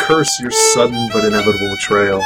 Curse 0.00 0.40
your 0.40 0.50
sudden 0.50 1.08
but 1.12 1.24
inevitable 1.24 1.74
betrayal. 1.76 2.22